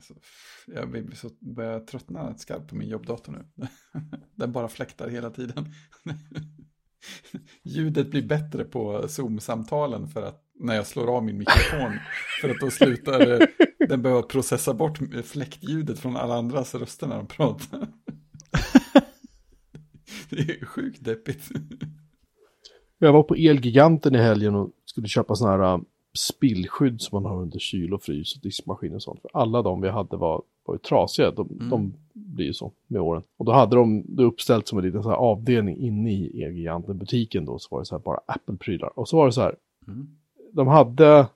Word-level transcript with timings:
Alltså, 0.00 0.14
jag 0.66 1.16
så 1.16 1.30
börjar 1.40 1.80
tröttna 1.80 2.34
skarpt 2.38 2.68
på 2.68 2.76
min 2.76 2.88
jobbdator 2.88 3.32
nu. 3.32 3.66
Den 4.34 4.52
bara 4.52 4.68
fläktar 4.68 5.08
hela 5.08 5.30
tiden. 5.30 5.72
Ljudet 7.62 8.10
blir 8.10 8.22
bättre 8.22 8.64
på 8.64 9.08
Zoom-samtalen 9.08 10.08
för 10.08 10.22
att 10.22 10.44
när 10.60 10.74
jag 10.74 10.86
slår 10.86 11.16
av 11.16 11.24
min 11.24 11.38
mikrofon. 11.38 11.98
För 12.40 12.48
att 12.48 12.60
då 12.60 12.70
slutar 12.70 13.48
den 13.88 14.02
behöva 14.02 14.22
processa 14.22 14.74
bort 14.74 14.98
fläktljudet 15.24 15.98
från 15.98 16.16
alla 16.16 16.34
andras 16.34 16.74
röster 16.74 17.06
när 17.06 17.16
de 17.16 17.26
pratar. 17.26 17.88
Det 20.30 20.40
är 20.40 20.66
sjukt 20.66 21.04
deppigt. 21.04 21.50
Jag 22.98 23.12
var 23.12 23.22
på 23.22 23.34
Elgiganten 23.34 24.14
i 24.14 24.18
helgen 24.18 24.54
och 24.54 24.70
skulle 24.84 25.08
köpa 25.08 25.34
sådana 25.34 25.64
här 25.64 25.80
spillskydd 26.18 27.00
som 27.00 27.22
man 27.22 27.32
har 27.32 27.42
under 27.42 27.58
kyl 27.58 27.94
och 27.94 28.02
frys 28.02 28.36
och 28.36 28.42
diskmaskin 28.42 28.94
och 28.94 29.02
sånt. 29.02 29.20
För 29.22 29.30
alla 29.34 29.62
de 29.62 29.80
vi 29.80 29.88
hade 29.88 30.16
var, 30.16 30.42
var 30.64 30.74
ju 30.74 30.78
trasiga. 30.78 31.30
De, 31.30 31.48
mm. 31.50 31.70
de 31.70 31.94
blir 32.12 32.46
ju 32.46 32.52
så 32.52 32.72
med 32.86 33.00
åren. 33.00 33.22
Och 33.36 33.44
då 33.44 33.52
hade 33.52 33.76
de 33.76 34.04
det 34.08 34.22
uppställt 34.22 34.68
som 34.68 34.78
en 34.78 34.84
liten 34.84 35.02
så 35.02 35.08
här 35.08 35.16
avdelning 35.16 35.76
inne 35.76 36.12
i 36.12 36.42
Elgiganten-butiken 36.42 37.44
då. 37.44 37.58
Så 37.58 37.68
var 37.70 37.80
det 37.80 37.86
så 37.86 37.94
här 37.94 38.02
bara 38.02 38.20
Apple-prylar. 38.26 38.98
Och 38.98 39.08
så 39.08 39.16
var 39.16 39.26
det 39.26 39.32
så 39.32 39.40
här. 39.40 39.56
Mm. 39.86 40.08
De 40.52 40.68
hade 40.68 41.26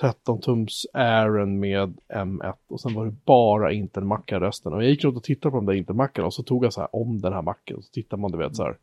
13 0.00 0.40
tums 0.40 0.86
Aaron 0.92 1.60
med 1.60 1.98
M1 2.08 2.54
och 2.68 2.80
sen 2.80 2.94
var 2.94 3.04
det 3.04 3.14
bara 3.24 3.72
Intel-mackar 3.72 4.40
resten. 4.40 4.72
Och 4.72 4.82
jag 4.82 4.90
gick 4.90 5.04
runt 5.04 5.16
och 5.16 5.22
tittade 5.22 5.50
på 5.50 5.56
de 5.56 5.66
där 5.66 5.72
Intel-mackarna 5.72 6.26
och 6.26 6.34
så 6.34 6.42
tog 6.42 6.64
jag 6.64 6.72
så 6.72 6.80
här 6.80 6.96
om 6.96 7.20
den 7.20 7.32
här 7.32 7.42
macken. 7.42 7.76
Och 7.76 7.84
så 7.84 7.90
tittar 7.90 8.16
man, 8.16 8.30
du 8.30 8.38
vet 8.38 8.56
så 8.56 8.62
här. 8.62 8.76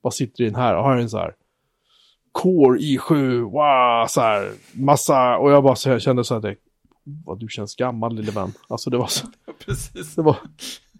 Vad 0.00 0.14
sitter 0.14 0.44
i 0.44 0.46
den 0.46 0.54
här? 0.54 0.76
Och 0.76 0.82
har 0.82 0.96
en 0.96 1.10
så 1.10 1.18
här. 1.18 1.34
Core 2.34 2.78
i7, 2.78 3.40
wow, 3.40 4.06
så 4.06 4.20
här, 4.20 4.52
massa, 4.72 5.38
och 5.38 5.52
jag 5.52 5.62
bara 5.62 5.76
så 5.76 5.90
här, 5.90 5.98
kände 5.98 6.24
så 6.24 6.34
här, 6.34 6.40
det, 6.40 6.56
vad 7.24 7.40
du 7.40 7.48
känns 7.48 7.76
gammal 7.76 8.14
lille 8.14 8.32
vän. 8.32 8.52
Alltså 8.68 8.90
det 8.90 8.98
var 8.98 9.06
så. 9.06 9.26
Precis. 9.66 10.14
Det 10.14 10.22
var, 10.22 10.36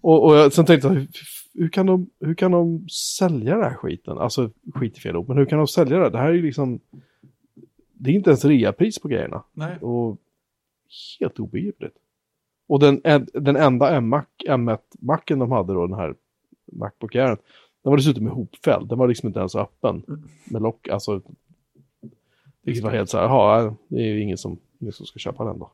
och, 0.01 0.25
och 0.25 0.35
jag, 0.35 0.53
sen 0.53 0.65
tänkte 0.65 0.87
jag, 0.87 0.95
hur, 0.95 1.07
hur, 1.53 1.69
kan 1.69 1.85
de, 1.85 2.09
hur 2.19 2.33
kan 2.33 2.51
de 2.51 2.89
sälja 2.89 3.55
den 3.55 3.63
här 3.63 3.75
skiten? 3.75 4.17
Alltså 4.17 4.49
skit 4.73 4.97
i 4.97 5.01
fel 5.01 5.15
ord, 5.15 5.27
men 5.27 5.37
hur 5.37 5.45
kan 5.45 5.57
de 5.57 5.67
sälja 5.67 5.99
det? 5.99 6.09
Det 6.09 6.17
här 6.17 6.29
är 6.29 6.33
ju 6.33 6.41
liksom, 6.41 6.79
det 7.93 8.09
är 8.09 8.13
inte 8.13 8.29
ens 8.29 8.45
reapris 8.45 8.99
på 8.99 9.07
grejerna. 9.07 9.43
Nej. 9.53 9.77
Och 9.77 10.17
helt 11.19 11.39
obegripligt. 11.39 11.95
Och 12.67 12.79
den, 12.79 13.01
den 13.33 13.55
enda 13.55 13.99
M1-macken 13.99 15.39
de 15.39 15.51
hade 15.51 15.73
då, 15.73 15.87
den 15.87 15.99
här 15.99 16.15
Macbook 16.71 17.15
Airen, 17.15 17.37
den 17.85 17.91
var 17.91 17.97
dessutom 17.97 18.27
ihopfälld. 18.27 18.89
Den 18.89 18.97
var 18.97 19.07
liksom 19.07 19.27
inte 19.27 19.39
ens 19.39 19.55
öppen 19.55 20.03
mm. 20.07 20.29
med 20.45 20.61
lock. 20.61 20.87
Alltså, 20.87 21.21
det 22.61 22.83
var 22.83 22.91
helt 22.91 23.09
så 23.09 23.17
här, 23.17 23.23
jaha, 23.23 23.75
det 23.87 23.95
är 23.95 24.05
ju 24.05 24.21
ingen 24.21 24.37
som, 24.37 24.59
ingen 24.79 24.93
som 24.93 25.05
ska 25.05 25.19
köpa 25.19 25.45
den 25.45 25.59
då. 25.59 25.71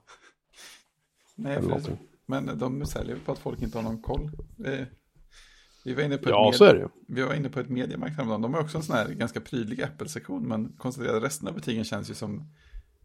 Nej, 1.36 1.62
för, 1.62 1.98
men 2.26 2.60
de 2.60 2.86
säljer 2.86 3.18
på 3.26 3.32
att 3.32 3.40
folk 3.40 3.62
inte 3.62 3.78
har 3.78 3.84
någon 3.84 4.02
koll. 4.02 4.32
Vi 5.86 5.94
var 5.94 6.04
inne 6.04 6.18
på 6.18 6.30
ja, 6.30 6.50
ett 6.50 6.56
så 6.56 6.64
är 6.64 6.74
det 6.74 6.80
ju. 6.80 6.88
Vi 7.08 7.22
var 7.22 7.34
inne 7.34 7.50
på 7.50 7.60
ett 7.60 7.70
mediemarknad. 7.70 8.42
De 8.42 8.54
har 8.54 8.62
också 8.62 8.78
en 8.78 8.84
sån 8.84 8.96
här 8.96 9.10
ganska 9.10 9.42
prydlig 9.42 9.84
Apple-sektion. 9.84 10.48
Men 10.48 10.74
konstaterade 10.78 11.18
att 11.18 11.24
resten 11.24 11.48
av 11.48 11.54
butiken 11.54 11.84
känns 11.84 12.10
ju 12.10 12.14
som 12.14 12.44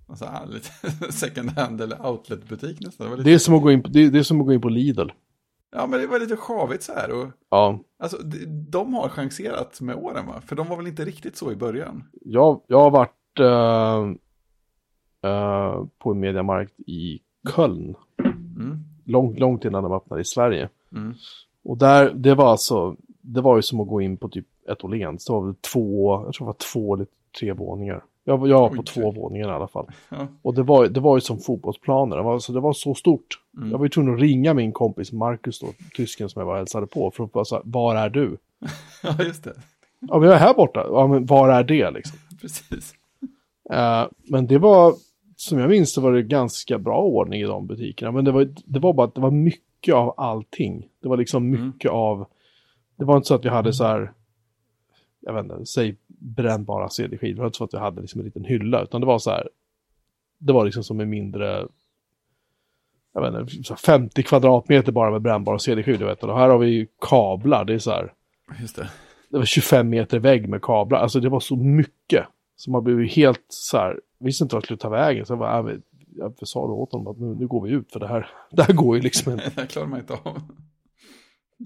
alltså, 0.06 0.30
lite 0.48 1.12
second 1.12 1.50
hand 1.50 1.80
eller 1.80 2.06
outlet-butik 2.06 2.80
nästan. 2.80 3.16
Det, 3.16 3.22
det, 3.22 3.34
är 3.34 3.38
som 3.38 3.54
att 3.54 3.62
gå 3.62 3.72
in 3.72 3.82
på, 3.82 3.88
det, 3.88 4.10
det 4.10 4.18
är 4.18 4.22
som 4.22 4.40
att 4.40 4.46
gå 4.46 4.52
in 4.52 4.60
på 4.60 4.68
Lidl. 4.68 5.08
Ja, 5.76 5.86
men 5.86 6.00
det 6.00 6.06
var 6.06 6.18
lite 6.18 6.36
sjavigt 6.36 6.82
så 6.82 6.92
här. 6.92 7.10
Och, 7.10 7.26
ja. 7.50 7.78
Alltså, 7.98 8.16
de 8.70 8.94
har 8.94 9.08
chanserat 9.08 9.80
med 9.80 9.96
åren, 9.96 10.26
va? 10.26 10.40
För 10.46 10.56
de 10.56 10.68
var 10.68 10.76
väl 10.76 10.86
inte 10.86 11.04
riktigt 11.04 11.36
så 11.36 11.52
i 11.52 11.56
början? 11.56 12.04
Jag, 12.24 12.60
jag 12.66 12.80
har 12.80 12.90
varit 12.90 13.40
uh, 13.40 14.16
uh, 15.30 15.86
på 15.98 16.10
en 16.10 16.20
mediamarkt 16.20 16.80
i 16.80 17.20
Köln. 17.54 17.94
Mm. 18.56 18.78
Långt, 19.04 19.38
långt 19.38 19.64
innan 19.64 19.82
de 19.82 19.92
öppnade 19.92 20.22
i 20.22 20.24
Sverige. 20.24 20.68
Mm. 20.92 21.14
Och 21.64 21.78
där, 21.78 22.12
det 22.14 22.34
var 22.34 22.50
alltså, 22.50 22.96
det 23.20 23.40
var 23.40 23.56
ju 23.56 23.62
som 23.62 23.80
att 23.80 23.88
gå 23.88 24.00
in 24.00 24.16
på 24.16 24.28
typ 24.28 24.46
ett 24.68 24.84
Åhléns. 24.84 25.24
Det 25.24 25.32
var 25.32 25.44
väl 25.44 25.54
två, 25.54 26.14
jag 26.24 26.34
tror 26.34 26.46
det 26.46 26.48
var 26.48 26.72
två 26.72 26.94
eller 26.94 27.06
tre 27.40 27.52
våningar. 27.52 28.04
Jag, 28.28 28.48
jag 28.48 28.60
var 28.60 28.68
på 28.68 28.74
Oj, 28.78 28.84
två 28.84 29.10
våningar 29.10 29.48
i 29.48 29.52
alla 29.52 29.68
fall. 29.68 29.86
Ja. 30.08 30.26
Och 30.42 30.54
det 30.54 30.62
var, 30.62 30.86
det 30.86 31.00
var 31.00 31.16
ju 31.16 31.20
som 31.20 31.38
fotbollsplaner. 31.38 32.16
Det 32.16 32.22
var, 32.22 32.38
så 32.38 32.52
det 32.52 32.60
var 32.60 32.72
så 32.72 32.94
stort. 32.94 33.40
Mm. 33.56 33.70
Jag 33.70 33.78
var 33.78 33.84
ju 33.84 33.88
tvungen 33.88 34.14
att 34.14 34.20
ringa 34.20 34.54
min 34.54 34.72
kompis 34.72 35.12
Marcus 35.12 35.60
då, 35.60 35.66
tysken 35.96 36.28
som 36.28 36.40
jag 36.40 36.46
var 36.46 36.56
hälsade 36.56 36.86
på. 36.86 37.10
För 37.10 37.24
att 37.24 37.32
bara 37.32 37.44
säga, 37.44 37.62
var 37.64 37.96
är 37.96 38.10
du? 38.10 38.36
ja, 39.02 39.24
just 39.24 39.44
det. 39.44 39.52
Ja, 40.00 40.18
men 40.18 40.28
jag 40.28 40.36
är 40.36 40.40
här 40.40 40.54
borta. 40.54 40.86
Ja, 40.90 41.06
men 41.06 41.26
var 41.26 41.48
är 41.48 41.64
det 41.64 41.90
liksom? 41.90 42.18
Precis. 42.40 42.94
Uh, 43.72 44.06
men 44.24 44.46
det 44.46 44.58
var, 44.58 44.94
som 45.36 45.58
jag 45.58 45.70
minns 45.70 45.94
det 45.94 46.00
var 46.00 46.12
det 46.12 46.22
ganska 46.22 46.78
bra 46.78 47.00
ordning 47.00 47.40
i 47.40 47.44
de 47.44 47.66
butikerna. 47.66 48.12
Men 48.12 48.24
det 48.24 48.32
var, 48.32 48.48
det 48.64 48.78
var 48.78 48.92
bara 48.92 49.06
att 49.06 49.14
det 49.14 49.20
var 49.20 49.30
mycket 49.30 49.94
av 49.94 50.14
allting. 50.16 50.88
Det 51.02 51.08
var 51.08 51.16
liksom 51.16 51.54
mm. 51.54 51.66
mycket 51.66 51.90
mm. 51.90 52.00
av, 52.00 52.26
det 52.96 53.04
var 53.04 53.16
inte 53.16 53.28
så 53.28 53.34
att 53.34 53.44
vi 53.44 53.48
hade 53.48 53.72
så 53.72 53.84
här, 53.84 54.12
jag 55.26 55.34
vet 55.34 55.44
inte, 55.44 55.66
säg 55.66 55.96
brännbara 56.06 56.88
CD-skivor. 56.88 57.34
Det 57.34 57.40
var 57.40 57.46
inte 57.46 57.58
så 57.58 57.64
att 57.64 57.74
vi 57.74 57.78
hade 57.78 58.00
liksom 58.00 58.20
en 58.20 58.24
liten 58.24 58.44
hylla, 58.44 58.82
utan 58.82 59.00
det 59.00 59.06
var 59.06 59.18
så 59.18 59.30
här, 59.30 59.48
det 60.38 60.52
var 60.52 60.64
liksom 60.64 60.84
som 60.84 61.00
en 61.00 61.10
mindre, 61.10 61.68
jag 63.14 63.32
vet 63.32 63.50
inte, 63.50 63.76
50 63.76 64.22
kvadratmeter 64.22 64.92
bara 64.92 65.10
med 65.10 65.22
brännbara 65.22 65.58
CD-skivor. 65.58 66.06
Vet, 66.06 66.24
och 66.24 66.38
här 66.38 66.48
har 66.48 66.58
vi 66.58 66.88
kablar, 67.00 67.64
det 67.64 67.74
är 67.74 67.78
så 67.78 67.90
här, 67.90 68.12
Just 68.60 68.76
det. 68.76 68.90
det 69.30 69.38
var 69.38 69.44
25 69.44 69.88
meter 69.88 70.18
vägg 70.18 70.48
med 70.48 70.62
kablar, 70.62 70.98
alltså 70.98 71.20
det 71.20 71.28
var 71.28 71.40
så 71.40 71.56
mycket. 71.56 72.26
Så 72.56 72.70
man 72.70 72.84
blev 72.84 73.00
ju 73.00 73.06
helt 73.06 73.44
så 73.48 73.76
här, 73.76 74.00
visste 74.18 74.44
inte 74.44 74.54
vart 74.54 74.62
det 74.62 74.66
skulle 74.66 74.78
ta 74.78 74.88
vägen. 74.88 75.26
Så 75.26 75.32
jag 75.32 75.38
bara, 75.38 75.70
äh, 75.70 75.78
jag 76.16 76.48
sa 76.48 76.66
då 76.66 76.74
åt 76.74 76.92
honom 76.92 77.06
att 77.06 77.18
nu, 77.18 77.34
nu 77.34 77.46
går 77.46 77.66
vi 77.66 77.70
ut 77.70 77.92
för 77.92 78.00
det 78.00 78.08
här, 78.08 78.30
det 78.50 78.62
här 78.62 78.74
går 78.74 78.96
ju 78.96 79.02
liksom 79.02 79.32
inte. 79.32 79.50
det 79.54 79.60
här 79.60 79.68
klarar 79.68 79.86
man 79.86 79.98
inte 79.98 80.12
av. 80.12 80.42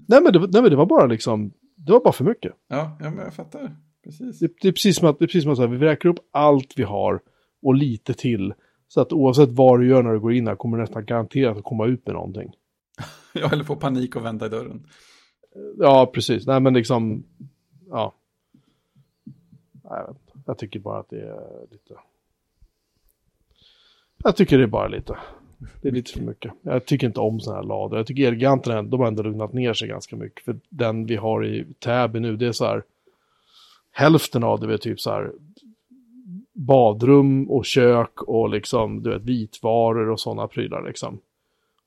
Nej 0.07 0.21
men, 0.21 0.33
det, 0.33 0.39
nej 0.39 0.61
men 0.61 0.69
det 0.69 0.75
var 0.75 0.85
bara 0.85 1.05
liksom, 1.05 1.53
det 1.85 1.91
var 1.91 1.99
bara 1.99 2.13
för 2.13 2.23
mycket. 2.23 2.53
Ja, 2.67 2.97
ja 2.99 3.09
men 3.09 3.25
jag 3.25 3.33
fattar. 3.33 3.75
Precis. 4.03 4.39
Det, 4.39 4.51
det, 4.61 4.67
är 4.67 4.71
precis 4.71 4.97
som 4.97 5.07
att, 5.07 5.19
det 5.19 5.25
är 5.25 5.27
precis 5.27 5.43
som 5.43 5.51
att 5.53 5.59
här, 5.59 5.67
vi 5.67 5.77
räknar 5.77 6.11
upp 6.11 6.19
allt 6.31 6.73
vi 6.75 6.83
har 6.83 7.21
och 7.61 7.75
lite 7.75 8.13
till. 8.13 8.53
Så 8.87 9.01
att 9.01 9.13
oavsett 9.13 9.49
vad 9.49 9.79
du 9.79 9.87
gör 9.87 10.03
när 10.03 10.13
du 10.13 10.19
går 10.19 10.33
in 10.33 10.47
här 10.47 10.55
kommer 10.55 10.77
du 10.77 10.83
nästan 10.83 11.05
garanterat 11.05 11.57
att 11.57 11.63
komma 11.63 11.85
ut 11.85 12.05
med 12.05 12.15
någonting. 12.15 12.51
ja, 13.33 13.49
eller 13.51 13.63
få 13.63 13.75
panik 13.75 14.15
och 14.15 14.25
vänta 14.25 14.45
i 14.45 14.49
dörren. 14.49 14.87
Ja, 15.77 16.11
precis. 16.13 16.47
Nej, 16.47 16.59
men 16.59 16.73
liksom, 16.73 17.23
ja. 17.89 18.15
Jag 20.45 20.57
tycker 20.57 20.79
bara 20.79 20.99
att 20.99 21.09
det 21.09 21.21
är 21.21 21.67
lite... 21.71 21.93
Jag 24.23 24.35
tycker 24.35 24.57
det 24.57 24.63
är 24.63 24.67
bara 24.67 24.87
lite. 24.87 25.17
Det 25.81 25.87
är 25.87 25.91
lite 25.91 26.11
för 26.11 26.21
mycket. 26.21 26.53
Jag 26.61 26.85
tycker 26.85 27.07
inte 27.07 27.19
om 27.19 27.39
sådana 27.39 27.61
här 27.61 27.67
lador. 27.67 27.99
Jag 27.99 28.07
tycker 28.07 28.27
Elgiganterna, 28.27 28.83
de 28.83 28.99
har 28.99 29.07
ändå 29.07 29.23
lugnat 29.23 29.53
ner 29.53 29.73
sig 29.73 29.87
ganska 29.87 30.15
mycket. 30.15 30.45
För 30.45 30.59
den 30.69 31.05
vi 31.05 31.15
har 31.15 31.45
i 31.45 31.65
Täby 31.79 32.19
nu, 32.19 32.35
det 32.35 32.47
är 32.47 32.51
så 32.51 32.65
här 32.65 32.83
hälften 33.91 34.43
av 34.43 34.59
det 34.59 34.73
är 34.73 34.77
typ 34.77 34.99
så 34.99 35.11
här 35.11 35.31
badrum 36.53 37.49
och 37.49 37.65
kök 37.65 38.21
och 38.21 38.49
liksom, 38.49 39.03
du 39.03 39.09
vet, 39.09 39.21
vitvaror 39.21 40.09
och 40.09 40.19
sådana 40.19 40.47
prylar 40.47 40.87
liksom. 40.87 41.19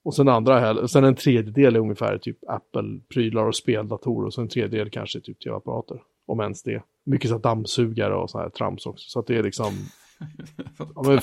Och 0.03 0.15
sen 0.15 0.29
andra 0.29 0.89
sen 0.89 1.05
en 1.05 1.15
tredjedel 1.15 1.77
är 1.77 1.81
ungefär 1.81 2.19
typ 2.19 2.39
Apple-prylar 2.49 3.47
och 3.47 3.57
speldatorer 3.57 4.27
och 4.27 4.35
sen 4.35 4.45
en 4.45 4.49
tredjedel 4.49 4.91
kanske 4.91 5.21
typ 5.21 5.41
tv-apparater. 5.41 6.03
Om 6.27 6.41
ens 6.41 6.63
det. 6.63 6.83
Mycket 7.05 7.31
så 7.31 7.39
dammsugare 7.39 8.15
och 8.15 8.31
så 8.31 8.39
här 8.39 8.49
trams 8.49 8.87
också. 8.87 9.11
Så 9.11 9.21
att 9.21 9.27
det 9.27 9.37
är 9.37 9.43
liksom... 9.43 9.73
ja, 10.95 11.03
men, 11.07 11.21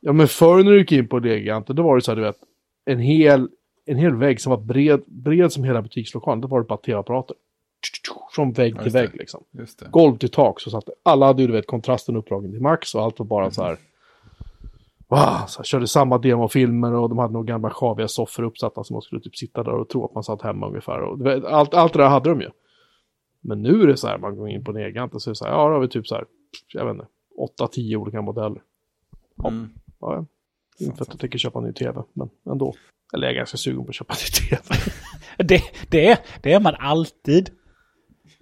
ja 0.00 0.12
men 0.12 0.28
förr 0.28 0.64
när 0.64 0.70
du 0.70 0.78
gick 0.78 0.92
in 0.92 1.08
på 1.08 1.18
Legiganten 1.18 1.76
då 1.76 1.82
var 1.82 1.96
det 1.96 2.02
så 2.02 2.10
här 2.10 2.16
du 2.16 2.22
vet, 2.22 2.38
en 2.84 2.98
hel, 2.98 3.48
en 3.86 3.96
hel 3.96 4.14
vägg 4.14 4.40
som 4.40 4.50
var 4.50 4.58
bred, 4.58 5.02
bred 5.06 5.52
som 5.52 5.64
hela 5.64 5.82
butikslokalen, 5.82 6.40
då 6.40 6.48
var 6.48 6.60
det 6.60 6.66
bara 6.66 6.78
tv-apparater 6.78 7.36
från 8.34 8.52
vägg 8.52 8.82
till 8.82 8.92
vägg 8.92 9.10
liksom. 9.12 9.44
Golv 9.90 10.16
till 10.16 10.30
tak. 10.30 10.60
Så 10.60 10.70
satt 10.70 10.88
alla 11.02 11.26
hade 11.26 11.42
ju 11.42 11.48
du 11.48 11.52
vet 11.52 11.66
kontrasten 11.66 12.16
uppdragen 12.16 12.50
till 12.50 12.60
max 12.60 12.94
och 12.94 13.02
allt 13.02 13.18
var 13.18 13.26
bara 13.26 13.42
mm. 13.42 13.52
så 13.52 13.62
här. 13.62 13.76
Wow, 15.08 15.46
så 15.46 15.58
här, 15.58 15.64
körde 15.64 15.86
samma 15.86 16.18
demofilmer 16.18 16.94
och 16.94 17.08
de 17.08 17.18
hade 17.18 17.32
nog 17.32 17.46
gamla 17.46 17.70
sjaviga 17.70 18.08
soffor 18.08 18.42
uppsatta 18.42 18.84
som 18.84 18.94
man 18.94 19.02
skulle 19.02 19.20
typ 19.20 19.36
sitta 19.36 19.62
där 19.62 19.72
och 19.72 19.88
tro 19.88 20.04
att 20.04 20.14
man 20.14 20.24
satt 20.24 20.42
hemma 20.42 20.68
ungefär. 20.68 21.00
Och, 21.00 21.26
allt, 21.52 21.74
allt 21.74 21.92
det 21.92 21.98
där 21.98 22.08
hade 22.08 22.30
de 22.30 22.40
ju. 22.40 22.50
Men 23.40 23.62
nu 23.62 23.82
är 23.82 23.86
det 23.86 23.96
så 23.96 24.08
här, 24.08 24.18
man 24.18 24.36
går 24.36 24.48
in 24.48 24.64
på 24.64 24.72
Negant 24.72 25.14
och 25.14 25.22
så 25.22 25.30
är 25.30 25.32
det 25.32 25.36
så 25.36 25.44
här, 25.44 25.52
ja 25.52 25.68
då 25.68 25.74
har 25.74 25.80
vi 25.80 25.88
typ 25.88 26.06
så 26.06 26.14
här, 26.14 26.24
jag 26.72 26.84
vet 26.84 26.94
inte, 26.94 27.06
8-10 27.62 27.96
olika 27.96 28.22
modeller. 28.22 28.62
Mm. 29.44 29.70
Ja, 30.00 30.26
inte 30.78 30.96
för 30.96 31.02
att 31.04 31.08
jag 31.08 31.20
tänker 31.20 31.38
köpa 31.38 31.58
en 31.58 31.64
ny 31.64 31.72
tv, 31.72 32.02
men 32.12 32.30
ändå. 32.50 32.74
Eller 33.14 33.26
jag 33.26 33.32
är 33.32 33.36
ganska 33.36 33.56
sugen 33.56 33.84
på 33.84 33.88
att 33.88 33.94
köpa 33.94 34.14
en 34.14 34.18
ny 34.20 34.48
tv. 34.48 34.62
det, 35.36 35.62
det, 35.90 36.08
är, 36.08 36.18
det 36.42 36.52
är 36.52 36.60
man 36.60 36.74
alltid. 36.78 37.50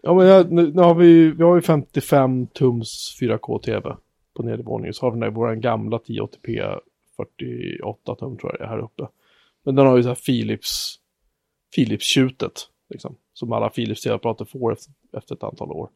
Ja, 0.02 0.14
men 0.14 0.26
jag, 0.26 0.52
nu, 0.52 0.72
nu, 0.72 0.82
har 0.82 0.94
vi, 0.94 1.30
vi 1.30 1.42
har 1.42 1.54
ju 1.54 1.62
55 1.62 2.46
tums 2.46 3.18
4K-TV 3.20 3.96
på 4.36 4.42
nedervåningen. 4.42 4.94
Så 4.94 5.06
har 5.06 5.10
vi 5.10 5.20
den 5.20 5.34
vår 5.34 5.54
gamla 5.54 5.98
1080p 5.98 6.78
48 7.16 8.14
tum 8.14 8.36
tror 8.36 8.52
jag 8.52 8.60
det 8.60 8.64
är 8.64 8.68
här 8.68 8.78
uppe. 8.78 9.08
Men 9.64 9.74
den 9.74 9.86
har 9.86 9.96
ju 9.96 10.02
så 10.02 10.08
här 10.08 10.14
Philips, 10.26 10.94
Philips-tjutet, 11.76 12.68
liksom. 12.88 13.16
Som 13.32 13.52
alla 13.52 13.70
Philips 13.70 14.02
tv-apparater 14.02 14.44
får 14.44 14.72
efter, 14.72 14.92
efter 15.12 15.34
ett 15.34 15.42
antal 15.42 15.72
år. 15.72 15.90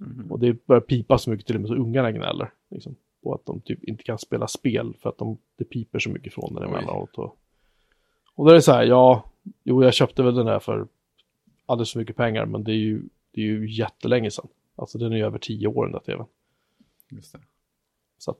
Mm. 0.00 0.32
Och 0.32 0.38
det 0.38 0.66
börjar 0.66 0.80
pipa 0.80 1.18
så 1.18 1.30
mycket 1.30 1.46
till 1.46 1.54
och 1.54 1.60
med 1.60 1.68
så 1.68 1.74
ungarna 1.74 2.12
gnäller. 2.12 2.52
Liksom, 2.70 2.96
på 3.26 3.34
att 3.34 3.46
de 3.46 3.60
typ 3.60 3.84
inte 3.84 4.02
kan 4.02 4.18
spela 4.18 4.48
spel 4.48 4.94
för 5.00 5.08
att 5.08 5.18
de, 5.18 5.38
det 5.56 5.64
piper 5.64 5.98
så 5.98 6.10
mycket 6.10 6.34
från 6.34 6.54
den 6.54 6.64
emellanåt. 6.64 7.18
Och, 7.18 7.38
Och 8.34 8.44
då 8.44 8.50
är 8.50 8.54
det 8.54 8.62
så 8.62 8.72
här, 8.72 8.84
ja, 8.84 9.24
jo 9.62 9.84
jag 9.84 9.94
köpte 9.94 10.22
väl 10.22 10.34
den 10.34 10.46
där 10.46 10.58
för 10.58 10.86
alldeles 11.66 11.92
för 11.92 11.98
mycket 11.98 12.16
pengar, 12.16 12.46
men 12.46 12.64
det 12.64 12.72
är 12.72 12.76
ju, 12.76 13.02
det 13.30 13.40
är 13.40 13.44
ju 13.44 13.70
jättelänge 13.70 14.30
sedan. 14.30 14.48
Alltså 14.76 14.98
den 14.98 15.12
är 15.12 15.16
ju 15.16 15.24
över 15.24 15.38
tio 15.38 15.68
år 15.68 15.84
den 15.84 15.92
där 15.92 16.00
tvn. 16.00 16.26
Just 17.10 17.32
det. 17.32 17.38
Så 18.18 18.30
att 18.30 18.38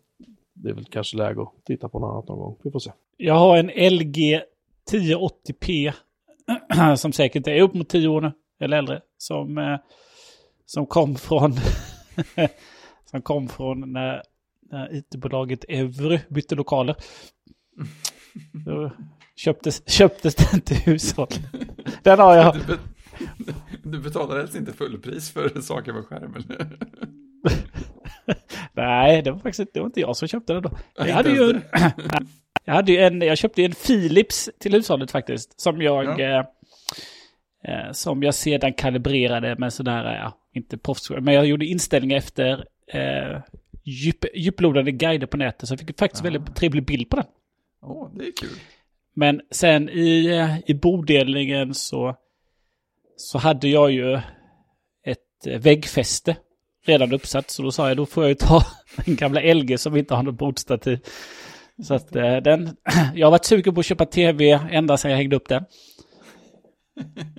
det 0.52 0.68
är 0.68 0.74
väl 0.74 0.84
kanske 0.84 1.16
läge 1.16 1.42
att 1.42 1.64
titta 1.64 1.88
på 1.88 1.98
något 1.98 2.12
annat 2.12 2.28
någon 2.28 2.38
gång. 2.38 2.56
Vi 2.62 2.70
får 2.70 2.80
se. 2.80 2.92
Jag 3.16 3.34
har 3.34 3.56
en 3.56 3.66
LG 3.66 4.42
1080p 4.90 5.92
som 6.96 7.12
säkert 7.12 7.46
är 7.46 7.62
upp 7.62 7.74
mot 7.74 7.88
10 7.88 8.08
år 8.08 8.20
nu, 8.20 8.32
eller 8.58 8.76
äldre, 8.76 9.00
som, 9.18 9.58
eh, 9.58 9.78
som 10.66 10.86
kom 10.86 11.16
från 11.16 11.52
som 13.04 13.22
kom 13.22 13.48
från 13.48 13.92
när, 13.92 14.22
när 14.70 14.94
IT-bolaget 14.94 15.64
Evry 15.68 16.18
bytte 16.28 16.54
lokaler. 16.54 16.96
Då 18.66 18.92
köptes, 19.36 19.88
köptes 19.88 20.34
den 20.34 20.60
till 20.60 20.76
hushåll. 20.76 21.28
Den 22.02 22.18
har 22.18 22.36
jag. 22.36 22.54
Du, 22.56 22.66
be 23.44 23.54
du 23.82 23.98
betalar 23.98 24.36
helst 24.38 24.56
inte 24.56 24.72
fullpris 24.72 25.30
för 25.30 25.60
saker 25.60 25.92
med 25.92 26.04
skärmen. 26.04 26.42
Nej, 28.72 29.22
det 29.22 29.30
var 29.30 29.38
faktiskt 29.38 29.74
det 29.74 29.80
var 29.80 29.86
inte 29.86 30.00
jag 30.00 30.16
som 30.16 30.28
köpte 30.28 30.52
den 30.52 30.62
då. 30.62 30.70
Jag 30.96 31.14
hade 31.14 31.30
ju 31.30 31.50
en, 31.50 31.62
jag, 32.64 32.74
hade 32.74 32.96
en, 32.96 33.20
jag 33.22 33.38
köpte 33.38 33.62
en 33.64 33.72
Philips 33.72 34.50
till 34.60 34.72
hushållet 34.72 35.10
faktiskt. 35.10 35.60
Som 35.60 35.82
jag, 35.82 36.20
Ja. 36.20 36.20
eh, 36.20 36.44
eh, 37.86 37.92
som 37.92 38.22
jag 38.22 38.34
sedan 38.34 38.72
kalibrerade 38.72 39.56
med 39.58 39.72
sådär, 39.72 40.14
ja, 40.14 40.38
inte 40.54 40.78
proffs, 40.78 41.10
men 41.10 41.34
jag 41.34 41.46
gjorde 41.46 41.66
inställningar 41.66 42.16
efter 42.16 42.64
eh, 42.92 43.40
djup, 43.86 44.24
djuplodande 44.34 44.92
guider 44.92 45.26
på 45.26 45.36
nätet. 45.36 45.68
Så 45.68 45.72
jag 45.72 45.80
fick 45.80 45.98
faktiskt 45.98 46.22
Ah. 46.22 46.24
väldigt 46.30 46.56
trevlig 46.56 46.86
bild 46.86 47.10
på 47.10 47.16
den. 47.16 47.26
Åh, 47.82 48.10
det 48.14 48.24
är 48.24 48.32
kul. 48.40 48.58
Men 49.14 49.40
sen 49.50 49.88
i, 49.88 50.26
eh, 50.26 50.70
i 50.70 50.74
bodelningen 50.74 51.74
så, 51.74 52.16
så 53.16 53.38
hade 53.38 53.68
jag 53.68 53.90
ju 53.90 54.14
ett 55.04 55.46
eh, 55.46 55.60
väggfäste 55.60 56.36
redan 56.86 57.12
uppsatt. 57.12 57.50
Så 57.50 57.62
då 57.62 57.70
sa 57.72 57.88
jag, 57.88 57.96
då 57.96 58.06
får 58.06 58.24
jag 58.24 58.28
ju 58.28 58.34
ta 58.34 58.62
den 59.04 59.16
gamla 59.16 59.54
LG 59.54 59.78
som 59.78 59.96
inte 59.96 60.14
har 60.14 60.22
något 60.22 60.38
bordstativ. 60.38 60.98
Så 61.82 61.94
att 61.94 62.16
eh, 62.16 62.36
den, 62.36 62.76
jag 63.14 63.26
har 63.26 63.30
varit 63.30 63.44
sugen 63.44 63.74
på 63.74 63.80
att 63.80 63.86
köpa 63.86 64.06
tv 64.06 64.60
ända 64.70 64.96
sedan 64.96 65.10
jag 65.10 65.18
hängde 65.18 65.36
upp 65.36 65.48
den. 65.48 65.64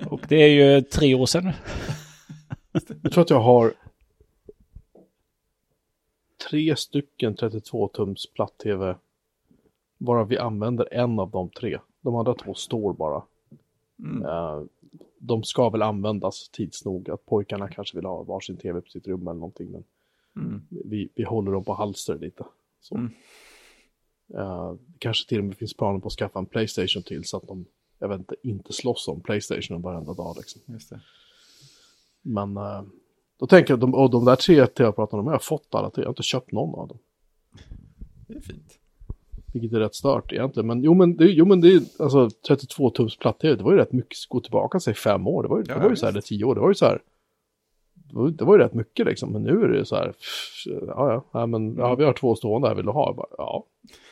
Och 0.06 0.22
det 0.28 0.36
är 0.36 0.48
ju 0.48 0.82
tre 0.82 1.16
år 1.16 1.26
sedan. 1.26 1.52
Jag 3.04 3.12
tror 3.12 3.22
att 3.22 3.30
jag 3.30 3.40
har 3.42 3.74
tre 6.50 6.76
stycken 6.76 7.36
32-tums 7.36 8.34
platt-tv. 8.34 8.96
Varav 9.98 10.28
vi 10.28 10.38
använder 10.38 10.94
en 10.94 11.20
av 11.20 11.32
de 11.32 11.50
tre. 11.50 11.80
De 12.02 12.16
andra 12.16 12.34
två 12.34 12.54
står 12.54 12.94
bara. 12.94 13.24
Mm. 14.00 14.26
Eh, 14.26 14.64
de 15.20 15.44
ska 15.44 15.70
väl 15.70 15.82
användas 15.82 16.50
tids 16.50 16.86
nog. 16.86 17.10
Att 17.10 17.26
pojkarna 17.26 17.70
kanske 17.70 17.98
vill 17.98 18.06
ha 18.06 18.24
varsin 18.24 18.58
tv 18.58 18.82
på 18.82 18.90
sitt 18.90 19.08
rum 19.08 19.22
eller 19.22 19.40
någonting. 19.40 19.72
Men 19.72 19.84
Mm. 20.38 20.62
vi, 20.70 21.10
vi 21.16 21.24
håller 21.24 21.52
dem 21.52 21.64
på 21.64 21.74
halster 21.74 22.20
lite. 22.20 22.46
Så. 22.82 22.96
Mm. 22.96 23.12
Eh, 24.34 24.74
kanske 25.00 25.30
till 25.30 25.40
och 25.40 25.46
med 25.46 25.58
finns 25.58 25.74
planer 25.74 26.00
på 26.00 26.08
att 26.08 26.14
skaffa 26.14 26.40
en 26.40 26.46
Playstation 26.46 27.04
till 27.04 27.24
så 27.24 27.38
att 27.38 27.48
de, 27.48 27.66
jag 28.00 28.08
vet 28.08 28.20
inte, 28.20 28.36
inte 28.44 28.74
slåss 28.74 29.08
om 29.08 29.22
Playstation 29.22 29.82
varenda 29.82 30.14
dag 30.14 30.36
liksom. 30.38 30.62
Men 32.22 32.58
eh, 32.58 32.84
då 33.40 33.48
tänker 33.48 33.72
jag, 33.74 33.80
de, 33.80 33.96
och 33.96 34.10
de 34.10 34.26
där 34.26 34.36
tre 34.36 34.68
tv-apparaterna, 34.68 35.18
de 35.22 35.26
har 35.28 35.34
jag 35.34 35.44
fått 35.44 35.76
alla 35.76 35.90
tre, 35.90 36.02
jag 36.02 36.08
har 36.08 36.12
inte 36.12 36.24
köpt 36.24 36.52
någon 36.52 36.80
av 36.80 36.88
dem. 36.88 36.98
Det 38.28 38.34
är 38.36 38.42
fint. 38.42 38.74
Vilket 39.54 39.74
är 39.74 39.80
rätt 39.80 39.96
stört 39.96 40.34
egentligen. 40.34 40.68
Men 40.68 40.84
jo 40.84 40.94
men 40.94 41.18
det, 41.18 41.26
jo, 41.26 41.46
men 41.46 41.62
det 41.62 41.68
är 41.74 41.82
alltså 42.00 42.30
32 42.48 42.90
tums 42.90 43.18
platt-tv, 43.18 43.56
det 43.56 43.64
var 43.64 43.72
ju 43.72 43.78
rätt 43.78 43.92
mycket, 43.92 44.18
gå 44.30 44.40
tillbaka 44.40 44.80
sig 44.80 44.94
fem 44.94 45.28
år, 45.28 45.44
det 45.44 45.50
var 45.50 45.58
ju, 45.58 45.64
Ja, 45.68 45.74
det 45.74 45.80
var 45.84 45.90
ju 45.90 45.96
så 45.96 46.06
här, 46.06 46.14
det 46.14 46.22
tio 46.22 46.46
år, 46.46 46.56
det 46.56 46.62
var 46.62 46.70
ju 46.70 46.76
så 46.76 46.86
här. 46.86 47.02
Det 47.94 48.16
var, 48.16 48.30
det 48.30 48.46
var 48.46 48.58
ju 48.58 48.64
rätt 48.64 48.74
mycket 48.74 49.06
liksom, 49.06 49.32
men 49.34 49.44
nu 49.44 49.62
är 49.64 49.68
det 49.68 49.86
så 49.86 49.96
här, 49.96 50.08
pff, 50.08 50.64
ja 50.88 51.14
ja, 51.14 51.26
ja 51.32 51.46
men 51.46 51.76
ja, 51.76 51.96
vi 51.96 52.04
har 52.04 52.14
två 52.14 52.36
stående 52.36 52.68
här, 52.68 52.76
vill 52.76 52.86
du 52.86 52.92
ha? 52.92 53.14
Bara, 53.14 53.28
ja, 53.38 53.64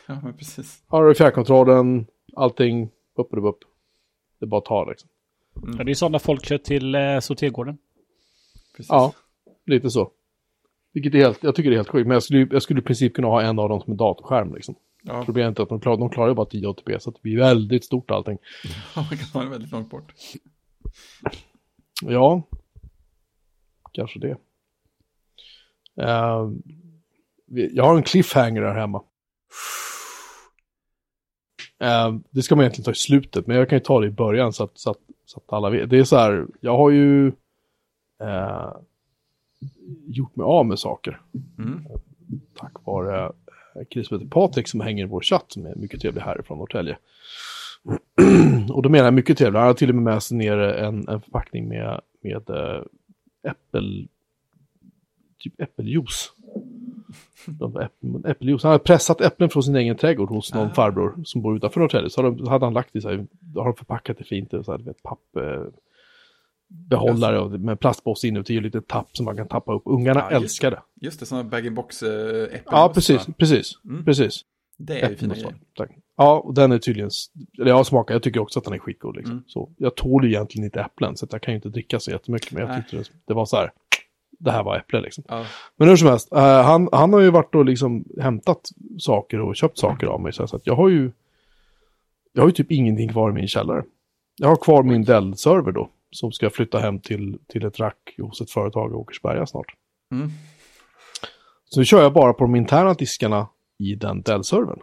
Ja, 0.08 0.20
men 0.24 0.34
precis. 0.38 0.84
har 0.88 1.06
du 1.06 1.16
fjärrkontrollen, 1.16 2.06
allting, 2.36 2.90
upp 3.16 3.34
och 3.34 3.50
upp. 3.50 3.60
Det 4.40 4.46
är 4.46 4.48
bara 4.48 4.58
att 4.58 4.66
ta 4.66 4.86
liksom. 4.90 5.10
Ja, 5.78 5.84
det 5.84 5.92
är 5.92 5.96
sådana 5.96 6.20
folk 6.20 6.46
kör 6.46 6.58
till 6.58 6.96
eh, 6.96 7.20
sortergården. 7.20 7.78
Precis. 8.76 8.90
Ja, 8.90 9.14
lite 9.66 9.90
så. 9.90 10.12
Vilket 10.94 11.14
är 11.16 11.18
helt, 11.18 11.44
jag 11.44 11.56
tycker 11.56 11.70
det 11.70 11.76
är 11.76 11.78
helt 11.78 11.90
sjukt, 11.90 12.08
men 12.08 12.14
jag 12.16 12.24
skulle, 12.24 12.48
jag 12.52 12.62
skulle 12.62 12.80
i 12.80 12.84
princip 12.84 13.14
kunna 13.14 13.28
ha 13.28 13.42
en 13.42 13.60
av 13.60 13.70
dem 13.70 13.82
som 13.82 13.92
en 13.92 13.98
datorskärm 13.98 14.54
liksom. 14.56 14.76
Ja, 15.04 15.24
Problemet 15.26 15.60
är 15.60 15.64
att 15.64 15.70
de 15.70 15.80
klarar, 15.82 15.98
de 15.98 16.10
klarar 16.10 16.30
ju 16.30 16.36
bara 16.36 16.46
1080p, 16.48 17.00
så 17.00 17.12
det 17.12 17.22
blir 17.22 17.38
väldigt 17.38 17.86
stort 17.86 18.12
allting. 18.12 18.38
man 18.96 19.06
kan 19.06 19.18
ha 19.34 19.42
den 19.42 19.50
väldigt 19.52 19.72
långt 19.72 19.90
bort. 19.90 20.14
Ja, 22.02 22.42
kanske 23.92 24.20
det. 24.20 24.38
Vi- 27.48 27.76
jag 27.76 27.84
har 27.84 27.98
en 27.98 28.04
cliffhanger 28.04 28.62
här 28.62 28.76
hemma. 28.80 29.04
Eh, 31.80 32.16
det 32.30 32.42
ska 32.42 32.56
man 32.56 32.64
egentligen 32.64 32.86
ta 32.86 32.92
i 32.92 32.96
slutet, 32.96 33.48
men 33.48 33.58
jag 33.58 33.70
kan 33.70 33.76
ju 33.78 33.84
ta 33.84 34.00
det 34.02 34.08
i 34.08 34.12
början 34.12 34.54
så 34.54 34.64
att, 34.64 34.78
så 34.80 34.92
att, 34.92 34.98
så 35.26 35.40
att 35.40 35.54
alla 35.54 35.70
vet. 35.70 35.90
Det 35.90 35.98
är 35.98 36.04
så 36.04 36.16
här, 36.18 36.48
jag 36.60 36.78
har 36.78 36.90
ju 36.90 37.32
eh, 38.22 38.72
gjort 40.08 40.36
mig 40.36 40.44
av 40.44 40.66
med 40.66 40.80
saker. 40.80 41.22
Mm. 41.58 41.86
tack 42.60 42.74
vare 42.86 43.26
eh, 43.26 44.04
som 44.04 44.20
heter 44.20 44.30
Patrik 44.32 44.68
som 44.68 44.80
hänger 44.82 45.04
i 45.04 45.08
vår 45.08 45.22
chatt 45.22 45.46
som 45.48 45.66
är 45.66 45.76
mycket 45.76 46.02
trevlig 46.02 46.22
härifrån 46.22 46.58
Norrtälje. 46.58 46.98
och 48.74 48.82
då 48.82 48.90
menar 48.90 49.06
jag 49.06 49.14
mycket 49.14 49.38
trevlig. 49.38 49.60
Han 49.60 49.68
har 49.68 49.74
till 49.74 49.90
och 49.90 49.96
med 49.96 50.04
med 50.04 50.24
sig 50.24 50.38
ner 50.38 50.58
en, 50.58 51.08
en 51.08 51.22
förpackning 51.22 51.68
med, 51.68 52.02
med 52.22 52.50
äh, 52.50 52.82
äppel, 53.52 54.08
typ 55.40 55.62
äppeljuice. 55.62 56.32
Äppeljuice. 58.26 58.64
Han 58.64 58.72
hade 58.72 58.84
pressat 58.84 59.22
äpplen 59.22 59.50
från 59.50 59.64
sin 59.64 59.76
egen 59.76 59.96
trädgård 59.98 60.30
hos 60.30 60.54
någon 60.54 60.68
Ah. 60.68 60.74
farbror 60.74 61.24
som 61.26 61.42
bor 61.42 61.56
utanför 61.58 61.80
Norrtälje. 61.80 62.10
Så 62.10 62.24
hade, 62.24 62.36
de- 62.36 62.48
hade 62.48 62.66
han 62.66 62.74
lagt 62.74 62.96
i 62.96 63.02
sig, 63.02 63.26
då 63.40 63.60
har 63.60 63.66
de 63.66 63.76
förpackat 63.76 64.18
det 64.18 64.24
fint 64.24 64.54
i 64.54 64.64
så 64.64 64.72
här, 64.72 64.80
vet, 64.80 65.04
papp, 65.04 65.36
eh, 65.38 65.64
behållare 66.68 67.40
och 67.40 67.52
med 67.60 67.80
plastpåse 67.80 68.28
inuti 68.28 68.58
och 68.58 68.62
lite 68.62 68.82
tapp 68.82 69.08
som 69.18 69.26
man 69.26 69.38
kan 69.38 69.48
tappa 69.48 69.74
upp. 69.74 69.82
Ungarna 69.86 70.28
Ja, 70.32 70.36
älskar 70.38 70.72
det. 70.72 70.82
Just 71.02 71.20
det, 71.20 71.26
sådana 71.26 71.50
bag-in-box 71.50 72.04
äh, 72.04 72.44
äpplen. 72.44 72.62
Ja, 72.66 72.92
precis, 72.94 73.28
precis, 73.38 73.72
Mm. 73.86 74.06
precis. 74.06 74.42
Det 74.78 75.00
är 75.02 75.10
ju 75.10 75.16
fina 75.16 75.34
grejer. 75.34 75.56
Tack. 75.78 75.90
Ja, 76.18 76.40
och 76.40 76.54
den 76.54 76.72
är 76.72 76.78
tydligen, 76.78 77.10
eller 77.60 77.72
jag 77.72 77.86
smakar, 77.86 78.16
jag 78.16 78.24
tycker 78.24 78.40
också 78.40 78.60
att 78.60 78.66
den 78.66 78.74
är 78.74 78.80
skitgod 78.80 79.16
liksom. 79.16 79.32
Mm. 79.32 79.44
Så 79.48 79.70
jag 79.78 79.96
tål 79.96 80.24
ju 80.26 80.30
egentligen 80.30 80.66
inte 80.66 80.82
äpplen, 80.82 81.18
så 81.18 81.28
jag 81.32 81.42
kan 81.42 81.52
ju 81.52 81.56
inte 81.56 81.70
dricka 81.70 82.00
så 82.00 82.12
jättemycket, 82.12 82.52
men 82.52 82.68
jag 82.68 82.76
tyckte 82.78 82.98
det, 82.98 83.10
det 83.28 83.34
var 83.34 83.46
så 83.46 83.56
här, 83.58 83.72
det 84.40 84.52
här 84.52 84.64
var 84.64 84.78
äpple 84.78 85.02
liksom. 85.02 85.24
Ja, 85.28 85.46
Men 85.78 85.88
hur 85.90 85.96
som 85.96 86.08
helst, 86.08 86.32
eh, 86.34 86.62
han, 86.64 86.90
han 86.92 87.14
har 87.14 87.20
ju 87.20 87.30
varit 87.30 87.56
och 87.56 87.66
liksom 87.66 88.06
hämtat 88.22 88.62
saker 89.00 89.40
och 89.40 89.56
köpt 89.56 89.78
saker 89.78 90.08
av 90.08 90.22
mig, 90.22 90.34
så 90.34 90.44
att 90.44 90.62
jag 90.68 90.76
har 90.76 90.90
ju, 90.90 91.12
jag 92.34 92.42
har 92.42 92.48
ju 92.48 92.54
typ 92.54 92.72
ingenting 92.72 93.10
kvar 93.10 93.30
i 93.30 93.34
min 93.34 93.48
källare. 93.48 93.84
Jag 94.38 94.48
har 94.48 94.56
kvar 94.56 94.84
min 94.84 95.04
Dell-server 95.06 95.72
då, 95.72 95.90
som 96.16 96.32
ska 96.32 96.50
flytta 96.50 96.80
hem 96.80 97.00
till, 97.00 97.40
till 97.48 97.66
ett 97.66 97.80
rack 97.80 98.16
hos 98.18 98.42
ett 98.42 98.52
företag 98.52 98.92
i 98.92 98.96
Åkersberga 98.96 99.46
snart. 99.46 99.74
mm. 100.12 100.30
Så 101.70 101.80
nu 101.80 101.86
kör 101.86 102.02
jag 102.02 102.14
bara 102.14 102.34
på 102.34 102.44
de 102.44 102.56
interna 102.56 102.94
diskarna 102.94 103.48
i 103.78 103.96
den 103.96 104.22
Dell-servern. 104.22 104.80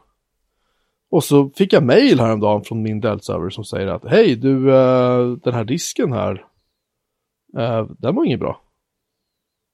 Och 1.11 1.25
så 1.25 1.51
fick 1.51 1.73
jag 1.73 1.85
mail 1.85 2.21
häromdagen 2.21 2.65
från 2.65 2.83
min 2.83 3.01
Dell-server 3.01 3.51
som 3.51 3.65
säger 3.65 3.87
att 3.87 4.05
hej 4.05 4.37
du, 4.37 4.75
eh, 4.75 5.31
den 5.31 5.55
här 5.55 5.65
disken 5.65 6.13
här, 6.13 6.45
eh, 7.59 7.87
den 7.99 8.15
var 8.15 8.25
inget 8.25 8.41
bra. 8.41 8.63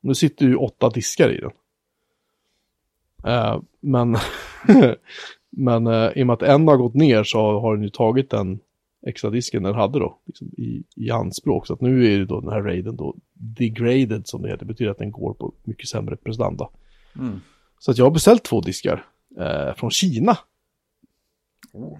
Nu 0.02 0.14
sitter 0.14 0.46
ju 0.46 0.56
åtta 0.56 0.90
diskar 0.90 1.30
i 1.30 1.40
den. 1.40 1.52
Eh, 3.32 3.60
men 3.80 4.16
men 5.50 5.86
i 6.16 6.22
och 6.22 6.26
med 6.26 6.34
att 6.34 6.42
en 6.42 6.68
har 6.68 6.76
gått 6.76 6.94
ner 6.94 7.24
så 7.24 7.60
har 7.60 7.74
den 7.74 7.82
ju 7.82 7.90
tagit 7.90 8.30
den 8.30 8.60
extra 9.06 9.30
disken 9.30 9.62
den 9.62 9.74
hade 9.74 9.98
då 9.98 10.18
liksom 10.26 10.48
i, 10.56 10.84
i 10.96 11.10
anspråk. 11.10 11.66
Så 11.66 11.74
att 11.74 11.80
nu 11.80 12.06
är 12.06 12.10
ju 12.10 12.24
då 12.24 12.40
den 12.40 12.50
här 12.50 12.62
raiden 12.62 12.96
då 12.96 13.16
degraded 13.34 14.26
som 14.26 14.42
det 14.42 14.48
heter. 14.48 14.58
Det 14.58 14.72
betyder 14.72 14.90
att 14.90 14.98
den 14.98 15.10
går 15.10 15.34
på 15.34 15.54
mycket 15.64 15.88
sämre 15.88 16.16
prestanda. 16.16 16.68
Mm. 17.18 17.40
Så 17.78 17.90
att 17.90 17.98
jag 17.98 18.04
har 18.04 18.10
beställt 18.10 18.44
två 18.44 18.60
diskar 18.60 19.04
eh, 19.38 19.74
från 19.74 19.90
Kina. 19.90 20.38
Oh. 21.72 21.98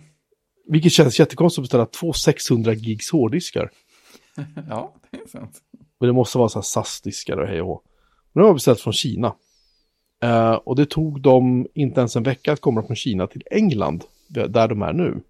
Vilket 0.67 0.93
känns 0.93 1.21
jättekonstigt 1.21 1.59
att 1.59 1.65
beställa 1.65 1.87
två 1.87 2.13
600 2.13 2.73
gigs 2.73 3.11
hårddiskar. 3.11 3.71
Ja, 4.69 4.95
det 5.11 5.17
är 5.17 5.27
sant. 5.27 5.63
Men 6.01 6.07
det 6.07 6.13
måste 6.13 6.39
vara 6.39 6.49
så 6.49 6.59
här 6.59 6.63
SAS-diskar 6.63 7.37
och 7.37 7.49
hej 7.49 7.63
och. 7.63 7.85
Men 8.33 8.41
de 8.41 8.45
har 8.45 8.49
jag 8.49 8.57
beställt 8.57 8.81
från 8.81 8.93
Kina. 8.93 9.35
Eh, 10.23 10.53
och 10.53 10.77
det 10.77 10.87
tog 10.87 11.21
dem 11.21 11.67
inte 11.75 12.01
ens 12.01 12.17
en 12.17 12.23
vecka 12.23 12.53
att 12.53 12.61
komma 12.61 12.83
från 12.83 12.97
Kina 12.97 13.27
till 13.27 13.43
England, 13.51 14.05
där 14.29 14.69
de 14.69 14.83
är 14.83 14.93
nu. 14.93 15.21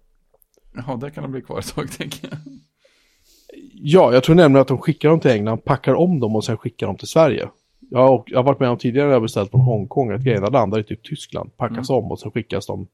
Jaha, 0.73 0.97
där 0.97 1.09
kan 1.09 1.23
de 1.23 1.31
bli 1.31 1.41
kvar 1.41 1.59
ett 1.59 1.75
tag, 1.75 1.91
tänker 1.97 2.27
jag. 2.31 2.39
Ja, 3.73 4.13
jag 4.13 4.23
tror 4.23 4.35
nämligen 4.35 4.61
att 4.61 4.67
de 4.67 4.77
skickar 4.77 5.09
dem 5.09 5.19
till 5.19 5.31
England, 5.31 5.57
packar 5.57 5.93
om 5.93 6.19
dem 6.19 6.35
och 6.35 6.45
sen 6.45 6.57
skickar 6.57 6.87
dem 6.87 6.97
till 6.97 7.07
Sverige. 7.07 7.49
Jag 7.91 7.99
har, 7.99 8.23
jag 8.25 8.39
har 8.39 8.43
varit 8.43 8.59
med 8.59 8.69
om 8.69 8.77
tidigare 8.77 9.07
när 9.07 9.13
jag 9.13 9.21
beställt 9.21 9.51
från 9.51 9.61
Hongkong 9.61 10.11
att 10.11 10.21
grejerna 10.21 10.47
landar 10.47 10.79
i 10.79 10.83
typ 10.83 11.03
Tyskland, 11.03 11.57
packas 11.57 11.89
om 11.89 12.11
och 12.11 12.19
sen 12.19 12.31
skickas 12.31 12.67
de 12.67 12.87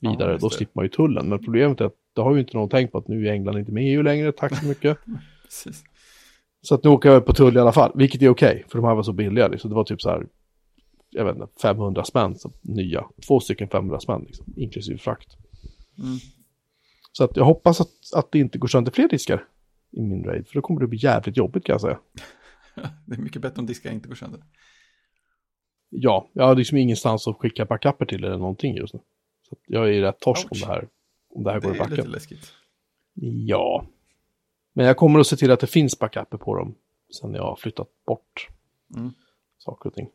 vidare. 0.00 0.32
Ja, 0.32 0.38
Då 0.38 0.50
slipper 0.50 0.72
man 0.74 0.84
ju 0.84 0.88
tullen. 0.88 1.28
Men 1.28 1.38
problemet 1.38 1.80
är 1.80 1.84
att 1.84 1.96
det 2.14 2.20
har 2.20 2.34
ju 2.34 2.40
inte 2.40 2.56
någon 2.56 2.68
tänkt 2.68 2.92
på 2.92 2.98
att 2.98 3.08
nu 3.08 3.28
är 3.28 3.32
England 3.32 3.58
inte 3.58 3.72
med 3.72 3.84
i 3.84 3.86
EU 3.86 4.02
längre, 4.02 4.32
tack 4.32 4.58
så 4.58 4.66
mycket. 4.66 4.98
Så 6.64 6.74
att 6.74 6.84
nu 6.84 6.90
åker 6.90 7.08
jag 7.08 7.26
på 7.26 7.32
tull 7.32 7.56
i 7.56 7.60
alla 7.60 7.72
fall, 7.72 7.92
vilket 7.94 8.22
är 8.22 8.28
okej, 8.28 8.64
för 8.68 8.78
de 8.78 8.84
här 8.84 8.94
var 8.94 9.02
så 9.02 9.12
billiga. 9.12 9.48
Liksom. 9.48 9.70
Det 9.70 9.76
var 9.76 9.84
typ 9.84 10.02
så 10.02 10.10
här, 10.10 10.26
jag 11.10 11.24
vet 11.24 11.34
inte, 11.36 11.46
500 11.62 12.04
spänn 12.04 12.36
nya. 12.60 13.04
Två 13.26 13.40
stycken 13.40 13.68
500 13.68 14.00
spänn, 14.00 14.24
liksom, 14.26 14.46
inklusive 14.56 14.98
frakt. 14.98 15.36
Mm. 15.98 16.18
Så 17.12 17.24
att 17.24 17.36
jag 17.36 17.44
hoppas 17.44 17.80
att, 17.80 17.88
att 18.14 18.32
det 18.32 18.38
inte 18.38 18.58
går 18.58 18.68
sönder 18.68 18.92
fler 18.92 19.08
diskar 19.08 19.44
i 19.90 20.00
min 20.02 20.24
raid, 20.24 20.46
för 20.48 20.54
då 20.54 20.60
kommer 20.60 20.80
det 20.80 20.86
bli 20.86 20.98
jävligt 21.02 21.36
jobbigt 21.36 21.64
kan 21.64 21.72
jag 21.74 21.80
säga. 21.80 21.98
Det 23.06 23.14
är 23.14 23.18
mycket 23.20 23.42
bättre 23.42 23.60
om 23.60 23.66
diskar 23.66 23.92
inte 23.92 24.08
går 24.08 24.14
sönder. 24.14 24.42
Ja, 25.88 26.28
jag 26.32 26.44
har 26.44 26.54
liksom 26.56 26.78
ingenstans 26.78 27.28
att 27.28 27.36
skicka 27.36 27.64
backuper 27.64 28.06
till 28.06 28.24
eller 28.24 28.38
någonting 28.38 28.76
just 28.76 28.94
nu. 28.94 29.00
Så 29.48 29.56
jag 29.66 29.94
är 29.94 30.00
rätt 30.00 30.20
torsk 30.20 30.46
om 30.52 30.58
det 30.58 30.66
här, 30.66 30.88
om 31.28 31.44
det 31.44 31.50
här 31.52 31.60
Det 31.60 31.66
går 31.66 31.80
att 31.80 31.86
är 31.92 31.96
lite 31.96 32.08
läskigt. 32.08 32.52
Ja. 33.46 33.86
Men 34.72 34.86
jag 34.86 34.96
kommer 34.96 35.20
att 35.20 35.26
se 35.26 35.36
till 35.36 35.50
att 35.50 35.60
det 35.60 35.66
finns 35.66 35.98
backuper 35.98 36.38
på 36.38 36.56
dem 36.56 36.74
sen 37.20 37.34
jag 37.34 37.42
har 37.42 37.56
flyttat 37.56 37.88
bort 38.06 38.48
Mm. 38.96 39.10
saker 39.58 39.88
och 39.88 39.94
ting 39.94 40.08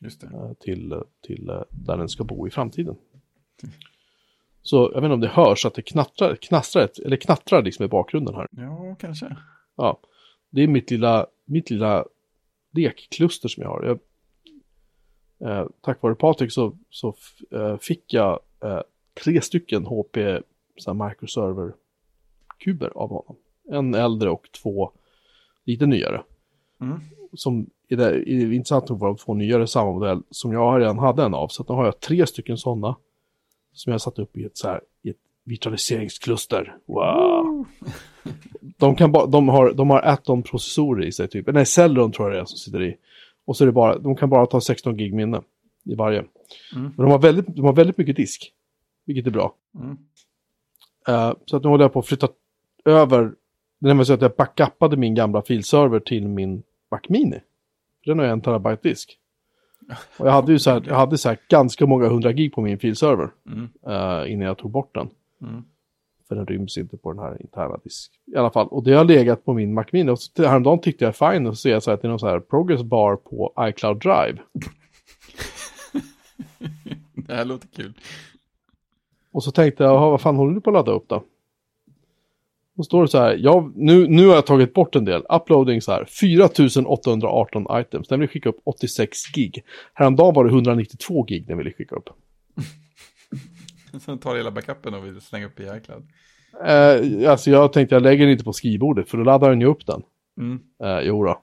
Just 0.00 0.20
det. 0.20 0.26
eh, 0.26 0.52
till, 0.60 1.02
till 1.26 1.48
eh, 1.48 1.62
där 1.70 1.96
den 1.96 2.08
ska 2.08 2.24
bo 2.24 2.46
i 2.46 2.50
framtiden. 2.50 2.96
Så 4.62 4.76
jag 4.94 5.00
vet 5.00 5.04
inte 5.04 5.14
om 5.14 5.20
det 5.20 5.28
hörs 5.28 5.66
att 5.66 5.74
det 5.74 5.82
knattrar, 5.82 6.34
knastrar, 6.36 6.82
ett- 6.82 6.98
eller 6.98 7.16
knattrar 7.16 7.62
liksom 7.62 7.84
i 7.84 7.88
bakgrunden 7.88 8.34
här. 8.34 8.46
Ja, 8.50 8.96
kanske. 9.00 9.36
Ja, 9.76 9.98
det 10.50 10.62
är 10.62 10.66
mitt 10.68 10.90
lilla, 10.90 11.26
mitt 11.44 11.70
lilla 11.70 12.04
lekkluster 12.72 13.48
som 13.48 13.62
jag 13.62 13.70
har. 13.70 13.82
Jag, 13.84 13.98
eh, 15.50 15.66
tack 15.80 16.02
vare 16.02 16.14
Patrik 16.14 16.52
så, 16.52 16.76
så 16.90 17.14
eh, 17.50 17.76
fick 17.76 18.14
jag 18.14 18.40
eh, 18.64 18.80
tre 19.24 19.40
stycken 19.40 19.86
HP 19.86 20.16
microserver-kuber 20.94 22.92
av 22.94 23.08
honom. 23.08 23.36
En 23.70 23.94
äldre 23.94 24.30
och 24.30 24.48
två 24.62 24.90
lite 25.64 25.86
nyare. 25.86 26.22
Mm. 26.80 27.00
Som 27.32 27.66
är 27.88 27.96
det, 27.96 28.04
är 28.30 28.52
intressant 28.52 28.88
nog 28.88 28.98
var 28.98 29.08
de 29.08 29.16
två 29.16 29.34
nyare 29.34 29.66
samma 29.66 29.92
modell 29.92 30.22
som 30.30 30.52
jag 30.52 30.80
redan 30.80 30.98
hade 30.98 31.22
en 31.24 31.34
av. 31.34 31.48
Så 31.48 31.64
nu 31.68 31.74
har 31.74 31.84
jag 31.84 32.00
tre 32.00 32.26
stycken 32.26 32.58
sådana. 32.58 32.96
Som 33.78 33.92
jag 33.92 34.00
satt 34.00 34.18
upp 34.18 34.36
i 34.36 34.44
ett, 34.44 34.56
så 34.56 34.68
här, 34.68 34.80
i 35.02 35.10
ett 35.10 35.16
virtualiseringskluster. 35.44 36.76
Wow! 36.86 37.66
De, 38.78 38.96
kan 38.96 39.12
ba, 39.12 39.26
de 39.26 39.48
har, 39.48 39.72
de 39.72 39.90
har 39.90 40.02
Atom-processorer 40.02 41.06
i 41.06 41.12
sig, 41.12 41.28
typ. 41.28 41.46
Nej, 41.46 41.66
Celeron 41.66 42.12
tror 42.12 42.28
jag 42.28 42.36
det 42.36 42.40
är 42.40 42.44
som 42.44 42.58
sitter 42.58 42.82
i. 42.82 42.96
Och 43.44 43.56
så 43.56 43.64
är 43.64 43.66
det 43.66 43.72
bara, 43.72 43.98
de 43.98 44.16
kan 44.16 44.30
bara 44.30 44.46
ta 44.46 44.60
16 44.60 44.96
gig 44.96 45.14
minne 45.14 45.42
i 45.84 45.94
varje. 45.94 46.18
Mm. 46.18 46.28
Men 46.72 46.96
de 46.96 47.10
har, 47.10 47.18
väldigt, 47.18 47.46
de 47.46 47.64
har 47.64 47.72
väldigt 47.72 47.98
mycket 47.98 48.16
disk, 48.16 48.52
vilket 49.04 49.26
är 49.26 49.30
bra. 49.30 49.54
Mm. 49.74 49.96
Eh, 51.08 51.34
så 51.44 51.56
att 51.56 51.62
nu 51.62 51.68
håller 51.68 51.84
jag 51.84 51.92
på 51.92 51.98
att 51.98 52.06
flytta 52.06 52.28
över, 52.84 53.32
det 53.78 53.90
är 53.90 54.04
så 54.04 54.12
att 54.12 54.22
jag 54.22 54.36
backupade 54.36 54.96
min 54.96 55.14
gamla 55.14 55.42
filserver 55.42 56.00
till 56.00 56.28
min 56.28 56.62
Mac 56.90 57.00
Mini. 57.08 57.40
Den 58.04 58.18
har 58.18 58.26
jag 58.26 58.32
en 58.32 58.40
terabyte 58.40 58.88
disk. 58.88 59.18
Och 60.16 60.26
jag 60.26 60.32
hade 60.32 60.52
ju 60.52 60.58
så 60.58 60.70
här, 60.70 60.82
jag 60.86 60.94
hade 60.94 61.18
så 61.18 61.34
ganska 61.48 61.86
många 61.86 62.08
hundra 62.08 62.32
gig 62.32 62.52
på 62.54 62.60
min 62.60 62.78
filserver 62.78 63.30
Mm. 63.46 63.68
eh, 63.86 64.32
innan 64.32 64.46
jag 64.46 64.58
tog 64.58 64.70
bort 64.70 64.94
den. 64.94 65.08
Mm. 65.42 65.64
För 66.28 66.34
den 66.34 66.46
ryms 66.46 66.78
inte 66.78 66.96
på 66.96 67.12
den 67.12 67.22
här 67.22 67.42
interna 67.42 67.76
disk. 67.84 68.12
I 68.26 68.36
alla 68.36 68.50
fall. 68.50 68.66
Och 68.68 68.82
det 68.82 68.92
har 68.92 69.04
legat 69.04 69.44
på 69.44 69.52
min 69.52 69.74
Mac 69.74 69.84
Mini. 69.92 70.10
Och 70.10 70.18
häromdagen 70.38 70.80
tyckte 70.80 71.04
jag 71.04 71.16
fine. 71.16 71.46
Och 71.46 71.56
så 71.58 71.60
ser 71.60 71.70
jag 71.70 71.82
så 71.82 71.90
här 71.90 71.94
att 71.94 72.02
det 72.02 72.06
är 72.08 72.10
någon 72.10 72.18
så 72.18 72.28
här 72.28 72.40
progress 72.40 72.82
bar 72.82 73.16
på 73.16 73.52
iCloud 73.60 73.98
Drive. 74.00 74.38
Det 77.14 77.34
här 77.34 77.44
låter 77.44 77.68
kul. 77.68 77.92
Och 79.32 79.44
så 79.44 79.50
tänkte 79.50 79.82
jag, 79.84 79.92
"Jaha, 79.94 80.10
vad 80.10 80.20
fan 80.20 80.36
håller 80.36 80.54
du 80.54 80.60
på 80.60 80.70
att 80.70 80.74
ladda 80.74 80.92
upp 80.92 81.08
då? 81.08 81.22
Och 82.78 82.84
står 82.84 83.02
det 83.02 83.08
så 83.08 83.18
här, 83.18 83.36
ja, 83.40 83.72
nu, 83.74 84.08
nu 84.08 84.26
har 84.26 84.34
jag 84.34 84.46
tagit 84.46 84.74
bort 84.74 84.96
en 84.96 85.04
del. 85.04 85.22
Uploading 85.28 85.82
så 85.82 85.92
här, 85.92 86.04
4818 86.04 87.66
items. 87.70 88.08
Den 88.08 88.20
vill 88.20 88.28
skicka 88.28 88.48
upp 88.48 88.60
86 88.64 89.18
gig. 89.34 89.64
Häromdagen 89.94 90.34
var 90.34 90.44
det 90.44 90.50
192 90.50 91.22
gig 91.22 91.46
den 91.46 91.58
ville 91.58 91.72
skicka 91.72 91.96
upp. 91.96 92.08
Sen 94.04 94.18
tar 94.18 94.36
hela 94.36 94.50
backupen 94.50 94.94
och 94.94 95.06
vi 95.06 95.20
slänger 95.20 95.46
upp 95.46 95.60
i 95.60 95.62
iCloud. 95.62 96.02
Eh, 96.64 97.30
alltså 97.30 97.50
jag 97.50 97.72
tänkte 97.72 97.94
jag 97.94 98.02
lägger 98.02 98.24
den 98.24 98.32
inte 98.32 98.44
på 98.44 98.52
skrivbordet 98.52 99.08
för 99.08 99.18
då 99.18 99.24
laddar 99.24 99.50
den 99.50 99.60
ju 99.60 99.66
upp 99.66 99.86
den. 99.86 100.02
Mm. 100.40 100.60
Eh, 100.82 101.00
jo 101.00 101.24
då. 101.24 101.42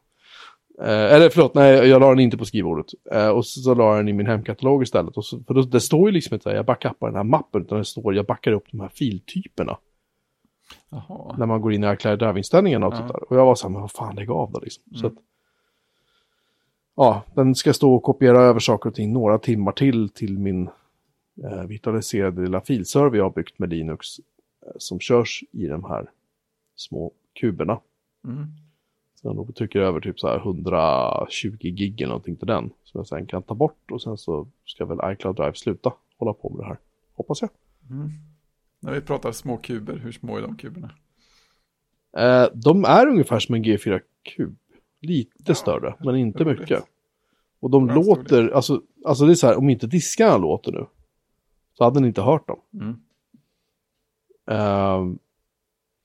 Eh, 0.82 1.14
eller 1.14 1.30
förlåt, 1.30 1.54
nej 1.54 1.74
jag 1.74 2.00
la 2.00 2.10
den 2.10 2.20
inte 2.20 2.38
på 2.38 2.46
skrivbordet. 2.46 2.86
Eh, 3.12 3.30
och 3.30 3.46
så, 3.46 3.62
så 3.62 3.74
la 3.74 3.90
jag 3.90 4.00
den 4.00 4.08
i 4.08 4.14
min 4.14 4.28
hemkatalog 4.28 4.84
istället. 4.84 5.18
Och 5.18 5.26
så, 5.26 5.44
för 5.48 5.54
då, 5.54 5.62
det 5.62 5.82
står 5.82 6.10
ju 6.10 6.14
liksom 6.14 6.34
inte 6.34 6.50
att 6.50 6.56
jag 6.56 6.66
backuppar 6.66 7.08
den 7.08 7.16
här 7.16 7.24
mappen, 7.24 7.62
utan 7.62 7.78
det 7.78 7.86
står 7.86 8.16
jag 8.16 8.26
backar 8.26 8.52
upp 8.52 8.72
de 8.72 8.80
här 8.80 8.92
filtyperna. 8.94 9.78
Jaha. 11.08 11.36
När 11.38 11.46
man 11.46 11.62
går 11.62 11.74
in 11.74 11.84
i 11.84 11.94
iCloud 11.94 12.20
Drive-inställningarna 12.20 12.88
och 12.88 12.94
Ja. 12.94 13.10
Och 13.30 13.38
jag 13.38 13.46
var 13.46 13.56
så 13.56 13.68
här, 13.68 13.72
men 13.72 13.82
vad 13.82 13.92
fan 13.92 14.16
lägg 14.16 14.32
av 14.32 14.52
då 14.52 14.60
liksom. 14.60 14.84
Så 14.94 15.06
Mm. 15.08 15.18
att, 15.18 15.24
ja, 16.96 17.22
den 17.36 17.56
ska 17.56 17.74
stå 17.74 17.96
och 17.96 18.04
kopiera 18.04 18.42
över 18.42 18.60
saker 18.60 18.90
och 18.90 18.96
ting 18.96 19.14
några 19.14 19.38
timmar 19.40 19.72
till 19.72 20.10
till 20.10 20.40
min 20.40 20.70
eh, 21.44 21.64
virtualiserade 21.68 22.42
lilla 22.42 22.62
filserver 22.62 23.18
jag 23.18 23.26
har 23.26 23.30
byggt 23.32 23.60
med 23.60 23.70
Linux. 23.70 24.08
Eh, 24.66 24.72
som 24.78 25.00
körs 25.00 25.44
i 25.52 25.68
de 25.68 25.84
här 25.84 26.10
små 26.76 27.12
kuberna. 27.40 27.80
Mm. 28.24 28.46
Så 29.16 29.28
den 29.28 29.38
då 29.38 29.46
trycker 29.52 29.80
över 29.80 30.00
typ 30.00 30.20
så 30.20 30.28
här 30.28 30.38
120 30.38 31.58
gig 31.62 32.02
eller 32.02 32.08
någonting 32.10 32.36
till 32.36 32.48
den. 32.48 32.70
Som 32.84 33.00
jag 33.00 33.08
sen 33.08 33.26
kan 33.26 33.44
ta 33.44 33.54
bort 33.54 33.92
och 33.92 34.02
sen 34.02 34.18
så 34.18 34.48
ska 34.66 34.86
väl 34.86 35.14
iCloud 35.14 35.36
Drive 35.36 35.54
sluta 35.54 35.94
hålla 36.18 36.34
på 36.34 36.50
med 36.50 36.60
det 36.60 36.68
här. 36.68 36.78
Hoppas 37.16 37.42
jag. 37.42 37.50
Mm. 37.90 38.10
När 38.86 38.94
vi 38.94 39.02
pratar 39.02 39.32
små 39.32 39.58
kuber, 39.58 39.96
hur 39.98 40.12
små 40.12 40.38
är 40.38 40.42
de 40.42 40.56
kuberna? 40.58 40.92
Eh, 42.18 42.48
de 42.54 42.86
är 42.86 43.08
ungefär 43.08 43.40
som 43.40 43.56
en 43.56 43.64
G4-kub. 43.64 44.56
Lite 45.02 45.32
Ja, 45.46 45.56
större, 45.56 45.96
men 46.00 46.16
inte 46.16 46.44
roligt. 46.44 46.60
mycket. 46.60 46.84
Och 47.60 47.70
de 47.70 47.86
Bra 47.86 47.96
låter, 47.96 48.50
alltså, 48.50 48.82
alltså 49.06 49.26
det 49.26 49.34
är 49.34 49.36
så 49.36 49.48
här, 49.48 49.58
om 49.58 49.70
inte 49.70 49.88
diskarna 49.88 50.38
låter 50.38 50.72
nu. 50.72 50.86
Så 51.74 51.84
hade 51.84 52.00
ni 52.00 52.08
inte 52.08 52.22
hört 52.22 52.48
dem. 52.48 52.60
Mm. 52.74 52.96
Eh, 54.52 55.16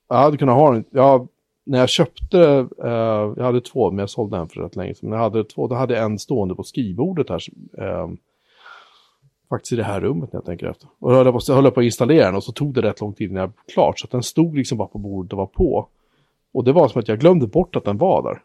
jag 0.09 0.15
hade 0.17 0.37
kunnat 0.37 0.55
ha 0.55 0.71
den, 0.71 0.85
ja, 0.91 1.27
när 1.63 1.79
jag 1.79 1.89
köpte, 1.89 2.67
eh, 2.83 3.33
jag 3.37 3.43
hade 3.43 3.61
två, 3.61 3.91
men 3.91 3.99
jag 3.99 4.09
sålde 4.09 4.37
en 4.37 4.49
för 4.49 4.61
rätt 4.61 4.75
länge 4.75 4.95
sedan. 4.95 5.09
Men 5.09 5.17
jag 5.17 5.23
hade 5.23 5.43
två, 5.43 5.67
då 5.67 5.75
hade 5.75 5.93
jag 5.93 6.03
en 6.05 6.19
stående 6.19 6.55
på 6.55 6.63
skrivbordet 6.63 7.29
här. 7.29 7.41
Eh, 7.77 8.09
faktiskt 9.51 9.73
i 9.73 9.75
det 9.75 9.83
här 9.83 10.01
rummet 10.01 10.33
när 10.33 10.37
jag 10.37 10.45
tänker 10.45 10.67
efter. 10.67 10.89
Och 10.99 11.13
jag, 11.13 11.43
så 11.43 11.53
höll 11.53 11.71
på 11.71 11.79
att 11.79 11.83
installera 11.83 12.25
den 12.25 12.35
och 12.35 12.43
så 12.43 12.51
tog 12.51 12.73
det 12.73 12.81
rätt 12.81 13.01
lång 13.01 13.13
tid 13.13 13.29
innan 13.29 13.41
jag 13.41 13.47
var 13.47 13.73
klart. 13.73 13.99
Så 13.99 14.05
att 14.05 14.11
den 14.11 14.23
stod 14.23 14.57
liksom 14.57 14.77
bara 14.77 14.87
på 14.87 14.97
bordet 14.97 15.33
och 15.33 15.37
var 15.37 15.45
på. 15.45 15.87
Och 16.51 16.63
det 16.63 16.71
var 16.71 16.87
som 16.87 16.99
att 16.99 17.07
jag 17.07 17.19
glömde 17.19 17.47
bort 17.47 17.75
att 17.75 17.83
den 17.83 17.97
var 17.97 18.23
där. 18.23 18.43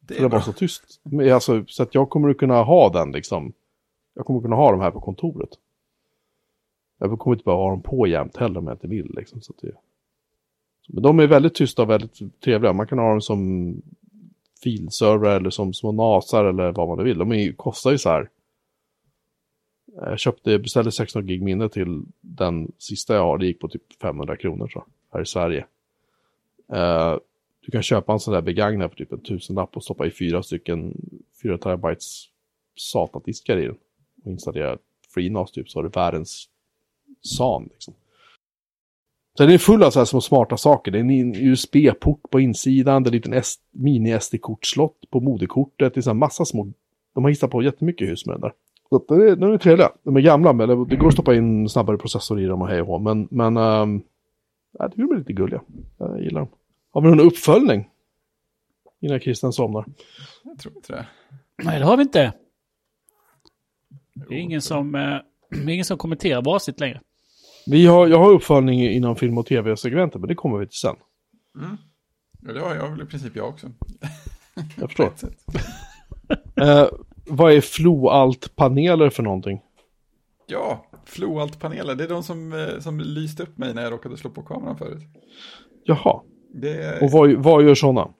Det 0.00 0.14
För 0.14 0.22
det 0.22 0.28
var 0.28 0.40
så 0.40 0.52
tyst. 0.52 1.00
Men 1.02 1.32
alltså, 1.32 1.64
så 1.66 1.82
att 1.82 1.94
jag 1.94 2.10
kommer 2.10 2.28
att 2.28 2.38
kunna 2.38 2.62
ha 2.62 2.88
den 2.88 3.12
liksom. 3.12 3.52
Jag 4.14 4.26
kommer 4.26 4.38
att 4.38 4.44
kunna 4.44 4.56
ha 4.56 4.70
dem 4.70 4.80
här 4.80 4.90
på 4.90 5.00
kontoret. 5.00 5.50
Jag 6.98 7.18
kommer 7.18 7.36
inte 7.36 7.44
bara 7.44 7.56
ha 7.56 7.70
dem 7.70 7.82
på 7.82 8.06
jämt 8.06 8.36
heller 8.36 8.58
om 8.58 8.66
jag 8.66 8.74
inte 8.74 8.88
vill. 8.88 9.14
Liksom, 9.16 9.40
så 9.40 9.52
det... 9.60 9.72
Men 10.88 11.02
de 11.02 11.20
är 11.20 11.26
väldigt 11.26 11.54
tysta 11.54 11.82
och 11.82 11.90
väldigt 11.90 12.40
trevliga. 12.44 12.72
Man 12.72 12.86
kan 12.86 12.98
ha 12.98 13.10
dem 13.10 13.20
som 13.20 13.74
filserver 14.62 15.36
eller 15.36 15.50
som 15.50 15.74
små 15.74 15.92
nasar 15.92 16.44
eller 16.44 16.72
vad 16.72 16.88
man 16.88 16.98
nu 16.98 17.04
vill. 17.04 17.18
De 17.18 17.32
är, 17.32 17.52
kostar 17.52 17.90
ju 17.90 17.98
så 17.98 18.08
här. 18.08 18.28
Jag 19.94 20.18
köpte, 20.18 20.58
beställde 20.58 20.92
16 20.92 21.26
gig 21.26 21.42
minne 21.42 21.68
till 21.68 22.02
den 22.20 22.72
sista 22.78 23.14
jag 23.14 23.22
har. 23.22 23.38
Det 23.38 23.46
gick 23.46 23.60
på 23.60 23.68
typ 23.68 23.82
500 24.02 24.36
kronor 24.36 24.68
så, 24.68 24.84
här 25.12 25.22
i 25.22 25.26
Sverige. 25.26 25.66
Eh, 26.72 27.16
du 27.60 27.70
kan 27.72 27.82
köpa 27.82 28.12
en 28.12 28.20
sån 28.20 28.34
där 28.34 28.42
begagnad 28.42 28.90
för 28.90 28.96
typ 28.96 29.12
en 29.12 29.20
tusenlapp 29.20 29.76
och 29.76 29.84
stoppa 29.84 30.06
i 30.06 30.10
fyra 30.10 30.42
stycken 30.42 30.96
4 31.42 31.58
terabytes 31.58 32.24
SATA-diskar 32.76 33.58
i 33.58 33.64
den. 33.64 33.76
Och 34.24 34.30
installera 34.30 34.78
FreeNAS 35.14 35.52
typ 35.52 35.70
så 35.70 35.78
har 35.78 35.84
du 35.84 35.88
världens 35.88 36.48
SAN 37.22 37.68
liksom. 37.72 37.94
Sen 39.38 39.48
är 39.48 39.54
är 39.54 39.58
full 39.58 39.82
av 39.82 39.90
så 39.90 39.98
här 39.98 40.04
små 40.04 40.20
smarta 40.20 40.56
saker. 40.56 40.92
Det 40.92 40.98
är 40.98 41.00
en 41.00 41.34
USB-port 41.36 42.30
på 42.30 42.40
insidan, 42.40 43.02
det 43.02 43.08
är 43.08 43.10
en 43.10 43.32
liten 43.32 43.42
mini-SD-kortslott 43.70 45.10
på 45.10 45.20
moderkortet. 45.20 45.94
Det 45.94 46.00
är 46.00 46.02
så 46.02 46.10
här 46.10 46.14
massa 46.14 46.44
små... 46.44 46.72
De 47.14 47.24
har 47.24 47.30
hittat 47.30 47.50
på 47.50 47.62
jättemycket 47.62 48.08
hus 48.08 48.26
med 48.26 48.34
den 48.34 48.40
där. 48.40 48.52
Så 48.92 48.96
att 48.96 49.08
de, 49.08 49.20
är, 49.20 49.36
de 49.36 49.52
är 49.52 49.58
trevliga. 49.58 49.90
De 50.02 50.16
är 50.16 50.20
gamla, 50.20 50.52
men 50.52 50.68
det 50.68 50.84
det 50.84 50.96
går 50.96 51.08
att 51.08 51.12
stoppa 51.12 51.34
in 51.34 51.68
snabbare 51.68 51.98
processor 51.98 52.40
i 52.40 52.44
dem 52.44 52.62
och 52.62 52.68
hej 52.68 52.82
och. 52.82 53.02
Men, 53.02 53.28
men 53.30 53.56
um, 53.56 54.02
jag 54.78 54.90
tycker 54.90 55.02
de 55.02 55.14
är 55.14 55.18
lite 55.18 55.32
gulliga. 55.32 55.60
Jag 55.98 56.22
gillar 56.22 56.40
dem. 56.40 56.48
Har 56.90 57.00
vi 57.00 57.08
någon 57.08 57.20
uppföljning? 57.20 57.88
Innan 59.00 59.20
Christian 59.20 59.52
somnar. 59.52 59.84
Jag 60.44 60.58
tror 60.58 60.76
inte 60.76 60.92
det. 60.92 61.06
Nej, 61.64 61.78
det 61.78 61.84
har 61.84 61.96
vi 61.96 62.02
inte. 62.02 62.32
Det 64.14 64.34
är 64.34 64.38
ingen 64.38 64.62
som, 64.62 64.94
eh, 64.94 65.18
ingen 65.68 65.84
som 65.84 65.98
kommenterar 65.98 66.42
varsitt 66.42 66.80
längre. 66.80 67.00
Vi 67.66 67.86
har, 67.86 68.08
jag 68.08 68.18
har 68.18 68.30
uppföljning 68.30 68.80
inom 68.80 69.16
film 69.16 69.38
och 69.38 69.46
tv-segmentet, 69.46 70.20
men 70.20 70.28
det 70.28 70.34
kommer 70.34 70.58
vi 70.58 70.66
till 70.66 70.78
sen. 70.78 70.96
Mm. 71.58 71.76
Ja, 72.40 72.52
det 72.52 72.60
har 72.60 72.74
jag 72.74 72.90
väl 72.90 73.02
i 73.02 73.06
princip 73.06 73.36
jag 73.36 73.48
också. 73.48 73.66
Jag 74.76 74.90
förstår. 74.90 75.12
Eh, 76.56 76.86
vad 77.36 77.52
är 77.52 77.60
Floalt-paneler 77.60 79.10
för 79.10 79.22
någonting? 79.22 79.60
Ja, 80.46 80.86
Floalt-paneler, 81.04 81.94
det 81.94 82.04
är 82.04 82.08
de 82.08 82.22
som, 82.22 82.52
eh, 82.52 82.78
som 82.80 83.00
lyste 83.00 83.42
upp 83.42 83.58
mig 83.58 83.74
när 83.74 83.82
jag 83.82 83.92
råkade 83.92 84.16
slå 84.16 84.30
på 84.30 84.42
kameran 84.42 84.78
förut. 84.78 85.02
Jaha, 85.84 86.22
är, 86.62 87.02
och 87.02 87.10
vad, 87.10 87.32
vad 87.32 87.64
gör 87.64 87.74
sådana? 87.74 88.14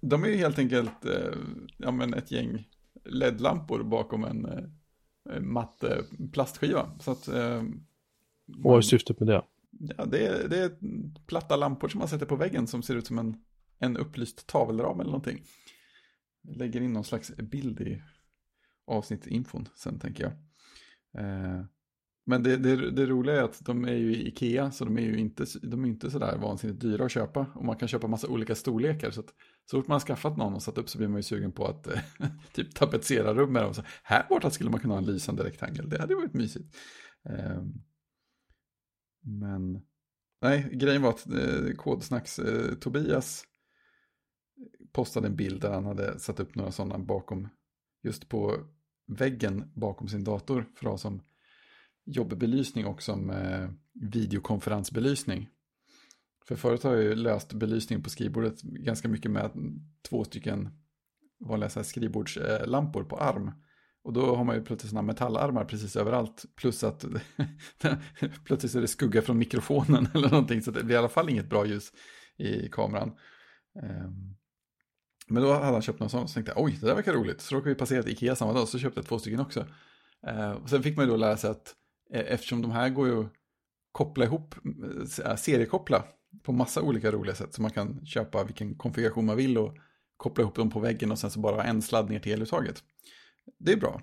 De 0.00 0.24
är 0.24 0.28
ju 0.28 0.36
helt 0.36 0.58
enkelt 0.58 1.04
eh, 1.04 1.34
ja, 1.78 1.90
men 1.90 2.14
ett 2.14 2.30
gäng 2.30 2.68
LED-lampor 3.04 3.82
bakom 3.82 4.24
en 4.24 4.44
eh, 5.30 5.40
matt 5.40 5.84
eh, 5.84 5.98
plastskiva. 6.32 6.90
Så 7.00 7.10
att, 7.10 7.28
eh, 7.28 7.62
Vad 8.46 8.78
är 8.78 8.82
syftet 8.82 9.20
med 9.20 9.28
det? 9.28 9.42
ja, 9.96 10.04
det, 10.04 10.26
är, 10.26 10.48
det 10.48 10.58
är 10.58 10.70
platta 11.26 11.56
lampor 11.56 11.88
som 11.88 11.98
man 11.98 12.08
sätter 12.08 12.26
på 12.26 12.36
väggen 12.36 12.66
som 12.66 12.82
ser 12.82 12.96
ut 12.96 13.06
som 13.06 13.18
en, 13.18 13.36
en 13.78 13.96
upplyst 13.96 14.46
tavelram 14.46 15.00
eller 15.00 15.10
någonting. 15.10 15.42
Lägger 16.48 16.80
in 16.80 16.92
någon 16.92 17.04
slags 17.04 17.36
bild 17.36 17.80
i 17.80 18.02
avsnittsinfon 18.86 19.68
sen 19.74 19.98
tänker 19.98 20.24
jag. 20.24 20.32
Eh, 21.24 21.64
men 22.26 22.42
det, 22.42 22.56
det, 22.56 22.90
det 22.90 23.06
roliga 23.06 23.36
är 23.36 23.42
att 23.42 23.64
de 23.64 23.84
är 23.84 23.94
ju 23.94 24.14
i 24.14 24.28
Ikea 24.28 24.70
så 24.70 24.84
de 24.84 24.98
är 24.98 25.02
ju 25.02 25.18
inte, 25.18 25.46
de 25.62 25.84
är 25.84 25.88
inte 25.88 26.10
sådär 26.10 26.38
vansinnigt 26.38 26.80
dyra 26.80 27.04
att 27.04 27.10
köpa. 27.10 27.46
Och 27.54 27.64
man 27.64 27.76
kan 27.76 27.88
köpa 27.88 28.06
massa 28.06 28.28
olika 28.28 28.54
storlekar. 28.54 29.10
Så 29.10 29.20
att 29.20 29.34
så 29.70 29.76
fort 29.76 29.88
man 29.88 29.94
har 29.94 30.00
skaffat 30.00 30.36
någon 30.36 30.54
och 30.54 30.62
satt 30.62 30.78
upp 30.78 30.88
så 30.88 30.98
blir 30.98 31.08
man 31.08 31.16
ju 31.16 31.22
sugen 31.22 31.52
på 31.52 31.66
att 31.66 31.86
eh, 31.86 32.00
typ 32.52 32.74
tapetsera 32.74 33.34
rum 33.34 33.52
med 33.52 33.62
dem. 33.62 33.74
Så 33.74 33.82
här 34.02 34.26
borta 34.28 34.50
skulle 34.50 34.70
man 34.70 34.80
kunna 34.80 34.94
ha 34.94 34.98
en 34.98 35.06
lysande 35.06 35.44
rektangel. 35.44 35.88
Det 35.88 36.00
hade 36.00 36.14
varit 36.14 36.34
mysigt. 36.34 36.76
Eh, 37.28 37.62
men 39.22 39.82
nej, 40.42 40.70
grejen 40.72 41.02
var 41.02 41.10
att 41.10 41.26
eh, 41.26 41.76
Kodsnacks 41.76 42.38
eh, 42.38 42.74
Tobias 42.74 43.44
postade 44.92 45.26
en 45.26 45.36
bild 45.36 45.60
där 45.60 45.72
han 45.72 45.84
hade 45.84 46.18
satt 46.18 46.40
upp 46.40 46.54
några 46.54 46.72
sådana 46.72 46.98
bakom, 46.98 47.48
just 48.02 48.28
på 48.28 48.56
väggen 49.06 49.72
bakom 49.74 50.08
sin 50.08 50.24
dator 50.24 50.66
för 50.74 50.86
att 50.86 50.90
ha 50.90 50.98
som 50.98 51.22
jobbbelysning 52.04 52.86
och 52.86 53.02
som 53.02 53.30
eh, 53.30 53.68
videokonferensbelysning. 53.92 55.48
För 56.48 56.56
förut 56.56 56.82
har 56.82 56.94
jag 56.94 57.02
ju 57.02 57.14
löst 57.14 57.52
belysning 57.52 58.02
på 58.02 58.10
skrivbordet 58.10 58.62
ganska 58.62 59.08
mycket 59.08 59.30
med 59.30 59.50
två 60.08 60.24
stycken 60.24 60.68
vanliga 61.40 61.70
så 61.70 61.78
här 61.78 61.84
skrivbordslampor 61.84 63.04
på 63.04 63.16
arm. 63.16 63.52
Och 64.02 64.12
då 64.12 64.36
har 64.36 64.44
man 64.44 64.56
ju 64.56 64.64
plötsligt 64.64 64.90
sådana 64.90 65.06
metallarmar 65.06 65.64
precis 65.64 65.96
överallt. 65.96 66.44
Plus 66.56 66.84
att 66.84 67.04
plötsligt 68.44 68.72
så 68.72 68.78
är 68.78 68.82
det 68.82 68.88
skugga 68.88 69.22
från 69.22 69.38
mikrofonen 69.38 70.08
eller 70.14 70.30
någonting. 70.30 70.62
Så 70.62 70.70
det 70.70 70.84
blir 70.84 70.94
i 70.94 70.98
alla 70.98 71.08
fall 71.08 71.30
inget 71.30 71.50
bra 71.50 71.66
ljus 71.66 71.92
i 72.36 72.68
kameran. 72.68 73.12
Um, 73.82 74.36
men 75.26 75.42
då 75.42 75.52
hade 75.52 75.64
han 75.66 75.82
köpt 75.82 76.00
någon 76.00 76.10
sån 76.10 76.22
och 76.22 76.30
så 76.30 76.34
tänkte 76.34 76.52
jag 76.56 76.64
oj, 76.64 76.78
det 76.80 76.86
där 76.86 76.94
verkar 76.94 77.12
roligt. 77.12 77.40
Så 77.40 77.54
råkade 77.54 77.70
vi 77.70 77.78
passera 77.78 78.00
ett 78.00 78.08
Ikea 78.08 78.36
samma 78.36 78.52
dag 78.52 78.68
så 78.68 78.78
köpte 78.78 78.98
jag 79.00 79.06
två 79.06 79.18
stycken 79.18 79.40
också. 79.40 79.66
Eh, 80.26 80.50
och 80.50 80.70
sen 80.70 80.82
fick 80.82 80.96
man 80.96 81.04
ju 81.06 81.10
då 81.10 81.16
lära 81.16 81.36
sig 81.36 81.50
att 81.50 81.74
eh, 82.12 82.24
eftersom 82.26 82.62
de 82.62 82.70
här 82.70 82.88
går 82.88 83.08
ju 83.08 83.20
att 83.20 83.32
koppla 83.92 84.24
ihop, 84.24 84.54
eh, 85.24 85.36
seriekoppla 85.36 86.04
på 86.42 86.52
massa 86.52 86.82
olika 86.82 87.10
roliga 87.10 87.34
sätt. 87.34 87.54
Så 87.54 87.62
man 87.62 87.70
kan 87.70 88.06
köpa 88.06 88.44
vilken 88.44 88.74
konfiguration 88.74 89.26
man 89.26 89.36
vill 89.36 89.58
och 89.58 89.76
koppla 90.16 90.42
ihop 90.42 90.54
dem 90.54 90.70
på 90.70 90.80
väggen 90.80 91.12
och 91.12 91.18
sen 91.18 91.30
så 91.30 91.40
bara 91.40 91.56
ha 91.56 91.62
en 91.62 91.82
sladd 91.82 92.10
ner 92.10 92.18
till 92.18 92.32
eluttaget. 92.32 92.82
Det 93.58 93.72
är 93.72 93.76
bra. 93.76 94.02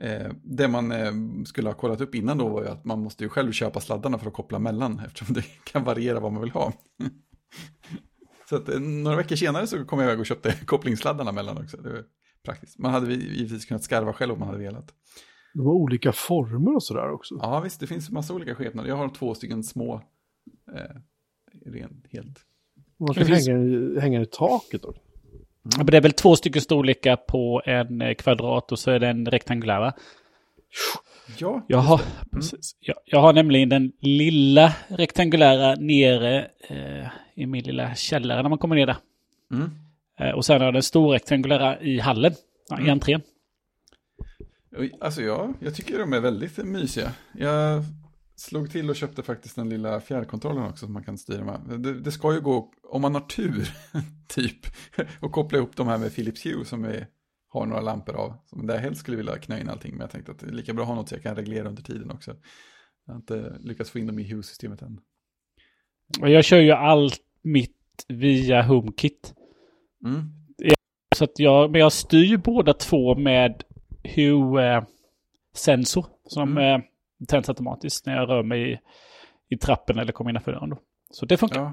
Eh, 0.00 0.32
det 0.42 0.68
man 0.68 0.92
eh, 0.92 1.12
skulle 1.44 1.68
ha 1.68 1.74
kollat 1.74 2.00
upp 2.00 2.14
innan 2.14 2.38
då 2.38 2.48
var 2.48 2.62
ju 2.62 2.68
att 2.68 2.84
man 2.84 3.02
måste 3.02 3.24
ju 3.24 3.28
själv 3.28 3.52
köpa 3.52 3.80
sladdarna 3.80 4.18
för 4.18 4.26
att 4.26 4.32
koppla 4.32 4.58
mellan 4.58 4.98
eftersom 5.06 5.34
det 5.34 5.44
kan 5.64 5.84
variera 5.84 6.20
vad 6.20 6.32
man 6.32 6.42
vill 6.42 6.50
ha. 6.50 6.72
så 8.50 8.56
att 8.56 8.68
eh, 8.68 8.80
några 8.80 9.16
veckor 9.16 9.36
senare 9.36 9.66
så 9.66 9.84
kom 9.84 9.98
jag 9.98 10.06
iväg 10.06 10.20
och 10.20 10.26
köpte 10.26 10.52
kopplingssladdarna 10.66 11.32
mellan 11.32 11.58
också. 11.58 11.76
Det 11.76 11.90
var 11.92 12.02
praktiskt. 12.44 12.78
Man 12.78 12.90
hade 12.92 13.14
givetvis 13.14 13.64
kunnat 13.64 13.82
skarva 13.82 14.12
själv 14.12 14.32
om 14.32 14.38
man 14.38 14.48
hade 14.48 14.58
velat. 14.60 14.86
Det 15.54 15.62
var 15.62 15.72
olika 15.72 16.12
former 16.12 16.74
och 16.74 16.82
sådär 16.82 17.10
också. 17.10 17.38
Ja 17.42 17.60
visst, 17.60 17.80
det 17.80 17.86
finns 17.86 18.10
massa 18.10 18.34
olika 18.34 18.54
skepnader. 18.54 18.88
Jag 18.88 18.96
har 18.96 19.08
två 19.08 19.34
stycken 19.34 19.64
små, 19.64 20.02
eh, 20.76 20.96
ren, 21.72 22.02
helt. 22.10 22.38
Man 22.98 23.14
kan 23.14 23.26
finns- 23.26 23.48
hänga, 23.48 24.00
hänga 24.00 24.20
i 24.22 24.26
taket. 24.26 24.80
Ja, 24.84 24.92
Men 25.76 25.86
det 25.86 25.96
är 25.96 26.00
väl 26.00 26.12
två 26.12 26.36
stycken 26.36 26.62
storlekar 26.62 27.16
på 27.16 27.62
en 27.64 28.00
eh, 28.02 28.14
kvadrat 28.14 28.72
och 28.72 28.78
så 28.78 28.90
är 28.90 28.98
det 28.98 29.08
en 29.08 29.26
rektangulär 29.26 29.80
va? 29.80 29.92
Ja, 31.38 31.64
Jag 31.68 31.78
har, 31.78 32.00
precis. 32.32 32.76
Jag, 32.80 32.96
jag 33.04 33.20
har 33.20 33.32
nämligen 33.32 33.68
den 33.68 33.92
lilla 34.00 34.74
rektangulära 34.88 35.74
nere 35.74 36.50
eh, 36.68 37.06
i 37.40 37.46
min 37.46 37.64
lilla 37.64 37.94
källare 37.94 38.42
när 38.42 38.48
man 38.48 38.58
kommer 38.58 38.76
ner 38.76 38.86
där. 38.86 38.96
mm. 39.52 39.70
Eh, 40.18 40.30
och 40.30 40.44
sen 40.44 40.58
har 40.60 40.64
jag 40.66 40.74
den 40.74 40.82
stora 40.82 41.14
rektangulära 41.14 41.80
i 41.80 41.98
hallen, 41.98 42.32
ja, 42.68 42.76
i 42.78 42.80
Mm. 42.80 42.92
entrén. 42.92 43.20
Alltså 45.00 45.22
ja, 45.22 45.54
jag 45.60 45.74
tycker 45.74 45.98
de 45.98 46.12
är 46.12 46.20
väldigt 46.20 46.56
mysiga. 46.56 47.12
Jag 47.34 47.84
slog 48.36 48.70
till 48.70 48.90
och 48.90 48.96
köpte 48.96 49.22
faktiskt 49.22 49.56
den 49.56 49.68
lilla 49.68 50.00
fjärrkontrollen 50.00 50.64
också 50.64 50.84
som 50.86 50.92
man 50.92 51.04
kan 51.04 51.18
styra 51.18 51.44
med. 51.44 51.80
Det, 51.80 52.00
det 52.00 52.12
ska 52.12 52.34
ju 52.34 52.40
gå, 52.40 52.72
om 52.82 53.02
man 53.02 53.14
har 53.14 53.20
tur, 53.20 53.70
typ, 54.28 54.66
och 55.20 55.32
koppla 55.32 55.58
ihop 55.58 55.76
de 55.76 55.88
här 55.88 55.98
med 55.98 56.14
Philips 56.14 56.46
Hue 56.46 56.64
som 56.64 56.82
vi 56.82 57.04
har 57.48 57.66
några 57.66 57.80
lampor 57.82 58.16
av. 58.16 58.34
Som 58.46 58.66
där 58.66 58.78
helst 58.78 59.00
skulle 59.00 59.16
vilja 59.16 59.38
knö 59.38 59.60
in 59.60 59.68
allting, 59.68 59.92
men 59.92 60.00
jag 60.00 60.10
tänkte 60.10 60.32
att 60.32 60.38
det 60.38 60.46
är 60.46 60.50
lika 60.52 60.72
bra 60.74 60.82
att 60.82 60.88
ha 60.88 60.94
något 60.94 61.08
så 61.08 61.14
jag 61.14 61.22
kan 61.22 61.36
reglera 61.36 61.68
under 61.68 61.82
tiden 61.82 62.10
också. 62.10 62.36
Jag 63.06 63.12
har 63.12 63.18
inte 63.20 63.56
lyckats 63.60 63.90
få 63.90 63.98
in 63.98 64.06
dem 64.06 64.18
i 64.18 64.22
Hue-systemet 64.32 64.82
än. 64.82 65.00
Jag 66.20 66.44
kör 66.44 66.58
ju 66.58 66.70
allt 66.70 67.20
mitt 67.42 67.76
via 68.08 68.62
HomeKit. 68.62 69.34
Mm. 70.04 70.20
Så 71.16 71.24
att 71.24 71.38
jag, 71.38 71.70
men 71.70 71.80
jag 71.80 71.92
styr 71.92 72.36
båda 72.36 72.72
två 72.74 73.14
med 73.14 73.62
Hue-sensor 74.16 76.06
som 76.26 76.58
Mm. 76.58 76.80
eh, 76.80 76.86
tänds 77.28 77.48
automatiskt 77.48 78.06
när 78.06 78.16
jag 78.16 78.28
rör 78.28 78.42
mig 78.42 78.72
i, 78.72 78.78
i 79.54 79.58
trappen 79.58 79.98
eller 79.98 80.12
kommer 80.12 80.30
innanför 80.30 80.52
dörren. 80.52 80.70
Då. 80.70 80.78
Så 81.10 81.26
det 81.26 81.36
funkar. 81.36 81.60
Ja. 81.60 81.72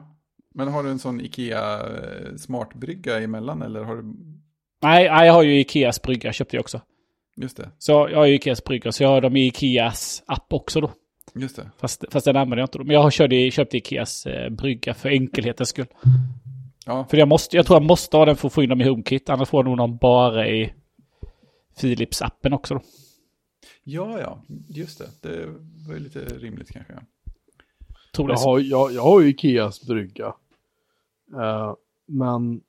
Men 0.55 0.67
har 0.67 0.83
du 0.83 0.89
en 0.89 0.99
sån 0.99 1.21
Ikea 1.21 1.73
eh, 1.79 2.35
smartbrygga 2.37 3.19
emellan 3.23 3.61
eller 3.61 3.83
har 3.83 3.95
du, 3.95 4.03
Nej, 4.81 5.09
nej, 5.09 5.27
jag 5.27 5.33
har 5.33 5.43
ju 5.43 5.59
Ikeas 5.59 6.01
brygga, 6.01 6.33
köpte 6.33 6.55
jag 6.55 6.61
också. 6.61 6.81
just 7.35 7.57
det, 7.57 7.69
Så 7.77 7.91
jag 7.91 8.17
har 8.17 8.25
ju 8.25 8.35
Ikeas 8.35 8.63
brygga, 8.63 8.91
så 8.91 9.03
jag 9.03 9.09
har 9.09 9.21
dem 9.21 9.35
i 9.35 9.47
Ikeas 9.47 10.23
app 10.27 10.53
också 10.53 10.81
då. 10.81 10.91
Just 11.33 11.55
det. 11.55 11.71
Fast, 11.77 12.03
fast 12.11 12.25
den 12.25 12.35
använder 12.35 12.57
jag 12.57 12.65
inte 12.65 12.77
då. 12.77 12.83
Men 12.83 12.93
jag 12.93 13.01
har 13.03 13.11
köpt, 13.11 13.33
i- 13.33 13.51
köpt 13.51 13.73
Ikeas 13.73 14.25
eh, 14.25 14.49
brygga 14.49 14.93
för 14.93 15.09
enkelhetens 15.09 15.69
skull. 15.69 15.87
Ja, 16.85 17.05
För 17.09 17.17
jag, 17.17 17.27
måste, 17.27 17.55
jag 17.55 17.65
tror 17.65 17.75
jag 17.75 17.87
måste 17.87 18.17
ha 18.17 18.25
den 18.25 18.35
för 18.35 18.47
att 18.47 18.53
få 18.53 18.63
in 18.63 18.69
dem 18.69 18.81
i 18.81 18.83
HomeKit. 18.89 19.29
Annars 19.29 19.49
får 19.49 19.57
jag 19.57 19.65
nog 19.65 19.77
dem 19.77 19.97
bara 19.97 20.47
i 20.47 20.73
Philips-appen 21.81 22.53
också 22.53 22.73
då. 22.73 22.81
ja, 23.83 24.19
ja, 24.19 24.41
just 24.69 24.99
det. 24.99 25.29
Det 25.29 25.45
var 25.87 25.93
ju 25.93 25.99
lite 25.99 26.19
rimligt 26.19 26.71
kanske. 26.71 26.93
Ja. 26.93 26.99
Tror. 28.15 28.29
Jag 28.29 28.37
har, 28.37 28.59
jag, 28.59 28.91
jag 28.93 29.01
har 29.01 29.21
ju 29.21 29.27
Ikeas 29.29 29.87
brygga. 29.87 30.33
Eh, 31.35 31.73
men 32.05 32.61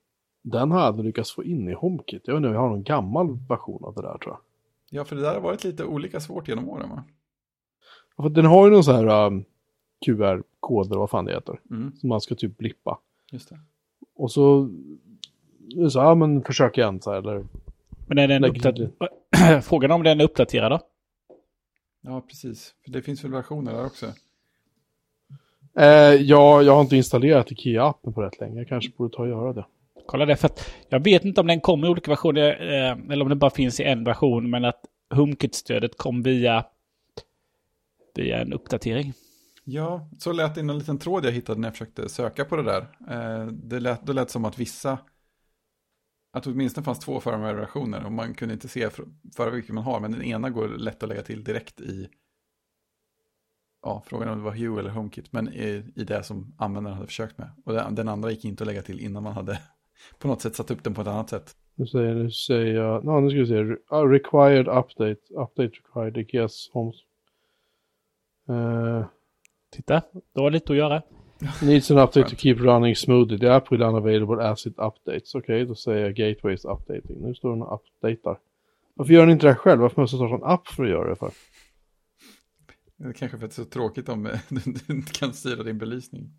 den 0.42 0.70
har 0.70 0.78
jag 0.78 0.86
aldrig 0.86 1.06
lyckats 1.06 1.32
få 1.32 1.44
in 1.44 1.68
i 1.68 1.72
HomeKit. 1.72 2.22
Jag 2.24 2.34
vet 2.34 2.38
inte 2.38 2.48
om 2.48 2.54
jag 2.54 2.60
har 2.60 2.68
någon 2.68 2.82
gammal 2.82 3.38
version 3.48 3.84
av 3.84 3.94
det 3.94 4.02
där 4.02 4.18
tror 4.18 4.34
jag. 4.34 4.38
Ja, 4.90 5.04
för 5.04 5.16
det 5.16 5.22
där 5.22 5.34
har 5.34 5.40
varit 5.40 5.64
lite 5.64 5.84
olika 5.84 6.20
svårt 6.20 6.48
genom 6.48 6.68
åren 6.68 6.90
va? 6.90 7.04
För 8.22 8.28
den 8.28 8.44
har 8.44 8.66
ju 8.66 8.72
någon 8.72 8.84
sån 8.84 8.94
här 8.94 9.26
um, 9.26 9.44
QR-koder, 10.06 10.96
vad 10.96 11.10
fan 11.10 11.24
det 11.24 11.34
heter. 11.34 11.60
Mm, 11.70 11.92
Som 11.96 12.08
man 12.08 12.20
ska 12.20 12.34
typ 12.34 12.58
blippa. 12.58 12.98
just 13.32 13.48
det. 13.48 13.58
Och 14.16 14.30
så, 14.32 14.70
så 15.90 15.98
ja 15.98 16.14
men 16.14 16.42
försök 16.42 16.78
igen 16.78 17.00
så 17.00 17.10
här, 17.12 17.18
eller 17.18 17.44
Men 18.06 18.18
är 18.18 18.28
den 18.28 18.44
uppdaterad? 18.44 18.92
Frågan 19.62 19.90
är 19.90 19.94
om 19.94 20.02
den 20.02 20.20
är 20.20 20.24
uppdaterad 20.24 20.72
då? 20.72 20.80
Ja, 22.00 22.20
precis. 22.20 22.74
För 22.84 22.90
det 22.90 23.02
finns 23.02 23.24
väl 23.24 23.30
versioner 23.30 23.72
där 23.72 23.86
också. 23.86 24.06
Eh, 25.76 26.14
ja, 26.22 26.62
jag 26.62 26.74
har 26.74 26.80
inte 26.80 26.96
installerat 26.96 27.50
Ikea-appen 27.50 28.12
på 28.12 28.22
rätt 28.22 28.40
länge. 28.40 28.58
Jag 28.58 28.68
kanske 28.68 28.90
borde 28.96 29.16
ta 29.16 29.22
och 29.22 29.28
göra 29.28 29.52
det. 29.52 29.64
Kolla 30.06 30.26
det, 30.26 30.36
för 30.36 30.46
att 30.46 30.74
jag 30.88 31.04
vet 31.04 31.24
inte 31.24 31.40
om 31.40 31.46
den 31.46 31.60
kommer 31.60 31.86
i 31.86 31.90
olika 31.90 32.10
versioner, 32.10 32.50
eh, 32.50 33.12
eller 33.12 33.22
om 33.22 33.28
den 33.28 33.38
bara 33.38 33.50
finns 33.50 33.80
i 33.80 33.84
en 33.84 34.04
version, 34.04 34.50
men 34.50 34.64
att 34.64 34.80
HomeKit-stödet 35.10 35.96
kom 35.96 36.22
via, 36.22 36.64
via 38.18 38.40
en 38.40 38.52
uppdatering. 38.52 39.12
Ja, 39.64 40.10
så 40.18 40.32
lät 40.32 40.54
det 40.54 40.60
i 40.60 40.64
en 40.64 40.78
liten 40.78 40.98
tråd 40.98 41.24
jag 41.24 41.32
hittade 41.32 41.60
när 41.60 41.68
jag 41.68 41.74
försökte 41.74 42.08
söka 42.08 42.44
på 42.44 42.56
det 42.56 42.62
där. 42.62 42.80
Eh, 43.10 43.46
det 43.46 43.80
lät, 43.80 44.06
då 44.06 44.12
lät 44.12 44.28
det 44.28 44.32
som 44.32 44.44
att 44.44 44.58
vissa, 44.58 44.98
att 46.32 46.42
det 46.42 46.50
åtminstone 46.50 46.84
fanns 46.84 46.98
två 46.98 47.20
firmware-versioner 47.20 48.04
och 48.04 48.12
man 48.12 48.34
kunde 48.34 48.54
inte 48.54 48.68
se 48.68 48.90
för, 48.90 49.04
för 49.36 49.50
vilken 49.50 49.74
man 49.74 49.84
har, 49.84 50.00
men 50.00 50.12
den 50.12 50.22
ena 50.22 50.50
går 50.50 50.68
lätt 50.68 51.02
att 51.02 51.08
lägga 51.08 51.22
till 51.22 51.44
direkt 51.44 51.80
i, 51.80 52.08
ja, 53.82 54.02
frågan 54.06 54.28
om 54.28 54.38
det 54.38 54.44
var 54.44 54.54
Hue 54.54 54.80
eller 54.80 54.90
HomeKit, 54.90 55.32
men 55.32 55.48
i, 55.48 55.92
i 55.96 56.04
det 56.04 56.22
som 56.22 56.54
användaren 56.58 56.96
hade 56.96 57.08
försökt 57.08 57.38
med. 57.38 57.50
Och 57.64 57.72
den, 57.72 57.94
den 57.94 58.08
andra 58.08 58.30
gick 58.30 58.44
inte 58.44 58.64
att 58.64 58.68
lägga 58.68 58.82
till 58.82 59.00
innan 59.00 59.22
man 59.22 59.32
hade 59.32 59.60
på 60.18 60.28
något 60.28 60.42
sätt 60.42 60.56
satt 60.56 60.70
upp 60.70 60.84
den 60.84 60.94
på 60.94 61.00
ett 61.00 61.08
annat 61.08 61.30
sätt. 61.30 61.56
Nu 61.74 61.86
säger, 61.86 62.14
nu 62.14 62.30
säger 62.30 62.74
jag, 62.74 63.04
no, 63.04 63.20
nu 63.20 63.30
ska 63.30 63.38
vi 63.38 63.46
se, 63.46 63.82
ah, 63.88 64.02
required 64.02 64.68
update, 64.68 65.34
update 65.34 65.62
required, 65.62 66.16
Ikeas 66.16 66.70
homes. 66.72 67.07
Uh, 68.50 69.06
Titta, 69.70 70.02
det 70.34 70.40
var 70.40 70.50
lite 70.50 70.72
att 70.72 70.78
göra. 70.78 71.02
needs 71.62 71.90
an 71.90 71.98
update 71.98 72.28
to 72.28 72.36
keep 72.36 72.54
running 72.54 72.96
smoothly. 72.96 73.38
The 73.38 73.48
app 73.48 73.72
will 73.72 73.82
unavailable 73.82 74.48
as 74.48 74.66
it 74.66 74.78
updates. 74.78 75.34
Okej, 75.34 75.64
då 75.64 75.74
säger 75.74 76.04
jag 76.04 76.14
gateways 76.14 76.64
updating. 76.64 77.16
Nu 77.20 77.34
står 77.34 77.50
den 77.50 77.62
och 77.62 77.74
updatar. 77.74 78.38
Varför 78.94 79.12
gör 79.12 79.20
den 79.20 79.30
inte 79.30 79.46
det 79.46 79.52
här 79.52 79.58
själv? 79.58 79.80
Varför 79.80 80.00
måste 80.00 80.16
jag 80.16 80.28
starta 80.28 80.46
en 80.46 80.52
app 80.52 80.68
för 80.68 80.84
att 80.84 80.90
göra 80.90 81.08
det 81.08 81.16
för? 81.16 81.30
Det 82.96 83.08
är 83.08 83.12
kanske 83.12 83.38
för 83.38 83.46
att 83.46 83.56
det 83.56 83.60
är 83.60 83.64
så 83.64 83.70
tråkigt 83.70 84.08
om 84.08 84.22
du 84.48 84.94
inte 84.94 85.12
kan 85.12 85.32
styra 85.32 85.62
din 85.62 85.78
belysning. 85.78 86.30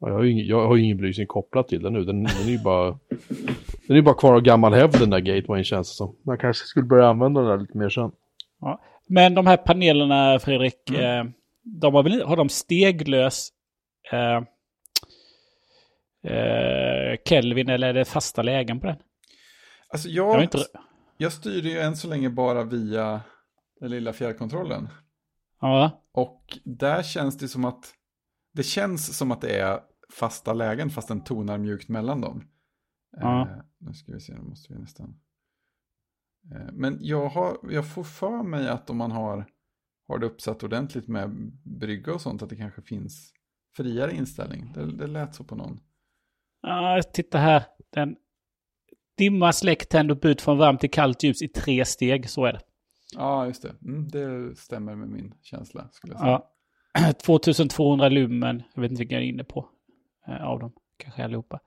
Ja, 0.00 0.08
jag, 0.08 0.14
har 0.14 0.22
ju 0.22 0.30
ingen, 0.30 0.46
jag 0.46 0.66
har 0.68 0.76
ingen 0.76 0.96
belysning 0.96 1.26
kopplat 1.26 1.68
till 1.68 1.82
den 1.82 1.92
nu. 1.92 2.04
Den, 2.04 2.24
den 2.24 2.46
är 2.46 2.50
ju 2.50 2.62
bara, 2.62 2.98
den 3.88 3.96
är 3.96 4.02
bara 4.02 4.14
kvar 4.14 4.34
av 4.34 4.40
gammal 4.40 4.74
hävd 4.74 5.00
den 5.00 5.10
där 5.10 5.20
Gateway 5.20 5.64
känns 5.64 5.88
det 5.88 5.94
som. 5.94 6.16
Man 6.22 6.38
kanske 6.38 6.66
skulle 6.66 6.86
börja 6.86 7.08
använda 7.08 7.40
den 7.40 7.50
där 7.50 7.58
lite 7.58 7.78
mer 7.78 7.88
sen. 7.88 8.12
Ja. 8.60 8.80
Men 9.06 9.34
de 9.34 9.46
här 9.46 9.56
panelerna, 9.56 10.38
Fredrik, 10.38 10.90
mm. 10.90 11.26
eh, 11.26 11.32
de 11.62 11.94
har, 11.94 12.02
väl, 12.02 12.22
har 12.22 12.36
de 12.36 12.48
steglös 12.48 13.48
eh, 14.12 14.42
eh, 16.32 17.16
Kelvin 17.24 17.68
eller 17.68 17.88
är 17.88 17.94
det 17.94 18.04
fasta 18.04 18.42
lägen 18.42 18.80
på 18.80 18.86
den? 18.86 18.96
Alltså 19.88 20.08
jag, 20.08 20.34
jag, 20.36 20.42
inte... 20.42 20.58
jag 21.16 21.32
styr 21.32 21.62
ju 21.62 21.78
än 21.78 21.96
så 21.96 22.08
länge 22.08 22.30
bara 22.30 22.64
via 22.64 23.20
den 23.80 23.90
lilla 23.90 24.12
fjärrkontrollen. 24.12 24.88
Ja. 25.60 26.04
Och 26.12 26.58
där 26.64 27.02
känns 27.02 27.38
det 27.38 27.48
som 27.48 27.64
att 27.64 27.94
det 28.52 28.62
känns 28.62 29.18
som 29.18 29.32
att 29.32 29.40
det 29.40 29.58
är 29.58 29.80
fasta 30.12 30.52
lägen 30.52 30.90
fast 30.90 31.08
den 31.08 31.24
tonar 31.24 31.58
mjukt 31.58 31.88
mellan 31.88 32.20
dem. 32.20 32.48
Ja. 33.20 33.40
Eh, 33.40 33.56
nu 33.78 33.94
ska 33.94 34.12
vi 34.12 34.20
se, 34.20 34.34
nu 34.34 34.40
måste 34.40 34.72
vi 34.72 34.78
nästan. 34.78 35.20
Eh, 36.52 36.72
men 36.72 36.98
jag, 37.00 37.28
har, 37.28 37.58
jag 37.70 37.92
får 37.92 38.04
för 38.04 38.42
mig 38.42 38.68
att 38.68 38.90
om 38.90 38.96
man 38.96 39.12
har, 39.12 39.46
har 40.08 40.18
det 40.18 40.26
uppsatt 40.26 40.62
ordentligt 40.62 41.08
med 41.08 41.30
brygga 41.64 42.14
och 42.14 42.20
sånt 42.20 42.42
att 42.42 42.48
det 42.48 42.56
kanske 42.56 42.82
finns 42.82 43.32
friare 43.76 44.12
inställning. 44.12 44.72
Det, 44.74 44.96
det 44.96 45.06
lät 45.06 45.34
så 45.34 45.44
på 45.44 45.54
någon. 45.54 45.80
Ja, 46.62 47.02
titta 47.12 47.38
här. 47.38 47.64
Den 47.90 48.16
dimma, 49.18 49.52
släck, 49.52 49.88
tänd 49.88 50.10
och 50.10 50.18
byt 50.18 50.40
från 50.40 50.58
varmt 50.58 50.80
till 50.80 50.90
kallt 50.90 51.22
ljus 51.22 51.42
i 51.42 51.48
tre 51.48 51.84
steg. 51.84 52.30
Så 52.30 52.44
är 52.44 52.52
det. 52.52 52.60
Ja, 53.14 53.46
just 53.46 53.62
det. 53.62 53.74
Mm, 53.82 54.08
det 54.08 54.56
stämmer 54.58 54.94
med 54.94 55.08
min 55.08 55.34
känsla. 55.42 55.88
Skulle 55.92 56.12
jag 56.12 56.20
säga. 56.20 56.42
Ja. 56.94 57.12
2200 57.24 58.08
lumen. 58.08 58.62
Jag 58.74 58.82
vet 58.82 58.90
inte 58.90 59.00
vilka 59.00 59.14
jag 59.14 59.24
är 59.24 59.28
inne 59.28 59.44
på. 59.44 59.68
Eh, 60.28 60.44
av 60.44 60.60
dem. 60.60 60.72
Kanske 60.96 61.24
allihopa. 61.24 61.60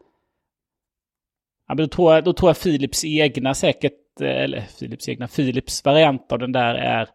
Ja, 1.67 1.75
men 1.75 1.77
då, 1.77 1.87
tror 1.87 2.13
jag, 2.13 2.23
då 2.23 2.33
tror 2.33 2.49
jag 2.49 2.61
Philips 2.61 3.05
egna 3.05 3.53
säkert, 3.53 4.21
eh, 4.21 4.27
eller 4.27 4.61
Philips 4.79 5.09
egna, 5.09 5.27
Philips 5.27 5.85
variant 5.85 6.31
av 6.31 6.39
den 6.39 6.51
där 6.51 6.75
är 6.75 7.09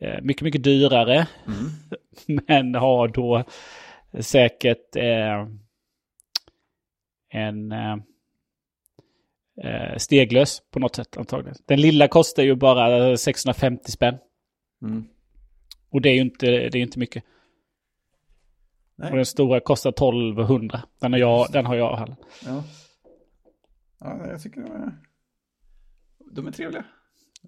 eh, 0.00 0.20
mycket, 0.22 0.42
mycket 0.42 0.64
dyrare. 0.64 1.26
Mm. 1.46 1.70
Men 2.46 2.74
har 2.74 3.08
då 3.08 3.44
säkert 4.20 4.96
eh, 4.96 5.46
en 7.28 7.72
eh, 7.72 7.96
eh, 9.62 9.96
steglös 9.96 10.62
på 10.70 10.78
något 10.78 10.96
sätt 10.96 11.16
antagligen. 11.16 11.56
Den 11.66 11.80
lilla 11.80 12.08
kostar 12.08 12.42
ju 12.42 12.54
bara 12.54 13.16
650 13.16 13.90
spänn. 13.90 14.18
Mm. 14.82 15.04
Och 15.90 16.00
det 16.00 16.08
är 16.08 16.14
ju 16.14 16.20
inte, 16.20 16.46
det 16.46 16.78
är 16.78 16.82
inte 16.82 16.98
mycket. 16.98 17.24
Nej. 18.96 19.10
Och 19.10 19.16
den 19.16 19.26
stora 19.26 19.60
kostar 19.60 19.90
1200. 19.90 20.82
Den 21.00 21.12
har 21.12 21.20
jag, 21.20 21.46
den 21.52 21.66
har 21.66 21.74
jag. 21.74 22.16
Ja. 22.44 22.64
Ja, 24.00 24.26
jag 24.26 24.42
tycker 24.42 24.60
de 24.60 24.72
är, 24.72 24.92
de 26.30 26.46
är 26.46 26.52
trevliga. 26.52 26.84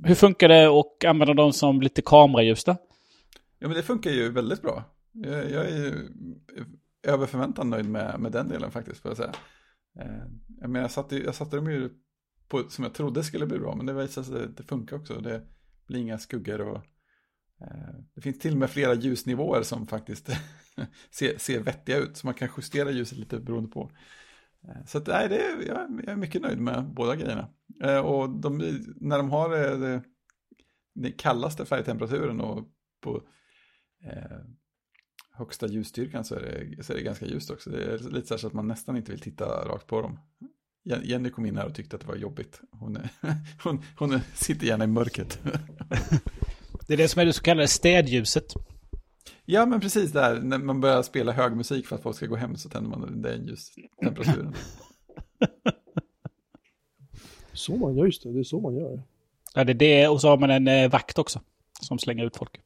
Hur 0.05 0.15
funkar 0.15 0.49
det 0.49 0.67
att 0.67 1.05
använda 1.05 1.35
dem 1.35 1.53
som 1.53 1.81
lite 1.81 2.03
kameraljus 2.03 2.65
då? 2.65 2.77
Ja, 3.59 3.69
men 3.69 3.77
det 3.77 3.83
funkar 3.83 4.11
ju 4.11 4.31
väldigt 4.31 4.62
bra. 4.62 4.85
Jag, 5.12 5.51
jag 5.51 5.69
är 5.69 5.77
ju 5.77 6.09
över 7.03 7.27
förväntan 7.27 7.71
nöjd 7.71 7.88
med, 7.88 8.21
med 8.21 8.33
den 8.33 8.49
delen 8.49 8.71
faktiskt, 8.71 9.01
får 9.01 9.11
jag 9.11 9.17
säga. 9.17 9.33
Eh, 9.99 10.27
jag 10.61 10.71
menar, 10.71 10.81
jag 10.81 10.91
satte, 10.91 11.17
jag 11.17 11.35
satte 11.35 11.57
dem 11.57 11.71
ju 11.71 11.91
på, 12.49 12.69
som 12.69 12.85
jag 12.85 12.95
trodde 12.95 13.25
skulle 13.25 13.47
bli 13.47 13.59
bra, 13.59 13.75
men 13.75 13.87
det 13.87 13.93
visade 13.93 14.27
sig 14.27 14.45
att 14.45 14.57
det 14.57 14.62
funkar 14.62 14.97
också. 14.97 15.21
Det 15.21 15.43
blir 15.87 16.01
inga 16.01 16.19
skuggor 16.19 16.61
och 16.61 16.77
eh, 17.61 17.95
det 18.15 18.21
finns 18.21 18.38
till 18.38 18.53
och 18.53 18.59
med 18.59 18.71
flera 18.71 18.95
ljusnivåer 18.95 19.62
som 19.62 19.87
faktiskt 19.87 20.31
ser, 21.11 21.38
ser 21.38 21.61
vettiga 21.61 21.97
ut, 21.97 22.17
så 22.17 22.27
man 22.27 22.35
kan 22.35 22.49
justera 22.57 22.91
ljuset 22.91 23.19
lite 23.19 23.38
beroende 23.38 23.71
på. 23.71 23.91
Eh, 24.68 24.85
så 24.87 24.98
att, 24.98 25.07
nej, 25.07 25.29
det 25.29 25.38
är, 25.38 25.66
jag, 25.66 26.01
jag 26.05 26.09
är 26.09 26.16
mycket 26.16 26.42
nöjd 26.42 26.59
med 26.59 26.85
båda 26.85 27.16
grejerna. 27.16 27.48
Eh, 27.85 27.98
och 27.98 28.31
de, 28.31 28.59
när 28.96 29.18
de 29.18 29.31
har 29.31 29.51
det, 29.51 29.77
det, 29.77 30.03
det 30.94 31.12
kallaste 31.12 31.64
färgtemperaturen 31.64 32.40
och 32.40 32.68
på 33.01 33.22
eh, 34.05 34.38
högsta 35.33 35.66
ljusstyrkan 35.66 36.25
så 36.25 36.35
är, 36.35 36.40
det, 36.40 36.85
så 36.85 36.92
är 36.92 36.96
det 36.96 37.03
ganska 37.03 37.27
ljust 37.27 37.51
också. 37.51 37.70
Det 37.70 37.85
är 37.85 37.98
lite 37.98 38.38
så 38.38 38.46
att 38.46 38.53
man 38.53 38.68
nästan 38.68 38.96
inte 38.96 39.12
vill 39.12 39.20
titta 39.20 39.44
rakt 39.44 39.87
på 39.87 40.03
dem. 40.03 40.18
Jenny 40.85 41.31
kom 41.31 41.46
in 41.46 41.57
här 41.57 41.66
och 41.66 41.75
tyckte 41.75 41.96
att 41.96 42.03
det 42.03 42.09
var 42.09 42.16
jobbigt. 42.16 42.61
Hon, 42.70 42.96
är, 42.96 43.11
hon, 43.62 43.83
hon 43.98 44.20
sitter 44.35 44.66
gärna 44.66 44.85
i 44.85 44.87
mörkret. 44.87 45.40
Det 46.87 46.94
är 46.94 46.96
det 46.96 47.09
som 47.09 47.20
är 47.20 47.27
det 47.27 47.33
så 47.33 47.42
kallade 47.42 47.68
städljuset. 47.68 48.55
Ja, 49.44 49.66
men 49.66 49.81
precis 49.81 50.12
där. 50.12 50.40
När 50.40 50.59
man 50.59 50.81
börjar 50.81 51.02
spela 51.02 51.33
hög 51.33 51.57
musik 51.57 51.87
för 51.87 51.96
att 51.96 52.02
folk 52.02 52.16
ska 52.16 52.26
gå 52.26 52.37
hem 52.37 52.57
så 52.57 52.68
tänder 52.68 52.90
man 52.90 53.22
den 53.22 53.46
ljustemperaturen. 53.46 54.55
Så 57.52 57.76
man 57.76 57.96
gör, 57.96 58.05
just 58.05 58.22
det. 58.22 58.33
Det 58.33 58.40
är 58.40 58.44
så 58.44 58.61
man 58.61 58.74
gör. 58.76 59.02
Ja, 59.55 59.64
det 59.64 59.72
är 59.72 59.74
det. 59.74 60.09
Och 60.09 60.20
så 60.20 60.28
har 60.28 60.38
man 60.38 60.50
en 60.50 60.68
eh, 60.68 60.90
vakt 60.90 61.18
också. 61.18 61.40
Som 61.81 61.98
slänger 61.98 62.24
ut 62.24 62.37
folk. 62.37 62.61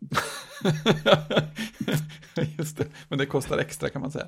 Just 2.58 2.78
det, 2.78 2.86
men 3.08 3.18
det 3.18 3.26
kostar 3.26 3.58
extra 3.58 3.88
kan 3.88 4.02
man 4.02 4.10
säga. 4.10 4.26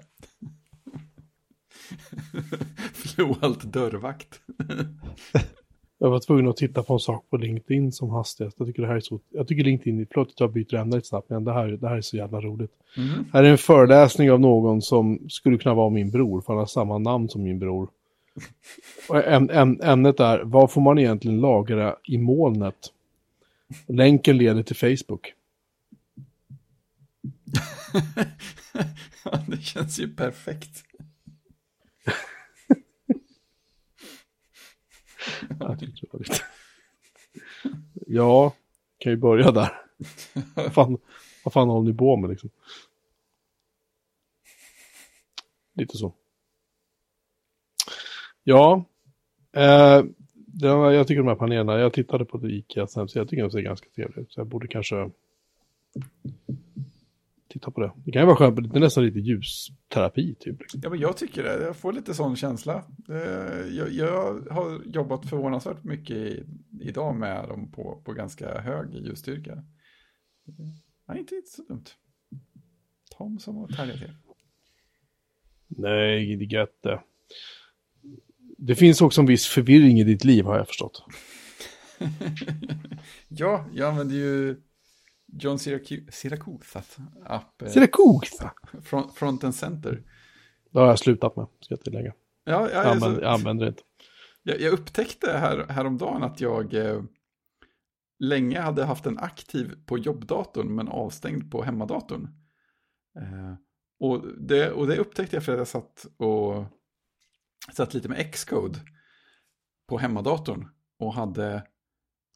Floalt 2.93 3.63
dörrvakt. 3.63 4.41
Jag 5.99 6.11
var 6.11 6.21
tvungen 6.21 6.49
att 6.49 6.57
titta 6.57 6.83
på 6.83 6.93
en 6.93 6.99
sak 6.99 7.25
på 7.31 7.37
LinkedIn 7.37 7.93
som 7.93 8.11
hastigast. 8.11 8.57
Jag 8.59 8.67
tycker 8.67 8.83
det 8.83 8.89
här 8.89 8.97
är 8.97 9.01
så, 9.01 9.21
jag 9.31 9.49
tycker 9.49 9.65
LinkedIn, 9.65 10.07
förlåt 10.13 10.29
att 10.29 10.41
jag 10.41 10.53
byter 10.53 10.75
ämne 10.75 10.97
lite 10.97 11.09
snabbt, 11.09 11.31
men 11.31 11.45
det 11.45 11.53
här, 11.53 11.67
det 11.67 11.89
här 11.89 11.97
är 11.97 12.01
så 12.01 12.17
jävla 12.17 12.41
roligt. 12.41 12.73
Mm. 12.97 13.25
Här 13.33 13.45
är 13.45 13.51
en 13.51 13.59
föreläsning 13.59 14.31
av 14.31 14.41
någon 14.41 14.83
som 14.83 15.19
skulle 15.29 15.59
kunna 15.59 15.75
vara 15.75 15.91
min 15.91 16.11
bror, 16.11 16.41
för 16.41 16.53
han 16.53 16.59
har 16.59 16.67
samma 16.67 16.99
namn 16.99 17.29
som 17.29 17.43
min 17.43 17.59
bror. 17.59 17.89
Äm, 19.25 19.51
äm, 19.51 19.81
ämnet 19.83 20.21
är, 20.21 20.41
vad 20.45 20.73
får 20.73 20.81
man 20.81 20.99
egentligen 20.99 21.41
lagra 21.41 21.97
i 22.05 22.19
molnet? 22.19 22.93
Länken 23.87 24.37
leder 24.37 24.63
till 24.63 24.77
Facebook. 24.77 25.33
det 29.47 29.63
känns 29.63 30.01
ju 30.01 30.15
perfekt. 30.15 30.85
ja, 38.07 38.55
kan 38.99 39.13
ju 39.13 39.17
börja 39.17 39.51
där. 39.51 39.71
vad, 40.55 40.75
fan, 40.75 40.99
vad 41.45 41.53
fan 41.53 41.69
håller 41.69 41.91
ni 41.91 41.99
på 41.99 42.17
med 42.17 42.31
liksom? 42.31 42.51
Lite 45.75 45.97
så. 45.97 46.15
Ja, 48.45 48.85
eh, 49.53 50.03
var, 50.63 50.91
jag 50.91 51.07
tycker 51.07 51.23
de 51.23 51.29
här 51.29 51.35
panelerna, 51.35 51.79
jag 51.79 51.93
tittade 51.93 52.25
på 52.25 52.39
det 52.39 52.53
Ikeas 52.53 52.97
hemsida, 52.97 53.21
jag 53.21 53.29
tycker 53.29 53.43
de 53.43 53.51
ser 53.51 53.61
ganska 53.61 53.89
trevliga 53.91 54.21
ut. 54.21 54.33
Så 54.33 54.41
jag 54.41 54.47
borde 54.47 54.69
kanske 54.69 55.11
titta 57.49 57.71
på 57.71 57.81
det. 57.81 57.93
Det 58.05 58.13
kan 58.13 58.23
ju 58.23 58.27
vara 58.27 58.37
skönt, 58.37 58.73
det 58.73 58.79
är 58.79 58.81
nästan 58.81 59.05
lite 59.05 59.19
ljusterapi 59.19 60.35
typ. 60.41 60.57
Ja, 60.75 60.91
men 60.91 60.99
jag 60.99 61.17
tycker 61.17 61.43
det. 61.43 61.63
Jag 61.63 61.77
får 61.77 61.93
lite 61.93 62.15
sån 62.15 62.37
känsla. 62.37 62.85
Jag, 63.71 63.93
jag 63.93 64.41
har 64.51 64.81
jobbat 64.85 65.29
förvånansvärt 65.29 65.85
mycket 65.85 66.17
i, 66.17 66.45
idag 66.81 67.17
med 67.17 67.49
dem 67.49 67.73
på, 67.73 68.03
på 68.05 68.13
ganska 68.13 68.61
hög 68.61 68.95
ljusstyrka. 68.95 69.65
Nej, 71.09 71.19
inte, 71.19 71.35
inte 71.35 71.51
så 71.51 71.63
dumt. 71.63 71.85
Ta 73.11 73.25
dem 73.25 73.39
som 73.39 73.65
att 73.65 73.75
härja 73.75 73.93
till. 73.93 74.15
Nej, 75.67 76.37
det 76.37 76.45
är 76.45 76.53
gött 76.53 76.83
det. 76.83 77.01
Det 78.59 78.75
finns 78.75 79.01
också 79.01 79.21
en 79.21 79.27
viss 79.27 79.47
förvirring 79.47 80.01
i 80.01 80.05
ditt 80.05 80.25
liv 80.25 80.45
har 80.45 80.57
jag 80.57 80.67
förstått. 80.67 81.03
ja, 83.29 83.67
jag 83.73 83.91
använder 83.91 84.15
ju 84.15 84.57
John 85.33 85.59
Syracusas 85.59 86.99
app. 87.25 87.63
Eh? 87.63 87.69
Front, 88.83 89.15
front 89.15 89.45
and 89.45 89.55
Center. 89.55 90.03
Det 90.71 90.79
har 90.79 90.87
jag 90.87 90.99
slutat 90.99 91.37
med, 91.37 91.47
ska 91.61 91.73
jag 91.75 91.81
tillägga. 91.81 92.13
Ja, 92.45 92.69
ja, 92.73 92.83
jag, 92.83 92.87
använder, 92.87 93.23
jag 93.23 93.33
använder 93.33 93.65
det 93.65 93.69
inte. 93.69 93.83
Jag, 94.43 94.61
jag 94.61 94.73
upptäckte 94.73 95.33
här, 95.33 95.67
häromdagen 95.69 96.23
att 96.23 96.41
jag 96.41 96.75
eh, 96.75 97.03
länge 98.19 98.61
hade 98.61 98.85
haft 98.85 99.07
en 99.07 99.19
aktiv 99.19 99.75
på 99.87 99.99
jobbdatorn 99.99 100.75
men 100.75 100.89
avstängd 100.89 101.51
på 101.51 101.63
hemmadatorn. 101.63 102.29
Eh, 103.19 103.55
och, 104.01 104.25
det, 104.39 104.73
och 104.73 104.87
det 104.87 104.97
upptäckte 104.97 105.37
jag 105.37 105.45
för 105.45 105.53
att 105.53 105.59
jag 105.59 105.69
satt 105.69 106.07
och 106.17 106.65
satt 107.73 107.95
lite 107.95 108.09
med 108.09 108.33
Xcode 108.33 108.79
på 109.89 109.99
hemmadatorn 109.99 110.69
och 110.99 111.15
hade, 111.15 111.63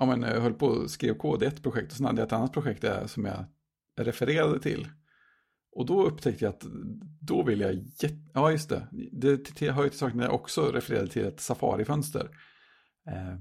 ja 0.03 0.07
men 0.07 0.23
jag 0.23 0.41
höll 0.41 0.55
på 0.55 0.67
och 0.67 0.91
skrev 0.91 1.15
kod 1.15 1.43
i 1.43 1.47
ett 1.47 1.62
projekt 1.62 1.91
och 1.91 1.97
sen 1.97 2.07
hade 2.07 2.21
jag 2.21 2.27
ett 2.27 2.33
annat 2.33 2.53
projekt 2.53 2.83
där 2.83 3.07
som 3.07 3.25
jag 3.25 3.45
refererade 4.01 4.61
till. 4.61 4.88
Och 5.77 5.87
då 5.87 6.07
upptäckte 6.07 6.45
jag 6.45 6.55
att 6.55 6.67
då 7.21 7.43
vill 7.43 7.61
jag, 7.61 7.85
ja 8.35 8.51
just 8.51 8.69
det, 8.69 8.88
det 9.12 9.71
hör 9.71 9.85
ju 9.85 9.88
till 9.88 9.99
saken 9.99 10.17
när 10.17 10.25
jag 10.25 10.35
också 10.35 10.73
refererade 10.73 11.09
till 11.09 11.25
ett 11.25 11.41
Safari-fönster. 11.41 12.31
Eh, 13.09 13.37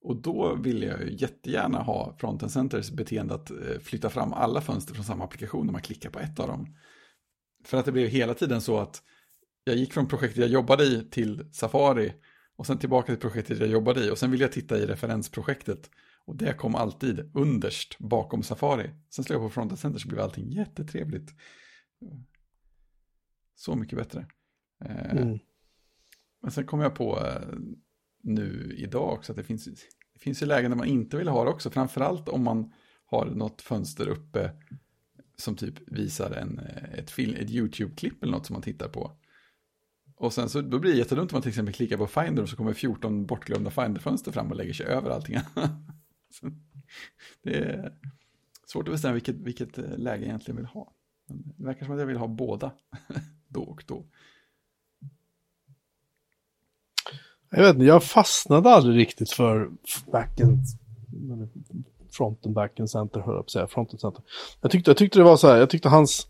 Och 0.00 0.22
då 0.22 0.54
vill 0.54 0.82
jag 0.82 1.02
ju 1.02 1.16
jättegärna 1.16 1.78
ha 1.82 2.16
Frontend 2.18 2.52
Centers 2.52 2.90
beteende 2.90 3.34
att 3.34 3.50
eh, 3.50 3.78
flytta 3.82 4.10
fram 4.10 4.32
alla 4.32 4.60
fönster 4.60 4.94
från 4.94 5.04
samma 5.04 5.24
applikation 5.24 5.66
när 5.66 5.72
man 5.72 5.82
klickar 5.82 6.10
på 6.10 6.18
ett 6.18 6.40
av 6.40 6.48
dem. 6.48 6.76
För 7.64 7.78
att 7.78 7.84
det 7.84 7.92
blev 7.92 8.08
hela 8.08 8.34
tiden 8.34 8.60
så 8.60 8.78
att 8.78 9.02
jag 9.64 9.76
gick 9.76 9.92
från 9.92 10.06
projektet 10.08 10.38
jag 10.38 10.48
jobbade 10.48 10.84
i 10.84 11.08
till 11.10 11.50
Safari 11.52 12.12
och 12.56 12.66
sen 12.66 12.78
tillbaka 12.78 13.06
till 13.12 13.20
projektet 13.20 13.58
jag 13.58 13.68
jobbade 13.68 14.06
i 14.06 14.10
och 14.10 14.18
sen 14.18 14.30
vill 14.30 14.40
jag 14.40 14.52
titta 14.52 14.78
i 14.78 14.86
referensprojektet 14.86 15.90
och 16.24 16.36
det 16.36 16.52
kom 16.52 16.74
alltid 16.74 17.30
underst 17.34 17.98
bakom 17.98 18.42
Safari. 18.42 18.90
Sen 19.10 19.24
slog 19.24 19.42
jag 19.42 19.48
på 19.48 19.54
Frontend 19.54 19.78
Center 19.78 19.98
så 19.98 20.08
blev 20.08 20.20
allting 20.20 20.52
jättetrevligt. 20.52 21.30
Så 23.54 23.76
mycket 23.76 23.98
bättre. 23.98 24.26
Eh, 24.84 25.16
Mm. 25.16 25.38
Men 26.42 26.50
sen 26.50 26.66
kom 26.66 26.80
jag 26.80 26.94
på 26.94 27.26
eh, 27.26 27.58
nu 28.22 28.74
idag 28.78 29.12
också 29.12 29.32
att 29.32 29.36
det 29.36 29.44
finns, 29.44 29.64
det 30.12 30.20
finns 30.20 30.42
ju 30.42 30.46
lägen 30.46 30.70
där 30.70 30.78
man 30.78 30.86
inte 30.86 31.16
vill 31.16 31.28
ha 31.28 31.44
det 31.44 31.50
också. 31.50 31.70
Framförallt 31.70 32.28
om 32.28 32.44
man 32.44 32.72
har 33.06 33.26
något 33.26 33.62
fönster 33.62 34.08
uppe 34.08 34.50
som 35.36 35.56
typ 35.56 35.74
visar 35.86 36.30
en, 36.30 36.58
eh, 36.58 36.98
ett, 36.98 37.10
film, 37.10 37.34
ett 37.34 37.50
YouTube-klipp 37.50 38.22
eller 38.22 38.32
något 38.32 38.46
som 38.46 38.54
man 38.54 38.62
tittar 38.62 38.88
på. 38.88 39.18
Och 40.16 40.32
sen 40.32 40.48
så 40.48 40.60
då 40.60 40.78
blir 40.78 40.92
det 40.92 40.98
jättedumt 40.98 41.32
om 41.32 41.36
man 41.36 41.42
till 41.42 41.48
exempel 41.48 41.74
klickar 41.74 41.96
på 41.96 42.06
Finder 42.06 42.42
och 42.42 42.48
så 42.48 42.56
kommer 42.56 42.72
14 42.72 43.26
bortglömda 43.26 43.70
Finder-fönster 43.70 44.32
fram 44.32 44.50
och 44.50 44.56
lägger 44.56 44.72
sig 44.72 44.86
över 44.86 45.10
allting. 45.10 45.36
Det 47.42 47.56
är 47.56 47.92
svårt 48.66 48.88
att 48.88 48.94
bestämma 48.94 49.14
vilket, 49.14 49.36
vilket 49.36 49.78
eh, 49.78 49.98
läge 49.98 50.22
jag 50.22 50.28
egentligen 50.28 50.56
vill 50.56 50.66
ha. 50.66 50.92
Men 51.28 51.52
det 51.56 51.64
verkar 51.64 51.84
som 51.86 51.94
att 51.94 52.00
jag 52.00 52.06
vill 52.06 52.16
ha 52.16 52.26
båda 52.26 52.72
då 53.48 53.62
och 53.62 53.84
då. 53.86 54.04
Jag 57.50 57.62
vet 57.62 57.74
inte, 57.74 57.84
jag 57.84 58.04
fastnade 58.04 58.70
aldrig 58.70 58.96
riktigt 58.96 59.30
för 59.30 59.70
backend, 60.12 60.58
fronten, 62.10 62.52
backend 62.52 62.90
center, 62.90 63.20
höll 63.20 63.34
jag 63.34 63.42
på 63.42 63.46
att 63.46 63.50
säga, 63.50 63.68
fronten 63.68 63.98
center. 63.98 64.22
Jag 64.60 64.70
tyckte, 64.70 64.90
jag 64.90 64.96
tyckte 64.96 65.18
det 65.18 65.24
var 65.24 65.36
så 65.36 65.48
här, 65.48 65.56
jag 65.56 65.70
tyckte 65.70 65.88
hans, 65.88 66.26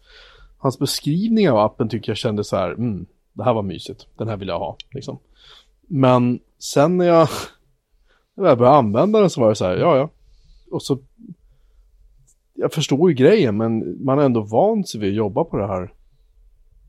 hans 0.59 0.79
beskrivning 0.79 1.51
av 1.51 1.59
appen 1.59 1.89
tyckte 1.89 2.11
jag 2.11 2.19
kände 2.19 2.45
så 2.45 2.57
här, 2.57 2.71
mm, 2.71 3.07
det 3.37 3.45
här 3.45 3.55
var 3.55 3.63
mysigt, 3.63 4.07
den 4.17 4.29
här 4.29 4.37
vill 4.37 4.49
jag 4.49 4.59
ha, 4.59 4.77
liksom. 4.91 5.19
Men 5.81 6.41
sen 6.59 6.97
när 6.97 7.05
jag, 7.05 7.29
när 8.35 8.49
jag 8.49 8.59
började 8.59 8.77
använda 8.77 9.21
den 9.21 9.31
så 9.31 9.41
var 9.41 9.49
det 9.49 9.55
så 9.55 9.65
här, 9.65 9.77
ja 9.77 9.97
ja. 9.97 10.11
Och 10.71 10.83
så, 10.83 10.99
jag 12.55 12.73
förstår 12.73 13.11
ju 13.11 13.17
grejen, 13.17 13.57
men 13.57 14.05
man 14.05 14.19
har 14.19 14.25
ändå 14.25 14.41
vant 14.41 14.89
sig 14.89 15.01
vid 15.01 15.11
att 15.11 15.17
jobba 15.17 15.45
på 15.45 15.57
det 15.57 15.67
här, 15.67 15.93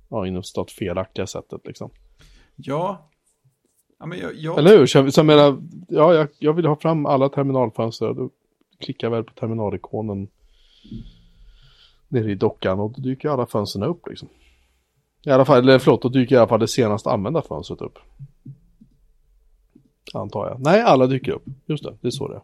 ja, 0.09 0.27
inom 0.27 0.43
stat 0.43 0.71
felaktiga 0.71 1.27
sättet 1.27 1.61
liksom. 1.65 1.89
Ja, 2.55 3.09
ja 3.99 4.15
jag, 4.15 4.35
jag, 4.35 4.59
Eller 4.59 4.77
hur? 4.77 4.85
Så 4.85 5.11
så 5.11 5.19
jag 5.19 5.25
menar, 5.25 5.57
ja, 5.87 6.13
jag, 6.13 6.27
jag 6.39 6.53
vill 6.53 6.65
ha 6.65 6.75
fram 6.75 7.05
alla 7.05 7.29
terminalfönster. 7.29 8.13
Då 8.13 8.29
klickar 8.79 9.07
jag 9.07 9.11
väl 9.11 9.23
på 9.23 9.33
terminalikonen 9.33 10.27
nere 12.07 12.31
i 12.31 12.35
dockan 12.35 12.79
och 12.79 12.91
då 12.91 13.01
dyker 13.01 13.29
alla 13.29 13.45
fönstren 13.45 13.83
upp 13.83 14.07
liksom. 14.07 14.29
I 15.25 15.29
alla 15.29 15.45
fall, 15.45 15.57
eller 15.59 15.79
förlåt, 15.79 16.01
då 16.01 16.09
dyker 16.09 16.35
i 16.35 16.37
alla 16.37 16.47
fall 16.47 16.59
det 16.59 16.67
senast 16.67 17.07
använda 17.07 17.41
fönstret 17.41 17.81
upp. 17.81 17.99
Antar 20.13 20.47
jag. 20.47 20.59
Nej, 20.61 20.81
alla 20.81 21.07
dyker 21.07 21.31
upp. 21.31 21.43
Just 21.65 21.83
det, 21.83 21.97
det 22.01 22.07
är 22.07 22.11
så 22.11 22.27
det 22.27 22.35
är. 22.35 22.41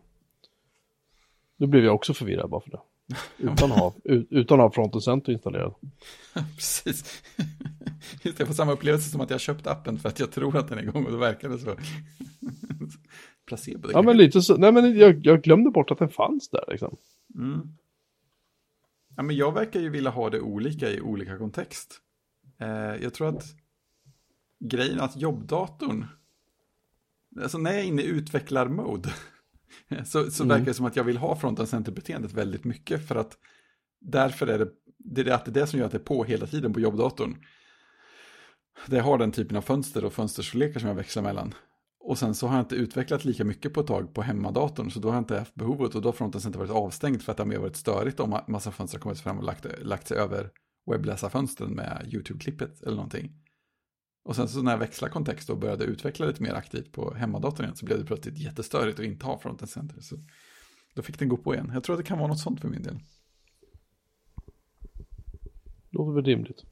Nu 1.57 1.67
blev 1.67 1.83
jag 1.85 1.95
också 1.95 2.13
förvirrad 2.13 2.49
bara 2.49 2.61
för 2.61 2.71
det. 2.71 2.79
Utan 3.37 3.71
att 3.71 3.77
ha, 3.79 3.93
ut- 4.03 4.27
utan 4.29 4.59
att 4.59 4.63
ha 4.63 4.71
Frontend 4.71 5.03
Center 5.03 5.31
installerad. 5.33 5.73
Precis. 6.55 7.23
Just 8.23 8.37
det, 8.37 8.39
jag 8.41 8.47
får 8.47 8.55
samma 8.55 8.71
upplevelse 8.71 9.09
som 9.09 9.21
att 9.21 9.29
jag 9.29 9.39
köpt 9.39 9.67
appen 9.67 9.99
för 9.99 10.09
att 10.09 10.19
jag 10.19 10.31
tror 10.31 10.57
att 10.57 10.67
den 10.69 10.77
är 10.77 10.83
igång 10.83 11.05
och 11.05 11.11
då 11.11 11.17
verkar 11.17 11.49
det 11.49 11.59
så. 11.59 11.75
Placebo. 13.45 13.89
Ja, 13.91 14.01
men 14.01 14.17
lite 14.17 14.41
så. 14.41 14.57
Nej, 14.57 14.71
men 14.71 14.97
jag, 14.97 15.25
jag 15.25 15.41
glömde 15.41 15.69
bort 15.71 15.91
att 15.91 15.99
den 15.99 16.09
fanns 16.09 16.49
där 16.49 16.63
liksom. 16.67 16.95
Mm. 17.35 17.61
Ja, 19.15 19.23
men 19.23 19.35
jag 19.35 19.51
verkar 19.53 19.79
ju 19.79 19.89
vilja 19.89 20.09
ha 20.09 20.29
det 20.29 20.41
olika 20.41 20.89
i 20.89 21.01
olika 21.01 21.37
kontext. 21.37 21.99
Eh, 22.63 23.03
jag 23.03 23.13
tror 23.13 23.27
att 23.37 23.45
grejen 24.59 24.99
att 24.99 25.15
jobbdatorn, 25.15 26.05
alltså 27.41 27.57
när 27.57 27.71
jag 27.71 27.79
är 27.79 27.85
inne 27.85 28.01
i 28.01 28.05
utvecklarmode, 28.05 29.13
så, 30.05 30.31
så 30.31 30.43
Mm. 30.43 30.49
verkar 30.49 30.65
det 30.65 30.73
som 30.73 30.85
att 30.85 30.95
jag 30.95 31.03
vill 31.03 31.17
ha 31.17 31.35
fronten 31.35 31.67
center-beteendet 31.67 32.33
väldigt 32.33 32.63
mycket 32.63 33.07
för 33.07 33.15
att 33.15 33.37
därför 34.01 34.47
är 34.47 34.59
det, 34.59 34.69
det 34.97 35.21
är 35.21 35.31
att 35.33 35.45
det 35.45 35.51
är 35.51 35.53
det 35.61 35.67
som 35.67 35.79
gör 35.79 35.85
att 35.85 35.91
det 35.91 35.97
är 35.97 36.03
på 36.03 36.23
hela 36.23 36.47
tiden 36.47 36.73
på 36.73 36.79
jobbdatorn. 36.79 37.35
Det 38.87 38.99
har 38.99 39.17
den 39.17 39.31
typen 39.31 39.57
av 39.57 39.61
fönster 39.61 40.05
och 40.05 40.13
fönsterstorlekar 40.13 40.79
som 40.79 40.89
jag 40.89 40.95
växlar 40.95 41.23
mellan. 41.23 41.53
Och 41.99 42.17
sen 42.17 42.35
så 42.35 42.47
har 42.47 42.55
jag 42.55 42.63
inte 42.63 42.75
utvecklat 42.75 43.25
lika 43.25 43.45
mycket 43.45 43.73
på 43.73 43.79
ett 43.79 43.87
tag 43.87 44.13
på 44.13 44.21
hemmadatorn, 44.21 44.91
så 44.91 44.99
då 44.99 45.07
har 45.07 45.15
jag 45.15 45.21
inte 45.21 45.39
haft 45.39 45.55
behovet 45.55 45.95
och 45.95 46.01
då 46.01 46.07
har 46.07 46.13
fronten 46.13 46.41
inte 46.45 46.57
varit 46.59 46.71
avstängd 46.71 47.21
för 47.21 47.31
att 47.31 47.37
det 47.37 47.43
har 47.43 47.49
mer 47.49 47.57
varit 47.57 47.75
störigt 47.75 48.19
om 48.19 48.33
ma- 48.33 48.43
massa 48.49 48.71
fönster 48.71 48.97
har 48.97 49.01
kommit 49.03 49.19
fram 49.19 49.37
och 49.37 49.43
lagt, 49.43 49.65
lagt 49.81 50.07
sig 50.07 50.17
över 50.17 50.49
webbläsarfönstren 50.85 51.71
med 51.71 52.07
YouTube-klippet 52.13 52.81
eller 52.83 52.95
någonting. 52.95 53.31
Och 54.25 54.35
sen 54.35 54.47
så 54.47 54.61
när 54.61 54.71
jag 54.71 54.77
växlade 54.79 55.13
kontext 55.13 55.49
och 55.49 55.57
började 55.57 55.83
utveckla 55.83 56.25
lite 56.25 56.43
mer 56.43 56.53
aktivt 56.53 56.91
på 56.91 57.13
hemmadatorn 57.13 57.63
igen 57.65 57.75
så 57.75 57.85
blev 57.85 57.99
det 57.99 58.05
plötsligt 58.05 58.37
jättestörigt 58.37 58.99
att 58.99 59.05
inte 59.05 59.25
ha 59.25 59.39
fronten 59.39 59.67
center. 59.67 60.01
Så 60.01 60.15
då 60.95 61.01
fick 61.01 61.19
den 61.19 61.29
gå 61.29 61.37
på 61.37 61.53
igen. 61.53 61.71
Jag 61.73 61.83
tror 61.83 61.93
att 61.93 61.99
det 62.03 62.07
kan 62.07 62.17
vara 62.17 62.27
något 62.27 62.39
sånt 62.39 62.61
för 62.61 62.67
min 62.67 62.83
del. 62.83 62.99
Låter 65.89 66.11
väl 66.15 66.23
rimligt. 66.25 66.63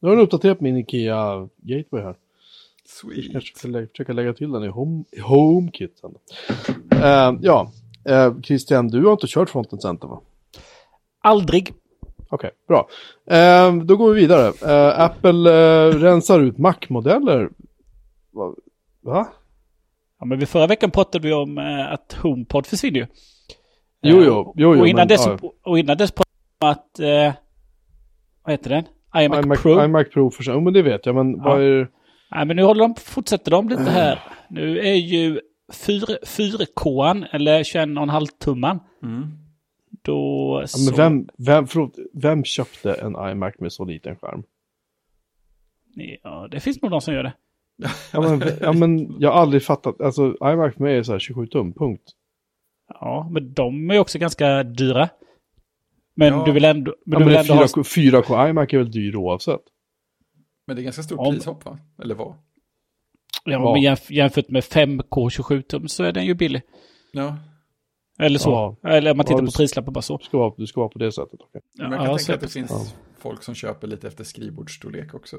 Nu 0.00 0.08
har 0.08 0.16
den 0.16 0.24
uppdaterat 0.24 0.60
min 0.60 0.76
Ikea 0.76 1.48
Gateway 1.56 2.02
här. 2.02 2.16
Sweet. 2.84 3.32
Kanske 3.32 3.58
ska 3.58 3.68
lä- 3.68 3.86
försöka 3.86 4.12
lägga 4.12 4.32
till 4.32 4.50
den 4.50 4.64
i, 4.64 4.68
home, 4.68 5.04
HomeKit 5.22 5.98
sen. 5.98 6.14
Eh, 6.90 7.38
ja, 7.42 7.72
eh, 8.04 8.40
Christian, 8.40 8.88
du 8.88 9.04
har 9.04 9.12
inte 9.12 9.26
kört 9.26 9.50
Fronten 9.50 9.80
Center 9.80 10.08
va? 10.08 10.20
Aldrig. 11.20 11.74
Okej, 12.30 12.50
bra. 12.68 12.88
Eh, 13.30 13.74
då 13.74 13.96
går 13.96 14.14
vi 14.14 14.20
vidare. 14.20 14.52
Eh, 14.72 15.00
Apple 15.00 15.50
eh, 15.50 15.94
rensar 15.98 16.40
ut 16.40 16.58
Mac-modeller. 16.58 17.48
Va? 18.32 18.54
Va? 19.02 19.28
Ja, 20.20 20.26
men 20.26 20.46
förra 20.46 20.66
veckan 20.66 20.90
pratade 20.90 21.28
vi 21.28 21.34
om 21.34 21.58
eh, 21.58 21.92
att 21.92 22.12
HomePod 22.22 22.66
försvinner 22.66 23.00
ju. 23.00 23.06
Jo, 24.02 24.16
Eh, 24.20 24.24
jo, 24.26 24.52
jo, 24.56 24.74
jo, 24.74 24.80
och, 24.80 24.88
innan 24.88 25.00
men, 25.00 25.08
dess, 25.08 25.26
ja. 25.26 25.38
och 25.64 25.78
innan 25.78 25.96
dess 25.96 26.12
pratade 26.12 26.30
vi 26.60 26.66
om 26.66 26.70
att... 26.70 27.00
Eh, 27.00 27.34
vad 28.44 28.52
heter 28.52 28.70
den? 28.70 28.84
iMac, 29.22 29.44
iMac 29.44 29.62
Pro. 29.62 29.84
iMac 29.84 30.08
Pro 30.08 30.30
för 30.30 30.42
sig. 30.42 30.54
Jo, 30.54 30.60
men 30.60 30.72
det 30.72 30.82
vet 30.82 31.06
jag, 31.06 31.14
men 31.14 31.30
Ja. 31.36 31.42
vad 31.44 31.62
är 31.62 31.88
Nej, 32.30 32.46
men 32.46 32.56
nu 32.56 32.62
håller 32.62 32.80
de, 32.88 32.94
fortsätter 32.94 33.50
de 33.50 33.68
lite 33.68 33.82
här. 33.82 34.18
Nu 34.48 34.78
är 34.78 34.94
ju 34.94 35.40
4K, 35.72 37.24
eller 37.30 37.62
21,5 37.62 38.26
tumman. 38.44 38.80
Mm. 39.02 39.28
Då 40.02 40.58
ja, 40.62 40.66
så... 40.66 40.90
men 40.90 40.96
vem, 40.96 41.28
vem, 41.38 41.66
förlåt, 41.66 41.98
vem 42.12 42.44
köpte 42.44 42.94
en 42.94 43.30
iMac 43.30 43.54
med 43.58 43.72
så 43.72 43.84
liten 43.84 44.16
skärm? 44.16 44.42
Ja, 46.22 46.48
det 46.50 46.60
finns 46.60 46.82
nog 46.82 46.90
de 46.90 47.00
som 47.00 47.14
gör 47.14 47.22
det. 47.22 47.32
Ja 48.12 48.20
men, 48.20 48.42
ja, 48.60 48.72
men 48.72 49.20
jag 49.20 49.32
har 49.32 49.40
aldrig 49.40 49.62
fattat. 49.62 50.00
Alltså 50.00 50.36
iMac 50.44 50.74
för 50.74 50.82
mig 50.82 50.96
är 50.96 51.02
så 51.02 51.12
här 51.12 51.18
27 51.18 51.46
tum, 51.46 51.72
punkt. 51.72 52.02
Ja, 53.00 53.28
men 53.30 53.52
de 53.52 53.90
är 53.90 53.98
också 53.98 54.18
ganska 54.18 54.62
dyra. 54.62 55.08
Men 56.14 56.28
Ja. 56.28 56.42
du 56.46 56.52
vill 56.52 56.64
ändå... 56.64 56.94
Men 57.04 57.12
Ja, 57.12 57.18
du 57.18 57.24
men 57.24 57.28
vill 57.28 57.50
ändå 57.50 57.54
ha... 57.54 57.64
4K, 57.66 58.22
4K 58.22 58.48
iMac 58.50 58.72
är 58.72 58.78
väl 58.78 58.90
dyr 58.90 59.16
oavsett. 59.16 59.60
Men 60.66 60.76
det 60.76 60.82
är 60.82 60.84
ganska 60.84 61.02
stort 61.02 61.18
Om- 61.18 61.34
prishopp 61.34 61.64
va? 61.64 61.78
Eller 62.02 62.14
vad? 62.14 62.28
Ja, 63.44 63.52
Ja. 63.52 63.72
men 63.72 63.82
jämf 63.82 64.10
jämfört 64.10 64.48
med 64.48 64.62
5K 64.62 65.30
27 65.30 65.62
tum 65.62 65.88
så 65.88 66.04
är 66.04 66.12
den 66.12 66.26
ju 66.26 66.34
billig. 66.34 66.62
Ja, 67.12 67.36
Eller 68.20 68.38
så. 68.38 68.76
Ja. 68.82 68.90
Eller 68.90 69.14
man 69.14 69.24
Ja, 69.24 69.28
tittar 69.28 69.40
du- 69.40 69.46
på 69.46 69.52
prislappen 69.52 69.92
bara 69.92 70.02
så. 70.02 70.16
Du 70.16 70.24
ska 70.24 70.38
vara, 70.38 70.52
du 70.56 70.66
ska 70.66 70.80
vara 70.80 70.88
på 70.90 70.98
det 70.98 71.12
sättet. 71.12 71.40
okej. 71.42 71.60
men 71.78 71.90
jag 71.90 72.00
kan 72.00 72.10
Ja, 72.10 72.16
tänka 72.18 72.34
att 72.34 72.40
det 72.40 72.46
så- 72.46 72.52
finns 72.52 72.70
Ja. 72.70 72.84
folk 73.18 73.42
som 73.42 73.54
köper 73.54 73.86
lite 73.86 74.08
efter 74.08 74.24
skrivbordsstorlek 74.24 75.14
också. 75.14 75.36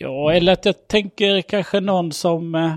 Ja, 0.00 0.32
eller 0.32 0.52
att 0.52 0.64
jag 0.64 0.88
tänker 0.88 1.42
kanske 1.42 1.80
någon 1.80 2.12
som 2.12 2.54
eh, 2.54 2.72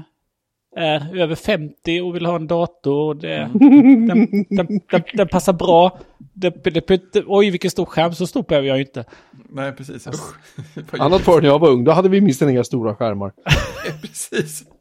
är 0.76 1.18
över 1.20 1.36
50 1.36 2.02
och 2.02 2.16
vill 2.16 2.26
ha 2.26 2.36
en 2.36 2.48
dator. 2.48 3.08
och 3.08 3.16
Det, 3.16 3.50
den, 3.54 4.46
den, 4.50 4.68
den, 4.90 5.04
den 5.14 5.28
passar 5.28 5.54
bra. 5.54 6.00
Det, 6.34 6.64
det, 6.64 6.88
det, 7.14 7.24
oj, 7.28 7.50
vilken 7.50 7.72
stor 7.72 7.86
skärm. 7.86 8.14
Så 8.14 8.28
stor 8.28 8.44
behöver 8.44 8.68
jag 8.68 8.78
ju 8.78 8.84
inte. 8.84 9.06
Nej, 9.50 9.72
precis. 9.72 10.08
Vad 10.92 11.02
Annat 11.02 11.22
förr 11.22 11.42
när 11.42 11.48
jag 11.50 11.60
var 11.60 11.70
ung, 11.70 11.84
då 11.84 11.92
hade 11.92 12.10
vi 12.10 12.22
minst 12.22 12.42
inga 12.42 12.64
stora 12.64 12.96
skärmar. 12.96 13.32
Precis. 14.02 14.64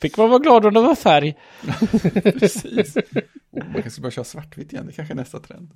Fick 0.00 0.16
man 0.16 0.28
vara 0.28 0.38
glad 0.38 0.66
om 0.66 0.74
det 0.74 0.80
var 0.80 0.94
färg. 0.94 1.36
Precis. 2.22 2.96
Oh, 2.96 3.72
man 3.72 3.82
kanske 3.82 4.00
börja 4.00 4.10
köra 4.10 4.24
svartvitt 4.24 4.72
igen, 4.72 4.86
det 4.86 4.92
kanske 4.92 5.14
är 5.14 5.16
nästa 5.16 5.40
trend. 5.40 5.70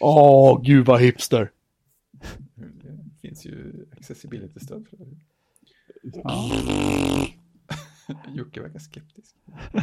Åh, 0.00 0.62
gud 0.62 0.86
vad 0.86 1.00
hipster. 1.00 1.50
Det 2.54 3.28
finns 3.28 3.46
ju 3.46 3.86
accessibility-stöd 3.92 4.86
för 4.88 4.96
det. 4.96 5.06
Ja. 6.02 6.50
Jocke 8.34 8.60
verkar 8.60 8.78
skeptisk. 8.78 9.36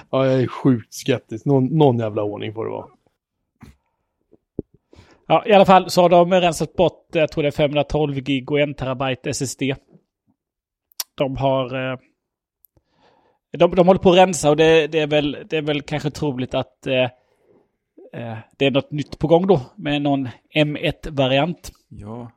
Ja, 0.10 0.26
jag 0.26 0.42
är 0.42 0.48
sjukt 0.48 0.94
skeptisk. 0.94 1.46
Någon, 1.46 1.66
någon 1.66 2.00
jävla 2.00 2.24
ordning 2.24 2.54
får 2.54 2.66
det 2.66 2.72
vara. 2.72 2.88
Ja, 5.28 5.44
i 5.48 5.54
alla 5.54 5.66
fall 5.66 5.90
så 5.90 6.02
har 6.02 6.10
de 6.10 6.34
rensat 6.34 6.74
bort, 6.74 7.08
jag 7.12 7.32
tror 7.32 7.44
det 7.44 7.50
är 7.50 7.52
512 7.52 8.16
gig 8.16 8.52
och 8.52 8.60
1 8.60 8.78
terabyte 8.78 9.30
SSD. 9.30 9.62
De 11.16 11.38
har... 11.38 11.92
Eh, 11.92 12.00
de, 13.58 13.76
de 13.76 13.88
håller 13.88 14.00
på 14.00 14.12
att 14.12 14.18
rensa 14.18 14.50
och 14.50 14.58
det, 14.58 14.88
det, 14.88 15.00
är, 15.00 15.08
väl, 15.08 15.38
det 15.50 15.58
är 15.58 15.62
väl 15.62 15.82
kanske 15.82 16.10
troligt 16.10 16.54
att 16.54 16.88
eh, 16.88 17.04
eh, 18.14 18.38
det 18.58 18.66
är 18.66 18.72
något 18.72 18.92
nytt 18.92 19.20
på 19.20 19.28
gång 19.28 19.48
då 19.48 19.62
med 19.76 20.02
någon 20.02 20.28
M1-variant 20.56 21.72
Ja. 21.90 22.32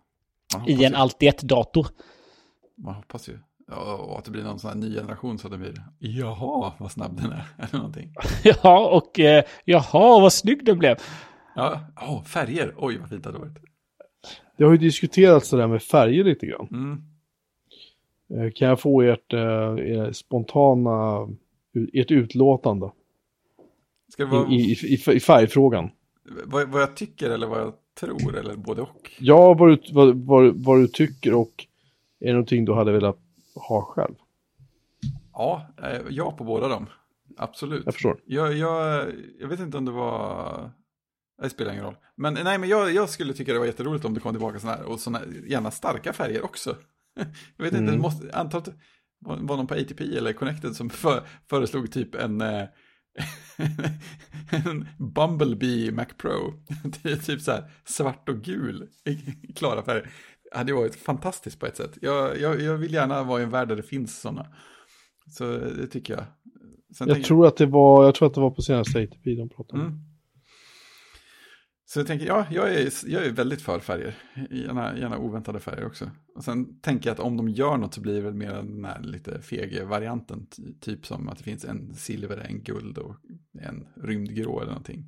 I 0.67 0.73
en 0.85 0.93
ju- 0.93 0.97
allt 0.97 1.23
i 1.23 1.27
ett-dator. 1.29 1.87
Man 2.77 2.95
hoppas 2.95 3.29
ju. 3.29 3.39
Ja, 3.69 3.95
och 3.95 4.19
att 4.19 4.25
det 4.25 4.31
blir 4.31 4.43
någon 4.43 4.59
sån 4.59 4.71
här 4.71 4.77
ny 4.77 4.95
generation 4.95 5.39
så 5.39 5.47
att 5.47 5.53
det 5.53 5.59
blir, 5.59 5.75
jaha, 5.99 6.73
vad 6.79 6.93
snabb 6.93 7.21
den 7.23 7.33
är, 7.33 7.45
eller 7.59 7.77
någonting. 7.77 8.15
ja, 8.63 8.89
och 8.91 9.21
eh, 9.21 9.45
jaha, 9.65 10.21
vad 10.21 10.33
snygg 10.33 10.65
den 10.65 10.79
blev. 10.79 10.97
Ja, 11.55 11.81
oh, 11.97 12.23
färger, 12.25 12.75
oj 12.77 12.99
vad 12.99 13.09
fint 13.09 13.23
det 13.25 13.29
hade 13.29 13.39
varit. 13.39 13.59
Det 14.59 14.65
har 14.65 14.73
ju 14.73 14.79
diskuterats 14.79 15.51
det 15.51 15.57
där 15.57 15.67
med 15.67 15.83
färger 15.83 16.25
lite 16.25 16.47
grann. 16.47 16.69
Mm. 16.71 17.03
Eh, 18.31 18.51
Kan 18.51 18.69
jag 18.69 18.81
få 18.81 19.03
ert 19.03 19.33
eh, 19.33 19.41
er 19.41 20.13
spontana, 20.13 21.29
ert 21.93 22.11
utlåtande 22.11 22.91
vara 24.19 24.49
i, 24.49 24.55
i, 24.55 24.73
i, 24.73 25.13
i 25.17 25.21
färgfrågan? 25.21 25.91
vad, 26.45 26.69
vad 26.69 26.83
jag 26.83 26.97
tycker 26.97 27.31
eller 27.31 27.47
vad 27.47 27.61
jag 27.61 27.73
tror, 28.01 28.37
eller 28.37 28.57
både 28.57 28.83
och? 28.83 29.11
Ja, 29.19 29.55
vad 29.55 29.69
du, 29.69 29.83
vad, 29.93 30.17
vad, 30.17 30.65
vad 30.65 30.79
du 30.79 30.89
tycker 30.89 31.35
och 31.35 31.67
är 32.21 32.27
det 32.27 32.33
någonting 32.33 32.65
du 32.65 32.75
hade 32.75 32.93
velat 32.93 33.19
ha 33.55 33.83
själv? 33.83 34.15
Ja, 35.33 35.67
eh, 35.83 36.01
ja 36.11 36.33
på 36.33 36.45
båda 36.45 36.69
dem. 36.69 36.87
Absolut. 37.37 37.83
Jag 37.85 37.95
förstår. 37.95 38.21
Jag, 38.25 38.57
jag, 38.57 39.07
jag 39.41 39.49
vet 39.49 39.61
inte 39.61 39.79
om 39.79 39.85
det 39.85 39.93
var... 39.93 40.71
Det 41.43 41.51
spelar 41.51 41.73
ingen 41.73 41.85
roll. 41.85 41.97
Men 42.15 42.35
nej, 42.35 42.59
men 42.59 42.69
jag, 42.69 42.93
jag 42.93 43.09
skulle 43.09 43.33
tycka 43.33 43.53
det 43.53 43.59
var 43.59 43.67
jätteroligt 43.67 44.05
om 44.05 44.15
det 44.15 44.21
kom 44.21 44.33
tillbaka 44.33 44.59
sådana 44.59 44.77
här. 44.77 44.85
Och 44.87 45.01
sådana 45.01 45.25
gärna 45.47 45.71
starka 45.71 46.13
färger 46.13 46.45
också. 46.45 46.77
Jag 47.57 47.65
vet 47.65 47.73
inte, 47.73 47.79
Mm. 47.79 47.93
det 47.95 47.99
måste, 47.99 48.37
antar 48.37 48.63
var, 49.21 49.37
någon 49.37 49.67
på 49.67 49.75
ATP 49.75 50.17
eller 50.17 50.33
Connected 50.33 50.77
som 50.77 50.91
för, 50.91 51.23
föreslog 51.51 51.93
typ 51.93 52.15
en... 52.15 52.41
eh, 52.41 52.65
en 54.51 54.87
Bumblebee 55.15 55.93
Mac 55.93 56.07
Pro. 56.19 56.53
Det 57.03 57.13
är 57.13 57.17
typ 57.17 57.41
så 57.41 57.53
här 57.53 57.71
svart 57.85 58.29
och 58.29 58.43
gul 58.43 58.89
i 59.05 59.15
klara 59.53 59.83
färger. 59.83 60.11
Det 60.53 60.59
hade 60.59 60.73
varit 60.73 60.95
fantastiskt 60.97 61.61
på 61.61 61.67
ett 61.67 61.77
sätt. 61.77 61.99
Jag, 62.03 62.41
jag, 62.41 62.61
jag 62.61 62.77
vill 62.77 62.95
gärna 62.95 63.23
vara 63.23 63.41
i 63.41 63.45
en 63.45 63.51
värld 63.51 63.69
där 63.69 63.77
det 63.77 63.83
finns 63.83 64.21
sådana. 64.21 64.47
Så 65.31 65.45
det 65.59 65.87
tycker 65.87 66.15
jag. 66.15 66.25
Sen 66.97 67.09
Jag 67.09 67.25
tror 67.25 67.47
att 67.47 67.57
det 67.57 67.67
var, 67.67 68.05
jag 68.05 68.15
tror 68.15 68.29
att 68.29 68.35
det 68.35 68.41
var 68.41 68.51
på 68.51 68.63
senaste 68.63 68.99
ATP 69.03 69.35
de 69.35 69.49
pratade 69.49 69.83
om. 69.83 69.89
Mm. 69.89 70.01
Så 71.93 72.01
jag 72.01 72.07
tänker, 72.07 72.27
ja, 72.27 72.47
jag 72.51 72.75
är, 72.75 72.93
jag 73.07 73.25
är 73.27 73.31
väldigt 73.33 73.63
för 73.63 73.79
färger. 73.81 74.15
Gärna, 74.51 74.99
gärna 74.99 75.19
oväntade 75.19 75.61
färger 75.61 75.87
också. 75.87 76.11
Och 76.35 76.45
sen 76.45 76.81
tänker 76.81 77.11
jag 77.11 77.15
att 77.15 77.21
om 77.21 77.37
de 77.37 77.49
gör 77.49 77.77
något 77.77 77.95
så 77.95 78.01
blir 78.01 78.15
det 78.15 78.21
väl 78.21 78.35
mer 78.35 78.53
den 78.55 78.85
här 78.85 79.01
lite 79.03 79.41
fege 79.43 79.85
varianten. 79.85 80.47
ty- 80.57 80.73
Typ 80.81 81.07
som 81.07 81.29
att 81.29 81.39
det 81.39 81.45
finns 81.45 81.65
en 81.65 81.95
silver, 81.95 82.47
en 82.49 82.63
guld 82.63 82.99
och 82.99 83.17
en 83.61 83.87
rymdgrå 84.03 84.61
eller 84.61 84.71
någonting. 84.71 85.05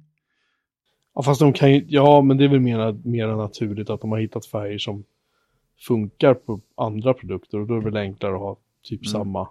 Ja, 1.14 1.22
fast 1.22 1.40
de 1.40 1.52
kan 1.52 1.72
ju, 1.72 1.84
ja, 1.88 2.22
men 2.22 2.36
det 2.36 2.44
är 2.44 2.48
väl 2.48 2.60
mer, 2.60 2.92
mer 3.04 3.26
naturligt 3.26 3.90
att 3.90 4.00
de 4.00 4.12
har 4.12 4.18
hittat 4.18 4.46
färger 4.46 4.78
som 4.78 5.04
funkar 5.78 6.34
på 6.34 6.60
andra 6.74 7.14
produkter 7.14 7.58
och 7.60 7.66
då 7.66 7.74
är 7.74 7.78
det 7.78 7.84
väl 7.84 7.96
enklare 7.96 8.34
att 8.34 8.40
ha 8.40 8.56
typ 8.82 9.00
Mm. 9.06 9.12
samma, 9.12 9.48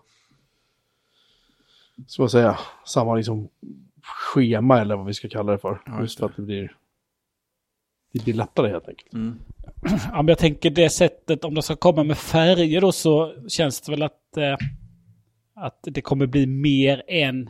så 2.07 2.23
att 2.23 2.31
säga, 2.31 2.59
samma 2.85 3.15
liksom 3.15 3.49
schema 4.03 4.81
eller 4.81 4.95
vad 4.95 5.05
vi 5.05 5.13
ska 5.13 5.29
kalla 5.29 5.51
det 5.51 5.57
för. 5.57 5.81
Ja, 5.85 5.91
just 5.91 6.01
just 6.01 6.19
för 6.19 6.25
att 6.25 6.35
det 6.35 6.41
blir, 6.41 6.75
det 8.11 8.23
blir 8.23 8.33
lättare 8.33 8.69
helt 8.69 8.89
enkelt. 8.89 9.13
Mm. 9.13 9.39
Ja, 9.83 10.15
men 10.15 10.27
jag 10.27 10.37
tänker 10.37 10.69
det 10.69 10.89
sättet, 10.89 11.43
om 11.45 11.53
de 11.53 11.61
ska 11.61 11.75
komma 11.75 12.03
med 12.03 12.17
färger 12.17 12.81
då 12.81 12.91
så 12.91 13.33
känns 13.47 13.81
det 13.81 13.91
väl 13.91 14.03
att, 14.03 14.37
eh, 14.37 14.57
att 15.55 15.79
det 15.81 16.01
kommer 16.01 16.25
bli 16.25 16.47
mer 16.47 17.03
än 17.07 17.49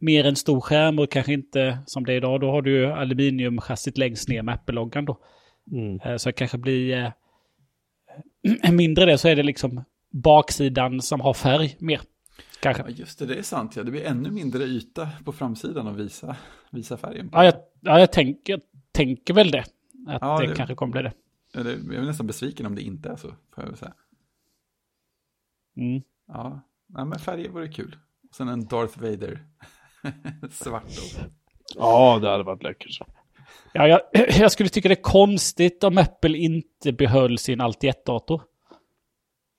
mer 0.00 0.24
en 0.24 0.36
stor 0.36 0.60
skärm 0.60 0.98
och 0.98 1.10
kanske 1.10 1.32
inte 1.32 1.78
som 1.86 2.04
det 2.06 2.12
är 2.12 2.16
idag. 2.16 2.40
Då 2.40 2.50
har 2.50 2.62
du 2.62 2.70
ju 2.70 2.86
aluminiumchassit 2.86 3.98
längst 3.98 4.28
ner 4.28 4.42
med 4.42 4.54
Apple-loggan 4.54 5.04
då. 5.04 5.18
Mm. 5.72 6.00
Eh, 6.00 6.16
Så 6.16 6.28
det 6.28 6.32
kanske 6.32 6.58
blir 6.58 7.12
eh, 8.62 8.70
mindre 8.72 9.04
det 9.04 9.18
så 9.18 9.28
är 9.28 9.36
det 9.36 9.42
liksom 9.42 9.84
baksidan 10.10 11.02
som 11.02 11.20
har 11.20 11.34
färg 11.34 11.76
mer. 11.78 12.00
Kanske. 12.60 12.82
Ja, 12.82 12.88
just 12.88 13.18
det, 13.18 13.26
det 13.26 13.34
är 13.34 13.42
sant. 13.42 13.76
Ja. 13.76 13.82
Det 13.82 13.90
blir 13.90 14.04
ännu 14.04 14.30
mindre 14.30 14.64
yta 14.64 15.08
på 15.24 15.32
framsidan 15.32 15.86
att 15.86 15.96
visa, 15.96 16.36
visa 16.70 16.96
färgen 16.96 17.30
på. 17.30 17.38
Ja, 17.38 17.44
jag, 17.44 17.54
ja, 17.80 18.00
jag 18.00 18.12
tänker, 18.12 18.60
tänker 18.92 19.34
väl 19.34 19.50
det. 19.50 19.64
Att 20.06 20.18
Ja, 20.20 20.40
det, 20.40 20.46
det- 20.46 20.54
kanske 20.54 20.74
kommer 20.74 20.92
bli 20.92 21.02
det. 21.02 21.12
Eller, 21.54 21.70
Jag 21.70 21.94
är 21.94 22.02
nästan 22.02 22.26
besviken 22.26 22.66
om 22.66 22.74
det 22.74 22.82
inte 22.82 23.08
är 23.08 23.16
så, 23.16 23.28
får 23.54 23.64
jag 23.64 23.78
säga. 23.78 23.94
Mm. 25.76 26.02
Ja, 26.28 26.60
Nej, 26.86 27.04
men 27.04 27.18
färger 27.18 27.48
vore 27.48 27.68
kul. 27.68 27.96
Och 28.28 28.34
sen 28.34 28.48
en 28.48 28.66
Darth 28.66 28.98
Vader. 29.02 29.44
Svart 30.50 30.82
och... 30.84 31.30
Ja, 31.76 32.18
det 32.22 32.28
hade 32.28 32.42
varit 32.44 32.62
läckert. 32.62 32.98
Ja, 33.72 33.86
jag, 33.88 34.00
jag 34.38 34.52
skulle 34.52 34.68
tycka 34.68 34.88
det 34.88 34.94
är 34.94 35.02
konstigt 35.02 35.84
om 35.84 35.98
Apple 35.98 36.38
inte 36.38 36.92
behöll 36.92 37.38
sin 37.38 37.60
allt 37.60 37.84
i 37.84 37.88
ett-dator. 37.88 38.42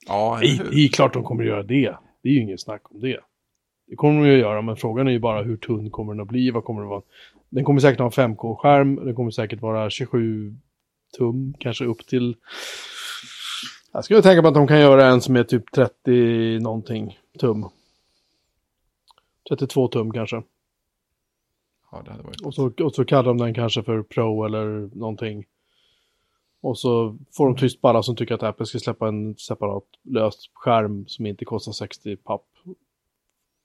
Ja, 0.07 0.39
Det, 0.41 0.57
det 0.71 0.77
är 0.77 0.87
klart 0.89 1.13
de 1.13 1.23
kommer 1.23 1.43
att 1.43 1.49
göra 1.49 1.63
det. 1.63 1.95
Det 2.23 2.29
är 2.29 2.33
ju 2.33 2.41
ingen 2.41 2.57
snack 2.57 2.91
om 2.91 2.99
det. 2.99 3.19
Det 3.87 3.95
kommer 3.95 4.21
de 4.21 4.27
ju 4.27 4.33
att 4.33 4.39
göra, 4.39 4.61
men 4.61 4.75
frågan 4.75 5.07
är 5.07 5.11
ju 5.11 5.19
bara 5.19 5.43
hur 5.43 5.57
tunn 5.57 5.89
kommer 5.91 6.13
den 6.13 6.21
att 6.21 6.27
bli? 6.27 6.51
Vad 6.51 6.63
kommer 6.63 6.81
det 6.81 6.87
vara? 6.87 7.01
Den 7.51 7.65
kommer 7.65 7.79
säkert 7.79 7.99
ha 7.99 8.05
en 8.05 8.35
5K-skärm, 8.35 8.95
den 8.95 9.15
kommer 9.15 9.31
säkert 9.31 9.61
vara 9.61 9.89
27 9.89 10.55
tum, 11.17 11.53
kanske 11.59 11.85
upp 11.85 12.07
till... 12.07 12.35
Jag 13.93 14.05
skulle 14.05 14.21
tänka 14.21 14.41
på 14.41 14.47
att 14.47 14.53
de 14.53 14.67
kan 14.67 14.79
göra 14.79 15.05
en 15.05 15.21
som 15.21 15.35
är 15.35 15.43
typ 15.43 15.71
30 15.71 16.59
någonting 16.59 17.19
tum. 17.39 17.69
32 19.49 19.87
tum 19.87 20.11
kanske. 20.11 20.43
Ja, 21.91 22.01
det 22.05 22.11
hade 22.11 22.23
varit... 22.23 22.41
Och 22.41 22.55
så, 22.55 22.71
och 22.83 22.95
så 22.95 23.05
kallar 23.05 23.23
de 23.23 23.37
den 23.37 23.53
kanske 23.53 23.83
för 23.83 24.03
Pro 24.03 24.45
eller 24.45 24.89
någonting. 24.95 25.45
Och 26.61 26.77
så 26.79 27.17
får 27.31 27.45
de 27.45 27.55
tyst 27.55 27.81
på 27.81 27.87
alla 27.87 28.03
som 28.03 28.15
tycker 28.15 28.35
att 28.35 28.43
Apple 28.43 28.65
ska 28.65 28.79
släppa 28.79 29.07
en 29.07 29.35
separat 29.35 29.83
löst 30.03 30.51
skärm 30.53 31.07
som 31.07 31.25
inte 31.25 31.45
kostar 31.45 31.71
60 31.71 32.15
papp. 32.15 32.45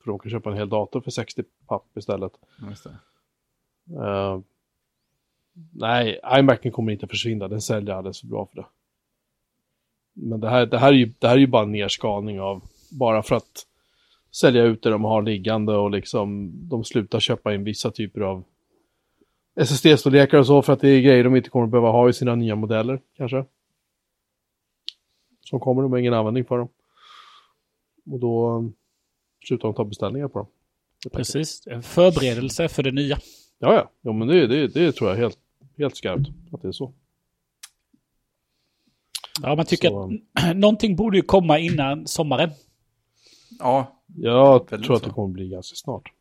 För 0.03 0.11
de 0.11 0.19
kan 0.19 0.31
köpa 0.31 0.51
en 0.51 0.57
hel 0.57 0.69
dator 0.69 1.01
för 1.01 1.11
60 1.11 1.43
papp 1.67 1.97
istället. 1.97 2.33
Just 2.69 2.85
det. 2.85 2.99
Uh, 3.91 4.41
nej, 5.73 6.21
iMacen 6.39 6.73
kommer 6.73 6.93
inte 6.93 7.07
försvinna. 7.07 7.49
Den 7.49 7.61
säljer 7.61 7.95
alldeles 7.95 8.21
för 8.21 8.27
bra 8.27 8.47
för 8.47 8.57
det. 8.57 8.67
Men 10.13 10.41
det 10.41 10.51
här, 10.51 10.67
det 10.67 10.79
här, 10.79 10.89
är, 10.89 10.97
ju, 10.97 11.13
det 11.19 11.29
här 11.29 11.35
är 11.35 11.41
ju 11.41 11.47
bara 11.47 11.63
en 11.63 11.73
nerskalning 11.73 12.41
av, 12.41 12.63
bara 12.91 13.23
för 13.23 13.37
att 13.37 13.67
sälja 14.31 14.63
ut 14.63 14.83
det 14.83 14.91
de 14.91 15.05
har 15.05 15.23
liggande 15.23 15.77
och 15.77 15.91
liksom 15.91 16.53
de 16.69 16.85
slutar 16.85 17.21
köpa 17.21 17.55
in 17.55 17.65
vissa 17.65 17.91
typer 17.91 18.21
av 18.21 18.45
SSD-storlekar 19.61 20.39
och 20.39 20.47
så 20.47 20.63
för 20.63 20.73
att 20.73 20.81
det 20.81 20.89
är 20.89 21.01
grejer 21.01 21.25
de 21.25 21.37
inte 21.37 21.51
kommer 21.51 21.67
behöva 21.67 21.91
ha 21.91 22.09
i 22.09 22.13
sina 22.13 22.35
nya 22.35 22.57
modeller 22.57 23.01
kanske. 23.17 23.45
Som 25.41 25.61
kommer, 25.61 25.83
de 25.83 25.93
har 25.93 25.99
ingen 25.99 26.15
användning 26.15 26.45
för 26.45 26.59
dem. 26.59 26.69
Och 28.11 28.19
då 28.19 28.59
eh, 28.59 28.69
slutar 29.47 29.69
de 29.69 29.75
ta 29.75 29.85
beställningar 29.85 30.29
på 30.29 30.39
dem. 30.39 30.49
Precis. 31.13 31.67
En 31.67 31.83
förberedelse 31.83 32.69
för 32.69 32.83
det 32.83 32.93
nya. 32.93 33.19
Ja, 33.59 33.75
ja. 33.75 33.91
Jo, 34.03 34.13
men 34.13 34.29
det, 34.29 34.47
det, 34.47 34.67
det 34.69 34.93
tror 34.93 35.11
jag 35.11 35.17
helt, 35.17 35.39
helt 35.79 35.97
skarpt 35.97 36.29
att 36.53 36.63
det 36.63 36.69
är 36.69 36.73
så. 36.73 36.93
Ja, 39.43 39.57
man 39.57 39.67
tycker 39.67 39.89
Så- 39.89 40.13
att 40.45 40.57
någonting 40.57 40.97
borde 40.97 41.17
ju 41.17 41.23
komma 41.23 41.59
innan 41.59 42.07
sommaren. 42.07 42.51
Ja, 43.59 44.03
Jag 44.17 44.69
tror 44.69 44.81
att 44.81 45.01
så. 45.03 45.07
det 45.09 45.11
kommer 45.15 45.33
bli 45.35 45.49
ganska 45.49 45.75
snart. 45.77 46.13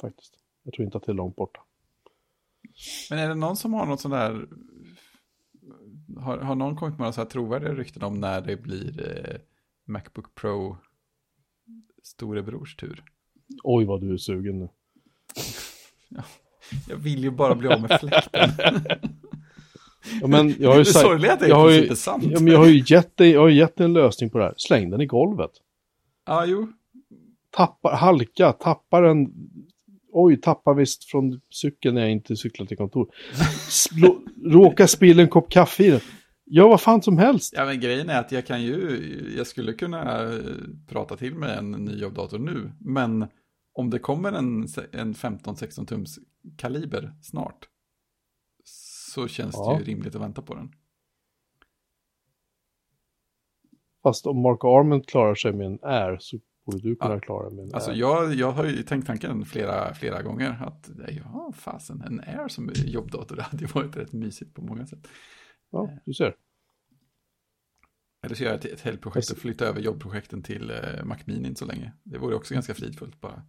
Faktiskt. 0.00 0.34
Jag 0.62 0.74
tror 0.74 0.84
inte 0.84 0.98
att 0.98 1.04
det 1.06 1.12
är 1.12 1.16
långt 1.16 1.36
borta. 1.36 1.60
men 3.10 3.18
är 3.18 3.28
det 3.28 3.34
någon 3.34 3.56
som 3.56 3.74
har 3.74 3.86
något 3.86 4.00
sånt 4.00 4.14
där... 4.14 4.48
Har, 6.20 6.38
har 6.38 6.54
någon 6.54 6.76
kommit 6.76 6.92
med 6.92 6.98
några 7.00 7.12
så 7.12 7.20
här 7.20 7.28
trovärdiga 7.28 7.74
rykten 7.74 8.02
om 8.02 8.20
när 8.20 8.40
det 8.40 8.56
blir 8.56 9.18
eh, 9.18 9.40
Macbook 9.84 10.34
Pro 10.34 10.76
storebrors 12.02 12.76
tur? 12.76 13.04
Oj, 13.62 13.84
vad 13.84 14.00
du 14.00 14.12
är 14.12 14.16
sugen 14.16 14.58
nu. 14.58 14.68
Jag 16.88 16.96
vill 16.96 17.24
ju 17.24 17.30
bara 17.30 17.54
bli 17.54 17.68
av 17.68 17.80
med 17.80 18.00
fläkten. 18.00 18.50
Ja, 20.20 20.26
men 20.26 20.54
jag 20.58 20.70
har 20.70 20.76
ju 20.78 20.82
det 20.84 20.90
sagt... 20.92 21.06
sorgliga 21.06 21.30
är 21.30 21.34
att 21.34 21.40
det 21.40 21.48
jag 21.48 21.58
är 21.58 21.62
har 21.62 21.70
ju- 21.70 21.96
sant. 21.96 22.24
Ja, 22.26 22.40
men 22.40 22.52
jag 22.52 22.58
har 22.58 22.66
ju 22.66 22.82
gett 22.86 23.16
dig, 23.16 23.30
jag 23.30 23.40
har 23.40 23.48
ju 23.48 23.56
gett 23.58 23.76
dig 23.76 23.84
en 23.84 23.92
lösning 23.92 24.30
på 24.30 24.38
det 24.38 24.44
här. 24.44 24.54
Släng 24.56 24.90
den 24.90 25.00
i 25.00 25.06
golvet. 25.06 25.50
Ja, 26.26 26.46
jo. 26.46 26.72
Tappar, 27.50 27.96
halka, 27.96 28.52
tappar 28.52 29.02
en... 29.02 29.28
Oj, 30.12 30.40
tappar 30.40 30.74
visst 30.74 31.04
från 31.04 31.40
cykeln 31.50 31.94
när 31.94 32.02
jag 32.02 32.10
inte 32.10 32.36
cyklar 32.36 32.66
till 32.66 32.76
kontor. 32.76 33.08
Slå, 33.68 34.20
råkar 34.44 34.86
spilla 34.86 35.22
en 35.22 35.28
kopp 35.28 35.50
kaffe 35.50 35.84
i 35.84 35.90
den. 35.90 36.00
Gör 36.46 36.68
vad 36.68 36.80
fan 36.80 37.02
som 37.02 37.18
helst. 37.18 37.54
Ja, 37.56 37.64
men 37.64 37.80
grejen 37.80 38.08
är 38.10 38.20
att 38.20 38.32
jag 38.32 38.46
kan 38.46 38.62
ju, 38.62 39.34
jag 39.36 39.46
skulle 39.46 39.72
kunna 39.72 40.22
eh, 40.22 40.38
prata 40.88 41.16
till 41.16 41.34
mig 41.34 41.56
en 41.58 41.70
ny 41.70 41.94
jobbdator 42.00 42.38
nu, 42.38 42.72
men 42.80 43.26
om 43.72 43.90
det 43.90 43.98
kommer 43.98 44.32
en, 44.32 44.66
en 44.92 45.14
15-16 45.14 45.86
tums 45.86 46.18
kaliber 46.56 47.14
snart, 47.22 47.68
så 48.64 49.28
känns 49.28 49.54
Ja. 49.54 49.72
det 49.72 49.78
ju 49.78 49.84
rimligt 49.84 50.14
att 50.14 50.22
vänta 50.22 50.42
på 50.42 50.54
den. 50.54 50.72
Fast 54.02 54.26
om 54.26 54.42
Mark 54.42 54.64
Arment 54.64 55.08
klarar 55.08 55.34
sig 55.34 55.52
med 55.52 55.66
en 55.66 55.78
Air 55.82 56.16
så 56.20 56.38
borde 56.66 56.78
du 56.78 56.96
kunna 56.96 57.14
Ja. 57.14 57.20
klara. 57.20 57.50
Men, 57.50 57.74
Alltså 57.74 57.90
äh, 57.90 57.98
jag, 57.98 58.34
jag 58.34 58.52
har 58.52 58.64
ju 58.64 58.82
tänkt 58.82 59.06
tanken 59.06 59.44
flera, 59.44 59.94
flera 59.94 60.22
gånger 60.22 60.62
att 60.66 60.90
ja, 61.08 61.52
fasen, 61.56 62.00
en 62.02 62.20
Air 62.20 62.48
som 62.48 62.70
jobbdator, 62.74 63.36
det 63.36 63.42
hade 63.42 63.64
ju 63.64 63.66
varit 63.66 63.96
rätt 63.96 64.12
mysigt 64.12 64.54
på 64.54 64.62
många 64.62 64.86
sätt. 64.86 65.08
ja, 65.70 65.90
du 66.04 66.14
ser. 66.14 66.36
Eller 68.22 68.34
så 68.34 68.42
gör 68.44 68.50
jag 68.50 68.58
ett, 68.58 68.72
ett 68.72 68.80
helt 68.80 69.00
projekt 69.00 69.16
och 69.30 69.34
Precis. 69.36 69.42
flytta 69.42 69.64
över 69.64 69.80
jobbprojekten 69.80 70.42
till 70.42 70.70
eh, 70.70 71.04
Mac 71.04 71.16
Mini 71.24 71.54
så 71.54 71.64
länge. 71.64 71.92
Det 72.02 72.18
vore 72.18 72.34
också 72.34 72.54
ganska 72.54 72.74
fridfullt 72.74 73.20
bara. 73.20 73.42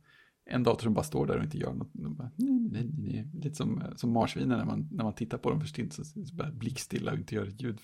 En 0.53 0.63
dator 0.63 0.83
som 0.83 0.93
bara 0.93 1.03
står 1.03 1.27
där 1.27 1.37
och 1.37 1.43
inte 1.43 1.57
gör 1.57 1.73
något. 1.73 1.89
De 1.93 2.15
Bara, 2.15 2.31
nej, 2.35 2.51
nej, 2.51 2.69
nej, 2.71 2.89
nej. 2.97 3.29
Lite 3.33 3.55
som, 3.55 3.81
eh, 3.81 3.95
som 3.95 4.11
marsvinen 4.11 4.57
när 4.57 4.65
man, 4.65 4.89
när 4.91 5.03
man 5.03 5.15
tittar 5.15 5.37
på 5.37 5.49
dem 5.49 5.59
för 5.59 5.67
stint 5.67 5.93
så, 5.93 6.03
så 6.03 6.35
bara 6.35 6.51
blickstilla 6.51 7.11
och 7.11 7.17
inte 7.17 7.35
gör 7.35 7.47
ett 7.47 7.61
ljud. 7.61 7.79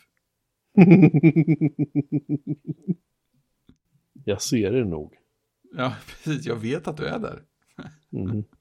Jag 4.25 4.41
ser 4.41 4.71
det 4.71 4.85
nog. 4.85 5.13
Ja, 5.77 5.95
precis. 6.07 6.45
Jag 6.45 6.55
vet 6.55 6.87
att 6.87 6.97
du 6.97 7.05
är 7.05 7.19
där. 7.19 7.43
Mm. 8.11 8.43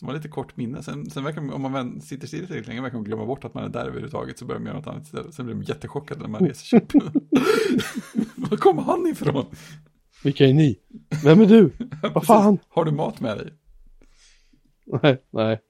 De 0.00 0.06
har 0.06 0.14
lite 0.14 0.28
kort 0.28 0.56
minne. 0.56 0.82
Sen, 0.82 1.10
sen 1.10 1.24
verkar, 1.24 1.52
om 1.52 1.62
man 1.62 2.00
sitter 2.00 2.26
still 2.26 2.46
tillräckligt 2.46 2.68
länge 2.68 2.82
verkar 2.82 2.96
man 2.96 3.04
glömma 3.04 3.26
bort 3.26 3.44
att 3.44 3.54
man 3.54 3.64
är 3.64 3.68
där 3.68 3.86
överhuvudtaget. 3.86 4.38
Så 4.38 4.44
börjar 4.44 4.60
man 4.60 4.66
göra 4.66 4.78
något 4.78 4.86
annat 4.86 5.02
istället. 5.02 5.34
Sen 5.34 5.46
blir 5.46 5.54
de 5.54 5.62
jättechockade 5.62 6.20
när 6.20 6.28
man 6.28 6.40
reser 6.40 6.64
sig 6.64 6.80
upp. 6.80 6.92
Var 8.36 8.56
kommer 8.56 8.82
han 8.82 9.06
ifrån? 9.06 9.46
Vilka 10.24 10.46
är 10.46 10.52
ni? 10.52 10.78
Vem 11.24 11.40
är 11.40 11.46
du? 11.46 11.72
Vad 12.14 12.26
fan? 12.26 12.58
Har 12.68 12.84
du 12.84 12.92
mat 12.92 13.20
med 13.20 13.38
dig? 13.38 13.52
Nej, 15.02 15.18
nej. 15.30 15.60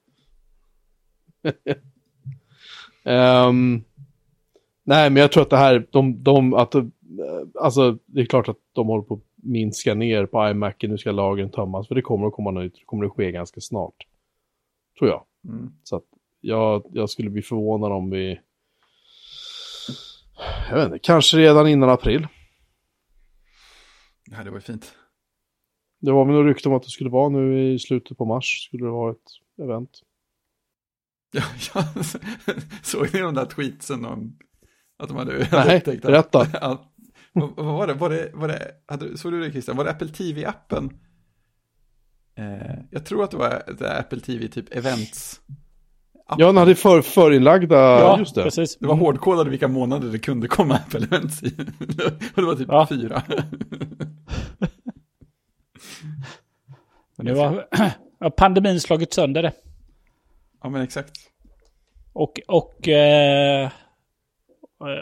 Ehm, 3.04 3.84
nej, 4.84 5.10
men 5.10 5.20
jag 5.20 5.32
tror 5.32 5.42
att 5.42 5.50
det 5.50 5.56
här, 5.56 5.86
de, 5.90 6.22
de, 6.22 6.54
att, 6.54 6.74
eh, 6.74 6.84
alltså 7.60 7.98
det 8.06 8.20
är 8.20 8.24
klart 8.24 8.48
att 8.48 8.58
de 8.72 8.86
håller 8.86 9.02
på 9.02 9.14
att 9.14 9.20
minska 9.34 9.94
ner 9.94 10.26
på 10.26 10.48
iMac, 10.48 10.74
nu 10.82 10.98
ska 10.98 11.12
lagren 11.12 11.50
tömmas, 11.50 11.88
för 11.88 11.94
det 11.94 12.02
kommer 12.02 12.26
att 12.26 12.32
komma 12.32 12.50
nytt, 12.50 12.74
det 12.74 12.84
kommer 12.84 13.04
att 13.06 13.12
ske 13.12 13.32
ganska 13.32 13.60
snart. 13.60 14.06
Tror 14.98 15.10
jag. 15.10 15.24
Mm. 15.44 15.72
Så 15.84 15.96
att 15.96 16.04
jag, 16.40 16.86
jag 16.92 17.10
skulle 17.10 17.30
bli 17.30 17.42
förvånad 17.42 17.92
om 17.92 18.10
vi, 18.10 18.40
jag 20.68 20.76
vet 20.76 20.86
inte, 20.86 20.98
kanske 20.98 21.36
redan 21.36 21.68
innan 21.68 21.90
april. 21.90 22.26
Ja, 24.30 24.44
det 24.44 24.50
var 24.50 24.56
ju 24.56 24.60
fint. 24.62 24.94
Det 26.00 26.12
var 26.12 26.24
väl 26.24 26.34
något 26.34 26.46
rykte 26.46 26.68
om 26.68 26.74
att 26.74 26.82
det 26.82 26.88
skulle 26.90 27.10
vara 27.10 27.28
nu 27.28 27.72
i 27.72 27.78
slutet 27.78 28.18
på 28.18 28.24
mars, 28.24 28.64
skulle 28.66 28.84
det 28.84 28.90
vara 28.90 29.12
ett 29.12 29.62
event. 29.62 29.90
Ja, 31.32 31.42
ja, 31.74 31.84
såg 32.82 33.14
ni 33.14 33.20
de 33.20 33.34
där 33.34 33.46
tweetsen 33.46 34.04
om 34.04 34.38
att 34.98 35.08
de 35.08 35.16
hade 35.16 35.48
Nej, 35.52 35.76
upptäckt 35.78 36.04
att- 36.04 36.10
berätta. 36.10 36.40
att- 36.70 36.86
vad, 37.32 37.56
vad 37.56 37.66
var 37.66 37.86
det? 37.86 37.94
Var 37.94 38.10
det, 38.10 38.30
var 38.34 38.48
det 38.48 38.72
hade, 38.86 39.18
såg 39.18 39.32
du 39.32 39.40
det 39.40 39.50
Christian? 39.50 39.76
Var 39.76 39.84
det 39.84 39.90
Apple 39.90 40.08
TV-appen? 40.08 40.90
Eh, 42.34 42.78
jag 42.90 43.06
tror 43.06 43.24
att 43.24 43.30
det 43.30 43.36
var 43.36 43.62
det 43.66 43.72
där 43.78 44.00
Apple 44.00 44.20
TV 44.20 44.48
typ 44.48 44.76
events. 44.76 45.40
Ja, 46.38 46.46
den 46.46 46.56
hade 46.56 46.74
för, 46.74 47.02
förinlagda, 47.02 47.76
Ja, 47.76 48.18
just 48.18 48.34
det. 48.34 48.42
precis. 48.42 48.76
Det 48.78 48.86
var 48.86 48.94
hårdkodade 48.94 49.50
vilka 49.50 49.68
månader 49.68 50.08
det 50.12 50.18
kunde 50.18 50.48
komma 50.48 50.74
Apple 50.74 51.04
events 51.06 51.42
i. 51.42 51.46
Och 51.48 51.56
det 52.36 52.42
var 52.42 52.54
typ 52.54 52.68
Ja. 52.68 52.86
fyra. 52.88 53.22
Men 57.16 57.26
det 57.26 57.34
var, 57.34 57.68
ja, 58.18 58.30
pandemin 58.30 58.80
slagit 58.80 59.12
sönder 59.14 59.42
det. 59.42 59.52
Ja, 60.62 60.68
men 60.68 60.82
exakt. 60.82 61.10
Och, 62.12 62.40
och, 62.48 62.88
eh, 62.88 63.70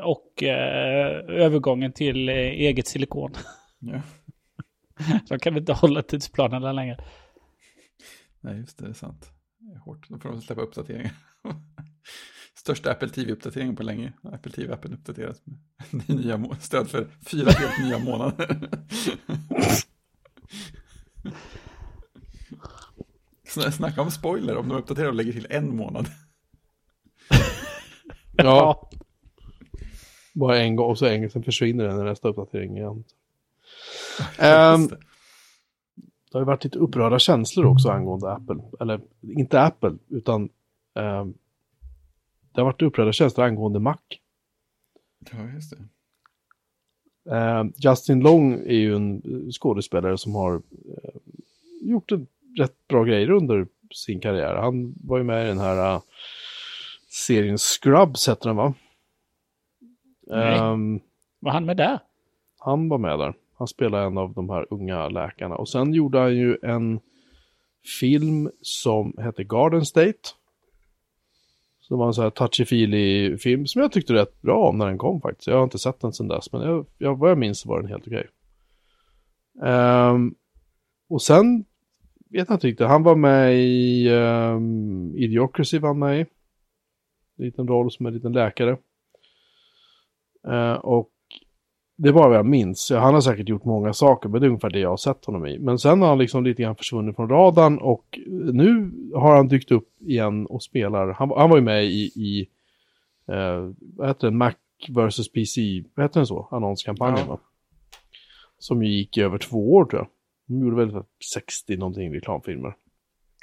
och 0.05 0.43
eh, 0.43 1.17
övergången 1.29 1.93
till 1.93 2.29
eh, 2.29 2.35
eget 2.35 2.87
silikon. 2.87 3.33
Ja. 3.79 4.01
De 5.29 5.39
kan 5.39 5.57
inte 5.57 5.73
hålla 5.73 6.03
tidsplanerna 6.03 6.73
längre. 6.73 6.99
Nej, 8.41 8.57
just 8.59 8.79
det, 8.79 8.85
det 8.85 8.91
är 8.91 8.95
sant. 8.95 9.31
Det 9.59 9.73
är 9.73 9.79
hårt. 9.79 10.09
Då 10.09 10.19
får 10.19 10.29
de 10.29 10.41
släppa 10.43 10.63
uppdateringar. 10.63 11.13
Största 12.55 12.91
Apple 12.91 13.09
TV-uppdateringen 13.09 13.77
på 13.77 13.83
länge. 13.83 14.13
Apple 14.23 14.53
TV-appen 14.53 14.95
uppdateras 14.95 15.43
med 15.91 16.09
nya 16.17 16.57
stöd 16.61 16.91
för 16.91 17.09
fyra 17.27 17.51
helt 17.51 17.79
nya 17.85 17.99
månader. 17.99 18.69
Sn- 23.47 23.71
Snacka 23.71 24.03
om 24.03 24.11
spoiler 24.11 24.57
om 24.57 24.69
de 24.69 24.79
uppdaterar 24.79 25.09
och 25.09 25.15
lägger 25.15 25.33
till 25.33 25.47
en 25.51 25.77
månad. 25.77 26.07
Ja, 28.37 28.91
bara 30.35 30.59
en 30.59 30.77
gång 30.77 30.91
och 30.91 30.99
så 30.99 31.07
en, 31.07 31.31
sen 31.31 31.43
försvinner 31.43 31.85
den 31.85 32.01
i 32.01 32.05
nästa 32.05 32.29
uppdatering 32.29 32.77
igen. 32.77 33.05
Just 34.67 34.93
det. 36.33 36.39
har 36.39 36.41
ju 36.43 36.47
varit 36.47 36.65
lite 36.65 36.79
upprörda 36.79 37.19
känslor 37.19 37.67
också 37.67 37.89
angående 37.89 38.33
Apple. 38.33 38.57
Eller 38.81 39.01
inte 39.23 39.61
Apple, 39.61 39.95
utan 40.09 40.49
ehm, 40.95 41.35
det 42.53 42.61
har 42.61 42.65
varit 42.65 42.83
upprörda 42.83 43.13
känslor 43.13 43.47
angående 43.47 43.81
Mac. 43.81 43.97
Ja, 45.31 45.39
just 45.55 45.71
det. 45.71 45.79
Ehm, 47.37 47.73
Justin 47.77 48.21
Long 48.21 48.53
är 48.53 48.75
ju 48.79 48.97
en 48.97 49.23
skådespelare 49.53 50.19
som 50.19 50.35
har 50.35 50.55
eh, 50.55 51.21
gjort 51.83 52.13
en 52.13 52.27
rätt 52.59 52.89
bra 52.89 53.05
grejer 53.05 53.31
under 53.31 53.67
sin 53.95 54.21
karriär. 54.21 54.55
Han 54.55 54.95
var 55.05 55.19
ju 55.19 55.25
med 55.25 55.45
i 55.45 55.49
den 55.49 55.59
här 55.59 55.95
eh, 55.95 56.01
serien 57.09 57.59
Scrubs, 57.59 58.29
heter 58.29 58.49
den 58.49 58.57
va? 58.57 58.75
Nej. 60.27 60.59
Ehm, 60.59 61.01
Var 61.41 61.53
han 61.53 61.65
med 61.67 61.77
där? 61.77 61.99
Han 62.59 62.89
var 62.89 62.99
med 62.99 63.19
där. 63.19 63.35
Han 63.59 63.69
spelar 63.69 64.07
en 64.07 64.19
av 64.19 64.35
de 64.35 64.51
här 64.51 64.67
unga 64.71 65.09
läkarna. 65.09 65.57
Och 65.57 65.69
sen 65.69 65.95
gjorde 65.95 66.19
han 66.19 66.37
ju 66.37 66.57
en 66.63 67.01
film 68.01 68.51
som 68.63 69.15
hette 69.19 69.45
Garden 69.45 69.87
State. 69.87 70.29
Som 71.81 71.97
det 71.97 71.99
var 71.99 72.07
en 72.07 72.15
sån 72.15 72.25
här 72.25 72.31
touchy-feely 72.31 73.37
film 73.37 73.67
som 73.67 73.83
jag 73.83 73.93
tyckte 73.93 74.13
rätt 74.15 74.43
bra 74.43 74.69
om 74.69 74.79
när 74.79 74.87
den 74.87 74.99
kom 74.99 75.21
faktiskt. 75.21 75.47
Jag 75.47 75.57
har 75.57 75.65
inte 75.65 75.79
sett 75.79 76.01
den 76.01 76.13
sedan 76.13 76.29
dess, 76.29 76.53
men 76.53 76.63
jag, 76.63 76.87
jag, 76.99 77.19
vad 77.19 77.31
jag 77.31 77.39
minns 77.39 77.67
var 77.67 77.81
den 77.81 77.91
helt 77.91 78.07
okej. 78.07 78.27
Um, 79.63 80.35
och 81.09 81.23
sen 81.23 81.65
vet 82.31 82.49
jag 82.49 82.57
inte 82.57 82.67
riktigt. 82.67 82.87
Han 82.87 83.03
var 83.03 83.17
med 83.17 83.55
i 83.57 84.09
um, 84.09 85.17
Idiocracy 85.17 85.79
var 85.79 85.89
han 85.89 85.99
med 85.99 86.21
i. 86.21 86.27
En 87.39 87.45
liten 87.45 87.69
roll 87.69 87.91
som 87.91 88.07
en 88.07 88.15
liten 88.15 88.33
läkare. 88.33 88.77
Uh, 90.49 90.73
och 90.73 91.11
det 92.01 92.09
är 92.09 92.13
bara 92.13 92.29
vad 92.29 92.37
jag 92.39 92.47
minns. 92.47 92.91
Han 92.91 93.15
har 93.15 93.21
säkert 93.21 93.49
gjort 93.49 93.65
många 93.65 93.93
saker, 93.93 94.29
men 94.29 94.41
det 94.41 94.47
är 94.47 94.49
ungefär 94.49 94.71
det 94.71 94.79
jag 94.79 94.91
har 94.91 94.97
sett 94.97 95.25
honom 95.25 95.47
i. 95.47 95.59
Men 95.59 95.79
sen 95.79 96.01
har 96.01 96.09
han 96.09 96.19
liksom 96.19 96.45
lite 96.45 96.63
grann 96.63 96.77
försvunnit 96.77 97.17
från 97.17 97.29
radarn 97.29 97.79
och 97.79 98.19
nu 98.53 98.93
har 99.15 99.37
han 99.37 99.49
dykt 99.49 99.71
upp 99.71 99.89
igen 100.01 100.47
och 100.47 100.63
spelar. 100.63 101.13
Han, 101.13 101.31
han 101.37 101.51
var 101.51 101.57
ju 101.57 101.63
med 101.63 101.85
i, 101.85 102.05
i 102.15 102.49
eh, 103.29 103.71
vad 103.97 104.09
heter 104.09 104.27
det, 104.31 104.37
Mac 104.37 104.53
vs 104.89 105.33
PC, 105.33 105.85
vad 105.95 106.05
heter 106.05 106.21
den 106.21 106.27
så? 106.27 106.49
Annonskampanjen 106.51 107.19
Ja. 107.27 107.33
va? 107.33 107.39
Som 108.59 108.83
ju 108.83 108.91
gick 108.93 109.17
i 109.17 109.21
över 109.23 109.39
två 109.39 109.75
år 109.75 109.85
tror 109.85 110.01
jag. 110.01 110.09
De 110.47 110.61
gjorde 110.65 110.77
väl 110.87 111.03
60 111.35 111.77
någonting 111.77 112.15
reklamfilmer. 112.15 112.75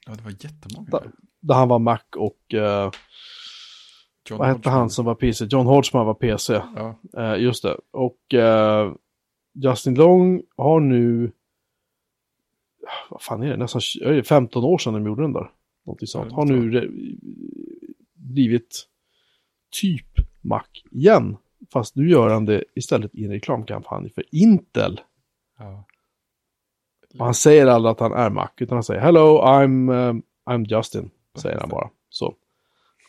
Ja, 0.08 0.14
det 0.16 0.24
var 0.24 0.32
jättemånga. 0.32 0.90
Där, 0.92 1.12
där 1.40 1.56
han 1.56 1.68
var 1.68 1.80
Mac 1.80 2.00
och 2.16 2.54
eh, 2.54 2.92
John 4.30 4.40
vad 4.40 4.48
hette 4.48 4.70
han 4.70 4.90
som 4.90 5.06
var 5.06 5.16
PC? 5.16 5.46
John 5.50 5.66
Hodgman 5.68 6.06
var 6.06 6.14
PC. 6.14 6.54
Ja, 6.76 6.96
Eh, 7.18 7.42
just 7.42 7.64
det. 7.64 7.78
Och 7.92 8.34
eh, 8.34 8.94
Justin 9.54 9.96
Long 9.96 10.42
har 10.58 10.80
nu, 10.80 11.32
vad 13.10 13.22
fan 13.22 13.44
är 13.44 13.48
det, 13.50 13.58
nästan 13.58 13.80
tj- 13.80 14.04
är 14.06 14.14
det 14.14 14.24
15 14.24 14.64
år 14.64 14.78
sedan 14.78 14.94
de 14.94 15.06
gjorde 15.06 15.22
den 15.22 15.34
där. 15.34 15.52
Någonting 15.86 16.08
sånt. 16.08 16.32
Har 16.34 16.46
nu 16.46 16.90
blivit 18.14 18.88
typ 19.82 20.06
Mac 20.42 20.64
igen. 20.92 21.38
Fast 21.74 21.96
nu 21.96 22.10
gör 22.10 22.30
han 22.30 22.46
det 22.46 22.64
istället 22.76 23.16
i 23.16 23.26
en 23.26 23.32
reklamkampanj 23.32 24.10
för 24.10 24.24
Intel. 24.32 25.02
ja. 25.60 25.86
Och 27.20 27.26
han 27.26 27.34
säger 27.34 27.68
aldrig 27.68 27.92
att 27.92 28.00
han 28.00 28.12
är 28.14 28.30
Mac, 28.30 28.50
utan 28.58 28.76
han 28.76 28.84
säger 28.84 29.02
Hello, 29.02 29.42
I'm, 29.42 30.10
um, 30.10 30.24
I'm 30.50 30.66
Justin. 30.78 31.10
Säger 31.36 31.60
han 31.60 31.70
bara. 31.70 31.90
Så. 32.10 32.34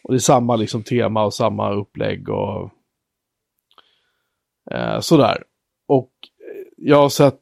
Och 0.06 0.12
det 0.12 0.16
är 0.16 0.20
samma 0.20 0.56
liksom 0.56 0.82
tema 0.82 1.24
och 1.24 1.34
samma 1.34 1.72
upplägg 1.72 2.28
och 2.28 2.70
eh, 4.70 5.00
sådär. 5.00 5.44
Och 5.86 6.12
eh, 6.22 6.66
jag 6.76 6.96
har 6.96 7.08
sett 7.08 7.40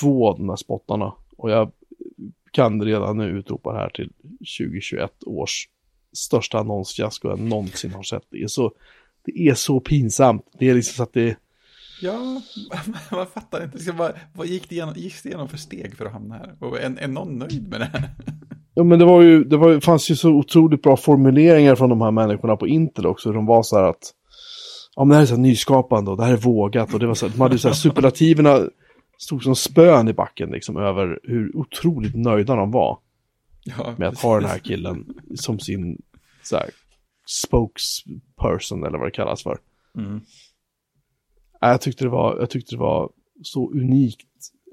två 0.00 0.28
av 0.28 0.38
de 0.38 0.48
här 0.48 0.56
spottarna. 0.56 1.14
Och 1.36 1.50
jag 1.50 1.72
kan 2.50 2.82
redan 2.82 3.16
nu 3.16 3.24
utropa 3.24 3.72
det 3.72 3.78
här 3.78 3.88
till 3.88 4.12
2021 4.58 5.24
års 5.26 5.68
största 6.12 6.58
annonsfiasko 6.58 7.28
jag 7.28 7.40
någonsin 7.40 7.92
har 7.92 8.02
sett. 8.02 8.26
Det 8.30 8.42
är 8.42 8.46
så, 8.46 8.72
det 9.24 9.48
är 9.48 9.54
så 9.54 9.80
pinsamt. 9.80 10.46
Det 10.58 10.70
är 10.70 10.74
liksom 10.74 10.96
så 10.96 11.02
att 11.02 11.12
det 11.12 11.36
Ja, 12.02 12.42
man 13.10 13.26
fattar 13.26 13.64
inte. 13.64 13.92
Bara, 13.92 14.12
vad 14.32 14.46
gick 14.46 14.68
det 14.68 14.74
igenom, 14.74 14.94
gick 14.96 15.22
det 15.22 15.28
igenom 15.28 15.48
för 15.48 15.58
steg 15.58 15.96
för 15.96 16.06
att 16.06 16.12
hamna 16.12 16.34
här? 16.34 16.56
Och 16.60 16.80
är, 16.80 16.96
är 16.98 17.08
någon 17.08 17.38
nöjd 17.38 17.68
med 17.68 17.80
det 17.80 17.90
här? 17.92 18.10
Ja 18.74 18.84
men 18.84 18.98
det 18.98 19.04
var 19.04 19.22
ju, 19.22 19.44
det 19.44 19.56
var, 19.56 19.70
ju- 19.70 19.80
fanns 19.80 20.10
ju 20.10 20.16
så 20.16 20.30
otroligt 20.30 20.82
bra 20.82 20.96
formuleringar 20.96 21.74
från 21.74 21.90
de 21.90 22.00
här 22.00 22.10
människorna 22.10 22.56
på 22.56 22.66
Intel 22.68 23.06
också. 23.06 23.32
De 23.32 23.46
var 23.46 23.62
så 23.62 23.76
här 23.76 23.84
att 23.84 24.14
ja 24.96 25.04
men 25.04 25.08
det 25.08 25.14
här 25.14 25.22
är 25.22 25.26
så 25.26 25.34
här 25.34 25.42
nyskapande 25.42 26.10
och 26.10 26.16
det 26.16 26.24
här 26.24 26.32
är 26.32 26.36
vågat 26.36 26.94
och 26.94 27.00
det 27.00 27.06
var 27.06 27.14
så 27.14 27.26
här, 27.26 27.32
de 27.32 27.40
hade 27.40 27.58
så 27.58 27.68
här 27.68 27.74
superlativerna 27.74 28.60
stod 29.18 29.42
som 29.42 29.56
spön 29.56 30.08
i 30.08 30.12
backen 30.12 30.50
liksom 30.50 30.76
över 30.76 31.20
hur 31.22 31.56
otroligt 31.56 32.14
nöjda 32.14 32.54
de 32.54 32.70
var 32.70 32.98
Ja, 33.64 33.94
med 33.98 34.08
att 34.08 34.22
ha 34.22 34.40
den 34.40 34.48
här 34.48 34.58
killen 34.58 35.04
som 35.34 35.58
sin 35.58 36.02
så 36.42 36.56
här, 36.56 36.70
spokesperson 37.26 38.84
eller 38.84 38.98
vad 38.98 39.06
det 39.06 39.10
kallas 39.10 39.42
för. 39.42 39.58
Mm. 39.98 40.20
Jag 41.60 41.80
tyckte 41.80 42.04
det 42.04 42.10
var, 42.10 42.36
jag 42.40 42.50
tyckte 42.50 42.74
det 42.74 42.80
var 42.80 43.10
så 43.42 43.70
unikt 43.72 44.26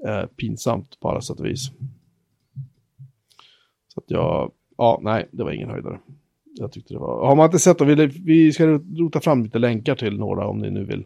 eh, 0.08 0.26
pinsamt 0.26 1.00
på 1.00 1.10
alla 1.10 1.20
sätt 1.20 1.40
och 1.40 1.46
vis. 1.46 1.70
Att 4.04 4.10
jag, 4.10 4.52
ja, 4.76 5.00
nej, 5.02 5.28
det 5.32 5.44
var 5.44 5.50
ingen 5.50 5.70
höjdare. 5.70 6.00
Jag 6.54 6.72
tyckte 6.72 6.94
det 6.94 7.00
var, 7.00 7.26
har 7.26 7.36
man 7.36 7.44
inte 7.44 7.58
sett 7.58 7.78
dem, 7.78 7.88
vi, 7.88 8.06
vi 8.06 8.52
ska 8.52 8.66
rota 8.96 9.20
fram 9.20 9.42
lite 9.42 9.58
länkar 9.58 9.94
till 9.94 10.18
några 10.18 10.46
om 10.46 10.58
ni 10.58 10.70
nu 10.70 10.84
vill 10.84 11.04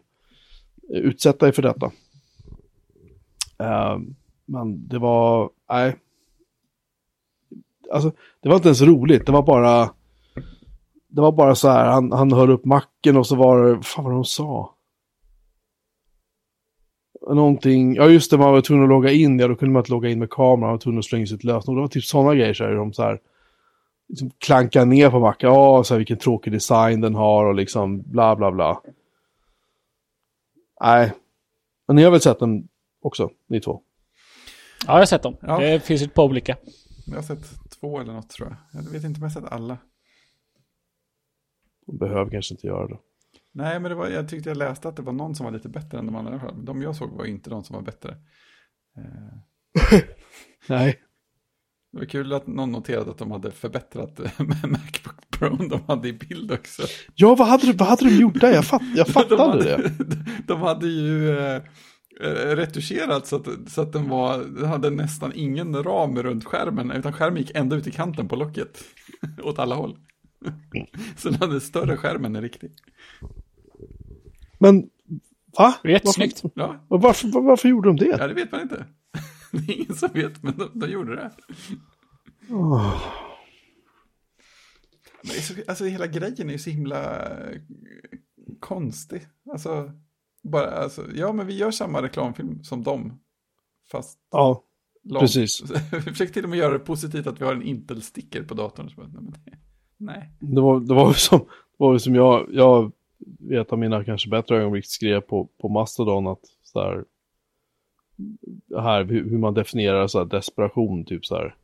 eh, 0.93 0.99
utsätta 0.99 1.47
er 1.47 1.51
för 1.51 1.61
detta. 1.61 1.85
Uh, 3.63 3.99
men 4.45 4.87
det 4.87 4.99
var, 4.99 5.49
nej. 5.69 5.95
Alltså, 7.91 8.11
det 8.41 8.49
var 8.49 8.55
inte 8.55 8.67
ens 8.67 8.81
roligt, 8.81 9.25
det 9.25 9.31
var 9.31 9.43
bara, 9.43 9.89
det 11.07 11.21
var 11.21 11.31
bara 11.31 11.55
så 11.55 11.69
här, 11.69 11.85
han, 11.85 12.11
han 12.11 12.31
höll 12.31 12.49
upp 12.49 12.65
macken 12.65 13.17
och 13.17 13.27
så 13.27 13.35
var 13.35 13.63
det, 13.63 13.83
fan 13.83 14.05
vad 14.05 14.13
de 14.13 14.25
sa. 14.25 14.76
Någonting, 17.29 17.95
ja 17.95 18.09
just 18.09 18.31
det, 18.31 18.37
man 18.37 18.51
var 18.51 18.61
tvungen 18.61 18.83
att 18.83 18.89
logga 18.89 19.11
in, 19.11 19.39
ja 19.39 19.47
då 19.47 19.55
kunde 19.55 19.73
man 19.73 19.79
inte 19.79 19.91
logga 19.91 20.09
in 20.09 20.19
med 20.19 20.29
kameran, 20.29 20.59
man 20.59 20.69
var 20.69 20.77
tvungen 20.77 20.99
att 20.99 21.05
slänga 21.05 21.21
in 21.21 21.27
sitt 21.27 21.43
lösenord. 21.43 21.77
Det 21.77 21.81
var 21.81 21.87
typ 21.87 22.03
sådana 22.03 22.35
grejer 22.35 22.53
så 22.53 22.63
här, 22.63 22.75
de 22.75 22.93
så 22.93 23.03
här, 23.03 23.19
liksom 24.07 24.31
klankar 24.37 24.85
ner 24.85 25.09
på 25.09 25.19
macken, 25.19 25.49
ja 25.49 25.83
så 25.83 25.93
här, 25.93 25.97
vilken 25.97 26.17
tråkig 26.17 26.53
design 26.53 27.01
den 27.01 27.15
har 27.15 27.45
och 27.45 27.55
liksom 27.55 28.01
bla 28.01 28.35
bla 28.35 28.51
bla. 28.51 28.81
Nej, 30.81 31.13
men 31.87 31.95
ni 31.95 32.03
har 32.03 32.11
väl 32.11 32.21
sett 32.21 32.39
den 32.39 32.67
också, 33.01 33.29
ni 33.47 33.61
två? 33.61 33.81
Ja, 34.87 34.93
jag 34.93 34.99
har 34.99 35.05
sett 35.05 35.23
dem. 35.23 35.37
Ja. 35.41 35.59
Det 35.59 35.79
finns 35.79 36.01
ett 36.01 36.13
par 36.13 36.23
olika. 36.23 36.57
Jag 37.05 37.15
har 37.15 37.21
sett 37.21 37.69
två 37.79 37.99
eller 37.99 38.13
något 38.13 38.29
tror 38.29 38.49
jag. 38.49 38.83
Jag 38.83 38.91
vet 38.91 39.03
inte 39.03 39.17
om 39.17 39.23
jag 39.23 39.29
har 39.29 39.41
sett 39.41 39.51
alla. 39.51 39.77
De 41.85 41.97
behöver 41.97 42.31
kanske 42.31 42.53
inte 42.53 42.67
göra 42.67 42.87
det. 42.87 42.97
Nej, 43.57 43.79
men 43.79 43.89
det 43.91 43.95
var, 43.95 44.07
jag 44.09 44.29
tyckte 44.29 44.49
jag 44.49 44.57
läste 44.57 44.89
att 44.89 44.95
det 44.95 45.01
var 45.01 45.13
någon 45.13 45.35
som 45.35 45.43
var 45.43 45.51
lite 45.51 45.69
bättre 45.69 45.99
än 45.99 46.05
de 46.05 46.15
andra. 46.15 46.51
De 46.51 46.81
jag 46.81 46.95
såg 46.95 47.11
var 47.11 47.25
inte 47.25 47.49
de 47.49 47.63
som 47.63 47.75
var 47.75 47.83
bättre. 47.83 48.17
Eh, 48.97 49.99
Nej. 50.67 50.99
Det 51.91 51.97
var 51.99 52.05
kul 52.05 52.33
att 52.33 52.47
någon 52.47 52.71
noterade 52.71 53.11
att 53.11 53.17
de 53.17 53.31
hade 53.31 53.51
förbättrat 53.51 54.19
eh, 54.19 54.31
med 54.37 54.63
Macbook 54.69 55.29
Pro 55.29 55.55
de 55.69 55.81
hade 55.87 56.07
i 56.07 56.13
bild 56.13 56.51
också. 56.51 56.83
Ja, 57.15 57.35
vad 57.35 57.47
hade, 57.47 57.65
du- 57.67 57.73
vad 57.73 57.87
hade 57.87 58.05
de 58.05 58.15
gjort 58.15 58.41
där? 58.41 58.51
Jag, 58.53 58.65
fatt, 58.65 58.81
jag 58.95 59.05
de 59.07 59.11
fattade 59.13 59.41
hade, 59.43 59.63
det. 59.63 59.91
De 60.47 60.61
hade 60.61 60.87
ju 60.87 61.37
eh, 61.37 61.55
eh, 62.21 62.55
retuscherat 62.55 63.27
så 63.27 63.35
att, 63.35 63.47
så 63.67 63.81
att 63.81 63.93
den, 63.93 64.09
var, 64.09 64.37
den 64.37 64.65
hade 64.65 64.89
nästan 64.89 65.31
ingen 65.35 65.83
ram 65.83 66.23
runt 66.23 66.45
skärmen, 66.45 66.91
utan 66.91 67.13
skärmen 67.13 67.37
gick 67.41 67.51
ända 67.55 67.75
ut 67.75 67.87
i 67.87 67.91
kanten 67.91 68.27
på 68.27 68.35
locket. 68.35 68.83
åt 69.43 69.59
alla 69.59 69.75
håll. 69.75 69.97
så 71.17 71.29
den 71.29 71.39
hade 71.39 71.61
större 71.61 71.97
skärm 71.97 72.25
än 72.25 72.35
en 72.35 72.41
riktig. 72.41 72.71
Men, 74.57 74.89
va? 75.57 75.73
Jättesnyggt. 75.83 76.43
Ja, 76.55 76.85
Varför, 76.87 77.07
varför, 77.07 77.27
var- 77.27 77.41
varför 77.41 77.69
gjorde 77.69 77.89
de 77.89 77.95
det? 77.95 78.05
ja, 78.05 78.27
det 78.27 78.33
vet 78.33 78.51
man 78.51 78.61
inte. 78.61 78.85
det 79.51 79.57
är 79.73 79.75
ingen 79.81 79.95
som 79.95 80.09
vet, 80.13 80.43
men 80.43 80.57
de, 80.57 80.79
de 80.79 80.87
gjorde 80.91 81.15
det. 81.15 81.31
Åh. 82.49 83.01
Men 85.21 85.29
det 85.31 85.37
är 85.37 85.41
så, 85.41 85.53
alltså 85.67 85.85
hela 85.85 86.07
grejen 86.07 86.47
är 86.49 86.53
ju 86.53 86.59
så 86.59 86.69
himla 86.69 87.25
eh, 87.29 87.57
konstig. 88.59 89.27
Alltså, 89.51 89.91
bara, 90.43 90.67
alltså, 90.71 91.05
ja 91.15 91.33
men 91.33 91.47
vi 91.47 91.57
gör 91.57 91.71
samma 91.71 92.01
reklamfilm 92.01 92.63
som 92.63 92.83
dem. 92.83 93.19
Fast 93.91 94.19
Ja, 94.31 94.63
långt. 95.03 95.19
Precis. 95.21 95.61
vi 95.91 96.01
försöker 96.01 96.33
till 96.33 96.43
och 96.43 96.49
med 96.49 96.59
göra 96.59 96.73
det 96.73 96.79
positivt 96.79 97.27
att 97.27 97.41
vi 97.41 97.45
har 97.45 97.53
en 97.53 97.63
Intel-sticker 97.63 98.43
på 98.43 98.53
datorn. 98.53 98.89
Så 98.89 99.01
nej, 99.07 99.59
Nej. 99.97 100.31
det 100.39 100.61
var, 100.61 100.79
det 100.79 100.93
var 100.93 101.13
som, 101.13 101.39
det 101.39 101.45
var 101.77 101.97
som 101.97 102.15
jag, 102.15 102.47
jag 102.51 102.91
vet 103.39 103.71
av 103.71 103.79
mina 103.79 104.03
kanske 104.03 104.29
bättre 104.29 104.57
ögonblick 104.57 104.85
skrev 104.85 105.21
på, 105.21 105.49
på 105.61 105.69
Mastodon 105.69 106.27
att 106.27 106.41
så 106.63 106.81
här, 106.81 107.05
här 108.81 109.03
hur, 109.03 109.37
man 109.37 109.53
definierar 109.53 110.07
så 110.07 110.17
här 110.17 110.25
desperation, 110.25 111.05
typ 111.05 111.25
så 111.25 111.35
här. 111.35 111.55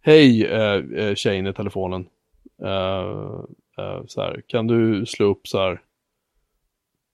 Hej 0.00 0.46
eh, 0.46 1.04
eh, 1.04 1.14
tjejen 1.14 1.46
i 1.46 1.52
telefonen. 1.52 2.06
Eh, 2.62 3.40
eh, 3.78 4.02
så 4.06 4.20
här, 4.20 4.42
kan 4.46 4.66
du 4.66 5.06
slå 5.06 5.26
upp 5.26 5.48
så 5.48 5.58
här. 5.58 5.80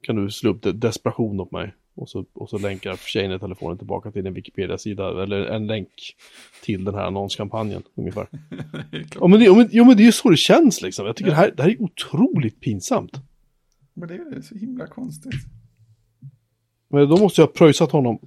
Kan 0.02 0.16
du 0.16 0.30
slå 0.30 0.50
upp 0.50 0.62
de- 0.62 0.72
desperation 0.72 1.40
åt 1.40 1.52
mig? 1.52 1.74
Och 1.94 2.08
så, 2.08 2.24
och 2.32 2.50
så 2.50 2.58
länkar 2.58 2.96
tjejen 2.96 3.32
i 3.32 3.38
telefonen 3.38 3.78
tillbaka 3.78 4.10
till 4.10 4.26
en 4.26 4.34
Wikipedia-sida. 4.34 5.22
Eller 5.22 5.46
en 5.46 5.66
länk 5.66 5.88
till 6.64 6.84
den 6.84 6.94
här 6.94 7.02
annonskampanjen 7.02 7.82
ungefär. 7.94 8.26
Ja 9.20 9.26
men, 9.26 9.38
det, 9.38 9.44
ja, 9.44 9.54
men, 9.54 9.68
ja, 9.72 9.84
det 9.84 10.02
är 10.02 10.06
ju 10.06 10.12
så 10.12 10.30
det 10.30 10.36
känns 10.36 10.82
liksom. 10.82 11.06
Jag 11.06 11.16
tycker 11.16 11.30
det, 11.30 11.36
här, 11.36 11.52
det 11.56 11.62
här 11.62 11.70
är 11.70 11.82
otroligt 11.82 12.60
pinsamt. 12.60 13.12
Men 13.98 14.08
det 14.08 14.14
är 14.14 14.40
så 14.40 14.54
himla 14.54 14.86
konstigt. 14.86 15.34
Men 16.88 17.08
då 17.08 17.16
måste 17.16 17.40
jag 17.40 17.46
ha 17.46 17.52
pröjsat 17.52 17.92
honom 17.92 18.18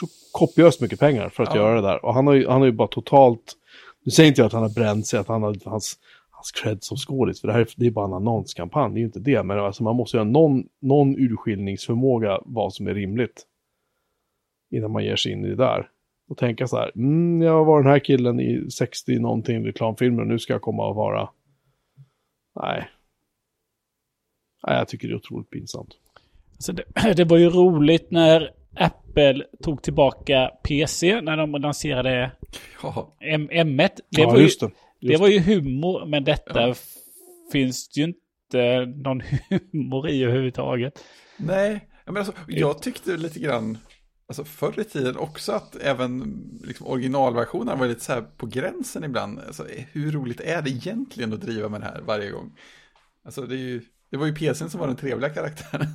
så 0.00 0.06
kopiöst 0.32 0.80
mycket 0.80 1.00
pengar 1.00 1.28
för 1.28 1.42
att 1.42 1.54
Ja. 1.54 1.60
göra 1.60 1.74
det 1.74 1.88
där. 1.88 2.04
Och 2.04 2.14
han 2.14 2.26
har, 2.26 2.34
ju, 2.34 2.48
han 2.48 2.60
har 2.60 2.66
ju 2.66 2.72
bara 2.72 2.88
totalt... 2.88 3.56
Nu 4.04 4.10
säger 4.10 4.28
inte 4.28 4.40
jag 4.40 4.46
att 4.46 4.52
han 4.52 4.62
har 4.62 4.74
bränt 4.74 5.06
sig, 5.06 5.18
att 5.18 5.28
han 5.28 5.42
har 5.42 5.56
hans, 5.64 5.98
hans 6.30 6.50
cred 6.50 6.82
som 6.84 6.96
skådis. 6.96 7.40
För 7.40 7.48
det 7.48 7.54
här 7.54 7.60
är, 7.60 7.68
det 7.76 7.86
är 7.86 7.90
bara 7.90 8.06
en 8.06 8.12
annonskampanj, 8.12 8.92
det 8.94 8.98
är 8.98 9.00
ju 9.00 9.06
inte 9.06 9.20
det. 9.20 9.42
Men 9.42 9.58
alltså, 9.58 9.82
man 9.82 9.96
måste 9.96 10.16
ju 10.16 10.20
ha 10.20 10.30
någon, 10.30 10.64
någon 10.80 11.16
urskiljningsförmåga 11.18 12.40
vad 12.44 12.74
som 12.74 12.86
är 12.86 12.94
rimligt. 12.94 13.46
Innan 14.70 14.90
man 14.90 15.04
ger 15.04 15.16
sig 15.16 15.32
in 15.32 15.44
i 15.44 15.48
det 15.48 15.56
där. 15.56 15.88
Och 16.28 16.36
tänka 16.36 16.66
så 16.66 16.76
här, 16.76 16.92
mm, 16.94 17.42
jag 17.42 17.64
var 17.64 17.82
den 17.82 17.92
här 17.92 17.98
killen 17.98 18.40
i 18.40 18.70
60 18.70 19.18
någonting 19.18 19.66
reklamfilmer 19.66 20.22
och 20.22 20.28
nu 20.28 20.38
ska 20.38 20.52
jag 20.52 20.62
komma 20.62 20.88
och 20.88 20.94
vara... 20.94 21.28
Nej. 22.62 22.88
Nej, 24.66 24.76
jag 24.78 24.88
tycker 24.88 25.08
det 25.08 25.14
är 25.14 25.16
otroligt 25.16 25.50
pinsamt. 25.50 25.90
Så 26.58 26.72
det, 26.72 26.84
det 27.16 27.24
var 27.24 27.36
ju 27.38 27.50
roligt 27.50 28.10
när 28.10 28.50
Apple 28.76 29.44
tog 29.62 29.82
tillbaka 29.82 30.50
PC 30.64 31.20
när 31.20 31.36
de 31.36 31.52
lanserade 31.52 32.32
Ja, 32.82 33.16
M- 33.20 33.48
M1. 33.52 33.76
Det, 34.10 34.20
ja, 34.20 34.26
var, 34.30 34.36
ju, 34.36 34.42
just 34.42 34.60
det. 34.60 34.70
Just 35.00 35.14
det 35.14 35.20
var 35.20 35.28
ju 35.28 35.38
humor, 35.40 36.06
men 36.06 36.24
detta 36.24 36.68
Ja. 36.68 36.74
finns 37.52 37.88
det 37.88 38.00
ju 38.00 38.06
inte 38.06 38.86
någon 38.86 39.22
humor 39.72 40.08
i 40.08 40.22
överhuvudtaget. 40.24 41.04
nej. 41.36 41.86
Ja, 42.04 42.12
Men 42.12 42.16
alltså, 42.16 42.32
jag 42.48 42.82
tyckte 42.82 43.16
lite 43.16 43.38
grann, 43.40 43.78
alltså 44.28 44.44
förr 44.44 44.80
i 44.80 44.84
tiden 44.84 45.16
också 45.16 45.52
att 45.52 45.76
även 45.76 46.40
liksom, 46.64 46.86
originalversionen 46.86 47.78
var 47.78 47.88
lite 47.88 48.04
så 48.04 48.12
här 48.12 48.20
på 48.22 48.46
gränsen 48.46 49.04
ibland. 49.04 49.38
Alltså, 49.38 49.66
hur 49.92 50.12
roligt 50.12 50.40
är 50.40 50.62
det 50.62 50.70
egentligen 50.70 51.32
att 51.32 51.40
driva 51.40 51.68
med 51.68 51.80
det 51.80 51.84
här 51.84 52.00
varje 52.06 52.30
gång? 52.30 52.52
Alltså 53.24 53.42
det, 53.42 53.54
är 53.54 53.58
ju, 53.58 53.82
det 54.10 54.16
var 54.16 54.26
ju 54.26 54.34
PCn 54.34 54.70
som 54.70 54.80
var 54.80 54.86
den 54.86 54.96
trevliga 54.96 55.30
karaktären. 55.30 55.86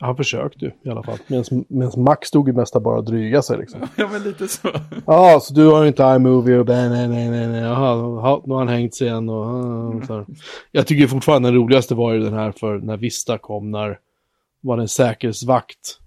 Han 0.00 0.16
försökte 0.16 0.64
ju 0.64 0.70
i 0.84 0.90
alla 0.90 1.02
fall. 1.02 1.18
Medan 1.68 2.02
Max 2.02 2.28
stod 2.28 2.48
ju 2.48 2.54
mest 2.54 2.82
bara 2.82 2.98
och 2.98 3.04
dryga 3.04 3.42
sig 3.42 3.58
liksom. 3.58 3.80
ja, 3.96 4.08
men 4.12 4.22
lite 4.22 4.48
så. 4.48 4.68
Ja, 5.06 5.40
så 5.42 5.54
du 5.54 5.66
har 5.66 5.86
inte 5.86 6.02
iMovie 6.02 6.58
och 6.58 6.66
nej, 6.66 6.88
nej, 6.88 7.08
nej, 7.08 7.48
nej, 7.48 7.60
jaha, 7.60 7.96
jaha, 7.96 8.42
nu 8.46 8.52
har 8.52 8.58
han 8.58 8.68
hängt 8.68 8.94
sig 8.94 9.06
igen 9.06 9.28
och, 9.28 9.94
och 9.94 10.04
så 10.04 10.14
här. 10.14 10.26
Jag 10.70 10.86
tycker 10.86 11.06
fortfarande 11.06 11.48
den 11.48 11.56
roligaste 11.56 11.94
var 11.94 12.12
ju 12.12 12.20
den 12.20 12.32
här 12.32 12.52
för 12.52 12.78
när 12.78 12.96
Vista 12.96 13.38
kom, 13.38 13.70
när 13.70 13.98
var 14.60 14.76
det 14.76 14.82
en 14.82 14.88
säkerhetsvakt 14.88 15.98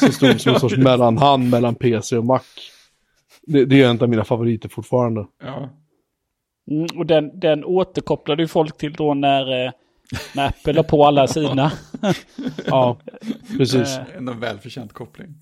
som 0.00 0.12
stod 0.12 0.40
som 0.40 0.52
en 0.54 0.60
sorts 0.60 0.76
mellanhand 0.76 1.50
mellan 1.50 1.74
PC 1.74 2.16
och 2.16 2.24
Mac. 2.24 2.40
Det, 3.42 3.64
det 3.64 3.82
är 3.82 3.88
en 3.88 4.02
av 4.02 4.08
mina 4.08 4.24
favoriter 4.24 4.68
fortfarande. 4.68 5.26
Ja. 5.42 5.70
Mm, 6.70 6.86
och 6.98 7.06
den, 7.06 7.40
den 7.40 7.64
återkopplade 7.64 8.42
ju 8.42 8.48
folk 8.48 8.76
till 8.76 8.92
då 8.92 9.14
när, 9.14 9.64
eh, 9.66 9.72
när 10.34 10.46
Apple 10.48 10.72
la 10.72 10.82
på 10.82 11.04
alla 11.04 11.26
sina. 11.26 11.72
Ja, 12.66 12.98
precis. 13.58 13.96
Eh, 13.98 14.16
En 14.16 14.40
välförtjänt 14.40 14.92
koppling. 14.92 15.34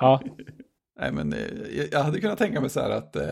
ja. 0.00 0.20
Nej, 1.00 1.12
men 1.12 1.32
eh, 1.32 1.38
jag- 1.92 2.02
hade 2.02 2.20
kunnat 2.20 2.38
tänka 2.38 2.60
mig 2.60 2.70
så 2.70 2.80
här 2.80 2.90
att 2.90 3.16
eh, 3.16 3.24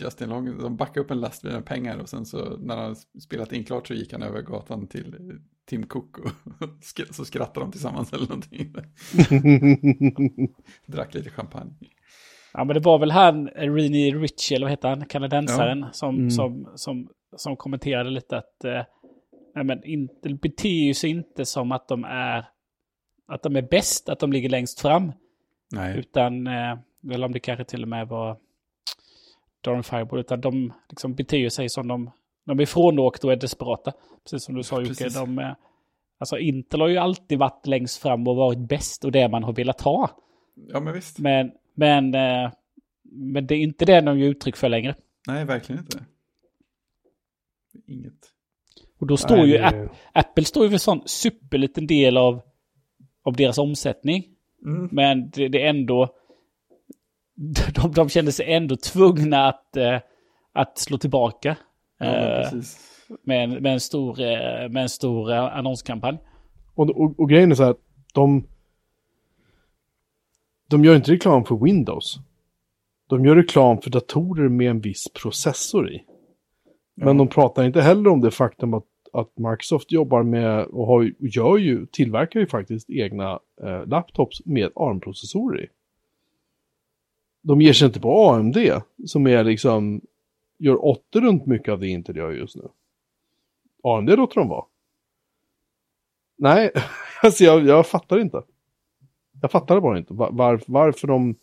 Justin 0.00 0.28
Long, 0.28 0.58
de 0.58 0.76
backade 0.76 1.00
upp 1.00 1.10
en 1.10 1.20
lastbil 1.20 1.52
med 1.52 1.64
pengar 1.64 1.98
och 1.98 2.08
sen 2.08 2.26
så 2.26 2.56
när 2.56 2.76
han 2.76 2.96
spelat 3.20 3.52
in 3.52 3.64
klart 3.64 3.88
så 3.88 3.94
gick 3.94 4.12
han 4.12 4.22
över 4.22 4.42
gatan 4.42 4.86
till 4.86 5.14
eh, 5.14 5.36
Tim 5.68 5.86
Cook 5.86 6.18
och 6.18 6.30
så 7.14 7.24
skrattade 7.24 7.66
de 7.66 7.72
tillsammans 7.72 8.12
eller 8.12 8.26
någonting. 8.28 8.74
Drack 10.86 11.14
lite 11.14 11.30
champagne. 11.30 11.70
Ja, 12.52 12.64
men 12.64 12.74
det 12.74 12.80
var 12.80 12.98
väl 12.98 13.10
han, 13.10 13.48
Rini 13.48 14.10
Ritchie, 14.10 14.56
eller 14.56 14.66
vad 14.66 14.70
heter 14.72 14.88
han, 14.88 15.06
kanadensaren, 15.06 15.86
som, 15.92 16.14
Mm. 16.16 16.30
som, 16.30 16.68
som, 16.74 17.08
som 17.36 17.56
kommenterade 17.56 18.10
lite 18.10 18.36
att 18.38 18.64
eh, 18.64 18.82
nej, 19.54 19.64
men 19.64 19.84
inte, 19.84 20.34
beter 20.34 20.68
ju 20.86 20.94
sig 20.94 21.10
inte 21.10 21.44
som 21.44 21.72
att 21.72 21.88
de 21.88 22.04
är 22.04 22.44
att 23.28 23.42
de 23.42 23.56
är 23.56 23.62
bäst, 23.62 24.08
att 24.08 24.18
de 24.18 24.32
ligger 24.32 24.48
längst 24.48 24.80
fram. 24.80 25.12
Nej, 25.72 25.98
Utan, 25.98 26.46
eh, 26.46 26.78
eller 27.12 27.24
om 27.26 27.32
det 27.32 27.40
kanske 27.40 27.64
till 27.64 27.82
och 27.82 27.88
med 27.88 28.08
var 28.08 28.36
Darren 29.64 29.82
Fireball, 29.82 30.20
utan 30.20 30.40
de 30.40 30.72
liksom 30.88 31.14
beter 31.14 31.48
sig 31.48 31.68
som 31.68 31.88
de, 31.88 32.10
de 32.44 32.60
är 32.60 32.66
frånåkta 32.66 33.26
och 33.26 33.32
är 33.32 33.36
desperata. 33.36 33.92
Precis 34.24 34.44
som 34.44 34.54
du 34.54 34.62
sa 34.62 34.80
Jocke. 34.80 35.08
De, 35.08 35.38
är- 35.38 35.56
alltså 36.18 36.38
Intel 36.38 36.80
har 36.80 36.88
ju 36.88 36.96
alltid 36.98 37.38
varit 37.38 37.66
längst 37.66 38.02
fram 38.02 38.28
och 38.28 38.36
varit 38.36 38.58
bäst 38.68 39.04
och 39.04 39.12
det 39.12 39.28
man 39.28 39.44
har 39.44 39.52
velat 39.52 39.80
ha. 39.80 40.10
Ja, 40.68 40.80
men 40.80 40.94
visst. 40.94 41.18
Men, 41.18 41.52
men, 41.74 42.14
eh, 42.14 42.50
men 43.02 43.46
det 43.46 43.54
är 43.54 43.58
inte 43.58 43.84
det 43.84 44.00
de 44.00 44.18
ger 44.18 44.28
uttryck 44.28 44.56
för 44.56 44.68
längre. 44.68 44.94
Nej, 45.26 45.44
verkligen 45.44 45.80
inte. 45.82 46.04
Inget. 47.86 48.14
Och 49.00 49.06
då 49.06 49.16
står 49.16 49.36
Nej, 49.36 49.46
ju 49.46 49.52
det- 49.58 49.64
App- 49.64 49.90
Apple 50.12 50.44
står 50.44 50.62
ju 50.64 50.68
för 50.68 50.74
en 50.74 50.78
sån 50.80 51.02
superliten 51.06 51.86
del 51.86 52.16
av, 52.16 52.40
av 53.24 53.36
deras 53.36 53.58
omsättning. 53.58 54.24
Mm. 54.64 54.88
Men 54.92 55.30
det, 55.30 55.48
det 55.48 55.62
är 55.62 55.68
ändå... 55.70 56.08
De, 57.74 57.92
de 57.92 58.08
kände 58.08 58.32
sig 58.32 58.52
ändå 58.52 58.76
tvungna 58.76 59.48
att, 59.48 59.76
eh, 59.76 59.98
att 60.52 60.78
slå 60.78 60.98
tillbaka. 60.98 61.56
Ja, 61.98 62.06
eh, 62.06 62.50
med, 63.24 63.44
en, 63.44 63.50
med 63.50 63.72
en 63.72 63.80
stor, 63.80 64.20
eh, 64.20 64.68
med 64.68 64.82
en 64.82 64.88
stor 64.88 65.32
annonskampanj. 65.32 66.18
Och, 66.74 66.90
och, 66.90 67.20
och 67.20 67.28
grejen 67.28 67.50
är 67.50 67.54
så 67.54 67.62
här, 67.62 67.70
att 67.70 67.80
de... 68.14 68.48
De 70.72 70.84
gör 70.84 70.96
inte 70.96 71.12
reklam 71.12 71.44
för 71.44 71.56
Windows. 71.56 72.18
De 73.08 73.24
gör 73.24 73.36
reklam 73.36 73.80
för 73.80 73.90
datorer 73.90 74.48
med 74.48 74.70
en 74.70 74.80
viss 74.80 75.08
processor 75.12 75.90
i. 75.90 76.04
Men 76.94 77.08
Ja. 77.08 77.14
de 77.14 77.28
pratar 77.28 77.64
inte 77.64 77.80
heller 77.80 78.10
om 78.10 78.20
det 78.20 78.30
faktum 78.30 78.74
att, 78.74 78.84
att 79.12 79.38
Microsoft 79.38 79.92
jobbar 79.92 80.22
med 80.22 80.64
och 80.64 80.86
har, 80.86 81.12
gör 81.18 81.56
ju, 81.56 81.86
tillverkar 81.86 82.40
ju 82.40 82.46
faktiskt 82.46 82.90
egna 82.90 83.40
eh, 83.62 83.86
laptops 83.86 84.46
med 84.46 84.70
ARM-processorer 84.76 85.64
i. 85.64 85.68
De 87.42 87.60
ger 87.60 87.72
sig 87.72 87.86
inte 87.86 88.00
på 88.00 88.30
AMD 88.30 88.56
som 89.06 89.26
är 89.26 89.44
liksom, 89.44 90.00
gör 90.58 90.86
80 90.86 91.20
runt 91.20 91.46
mycket 91.46 91.72
av 91.72 91.80
det 91.80 91.88
Intel 91.88 92.16
gör 92.16 92.30
just 92.30 92.56
nu. 92.56 92.68
AMD 93.82 94.10
låter 94.10 94.40
de 94.40 94.48
vara. 94.48 94.64
Nej, 96.36 96.70
alltså 97.22 97.44
jag, 97.44 97.66
jag 97.66 97.86
fattar 97.86 98.18
inte. 98.18 98.42
Jag 99.42 99.50
fattar 99.50 99.74
det 99.74 99.80
bara 99.80 99.98
inte. 99.98 100.14
Var, 100.14 100.30
var, 100.32 100.60
varför 100.66 101.08
de 101.08 101.34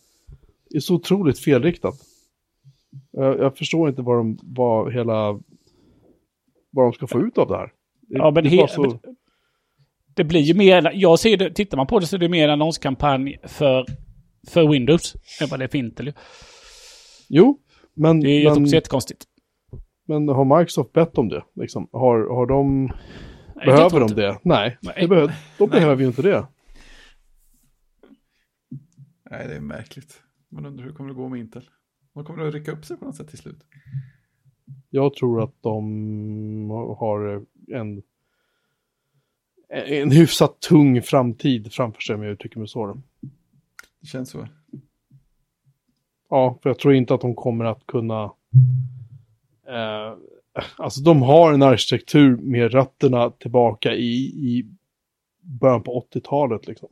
är 0.76 0.80
så 0.80 0.96
otroligt 0.96 1.40
felriktat. 1.40 1.96
Jag, 3.12 3.40
jag 3.40 3.58
förstår 3.58 3.90
inte 3.90 4.02
vad 4.02 4.18
de, 4.18 4.38
vad 4.44 4.94
hela, 4.94 5.32
vad 6.72 6.86
de 6.86 6.94
ska 6.94 7.08
få 7.08 7.20
ut 7.22 7.38
av 7.38 7.48
det 7.48 7.58
här. 7.58 7.72
Det, 8.02 8.18
Ja, 8.18 8.32
men 8.32 8.44
det 8.44 8.50
he- 8.50 8.68
så, 8.68 8.82
men- 8.82 9.00
Det 10.16 10.24
blir 10.24 10.42
ju 10.42 10.54
mer, 10.54 10.92
jag 10.96 11.20
ser 11.20 11.38
det, 11.38 11.54
tittar 11.54 11.78
man 11.78 11.88
på 11.88 12.00
det 12.00 12.06
så 12.08 12.16
är 12.16 12.20
det 12.20 12.30
mer 12.30 12.44
en 12.44 12.50
annonskampanj 12.54 13.38
för, 13.44 13.86
för 14.48 14.68
Windows 14.68 15.16
än 15.42 15.48
vad 15.50 15.60
det 15.60 15.64
är 15.64 15.68
för 15.68 15.78
Intel. 15.78 16.06
ju. 16.08 16.14
jo, 17.30 17.60
men, 17.94 18.20
Det 18.20 18.30
är 18.30 18.44
men, 18.50 18.54
men, 18.64 18.72
jättekonstigt. 18.72 19.24
men 20.08 20.28
har 20.30 20.58
Microsoft 20.60 20.94
bett 20.94 21.18
om 21.18 21.30
det? 21.30 21.44
Liksom? 21.56 21.88
Har, 21.92 22.36
har 22.36 22.46
de, 22.46 22.86
Nej, 23.56 23.66
behöver 23.66 24.00
de 24.00 24.04
inte. 24.10 24.22
det? 24.22 24.38
Nej, 24.44 24.78
Nej. 24.82 24.96
det 25.02 25.08
behöver, 25.08 25.28
de 25.58 25.70
Nej. 25.70 25.80
behöver 25.80 26.02
ju 26.02 26.08
inte 26.08 26.22
det. 26.22 26.48
Nej, 29.32 29.48
det 29.48 29.56
är 29.56 29.60
märkligt. 29.60 30.24
Man 30.50 30.66
undrar 30.66 30.84
hur 30.84 30.92
det 30.92 30.98
kommer 30.98 31.10
att 31.10 31.16
gå 31.16 31.30
med 31.30 31.40
Intel. 31.40 31.70
De 32.14 32.26
kommer 32.26 32.48
att 32.48 32.54
rycka 32.54 32.72
upp 32.72 32.86
sig 32.86 32.98
på 32.98 33.06
något 33.06 33.16
sätt 33.16 33.28
till 33.28 33.38
slut. 33.38 33.66
Jag 34.90 35.14
tror 35.14 35.44
att 35.44 35.56
de 35.62 36.70
har 36.98 37.46
en, 37.68 38.04
en 39.70 40.12
hyfsat 40.12 40.60
tung 40.60 41.02
framtid 41.02 41.74
framför 41.74 42.02
sig 42.02 42.16
om 42.16 42.24
jag 42.24 42.32
uttrycker 42.32 42.60
mig 42.60 42.68
så. 42.68 43.02
Det 44.00 44.08
känns 44.08 44.30
så. 44.30 44.48
Ja, 46.30 46.60
för 46.64 46.70
jag 46.70 46.80
tror 46.80 46.94
inte 46.94 47.14
att 47.14 47.22
de 47.22 47.36
kommer 47.36 47.66
att 47.66 47.86
kunna... 47.86 48.24
Eh, 49.68 50.18
alltså 50.76 51.02
de 51.02 51.22
har 51.22 51.54
en 51.54 51.62
arkitektur 51.62 52.38
med 52.38 52.72
rötterna 52.72 53.30
tillbaka 53.30 53.94
i, 53.94 54.16
i 54.26 54.66
början 55.42 55.84
på 55.84 56.08
80-talet. 56.14 56.68
Liksom. 56.68 56.90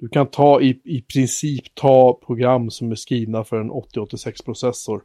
Du 0.00 0.08
kan 0.08 0.26
ta 0.26 0.60
i, 0.60 0.80
i 0.84 1.02
princip 1.02 1.74
ta 1.74 2.20
program 2.26 2.70
som 2.70 2.90
är 2.90 2.94
skrivna 2.94 3.44
för 3.44 3.60
en 3.60 3.70
8086-processor 3.70 5.02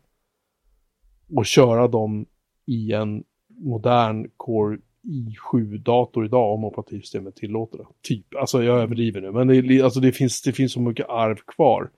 och 1.36 1.46
köra 1.46 1.88
dem 1.88 2.26
i 2.66 2.94
en 2.94 3.24
modern 3.48 4.30
Core 4.38 4.78
i7-dator 5.04 6.26
idag 6.26 6.54
om 6.54 6.64
operativsystemet 6.64 7.36
tillåter 7.36 7.78
det. 7.78 7.86
Typ, 8.02 8.36
alltså 8.36 8.64
jag 8.64 8.80
överdriver 8.80 9.22
nu, 9.22 9.32
men 9.32 9.48
det, 9.48 9.82
alltså 9.82 10.00
det, 10.00 10.12
finns, 10.12 10.42
det 10.42 10.54
finns 10.54 10.74
så 10.74 10.82
mycket 10.82 11.10
arv 11.10 11.38
kvar. 11.48 11.92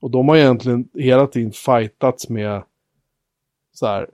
Och 0.00 0.10
de 0.10 0.28
har 0.28 0.36
egentligen 0.36 0.88
hela 0.94 1.26
tiden 1.26 1.52
fightats 1.52 2.28
med 2.28 2.62
så 3.72 3.86
här, 3.86 4.10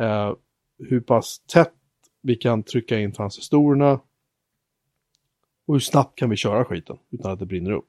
eh, 0.00 0.34
hur 0.78 1.00
pass 1.00 1.38
tätt 1.46 1.74
vi 2.22 2.34
kan 2.34 2.62
trycka 2.62 2.98
in 3.00 3.12
transistorerna 3.12 4.00
och 5.70 5.74
hur 5.74 5.80
snabbt 5.80 6.18
kan 6.18 6.30
vi 6.30 6.36
köra 6.36 6.64
skiten 6.64 6.96
utan 7.10 7.32
att 7.32 7.38
det 7.38 7.46
brinner 7.46 7.70
upp. 7.70 7.88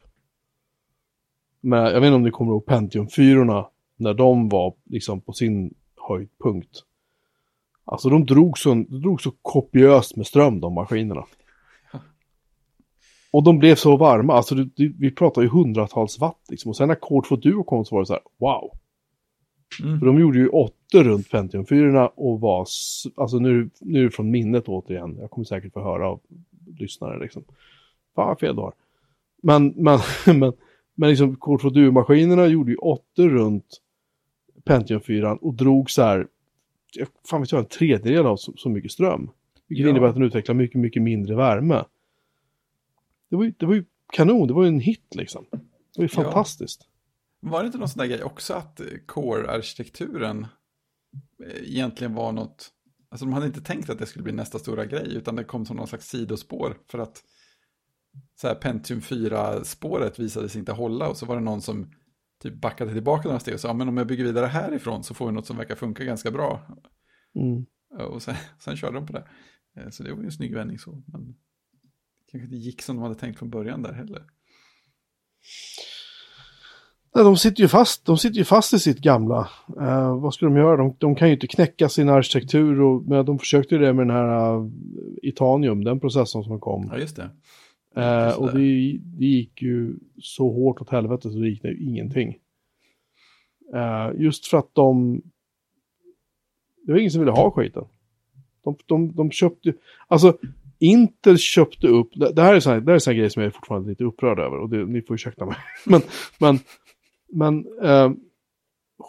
Men 1.62 1.80
jag 1.80 2.02
vet 2.02 2.08
inte 2.08 2.16
om 2.16 2.24
ni 2.24 2.32
kommer 2.32 2.52
ihåg 2.52 2.66
Pentium 2.66 3.10
4 3.10 3.66
när 3.98 4.14
de 4.14 4.50
var 4.50 4.74
liksom 4.86 5.22
på 5.22 5.34
sin 5.34 5.74
höjdpunkt. 6.10 6.84
Alltså 7.86 8.10
de 8.10 8.26
drog 8.26 8.58
så, 8.58 8.70
de 8.70 9.02
drog 9.02 9.22
så 9.22 9.32
kopiöst 9.42 10.16
med 10.16 10.28
ström 10.28 10.60
de 10.60 10.74
maskinerna. 10.74 11.26
Och 13.32 13.44
de 13.44 13.60
blev 13.60 13.76
så 13.76 13.98
varma, 13.98 14.34
alltså 14.34 14.56
det, 14.56 14.70
det, 14.76 14.94
vi 15.00 15.12
pratar 15.12 15.42
ju 15.42 15.48
hundratals 15.48 16.20
watt 16.20 16.46
liksom. 16.50 16.70
Och 16.70 16.76
sen 16.76 16.88
när 16.88 16.96
Core 16.96 17.28
2 17.28 17.36
Duo 17.36 17.64
kom 17.64 17.86
så 17.86 17.96
var 17.96 18.02
det 18.02 18.06
så 18.06 18.14
här, 18.14 18.24
wow. 18.40 18.72
Mm. 19.84 20.00
För 20.00 20.06
de 20.06 20.20
gjorde 20.20 20.40
ju 20.40 20.50
åttor 20.50 21.04
runt 21.04 21.32
Pentium 21.32 21.66
4 21.66 22.08
och 22.08 22.40
var, 22.40 22.66
alltså 23.16 23.38
nu, 23.40 23.70
nu 23.80 24.10
från 24.10 24.32
minnet 24.32 24.68
återigen. 24.68 25.18
Jag 25.20 25.32
kommer 25.32 25.46
säkert 25.46 25.74
få 25.74 25.84
höra 25.84 26.10
av 26.10 26.20
lyssnare 26.78 27.20
liksom. 27.20 27.44
Fan 28.16 28.28
vad 28.28 28.40
fel 28.40 28.56
du 28.56 28.62
har. 28.62 28.74
Men, 29.44 29.68
men, 29.68 30.00
men, 30.40 30.54
men 30.96 31.10
liksom 31.10 31.36
Core 31.36 31.62
2 31.62 31.70
Duo-maskinerna 31.70 32.48
gjorde 32.48 32.72
ju 32.72 32.78
åttor 32.78 33.30
runt 33.30 33.82
Pentium 34.64 35.02
4 35.02 35.36
och 35.36 35.54
drog 35.54 35.92
så 35.92 36.02
här, 36.02 36.28
fan 37.30 37.42
vet 37.42 37.52
jag, 37.52 37.60
en 37.60 37.66
tredjedel 37.66 38.26
av 38.26 38.38
så, 38.38 38.54
så 38.58 38.70
mycket 38.70 38.92
ström. 38.92 39.30
Vilket 39.68 39.84
Ja. 39.84 39.90
innebär 39.90 40.08
att 40.08 40.16
den 40.16 40.24
utvecklar 40.24 40.56
mycket, 40.56 40.80
mycket 40.82 41.02
mindre 41.02 41.36
värme. 41.36 41.84
Det 43.30 43.36
var 43.36 43.44
ju, 43.44 43.54
det 43.58 43.66
var 43.66 43.74
ju 43.74 43.86
kanon, 44.14 44.48
det 44.48 44.54
var 44.54 44.64
ju 44.64 44.68
en 44.68 44.80
hit 44.80 45.16
liksom. 45.16 45.46
Det 45.52 45.58
var 45.98 46.04
ju 46.04 46.10
Ja. 46.18 46.24
fantastiskt. 46.24 46.88
Var 47.40 47.60
det 47.60 47.66
inte 47.66 47.78
någon 47.78 47.90
sån 47.90 48.00
där 48.00 48.06
grej 48.08 48.24
också 48.24 48.54
att 48.54 48.82
core-arkitekturen 49.06 50.48
eh, 51.46 51.64
egentligen 51.64 52.14
var 52.14 52.32
något, 52.32 52.70
alltså 53.12 53.26
de 53.26 53.34
hade 53.34 53.46
inte 53.46 53.62
tänkt 53.62 53.90
att 53.90 54.00
det 54.00 54.06
skulle 54.06 54.24
bli 54.24 54.34
nästa 54.34 54.60
stora 54.60 54.86
grej, 54.86 55.16
utan 55.16 55.36
det 55.36 55.44
kom 55.44 55.66
som 55.66 55.78
någon 55.78 55.88
slags 55.88 56.08
sidospår 56.08 56.78
för 56.88 57.00
att 57.00 57.24
så 58.36 58.48
här 58.48 58.56
Pentium 58.56 59.00
4-spåret 59.00 60.20
visade 60.20 60.50
sig 60.50 60.60
inte 60.60 60.72
hålla 60.72 61.10
och 61.10 61.18
så 61.18 61.26
var 61.26 61.36
det 61.36 61.42
någon 61.42 61.62
som 61.62 61.92
typ 62.42 62.62
backade 62.62 62.94
tillbaka 62.94 63.28
några 63.28 63.40
steg 63.40 63.54
och 63.54 63.60
sa, 63.60 63.68
ja, 63.68 63.74
men 63.74 63.90
om 63.90 63.98
jag 63.98 64.08
bygger 64.08 64.24
vidare 64.24 64.46
härifrån 64.46 65.04
så 65.04 65.14
får 65.14 65.26
vi 65.26 65.32
något 65.32 65.46
som 65.46 65.58
verkar 65.58 65.76
funka 65.76 66.04
ganska 66.04 66.32
bra. 66.32 66.78
Mm. 67.36 67.66
Och 68.12 68.22
sen, 68.22 68.36
sen 68.60 68.78
körde 68.78 68.94
de 68.94 69.06
på 69.08 69.14
det. 69.14 69.28
Eh, 69.78 69.90
Så 69.90 70.04
det 70.04 70.14
var 70.14 70.20
ju 70.20 70.26
en 70.26 70.32
snygg 70.32 70.56
vändning 70.56 70.80
så, 70.80 71.04
men 71.08 71.28
det 71.28 72.32
kanske 72.32 72.46
inte 72.46 72.58
gick 72.58 72.82
som 72.82 72.96
de 72.96 73.02
hade 73.02 73.16
tänkt 73.16 73.40
från 73.40 73.50
början 73.50 73.82
där 73.82 73.94
heller. 73.94 74.26
Nej, 77.16 77.24
de 77.24 77.38
sitter 77.38 77.62
ju 77.62 77.68
fast, 77.68 78.06
de 78.06 78.18
sitter 78.18 78.38
ju 78.38 78.44
fast 78.44 78.74
i 78.74 78.80
sitt 78.80 79.00
gamla. 79.00 79.50
Eh, 79.80 80.20
vad 80.20 80.34
ska 80.34 80.46
de 80.46 80.56
göra? 80.56 80.78
De, 80.78 80.96
de 80.98 81.16
kan 81.16 81.28
ju 81.28 81.34
inte 81.34 81.48
knäcka 81.48 81.90
sin 81.90 82.10
arkitektur 82.10 82.82
och 82.82 83.04
men 83.04 83.26
de 83.26 83.40
försökte 83.40 83.76
ju 83.76 83.82
det 83.82 83.94
med 83.94 84.08
den 84.08 84.16
här 84.16 84.58
uh, 84.58 84.70
Itanium, 85.22 85.84
den 85.84 86.00
processorn 86.00 86.44
som 86.44 86.60
kom. 86.60 86.90
Ja, 86.92 86.98
just 86.98 87.16
det. 87.16 87.30
Eh, 87.96 88.26
just 88.26 88.38
och 88.38 88.48
det. 88.48 88.60
det, 89.04 89.26
gick 89.26 89.62
ju 89.62 89.96
så 90.22 90.52
hårt 90.52 90.82
åt 90.82 90.90
helvete 90.90 91.32
så 91.32 91.38
det 91.38 91.50
gick 91.50 91.64
ju 91.64 91.78
ingenting. 91.78 92.38
Eh, 93.74 94.22
just 94.22 94.48
för 94.48 94.58
att 94.58 94.70
de... 94.76 95.22
Det 96.86 96.92
var 96.92 97.00
ingen 97.00 97.12
som 97.12 97.22
ville 97.22 97.32
ha 97.32 97.52
skiten. 97.52 97.84
De, 98.64 98.76
de, 98.86 99.16
de 99.16 99.32
köpte... 99.32 99.74
Alltså, 100.08 100.38
Intel 100.80 101.38
köpte 101.38 101.88
upp... 101.88 102.10
Det, 102.16 102.42
här 102.42 102.56
är 102.56 102.60
sån 102.60 102.74
här, 102.74 102.80
det 102.80 102.92
här 102.92 102.96
är 102.96 103.00
sån 103.00 103.16
grej 103.16 103.30
som 103.30 103.42
jag 103.42 103.48
är 103.48 103.54
fortfarande 103.54 103.90
lite 103.90 104.04
upprörd 104.04 104.40
över 104.40 104.58
och 104.58 104.70
det, 104.70 104.86
ni 104.86 105.02
får 105.02 105.14
ursäkta 105.14 105.46
mig. 105.46 105.56
men, 105.86 106.02
men, 106.40 106.60
men 107.32 107.66
eh, 107.82 108.12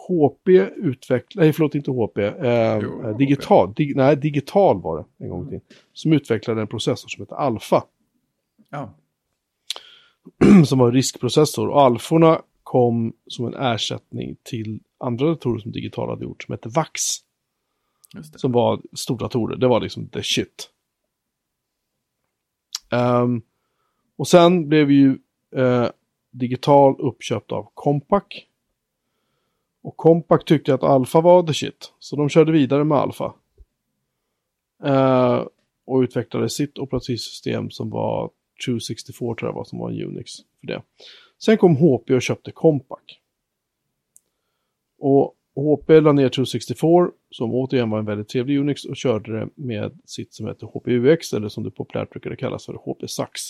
HP 0.07 0.49
utvecklade... 0.75 1.45
Nej, 1.45 1.53
förlåt, 1.53 1.75
inte 1.75 1.91
HP. 1.91 2.17
Eh, 2.17 2.33
Jo, 2.81 3.01
eh, 3.01 3.09
HP. 3.09 3.17
digital, 3.17 3.73
dig, 3.73 3.93
nej, 3.95 4.17
Digital 4.17 4.81
var 4.81 4.97
det 4.97 5.25
en 5.25 5.29
gång 5.29 5.45
tiden. 5.45 5.61
Som 5.93 6.13
utvecklade 6.13 6.61
en 6.61 6.67
processor 6.67 7.09
som 7.09 7.21
heter 7.21 7.35
Alpha 7.35 7.83
Ja, 8.69 8.93
som 10.65 10.79
var 10.79 10.87
en 10.87 10.93
riskprocessor. 10.93 11.67
Och 11.69 11.81
alforna 11.81 12.41
kom 12.63 13.13
som 13.27 13.45
en 13.45 13.53
ersättning 13.53 14.35
till 14.43 14.79
andra 14.97 15.25
datorer 15.25 15.59
som 15.59 15.71
Digital 15.71 16.09
hade 16.09 16.23
gjort, 16.23 16.43
som 16.43 16.51
hette 16.51 16.69
VAX. 16.69 17.01
Som 18.35 18.51
var 18.51 18.81
stordatorer, 18.93 19.55
det 19.55 19.67
var 19.67 19.79
liksom 19.79 20.07
the 20.07 20.23
shit. 20.23 20.69
Ehm, 22.91 23.41
och 24.15 24.27
sen 24.27 24.69
blev 24.69 24.91
ju 24.91 25.17
eh, 25.55 25.89
Digital 26.33 26.95
uppköpt 26.99 27.51
av 27.51 27.71
Compaq. 27.73 28.47
Och 29.81 29.97
Compaq 29.97 30.45
tyckte 30.45 30.73
att 30.73 30.83
Alfa 30.83 31.21
var 31.21 31.43
the 31.43 31.53
shit. 31.53 31.93
Så 31.99 32.15
de 32.15 32.29
körde 32.29 32.51
vidare 32.51 32.83
med 32.83 32.97
Alfa. 32.97 33.33
Eh, 34.83 35.43
och 35.85 35.99
utvecklade 35.99 36.49
sitt 36.49 36.79
operativsystem 36.79 37.69
som 37.69 37.89
var 37.89 38.29
True 38.65 38.79
64 38.79 39.35
tror 39.35 39.49
jag 39.49 39.53
var 39.53 39.63
som 39.63 39.79
var 39.79 39.91
en 39.91 40.01
Unix 40.01 40.31
för 40.59 40.67
det. 40.67 40.81
Sen 41.37 41.57
kom 41.57 41.75
HP 41.75 42.11
och 42.11 42.21
köpte 42.21 42.51
Compaq. 42.51 43.19
Och 44.99 45.35
HP 45.55 45.89
la 45.89 46.11
ner 46.11 46.29
True 46.29 46.45
64 46.45 47.09
som 47.29 47.53
återigen 47.53 47.89
var 47.89 47.99
en 47.99 48.05
väldigt 48.05 48.27
trevlig 48.27 48.59
Unix 48.59 48.85
och 48.85 48.97
körde 48.97 49.39
det 49.39 49.49
med 49.55 49.99
sitt 50.05 50.33
som 50.33 50.47
heter 50.47 50.67
HPUX 50.67 51.33
eller 51.33 51.49
som 51.49 51.63
det 51.63 51.71
populärt 51.71 52.09
brukade 52.09 52.35
kallas 52.35 52.65
för 52.65 52.73
HP 52.73 53.07
Sax. 53.09 53.41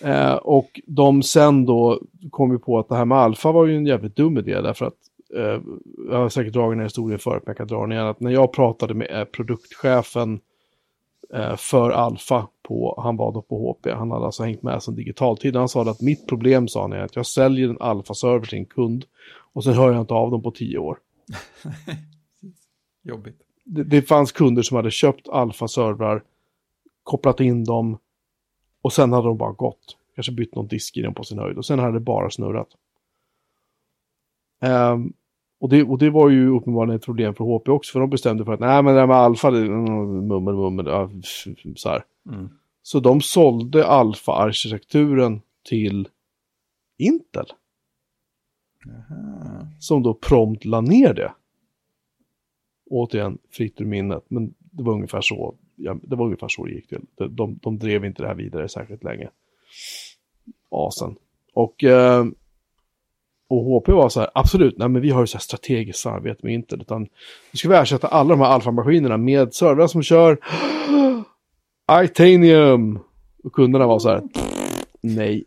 Eh, 0.00 0.34
och 0.34 0.80
de 0.86 1.22
sen 1.22 1.66
då 1.66 2.00
kom 2.30 2.52
ju 2.52 2.58
på 2.58 2.78
att 2.78 2.88
det 2.88 2.96
här 2.96 3.04
med 3.04 3.18
alfa 3.18 3.52
var 3.52 3.66
ju 3.66 3.76
en 3.76 3.86
jävligt 3.86 4.16
dum 4.16 4.38
idé 4.38 4.60
därför 4.60 4.86
att 4.86 4.94
eh, 5.36 5.60
jag 6.10 6.18
har 6.18 6.28
säkert 6.28 6.52
dragit 6.52 6.72
den 6.72 6.78
här 6.78 6.86
historien 6.86 7.18
förut 7.18 7.42
men 7.46 7.50
jag 7.50 7.56
kan 7.56 7.66
dra 7.66 7.80
den 7.80 7.92
igen. 7.92 8.06
Att 8.06 8.20
när 8.20 8.30
jag 8.30 8.52
pratade 8.52 8.94
med 8.94 9.20
eh, 9.20 9.24
produktchefen 9.24 10.40
eh, 11.34 11.56
för 11.56 11.90
alfa 11.90 12.48
på, 12.62 13.00
han 13.02 13.16
var 13.16 13.32
då 13.32 13.42
på 13.42 13.72
HP, 13.72 13.86
han 13.92 14.10
hade 14.10 14.26
alltså 14.26 14.42
hängt 14.42 14.62
med 14.62 14.82
som 14.82 14.94
digitaltid. 14.94 15.56
Han 15.56 15.68
sa 15.68 15.82
att 15.82 16.00
mitt 16.00 16.26
problem 16.26 16.68
sa 16.68 16.82
han 16.82 16.92
är 16.92 17.00
att 17.00 17.16
jag 17.16 17.26
säljer 17.26 17.68
en 17.68 17.80
alfa-server 17.80 18.46
till 18.46 18.58
en 18.58 18.64
kund 18.64 19.04
och 19.52 19.64
sen 19.64 19.74
hör 19.74 19.92
jag 19.92 20.00
inte 20.00 20.14
av 20.14 20.30
dem 20.30 20.42
på 20.42 20.50
tio 20.50 20.78
år. 20.78 20.98
Jobbigt. 23.02 23.40
Det, 23.64 23.84
det 23.84 24.02
fanns 24.02 24.32
kunder 24.32 24.62
som 24.62 24.76
hade 24.76 24.90
köpt 24.90 25.28
alfa-servrar, 25.28 26.22
kopplat 27.02 27.40
in 27.40 27.64
dem 27.64 27.98
och 28.86 28.92
sen 28.92 29.12
hade 29.12 29.28
de 29.28 29.36
bara 29.36 29.52
gått. 29.52 29.96
Kanske 30.14 30.32
bytt 30.32 30.54
någon 30.54 30.66
disk 30.66 30.96
i 30.96 31.02
den 31.02 31.14
på 31.14 31.24
sin 31.24 31.38
höjd 31.38 31.58
och 31.58 31.66
sen 31.66 31.78
hade 31.78 31.92
det 31.92 32.00
bara 32.00 32.30
snurrat. 32.30 32.68
Um, 34.60 35.12
och, 35.60 35.68
det, 35.68 35.82
och 35.82 35.98
det 35.98 36.10
var 36.10 36.28
ju 36.28 36.48
uppenbarligen 36.48 36.96
ett 36.96 37.04
problem 37.04 37.34
för 37.34 37.44
HP 37.44 37.68
också, 37.68 37.92
för 37.92 38.00
de 38.00 38.10
bestämde 38.10 38.44
för 38.44 38.52
att 38.52 38.60
nej 38.60 38.82
men 38.82 38.94
det 38.94 39.00
här 39.00 39.06
med 39.06 39.16
alfa, 39.16 39.50
det, 39.50 39.66
mm, 39.66 40.26
mummel, 40.26 40.54
mummel, 40.54 40.86
ja, 40.86 41.10
så 41.76 41.88
här. 41.88 42.04
Mm. 42.28 42.48
Så 42.82 43.00
de 43.00 43.20
sålde 43.20 43.86
alfa-arkitekturen 43.86 45.40
till 45.68 46.08
Intel. 46.98 47.46
Aha. 48.86 49.66
Som 49.78 50.02
då 50.02 50.14
prompt 50.14 50.64
la 50.64 50.80
ner 50.80 51.14
det. 51.14 51.32
Återigen, 52.90 53.38
fritt 53.50 53.80
ur 53.80 53.84
minnet, 53.84 54.24
men 54.28 54.54
det 54.58 54.82
var 54.82 54.92
ungefär 54.92 55.20
så, 55.20 55.54
ja, 55.76 55.96
det 56.02 56.16
var 56.16 56.24
ungefär 56.24 56.48
så 56.48 56.64
det 56.64 56.72
gick 56.72 56.88
till. 56.88 57.00
De, 57.14 57.36
de, 57.36 57.58
de 57.62 57.78
drev 57.78 58.04
inte 58.04 58.22
det 58.22 58.28
här 58.28 58.34
vidare 58.34 58.68
särskilt 58.68 59.04
länge. 59.04 59.28
Asen. 60.70 61.16
Och, 61.52 61.84
eh, 61.84 62.24
och 63.48 63.64
HP 63.64 63.88
var 63.88 64.08
så 64.08 64.20
här, 64.20 64.30
absolut, 64.34 64.78
nej 64.78 64.88
men 64.88 65.02
vi 65.02 65.10
har 65.10 65.20
ju 65.20 65.26
så 65.26 65.36
här 65.36 65.42
strategiskt 65.42 65.98
samarbete 65.98 66.40
med 66.42 66.54
Intel, 66.54 66.80
utan 66.80 67.02
nu 67.02 67.08
ska 67.52 67.68
vi 67.68 67.76
ersätta 67.76 68.08
alla 68.08 68.30
de 68.30 68.40
här 68.40 68.48
alfamaskinerna 68.48 69.16
med 69.16 69.54
servrar 69.54 69.86
som 69.86 70.02
kör 70.02 70.38
Itanium. 72.04 72.98
Och 73.44 73.52
kunderna 73.52 73.86
var 73.86 73.98
så 73.98 74.08
här, 74.08 74.22
nej, 75.00 75.44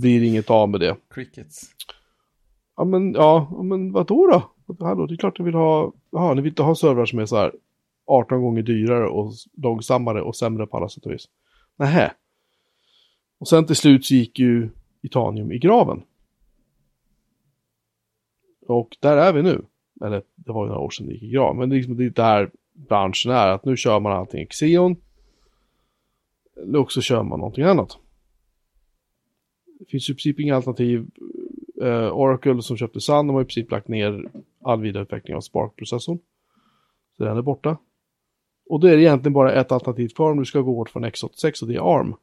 blir 0.00 0.22
inget 0.22 0.50
av 0.50 0.68
med 0.68 0.80
det. 0.80 0.96
Crickets. 1.14 1.70
Ja 2.76 2.84
men, 2.84 3.12
ja, 3.12 3.48
ja, 3.50 3.62
men 3.62 3.92
vadå 3.92 4.26
då? 4.26 4.50
Hallå, 4.84 5.06
det 5.06 5.14
är 5.14 5.16
klart 5.16 5.38
ni 5.38 5.44
vill 5.44 5.54
ha, 5.54 5.92
jaha, 6.12 6.34
ni 6.34 6.42
vill 6.42 6.52
inte 6.52 6.62
ha 6.62 6.74
servrar 6.74 7.06
som 7.06 7.18
är 7.18 7.26
så 7.26 7.36
här 7.36 7.52
18 8.10 8.42
gånger 8.42 8.62
dyrare 8.62 9.08
och 9.08 9.32
långsammare 9.56 10.22
och 10.22 10.36
sämre 10.36 10.66
på 10.66 10.76
alla 10.76 10.88
sätt 10.88 11.06
och 11.06 11.12
vis. 11.12 11.28
Nähä. 11.76 12.12
Och 13.38 13.48
sen 13.48 13.66
till 13.66 13.76
slut 13.76 14.04
så 14.04 14.14
gick 14.14 14.38
ju 14.38 14.70
Itanium 15.02 15.52
i 15.52 15.58
graven. 15.58 16.02
Och 18.66 18.96
där 19.00 19.16
är 19.16 19.32
vi 19.32 19.42
nu. 19.42 19.62
Eller 20.04 20.22
det 20.34 20.52
var 20.52 20.64
ju 20.64 20.68
några 20.68 20.80
år 20.80 20.90
sedan 20.90 21.06
det 21.06 21.12
gick 21.12 21.22
i 21.22 21.30
graven. 21.30 21.56
Men 21.56 21.68
det 21.68 21.74
är, 21.74 21.76
liksom, 21.76 21.96
det 21.96 22.04
är 22.04 22.10
där 22.10 22.50
branschen 22.72 23.32
är. 23.32 23.48
Att 23.48 23.64
nu 23.64 23.76
kör 23.76 24.00
man 24.00 24.12
antingen 24.12 24.46
Xeon. 24.46 24.96
Eller 26.56 26.78
också 26.78 27.00
kör 27.00 27.22
man 27.22 27.38
någonting 27.38 27.64
annat. 27.64 27.98
Det 29.78 29.84
finns 29.84 30.10
i 30.10 30.14
princip 30.14 30.40
inga 30.40 30.56
alternativ. 30.56 31.06
Eh, 31.82 32.16
Oracle 32.16 32.62
som 32.62 32.76
köpte 32.76 33.00
Sun, 33.00 33.26
de 33.26 33.34
har 33.34 33.42
i 33.42 33.44
princip 33.44 33.70
lagt 33.70 33.88
ner 33.88 34.30
all 34.62 34.80
vidareutveckling 34.80 35.36
av 35.36 35.40
Spark-processorn. 35.40 36.18
Så 37.16 37.24
den 37.24 37.36
är 37.36 37.42
borta. 37.42 37.76
Och 38.70 38.80
då 38.80 38.86
är 38.86 38.96
det 38.96 39.02
egentligen 39.02 39.32
bara 39.32 39.52
ett 39.52 39.72
alternativ 39.72 40.08
kvar 40.08 40.30
om 40.30 40.38
du 40.38 40.44
ska 40.44 40.60
gå 40.60 40.74
bort 40.74 40.90
från 40.90 41.04
x86 41.04 41.62
och 41.62 41.68
det 41.68 41.74
är 41.74 41.98
ARM. 41.98 42.14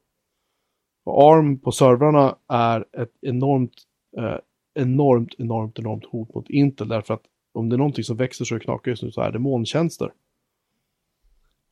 Och 1.03 1.23
ARM 1.23 1.59
på 1.59 1.71
servrarna 1.71 2.35
är 2.47 2.85
ett 3.01 3.11
enormt, 3.21 3.73
eh, 4.17 4.35
enormt, 4.75 5.35
enormt, 5.37 5.79
enormt 5.79 6.05
hot 6.05 6.35
mot 6.35 6.49
Intel 6.49 6.87
därför 6.87 7.13
att 7.13 7.21
om 7.53 7.69
det 7.69 7.75
är 7.75 7.77
någonting 7.77 8.03
som 8.03 8.17
växer 8.17 8.45
så 8.45 8.53
det 8.53 8.59
knakar 8.59 8.91
just 8.91 9.03
nu 9.03 9.11
så 9.11 9.21
är 9.21 9.31
det 9.31 9.39
molntjänster. 9.39 10.11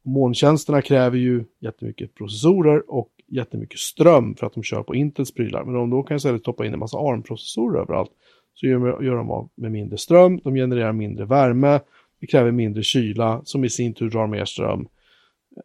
Molntjänsterna 0.04 0.82
kräver 0.82 1.18
ju 1.18 1.46
jättemycket 1.60 2.16
processorer 2.16 2.92
och 2.92 3.10
jättemycket 3.28 3.80
ström 3.80 4.36
för 4.36 4.46
att 4.48 4.54
de 4.54 4.64
kör 4.64 4.84
på 4.84 4.96
Intels 4.96 5.34
prylar. 5.34 5.64
Men 5.64 5.76
om 5.76 5.90
de 5.90 5.98
då 5.98 6.04
kan 6.04 6.18
istället 6.18 6.42
stoppa 6.42 6.66
in 6.66 6.74
en 6.74 6.80
massa 6.80 6.98
ARM-processorer 6.98 7.82
överallt 7.82 8.12
så 8.54 8.68
gör, 8.68 9.04
gör 9.04 9.16
de 9.16 9.32
av 9.32 9.50
med 9.56 9.72
mindre 9.72 9.98
ström, 9.98 10.40
de 10.44 10.56
genererar 10.56 10.94
mindre 10.94 11.26
värme, 11.26 11.80
det 12.26 12.32
kräver 12.32 12.52
mindre 12.52 12.84
kyla 12.84 13.42
som 13.46 13.64
i 13.64 13.70
sin 13.70 13.94
tur 13.94 14.10
drar 14.10 14.28
mer 14.28 14.46
ström. 14.46 14.88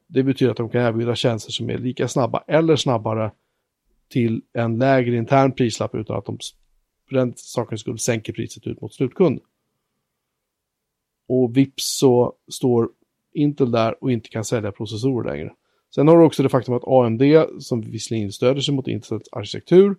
Det 0.07 0.23
betyder 0.23 0.51
att 0.51 0.57
de 0.57 0.69
kan 0.69 0.83
erbjuda 0.83 1.15
tjänster 1.15 1.53
som 1.53 1.71
är 1.71 1.79
lika 1.79 2.09
snabba 2.09 2.45
eller 2.47 2.77
snabbare 2.77 3.31
till 4.09 4.43
en 4.53 4.79
lägre 4.79 5.17
intern 5.17 5.53
prislapp 5.53 5.95
utan 5.95 6.19
att 6.19 6.25
de 6.25 6.39
för 7.09 7.17
den 7.17 7.33
sakens 7.37 7.81
skull 7.81 7.99
sänker 7.99 8.33
priset 8.33 8.67
ut 8.67 8.81
mot 8.81 8.95
slutkund. 8.95 9.41
Och 11.29 11.57
vips 11.57 11.99
så 11.99 12.35
står 12.51 12.89
Intel 13.33 13.71
där 13.71 14.05
och 14.05 14.13
inte 14.13 14.29
kan 14.29 14.45
sälja 14.45 14.73
processorer 14.73 15.33
längre. 15.33 15.53
Sen 15.95 16.09
har 16.09 16.19
du 16.19 16.25
också 16.25 16.43
det 16.43 16.49
faktum 16.49 16.75
att 16.75 16.89
AMD, 16.89 17.23
som 17.59 17.81
visserligen 17.81 18.33
stöder 18.33 18.61
sig 18.61 18.75
mot 18.75 18.89
Intels 18.89 19.29
arkitektur, 19.33 19.97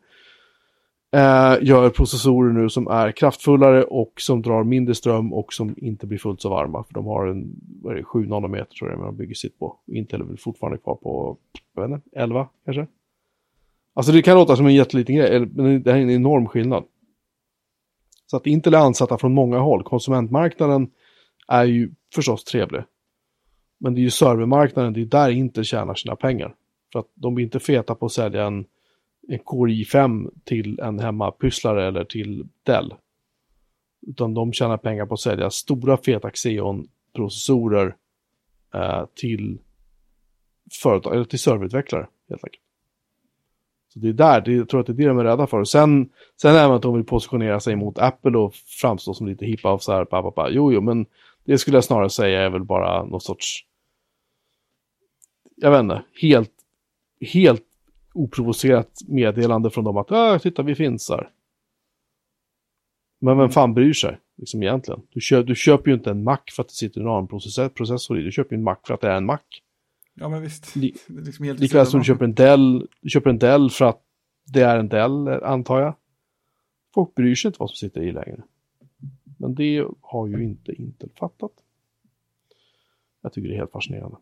eh, 1.12 1.58
gör 1.62 1.90
processorer 1.90 2.54
nu 2.54 2.70
som 2.70 2.88
är 2.88 3.12
kraftfullare 3.12 3.84
och 3.84 4.14
som 4.18 4.42
drar 4.42 4.64
mindre 4.64 4.96
ström 4.96 5.34
och 5.34 5.54
som 5.54 5.76
inte 5.78 6.08
blir 6.08 6.18
fullt 6.18 6.42
så 6.42 6.50
varma. 6.50 6.84
För 6.84 6.94
de 6.94 7.06
har 7.06 7.28
en 7.28 7.56
vad 7.82 7.94
är 7.94 7.98
det, 7.98 8.04
7 8.04 8.28
nanometer 8.28 8.74
tror 8.74 8.92
jag 8.92 9.00
de 9.00 9.18
bygger 9.18 9.36
sitt 9.36 9.60
på. 9.60 9.78
Intel 9.88 10.22
är 10.22 10.26
väl 10.26 10.38
fortfarande 10.38 10.78
kvar 10.78 10.96
på, 10.96 11.38
jag 11.76 11.82
vet 11.82 11.96
inte, 11.96 12.20
11 12.20 12.48
kanske? 12.66 12.88
Alltså 13.94 14.12
det 14.12 14.22
kan 14.22 14.38
låta 14.38 14.56
som 14.56 14.66
en 14.66 14.74
jätteliten 14.74 15.16
grej, 15.16 15.40
men 15.40 15.84
det 15.84 15.92
här 15.92 16.00
är 16.00 16.04
en 16.04 16.10
enorm 16.10 16.48
skillnad. 16.48 16.84
Så 18.26 18.38
att 18.38 18.48
Intel 18.48 18.74
är 18.74 18.78
ansatta 18.78 19.18
från 19.18 19.34
många 19.34 19.60
håll. 19.60 19.84
Konsumentmarknaden 19.84 20.90
är 21.48 21.64
ju 21.64 21.92
förstås 22.14 22.44
trevlig. 22.44 22.82
Men 23.80 23.96
det 23.96 24.02
är 24.02 24.04
ju 24.04 24.10
servermarknaden, 24.10 24.94
det 24.94 25.02
är 25.02 25.06
där 25.06 25.30
Intel 25.30 25.64
tjänar 25.64 25.96
sina 25.96 26.16
pengar. 26.16 26.56
För 26.92 27.00
att 27.00 27.08
de 27.14 27.36
blir 27.36 27.46
inte 27.46 27.60
feta 27.60 27.96
på 27.96 28.06
att 28.06 28.12
sälja 28.12 28.44
en, 28.44 28.66
en 29.32 29.40
Core 29.40 29.72
i5 29.72 30.30
till 30.44 30.80
en 30.80 31.00
hemmapysslare 31.00 31.88
eller 31.88 32.04
till 32.04 32.48
Dell. 32.64 32.94
Utan 34.08 34.34
de 34.34 34.54
tjänar 34.54 34.78
pengar 34.78 35.06
på 35.06 35.14
att 35.14 35.20
sälja 35.20 35.50
stora 35.50 35.98
feta 35.98 36.30
Xeon-processorer 36.30 37.96
eh, 38.74 39.06
till 39.16 39.60
företag, 40.84 41.16
eller 41.16 41.26
till 41.26 41.40
serverutvecklare 41.40 42.08
helt 42.30 42.44
enkelt. 42.44 42.64
Så 43.94 44.00
det 44.00 44.10
är 44.10 44.14
där, 44.14 44.42
det, 44.42 44.54
jag 44.54 44.70
tror 44.70 44.80
att 44.80 44.88
det 44.88 44.94
är 44.94 44.96
det 44.96 45.08
de 45.08 45.20
är 45.20 45.24
rädda 45.24 45.48
för. 45.48 45.64
Sen, 45.64 46.10
sen 46.42 46.56
även 46.56 46.76
att 46.76 46.82
de 46.82 46.94
vill 46.96 47.04
positionera 47.04 47.60
sig 47.60 47.76
mot 47.76 47.98
Apple 47.98 48.38
och 48.38 48.56
framstå 48.56 49.14
som 49.14 49.28
lite 49.28 49.46
hippa 49.46 49.74
och 49.74 49.84
så 49.84 49.92
här, 49.92 50.06
pa, 50.06 50.22
pa, 50.22 50.32
pa. 50.32 50.50
jo, 50.50 50.74
jo, 50.74 50.82
men 50.82 51.06
det 51.44 51.58
skulle 51.58 51.78
jag 51.78 51.84
snarare 51.84 52.10
säga 52.10 52.42
är 52.42 52.50
väl 52.50 52.64
bara 52.64 53.06
någon 53.06 53.22
sorts, 53.22 53.66
jag 55.56 55.72
vet 55.72 55.80
inte, 55.80 56.04
helt, 56.22 56.54
helt 57.34 57.71
oprovocerat 58.14 58.92
meddelande 59.08 59.70
från 59.70 59.84
dem 59.84 59.98
att, 59.98 60.12
ah, 60.12 60.40
titta, 60.40 60.64
vi 60.64 60.76
finns 60.76 61.10
här. 61.10 61.30
Men 63.20 63.38
vem 63.38 63.50
fan 63.50 63.74
bryr 63.74 63.94
sig, 63.94 64.20
liksom 64.38 64.64
egentligen? 64.64 65.02
Du, 65.10 65.22
köp, 65.22 65.48
du 65.48 65.56
köper 65.56 65.92
ju 65.92 65.98
inte 65.98 66.12
en 66.12 66.24
Mac 66.24 66.40
för 66.52 66.64
att 66.64 66.68
det 66.68 66.74
sitter 66.74 67.02
en 67.02 67.08
ARM-processor 67.08 68.20
i, 68.20 68.24
du 68.24 68.32
köper 68.32 68.56
ju 68.56 68.58
en 68.58 68.64
Mac 68.64 68.78
för 68.84 68.94
att 68.94 69.02
det 69.02 69.08
är 69.08 69.16
en 69.16 69.26
Mac. 69.26 69.40
Ja, 70.14 70.30
men 70.30 70.42
visst. 70.42 70.76
Li 70.76 70.94
liksom 71.08 71.46
Likväl 71.46 71.88
som 71.88 72.00
du 72.00 72.04
köper 72.04 72.26
en 72.26 72.34
Dell, 72.34 72.88
du 73.02 73.10
köper 73.10 73.30
en 73.30 73.40
Dell 73.40 73.70
för 73.70 73.86
att 73.86 74.02
det 74.54 74.62
är 74.62 74.78
en 74.78 74.90
Dell, 74.90 75.28
antar 75.28 75.82
jag. 75.82 75.96
Folk 76.94 77.16
bryr 77.16 77.36
sig 77.36 77.50
inte 77.50 77.60
vad 77.60 77.70
som 77.70 77.76
sitter 77.76 78.02
i 78.02 78.12
längre. 78.12 78.44
Men 79.38 79.56
det 79.56 79.88
har 80.02 80.28
ju 80.28 80.44
inte 80.44 80.72
Intel 80.72 81.10
fattat. 81.16 81.52
Jag 83.22 83.34
tycker 83.34 83.50
det 83.50 83.56
är 83.56 83.58
helt 83.58 83.72
fascinerande. 83.72 84.18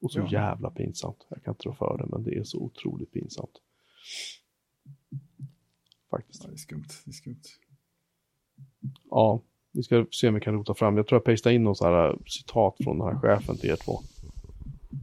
Och 0.00 0.12
så 0.12 0.18
Ja. 0.18 0.28
jävla 0.30 0.70
pinsamt. 0.70 1.26
Jag 1.28 1.44
kan 1.44 1.54
inte 1.54 1.68
rå 1.68 1.74
för 1.74 1.98
det, 1.98 2.06
men 2.06 2.22
det 2.22 2.34
är 2.38 2.44
så 2.44 2.58
otroligt 2.58 3.12
pinsamt. 3.12 3.60
Faktiskt. 6.10 6.42
Ja, 6.44 6.48
det 6.48 6.54
är 6.54 6.56
skumt. 6.56 6.84
Det 7.04 7.10
är 7.10 7.12
skumt. 7.12 7.42
Ja, 9.10 9.42
vi 9.72 9.82
ska 9.82 10.06
se 10.10 10.28
om 10.28 10.34
vi 10.34 10.40
kan 10.40 10.54
rota 10.54 10.74
fram. 10.74 10.96
Jag 10.96 11.06
tror 11.06 11.16
jag 11.16 11.24
pastar 11.24 11.50
in 11.50 11.64
någon 11.64 11.76
så 11.76 11.84
här 11.84 12.08
äh, 12.10 12.16
citat 12.26 12.76
från 12.84 12.98
den 12.98 13.06
här 13.08 13.20
chefen 13.20 13.56
till 13.56 13.70
er 13.70 13.76
två. 13.76 14.00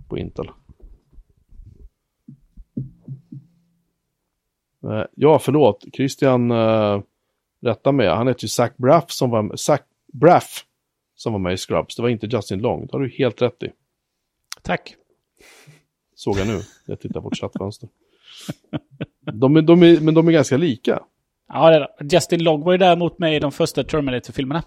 På 0.10 0.18
Intel. 0.18 0.50
Eh, 4.84 5.04
Ja, 5.16 5.40
förlåt. 5.40 5.86
Christian, 5.94 6.52
eh, 6.52 7.02
rätta 7.62 7.92
mig, 7.92 8.08
han 8.08 8.28
heter 8.28 8.44
ju 8.44 8.48
Zach 8.48 8.72
Braff 8.78 9.12
som 9.12 9.30
var, 9.30 9.56
Zach 9.56 9.82
Braff 10.14 10.66
som 11.16 11.34
var 11.34 11.40
med 11.40 11.54
i 11.54 11.58
Scrubs. 11.58 11.96
Det 11.96 12.02
var 12.02 12.10
inte 12.10 12.28
Justin 12.28 12.60
Long, 12.60 12.86
det 12.86 12.92
har 12.94 13.00
du 13.00 13.10
helt 13.10 13.42
rätt 13.42 13.64
i. 13.64 13.72
Tack. 14.64 14.96
Såg 16.16 16.38
jag 16.38 16.48
nu, 16.48 16.62
jag 16.86 17.00
tittar 17.00 17.22
på 17.22 17.28
ett 17.30 17.38
chattfönster. 17.38 17.90
De 19.34 19.56
är, 19.56 19.62
de 19.62 19.84
är, 19.84 20.00
men 20.00 20.14
de 20.14 20.28
är 20.28 20.32
ganska 20.32 20.58
lika. 20.58 21.00
Ja, 21.48 21.70
det 21.70 21.76
är 21.76 21.80
det. 21.80 22.16
Justin 22.16 22.44
Long 22.44 22.64
var 22.64 22.72
ju 22.72 22.78
däremot 22.78 23.20
med 23.20 23.36
i 23.36 23.40
de 23.40 23.52
första 23.52 23.84
Terminator-filmerna. 23.84 24.64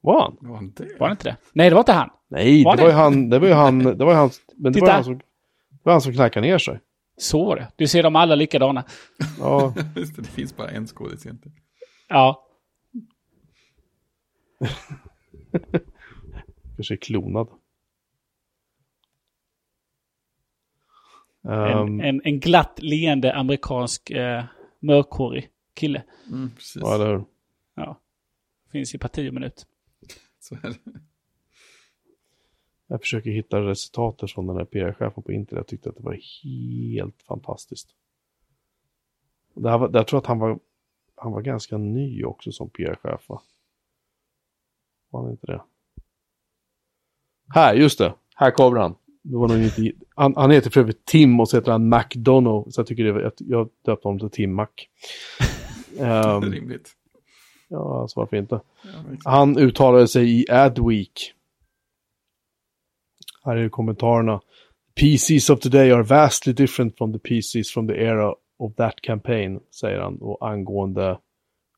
Var 0.00 0.22
han? 0.22 0.36
Var 0.40 0.56
han 0.56 0.72
det? 0.76 0.88
Var 1.00 1.08
det 1.08 1.12
inte 1.12 1.24
det? 1.24 1.36
Nej, 1.52 1.68
det 1.70 1.74
var 1.74 1.80
inte 1.80 1.92
han. 1.92 2.10
Nej, 2.28 2.64
Var 2.64 2.76
det 2.76 2.82
var 2.82 2.88
ju 2.88 2.94
det? 2.94 3.00
han, 3.00 3.28
det 3.30 3.38
var 3.38 3.48
ju 3.48 3.54
han, 3.54 3.78
det 3.78 4.04
var 4.04 4.12
ju 4.12 4.18
han, 4.18 4.30
men 4.56 4.72
det 4.72 4.80
var 4.80 4.90
han 4.92 5.04
som, 5.04 5.18
det 5.18 5.80
var 5.82 5.92
han 5.92 6.00
som 6.02 6.12
knackade 6.12 6.46
ner 6.46 6.58
sig. 6.58 6.80
Så 7.16 7.44
var 7.44 7.56
det. 7.56 7.68
Du 7.76 7.86
ser 7.86 8.02
dem 8.02 8.16
alla 8.16 8.34
likadana. 8.34 8.84
Ja, 9.38 9.74
Just 9.96 10.16
det, 10.16 10.22
det 10.22 10.28
finns 10.28 10.56
bara 10.56 10.68
en 10.68 10.86
skådis 10.86 11.26
egentligen. 11.26 11.56
Ja. 12.08 12.46
kanske 16.76 16.94
är 16.94 16.98
klonad. 21.42 21.88
En, 21.88 21.88
Ehm, 21.88 22.00
en, 22.00 22.20
en 22.24 22.40
glatt 22.40 22.78
leende 22.82 23.34
amerikansk 23.34 24.10
eh, 24.10 24.44
mörkhårig 24.80 25.48
kille. 25.74 26.02
Mm, 26.30 26.50
precis. 26.50 26.82
ja, 26.82 26.94
eller 26.94 27.06
hur? 27.06 27.24
Ja. 27.74 28.00
Finns 28.72 28.94
i 28.94 28.98
parti 28.98 29.32
minut. 29.32 29.66
Så 30.40 30.54
är 30.54 30.60
det. 30.62 31.00
Jag 32.86 33.00
försöker 33.00 33.30
hitta 33.30 33.60
resultatet 33.60 34.30
från 34.30 34.46
den 34.46 34.56
här 34.56 34.64
PR-chefen 34.64 35.22
på 35.22 35.32
internet. 35.32 35.60
Jag 35.60 35.66
tyckte 35.66 35.88
att 35.88 35.96
det 35.96 36.02
var 36.02 36.18
helt 36.44 37.22
fantastiskt. 37.22 37.88
Det 39.54 39.70
här 39.70 39.78
var, 39.78 39.90
jag 39.92 40.06
tror 40.06 40.18
att 40.18 40.26
han 40.26 40.38
var, 40.38 40.58
han 41.14 41.32
var 41.32 41.40
ganska 41.42 41.78
ny 41.78 42.24
också 42.24 42.52
som 42.52 42.70
PR-chef 42.70 43.28
va? 43.28 43.42
Var 45.10 45.22
han 45.22 45.30
inte 45.30 45.46
det? 45.46 45.62
Här, 47.54 47.74
just 47.74 47.98
det. 47.98 48.14
Här 48.34 48.50
kommer 48.50 48.80
han. 48.80 48.94
Det 49.22 49.36
var 49.36 49.48
nog 49.48 49.62
inte, 49.62 49.92
han, 50.14 50.36
han 50.36 50.50
heter 50.50 50.70
för 50.70 50.80
övrigt 50.80 51.04
Tim 51.04 51.40
och 51.40 51.48
så 51.48 51.56
heter 51.56 51.72
han 51.72 51.88
McDonough. 51.88 52.68
Så 52.70 52.80
jag 52.80 52.86
tycker 52.86 53.04
det, 53.04 53.22
jag, 53.22 53.32
jag 53.36 53.68
döpte 53.84 54.08
honom 54.08 54.18
till 54.18 54.30
Tim 54.30 54.54
Mac. 54.54 54.68
Ehm, 56.00 56.52
Rimligt. 56.52 56.90
ja, 57.68 58.00
alltså 58.00 58.20
varför 58.20 58.36
inte? 58.36 58.60
Ja. 58.82 58.90
Han 59.24 59.58
uttalade 59.58 60.08
sig 60.08 60.40
i 60.40 60.50
Adweek. 60.50 61.34
Här 63.44 63.56
är 63.56 63.68
kommentarerna. 63.68 64.40
PCs 65.00 65.50
of 65.50 65.60
today 65.60 65.92
are 65.92 66.02
vastly 66.02 66.52
different 66.52 66.98
from 66.98 67.12
the 67.12 67.18
PCs 67.18 67.70
from 67.70 67.88
the 67.88 67.94
era 67.94 68.34
of 68.58 68.74
that 68.76 69.00
campaign, 69.00 69.60
säger 69.70 70.00
han, 70.00 70.18
och 70.18 70.48
angående 70.48 71.18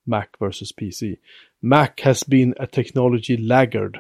Mac 0.06 0.26
versus 0.40 0.72
PC. 0.72 1.16
Mac 1.62 1.88
has 2.02 2.26
been 2.26 2.54
a 2.58 2.66
technology 2.66 3.36
laggard. 3.36 3.98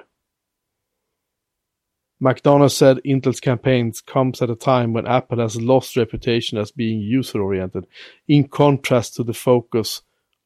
McDonough 2.22 2.70
said 2.70 3.00
Intel's 3.04 3.40
campaigns 3.40 4.00
comes 4.00 4.40
at 4.40 4.50
a 4.50 4.56
time 4.56 4.92
when 4.92 5.06
Apple 5.06 5.40
has 5.40 5.60
lost 5.60 5.96
reputation 5.96 6.58
as 6.58 6.70
being 6.70 7.00
user-oriented, 7.00 7.86
in 8.28 8.48
contrast 8.48 9.14
to 9.16 9.24
the 9.24 9.34
focus 9.34 10.02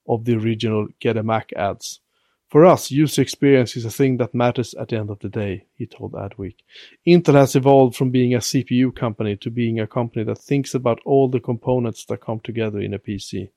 of 0.09 0.25
the 0.25 0.35
original 0.35 0.89
Get 0.99 1.17
a 1.17 1.23
Mac 1.23 1.53
ads. 1.53 2.01
For 2.49 2.65
us, 2.65 2.91
user 2.91 3.21
experience 3.21 3.77
is 3.77 3.85
a 3.85 3.91
thing 3.91 4.17
that 4.17 4.35
matters 4.35 4.73
at 4.75 4.89
the 4.89 4.97
end 4.97 5.11
of 5.11 5.19
the 5.19 5.29
day, 5.29 5.67
he 5.75 5.87
told 5.87 6.13
Adweek. 6.13 6.57
Intel 7.07 7.35
has 7.35 7.55
evolved 7.55 7.95
from 7.95 8.11
being 8.11 8.35
a 8.35 8.39
CPU 8.39 8.95
company 8.95 9.37
to 9.37 9.51
being 9.51 9.79
a 9.79 9.87
company 9.87 10.25
that 10.25 10.39
thinks 10.39 10.75
about 10.75 11.01
all 11.05 11.29
the 11.29 11.41
components 11.41 12.07
that 12.07 12.23
come 12.23 12.41
together 12.41 12.81
in 12.81 12.95
a 12.95 12.99
PC. 12.99 13.49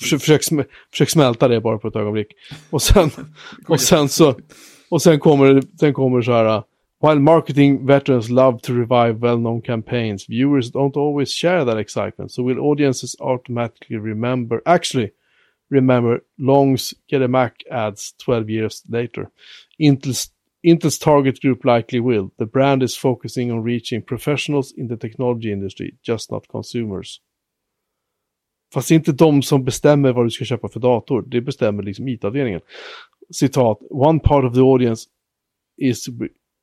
Försök, 0.00 0.42
försök 0.90 1.08
smälta 1.08 1.48
det 1.48 1.60
bara 1.60 1.78
på 1.78 1.88
ett 1.88 1.96
ögonblick. 1.96 2.32
Och 2.70 2.82
sen, 2.82 3.10
och 3.68 3.80
sen 3.80 4.08
så, 4.08 4.34
och 4.90 5.02
sen 5.02 5.20
kommer, 5.20 5.62
sen 5.80 5.94
kommer 5.94 6.22
så 6.22 6.32
här. 6.32 6.56
uh, 6.56 6.62
While 6.98 7.20
marketing 7.20 7.86
veterans 7.86 8.30
love 8.30 8.58
to 8.60 8.72
revive 8.72 9.20
well-known 9.20 9.60
campaigns, 9.60 10.26
viewers 10.26 10.70
don't 10.70 10.96
always 10.96 11.30
share 11.30 11.64
that 11.64 11.78
excitement. 11.78 12.32
So 12.32 12.42
will 12.42 12.58
audiences 12.58 13.16
automatically 13.20 13.98
remember, 13.98 14.62
actually, 14.64 15.12
remember 15.70 16.20
Long's 16.38 16.94
Get 17.08 17.22
a 17.22 17.28
Mac 17.28 17.62
ads 17.70 18.14
12 18.18 18.48
years 18.50 18.82
later. 18.88 19.30
Intel's, 19.78 20.30
Intel's 20.64 20.98
target 20.98 21.40
group 21.40 21.64
likely 21.64 22.00
will. 22.00 22.32
The 22.38 22.46
brand 22.46 22.82
is 22.82 22.96
focusing 22.96 23.52
on 23.52 23.62
reaching 23.62 24.00
professionals 24.00 24.72
in 24.72 24.88
the 24.88 24.96
technology 24.96 25.52
industry, 25.52 25.94
just 26.02 26.30
not 26.30 26.48
consumers. 26.48 27.20
Fast 28.74 28.88
det 28.88 28.94
är 28.94 28.96
inte 28.96 29.12
de 29.12 29.42
som 29.42 29.64
bestämmer 29.64 30.12
vad 30.12 30.26
du 30.26 30.30
ska 30.30 30.44
köpa 30.44 30.68
för 30.68 30.80
dator. 30.80 31.24
Det 31.26 31.40
bestämmer 31.40 31.82
liksom 31.82 32.08
IT-avdelningen. 32.08 32.60
Citat. 33.30 33.78
One 33.90 34.20
part 34.20 34.44
of 34.44 34.54
the 34.54 34.60
audience 34.60 35.08
is 35.76 36.06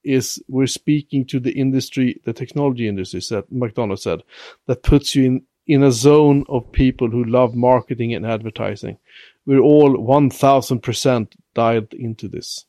is 0.03 0.39
we're 0.47 0.67
speaking 0.67 1.25
to 1.25 1.39
the 1.39 1.51
industry, 1.51 2.17
the 2.25 2.33
technology 2.33 2.87
industry, 2.87 3.21
said 3.21 3.43
McDonough 3.49 3.95
said, 3.99 4.21
that 4.67 4.81
puts 4.81 5.15
you 5.15 5.25
in 5.25 5.41
in 5.65 5.83
a 5.83 5.91
zone 5.91 6.43
of 6.47 6.71
people 6.71 7.07
who 7.07 7.23
love 7.23 7.55
marketing 7.57 8.15
and 8.15 8.25
advertising. 8.25 8.97
We're 9.45 9.61
all 9.61 9.97
1000% 9.97 11.27
dialed 11.55 11.93
into 11.93 12.29
this. 12.29 12.67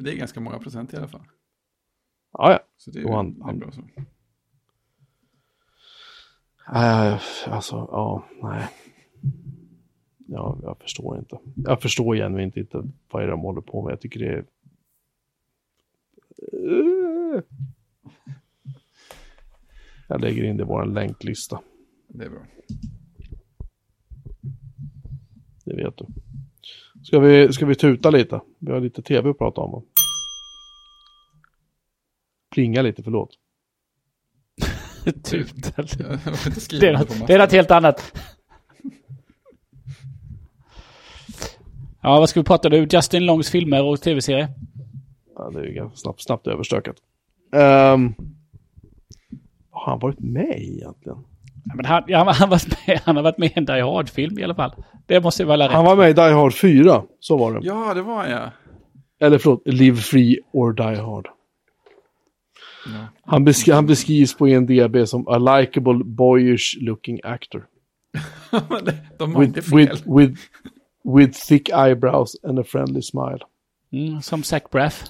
Det 0.00 0.10
är 0.12 0.14
ganska 0.16 0.40
många 0.40 0.58
procent 0.58 0.92
i 0.92 0.96
alla 0.96 1.08
fall. 1.08 1.20
Ja, 2.32 2.52
ja. 2.52 2.58
Så 2.76 2.90
det 2.90 3.00
är, 3.00 3.08
han- 3.12 3.38
det 3.38 3.50
är 3.50 3.54
bra 3.54 3.70
så. 3.72 3.80
Alltså, 6.70 7.76
ja, 7.76 8.24
nej. 8.42 8.68
Ja, 10.26 10.58
jag 10.62 10.78
förstår 10.78 11.18
inte. 11.18 11.38
Jag 11.56 11.82
förstår 11.82 12.16
genuint 12.16 12.56
inte 12.56 12.82
vad 13.10 13.22
är 13.22 13.28
de 13.28 13.40
håller 13.40 13.60
på 13.60 13.82
med. 13.82 13.92
Jag 13.92 14.00
tycker 14.00 14.20
det 14.20 14.32
är... 14.32 14.44
Jag 20.08 20.20
lägger 20.20 20.44
in 20.44 20.56
det 20.56 20.62
i 20.62 20.66
vår 20.66 20.86
länklista. 20.86 21.60
Det 22.08 22.24
är 22.24 22.30
bra. 22.30 22.46
Det 25.64 25.76
vet 25.76 25.96
du. 25.96 26.06
Ska 27.04 27.20
vi, 27.20 27.52
ska 27.52 27.66
vi 27.66 27.74
tuta 27.74 28.10
lite? 28.10 28.40
Vi 28.58 28.72
har 28.72 28.80
lite 28.80 29.02
tv 29.02 29.30
att 29.30 29.38
prata 29.38 29.60
om. 29.60 29.84
Plinga 32.50 32.82
lite, 32.82 33.02
förlåt. 33.02 33.38
Tutel. 35.12 36.18
Inte 36.46 36.60
skrivit 36.60 36.80
Det 36.80 36.88
är, 36.88 36.92
något, 36.92 37.26
det 37.26 37.34
är 37.34 37.38
något 37.38 37.52
helt 37.52 37.70
annat. 37.70 38.12
Ja, 42.02 42.18
vad 42.20 42.28
ska 42.28 42.40
vi 42.40 42.44
prata 42.44 42.68
nu? 42.68 42.86
Justin 42.90 43.26
Longs 43.26 43.50
filmer 43.50 43.82
och 43.84 44.00
tv-serier? 44.00 44.48
Ja, 45.36 45.50
det 45.50 45.58
är 45.58 45.64
ju 45.64 45.72
ganska 45.72 45.96
snabbt, 45.96 46.22
snabbt 46.22 46.46
överstökat. 46.46 46.96
Um, 47.52 48.14
har 49.70 49.90
han 49.90 49.98
varit 49.98 50.20
med 50.20 50.54
egentligen? 50.58 51.18
Ja, 51.64 51.74
men 51.74 51.84
han, 51.84 52.02
ja, 52.06 52.32
han, 52.32 52.48
varit 52.50 52.86
med, 52.86 53.00
han 53.04 53.16
har 53.16 53.22
varit 53.22 53.38
med 53.38 53.48
i 53.48 53.52
en 53.54 53.64
Die 53.64 53.80
Hard-film 53.80 54.38
i 54.38 54.44
alla 54.44 54.54
fall. 54.54 54.72
Det 55.06 55.20
måste 55.20 55.44
vara 55.44 55.64
rätt. 55.64 55.72
Han 55.72 55.84
var 55.84 55.96
med 55.96 56.10
i 56.10 56.12
Die 56.12 56.32
Hard 56.32 56.54
4, 56.54 57.02
så 57.20 57.36
var 57.36 57.52
det. 57.52 57.60
Ja, 57.66 57.94
det 57.94 58.02
var 58.02 58.26
jag. 58.26 58.50
Eller 59.20 59.38
förlåt, 59.38 59.62
Live 59.64 59.96
Free 59.96 60.38
or 60.52 60.72
Die 60.72 61.00
Hard. 61.00 61.28
Ja. 62.94 63.06
Han, 63.22 63.44
besk 63.44 63.68
han 63.68 63.86
beskrivs 63.86 64.34
på 64.36 64.48
IMDB 64.48 65.06
som 65.06 65.28
a 65.28 65.38
likable 65.38 66.04
boyish 66.04 66.76
looking 66.80 67.20
actor. 67.24 67.66
De 69.18 69.34
har 69.34 69.42
inte 69.44 69.60
With, 69.60 69.70
fel. 69.70 69.78
with, 69.88 70.08
with, 70.18 70.40
with 71.16 71.38
thick 71.48 71.68
eyebrows 71.68 72.36
and 72.44 72.58
a 72.58 72.64
friendly 72.64 73.02
smile. 73.02 73.38
Mm, 73.92 74.22
som 74.22 74.42
Zach 74.42 74.62
Braff. 74.70 75.04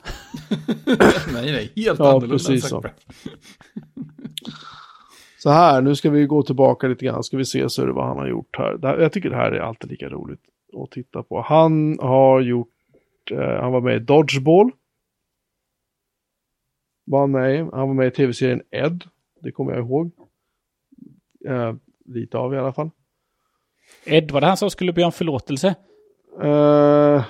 nej, 1.33 1.53
nej, 1.53 1.73
helt 1.77 1.99
Ja, 1.99 2.09
annorlunda. 2.09 2.35
precis 2.35 2.65
än 2.65 2.69
så. 2.71 2.83
Zac 2.83 2.93
Så 5.39 5.51
här, 5.51 5.81
nu 5.83 5.95
ska 5.97 6.11
vi 6.11 6.27
gå 6.27 6.43
tillbaka 6.43 6.87
lite 6.87 7.05
grann. 7.05 7.23
Ska 7.25 7.37
vi 7.37 7.45
se 7.45 7.71
så 7.71 7.83
är 7.83 7.87
det 7.87 7.93
vad 7.93 8.07
han 8.07 8.19
har 8.19 8.29
gjort 8.29 8.57
här. 8.59 8.79
Här. 8.83 8.99
Jag 8.99 9.13
tycker 9.13 9.31
det 9.31 9.37
här 9.37 9.53
är 9.53 9.61
alltid 9.61 9.91
lika 9.91 10.09
roligt 10.09 10.41
att 10.85 10.91
titta 10.91 11.23
på. 11.23 11.43
Han 11.43 11.99
har 12.01 12.41
gjort, 12.41 12.69
eh, 13.31 13.61
han 13.61 13.73
var 13.73 13.81
med 13.81 13.97
i 13.97 13.99
Dodgeball. 13.99 14.71
Var 17.11 17.21
han 17.21 17.31
med. 17.31 17.59
Han 17.73 17.89
var 17.89 17.95
med 17.95 18.07
i 18.07 18.11
tv-serien 18.11 18.63
Ed. 18.71 19.05
Det 19.41 19.53
kommer 19.53 19.73
jag 19.73 19.81
ihåg. 19.85 20.11
Eh, 21.47 21.75
lite 22.05 22.39
av 22.39 22.55
i 22.55 22.59
alla 22.59 22.73
fall. 22.73 22.91
Ed, 24.05 24.31
var 24.31 24.41
det 24.41 24.47
han 24.47 24.57
som 24.57 24.71
skulle 24.71 24.93
be 24.93 25.05
om 25.05 25.13
förlåtelse? 25.13 25.75
Eh, 26.43 27.25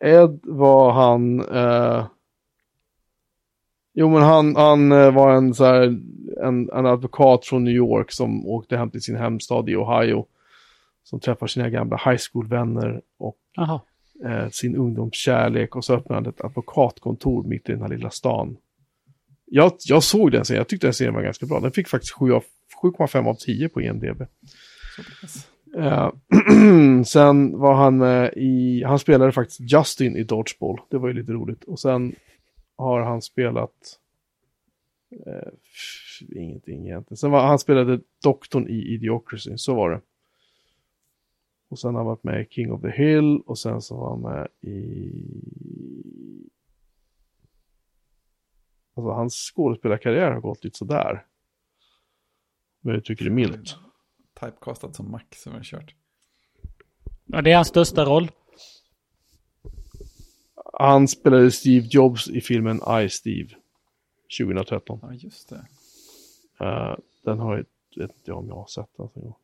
Ed 0.00 0.40
var 0.42 0.92
han... 0.92 1.40
eh, 1.40 2.06
jo, 3.94 4.08
men 4.08 4.22
han, 4.22 4.56
han 4.56 4.92
eh, 4.92 5.14
var 5.14 5.34
en, 5.34 5.54
så 5.54 5.64
här, 5.64 5.82
en, 6.42 6.70
en 6.70 6.86
advokat 6.86 7.46
från 7.46 7.64
New 7.64 7.74
York 7.74 8.12
som 8.12 8.46
åkte 8.46 8.76
hem 8.76 8.90
till 8.90 9.02
sin 9.02 9.16
hemstad 9.16 9.68
i 9.68 9.76
Ohio. 9.76 10.26
Som 11.04 11.20
träffar 11.20 11.46
sina 11.46 11.68
gamla 11.70 11.96
high 11.96 12.20
school-vänner 12.32 13.02
och 13.18 13.38
Jaha. 13.56 13.80
Eh, 14.24 14.48
sin 14.48 14.76
ungdomskärlek. 14.76 15.76
Och 15.76 15.84
så 15.84 15.94
öppnade 15.94 16.14
han 16.14 16.32
ett 16.32 16.44
advokatkontor 16.44 17.44
mitt 17.44 17.68
i 17.68 17.72
den 17.72 17.82
här 17.82 17.88
lilla 17.88 18.10
stan. 18.10 18.56
jag, 19.46 19.72
jag 19.84 20.02
såg 20.02 20.32
den 20.32 20.44
serien, 20.44 20.58
jag 20.58 20.68
tyckte 20.68 20.86
den 20.86 20.94
serien 20.94 21.14
var 21.14 21.22
ganska 21.22 21.46
bra. 21.46 21.60
Den 21.60 21.72
fick 21.72 21.88
faktiskt 21.88 22.14
7,5 22.14 23.28
av 23.28 23.34
10 23.34 23.68
på 23.68 23.80
IMDB. 23.80 24.22
Uh, 25.76 26.10
sen 27.04 27.58
var 27.58 27.74
han 27.74 27.96
med 27.96 28.32
i, 28.36 28.82
han 28.86 28.98
spelade 28.98 29.32
faktiskt 29.32 29.72
Justin 29.72 30.16
i 30.16 30.22
Dodgeball. 30.22 30.80
Det 30.90 30.98
var 30.98 31.08
ju 31.08 31.14
lite 31.14 31.32
roligt. 31.32 31.64
Och 31.64 31.80
sen 31.80 32.14
har 32.76 33.00
han 33.00 33.22
spelat 33.22 33.98
uh, 35.26 35.52
ingenting 36.40 36.86
egentligen. 36.86 37.16
Sen 37.16 37.30
var 37.30 37.46
han 37.46 37.58
spelade 37.58 38.00
doktorn 38.22 38.68
i 38.68 38.94
Idiocracy, 38.94 39.52
så 39.56 39.74
var 39.74 39.90
det. 39.90 40.00
Och 41.72 41.78
sen 41.78 41.94
har 41.94 41.98
han 41.98 42.06
varit 42.06 42.24
med 42.24 42.40
i 42.42 42.48
King 42.50 42.72
of 42.72 42.82
the 42.82 42.90
Hill 42.90 43.40
och 43.46 43.58
sen 43.58 43.82
så 43.82 43.96
var 43.96 44.10
han 44.10 44.20
med 44.20 44.48
i... 44.60 45.12
Alltså 48.94 49.10
hans 49.10 49.34
skådespelarkarriär 49.34 50.30
har 50.30 50.40
gått 50.40 50.64
lite 50.64 50.78
sådär. 50.78 51.26
Men 52.80 52.94
jag 52.94 53.04
tycker 53.04 53.24
det 53.24 53.30
är 53.30 53.34
milt. 53.34 53.76
Typecastad 54.40 54.92
som 54.92 55.10
Max 55.10 55.42
som 55.42 55.52
har 55.52 55.62
kört. 55.62 55.94
Ja, 57.24 57.42
det 57.42 57.52
är 57.52 57.56
hans 57.56 57.68
största 57.68 58.04
roll. 58.04 58.30
Han 60.72 61.08
spelade 61.08 61.50
Steve 61.50 61.86
Jobs 61.90 62.28
i 62.28 62.40
filmen 62.40 62.80
I, 63.04 63.08
Steve. 63.08 63.48
2013. 64.38 64.98
Ja, 65.02 65.12
just 65.12 65.48
det. 65.48 65.66
Uh, 66.64 66.96
den 67.24 67.38
har 67.38 67.56
jag, 67.56 67.64
vet 68.02 68.16
inte 68.16 68.30
jag 68.30 68.38
om 68.38 68.48
jag 68.48 68.54
har 68.54 68.66
sett. 68.66 69.00
Alltså. 69.00 69.34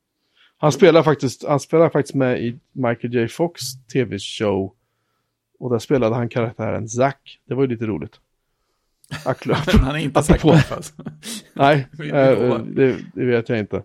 Han 0.61 0.73
spelar 0.73 1.03
faktiskt, 1.03 1.45
han 1.45 1.61
spelar 1.61 1.89
faktiskt 1.89 2.15
med 2.15 2.43
i 2.43 2.59
Michael 2.73 3.15
J. 3.15 3.29
Fox 3.29 3.61
tv-show. 3.93 4.75
Och 5.59 5.71
där 5.71 5.79
spelade 5.79 6.15
han 6.15 6.29
karaktären 6.29 6.89
Zack. 6.89 7.39
Det 7.49 7.55
var 7.55 7.63
ju 7.63 7.69
lite 7.69 7.87
roligt. 7.87 8.21
han 9.81 9.97
är 9.97 9.99
inte 9.99 10.23
Zack 10.23 10.43
Braff 10.43 10.73
alltså. 10.73 10.95
Nej, 11.53 11.89
äh, 11.99 12.59
det, 12.59 12.99
det, 13.15 13.25
vet 13.25 13.49
jag 13.49 13.59
inte. 13.59 13.83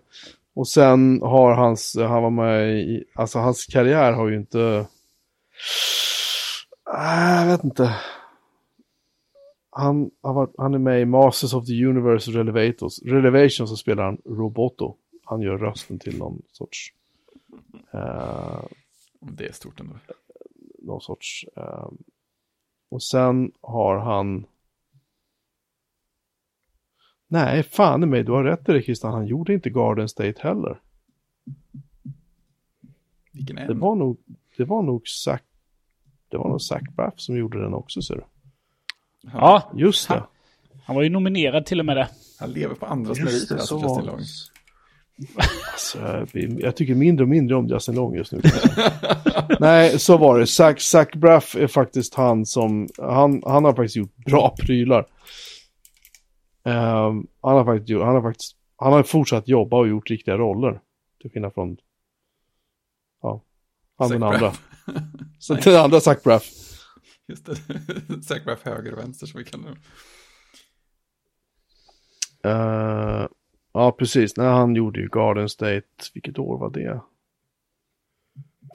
Och 0.54 0.68
sen 0.68 1.20
har 1.22 1.54
hans, 1.54 1.96
han 1.98 2.22
var 2.22 2.30
med 2.30 2.80
i, 2.80 3.04
alltså 3.14 3.38
hans 3.38 3.66
karriär 3.66 4.12
har 4.12 4.28
ju 4.28 4.36
inte... 4.36 4.86
Äh, 6.94 7.40
jag 7.40 7.46
vet 7.46 7.64
inte. 7.64 7.96
Han, 9.70 10.10
har 10.22 10.34
varit, 10.34 10.54
han 10.58 10.74
är 10.74 10.78
med 10.78 11.00
i 11.00 11.04
Masters 11.04 11.54
of 11.54 11.66
the 11.66 11.84
Universe 11.84 12.30
Relevators. 12.30 12.98
Relevation 13.02 13.68
så 13.68 13.76
spelar 13.76 14.04
han 14.04 14.18
Roboto. 14.24 14.96
Han 15.24 15.40
gör 15.40 15.58
rösten 15.58 15.98
till 15.98 16.18
någon 16.18 16.42
sorts... 16.52 16.92
Uh, 17.94 18.64
det 19.20 19.46
är 19.46 19.52
stort 19.52 19.80
ändå. 19.80 19.94
Någon 20.78 21.00
sorts... 21.00 21.46
Uh, 21.58 21.88
och 22.88 23.02
sen 23.02 23.52
har 23.60 23.98
han... 23.98 24.46
Nej, 27.26 27.62
fan 27.62 28.02
i 28.02 28.06
mig, 28.06 28.24
du 28.24 28.32
har 28.32 28.44
rätt 28.44 28.68
i 28.68 28.72
det 28.72 28.82
Christian. 28.82 29.12
Han 29.12 29.26
gjorde 29.26 29.54
inte 29.54 29.70
Garden 29.70 30.08
State 30.08 30.34
heller. 30.38 30.80
Vilken 33.32 33.58
är 33.58 33.68
det 33.68 33.74
var 33.74 33.94
nog, 33.94 34.18
det 34.56 34.64
var 34.64 34.82
nog 34.82 35.08
Zac, 35.08 35.40
det 36.28 36.36
var 36.36 36.48
nog 36.48 36.62
Zac 36.62 36.82
Braff 36.96 37.14
som 37.16 37.36
gjorde 37.36 37.62
den 37.62 37.74
också 37.74 38.02
ser 38.02 38.14
du. 38.14 38.24
Ja, 39.32 39.72
just 39.74 40.08
det. 40.08 40.14
Han, 40.14 40.26
han, 40.84 40.96
var 40.96 41.02
ju 41.02 41.10
nominerad 41.10 41.66
till 41.66 41.80
och 41.80 41.86
med 41.86 41.96
det. 41.96 42.08
Han 42.40 42.52
lever 42.52 42.74
på 42.74 42.86
andras 42.86 43.18
meriter, 43.18 43.56
alltså 43.56 43.74
Justin 43.74 44.04
Long. 44.04 44.20
Alltså, 45.72 46.26
jag 46.58 46.76
tycker 46.76 46.94
mindre 46.94 47.24
och 47.24 47.28
mindre 47.28 47.56
om 47.56 47.68
Justin 47.68 47.94
Long 47.94 48.14
just 48.14 48.32
nu. 48.32 48.40
Nej, 49.60 49.98
så 49.98 50.16
var 50.16 50.38
det. 50.38 50.46
Zac, 50.46 50.82
Zac 50.82 51.08
Braff 51.12 51.56
är 51.56 51.66
faktiskt 51.66 52.14
han 52.14 52.46
som, 52.46 52.88
han, 52.98 53.42
han 53.46 53.64
har 53.64 53.74
faktiskt 53.74 53.96
gjort 53.96 54.16
bra 54.16 54.56
prylar. 54.58 55.06
Um, 56.64 57.26
han 57.40 57.56
har 57.56 57.64
faktiskt 57.64 58.00
han 58.00 58.14
har 58.14 58.22
faktiskt, 58.22 58.56
han 58.76 58.92
har 58.92 59.02
fortsatt 59.02 59.48
jobba 59.48 59.76
och 59.76 59.88
gjort 59.88 60.10
riktiga 60.10 60.38
roller. 60.38 60.80
Till 61.20 61.30
skillnad 61.30 61.54
från, 61.54 61.76
ja, 63.22 63.42
han 63.98 64.10
den 64.10 64.22
andra. 64.22 64.52
Så 65.38 65.54
den 65.54 65.80
andra 65.80 66.00
Zac 66.00 66.22
Braff. 66.22 66.44
Just 67.28 67.46
det, 67.46 67.56
Zac 68.22 68.44
Braff 68.44 68.62
höger 68.62 68.92
och 68.92 68.98
vänster 68.98 69.26
som 69.26 69.38
vi 69.38 69.44
kallar 69.44 69.70
det. 69.70 69.78
Uh, 72.48 73.28
ja, 73.74 73.92
precis. 73.92 74.36
Nej, 74.36 74.46
han 74.46 74.74
gjorde 74.74 75.00
ju 75.00 75.08
Garden 75.12 75.48
State, 75.48 75.86
vilket 76.14 76.38
år 76.38 76.58
var 76.58 76.70
det? 76.70 77.00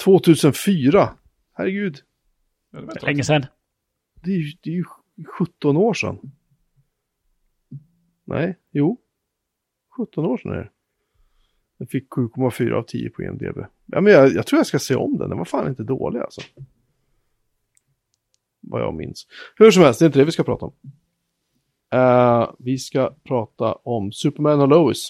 2004. 0.03 1.09
Herregud. 1.53 1.97
Ja, 2.71 2.81
det 2.81 3.03
länge 3.03 3.23
sedan. 3.23 3.45
Det 4.23 4.31
är, 4.31 4.37
ju, 4.37 4.51
det 4.61 4.69
är 4.69 4.73
ju 4.73 4.83
17 5.37 5.77
år 5.77 5.93
sedan. 5.93 6.31
Nej, 8.25 8.57
jo. 8.71 9.01
17 9.97 10.25
år 10.25 10.37
sedan 10.37 10.51
är 10.51 10.55
det. 10.55 10.69
Den 11.77 11.87
fick 11.87 12.09
7,4 12.09 12.71
av 12.71 12.83
10 12.83 13.09
på 13.09 13.23
IMDB. 13.23 13.57
Ja, 13.85 14.01
men 14.01 14.13
jag, 14.13 14.33
jag, 14.33 14.47
tror 14.47 14.59
jag 14.59 14.67
ska 14.67 14.79
se 14.79 14.95
om 14.95 15.17
den. 15.17 15.29
Den 15.29 15.37
var 15.37 15.45
fan 15.45 15.69
inte 15.69 15.83
dålig 15.83 16.19
alltså. 16.19 16.41
Vad 18.59 18.81
jag 18.81 18.93
minns. 18.93 19.27
Hur 19.55 19.71
som 19.71 19.83
helst, 19.83 19.99
det 19.99 20.05
är 20.05 20.07
inte 20.07 20.19
det 20.19 20.25
vi 20.25 20.31
ska 20.31 20.43
prata 20.43 20.65
om. 20.65 20.73
Uh, 21.95 22.51
vi 22.59 22.77
ska 22.77 23.15
prata 23.23 23.73
om 23.73 24.11
Superman 24.11 24.61
och 24.61 24.67
Lois. 24.67 25.09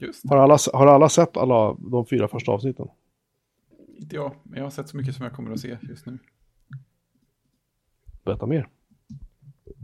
Just. 0.00 0.28
Har 0.28 0.36
alla, 0.36 0.58
har 0.72 0.86
alla 0.86 1.08
sett 1.08 1.36
alla 1.36 1.76
de 1.78 2.06
fyra 2.06 2.28
första 2.28 2.52
avsnitten? 2.52 2.88
Inte 3.96 4.16
jag, 4.16 4.34
men 4.42 4.56
jag 4.56 4.64
har 4.64 4.70
sett 4.70 4.88
så 4.88 4.96
mycket 4.96 5.14
som 5.14 5.24
jag 5.24 5.34
kommer 5.34 5.52
att 5.52 5.60
se 5.60 5.78
just 5.82 6.06
nu. 6.06 6.18
Berätta 8.24 8.46
mer. 8.46 8.68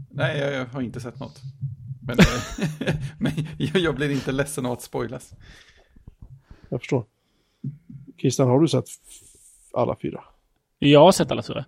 Nej, 0.09 0.39
jag, 0.39 0.53
jag 0.53 0.65
har 0.65 0.81
inte 0.81 0.99
sett 0.99 1.19
något. 1.19 1.41
Men, 2.07 2.17
men 3.19 3.33
jag 3.81 3.95
blir 3.95 4.09
inte 4.09 4.31
ledsen 4.31 4.65
av 4.65 4.71
att 4.71 4.81
spoilas. 4.81 5.33
Jag 6.69 6.79
förstår. 6.79 7.05
Christian, 8.17 8.47
har 8.47 8.59
du 8.59 8.67
sett 8.67 8.85
alla 9.73 9.95
fyra? 10.01 10.23
Jag 10.79 10.99
har 10.99 11.11
sett 11.11 11.31
alla 11.31 11.43
fyra. 11.43 11.65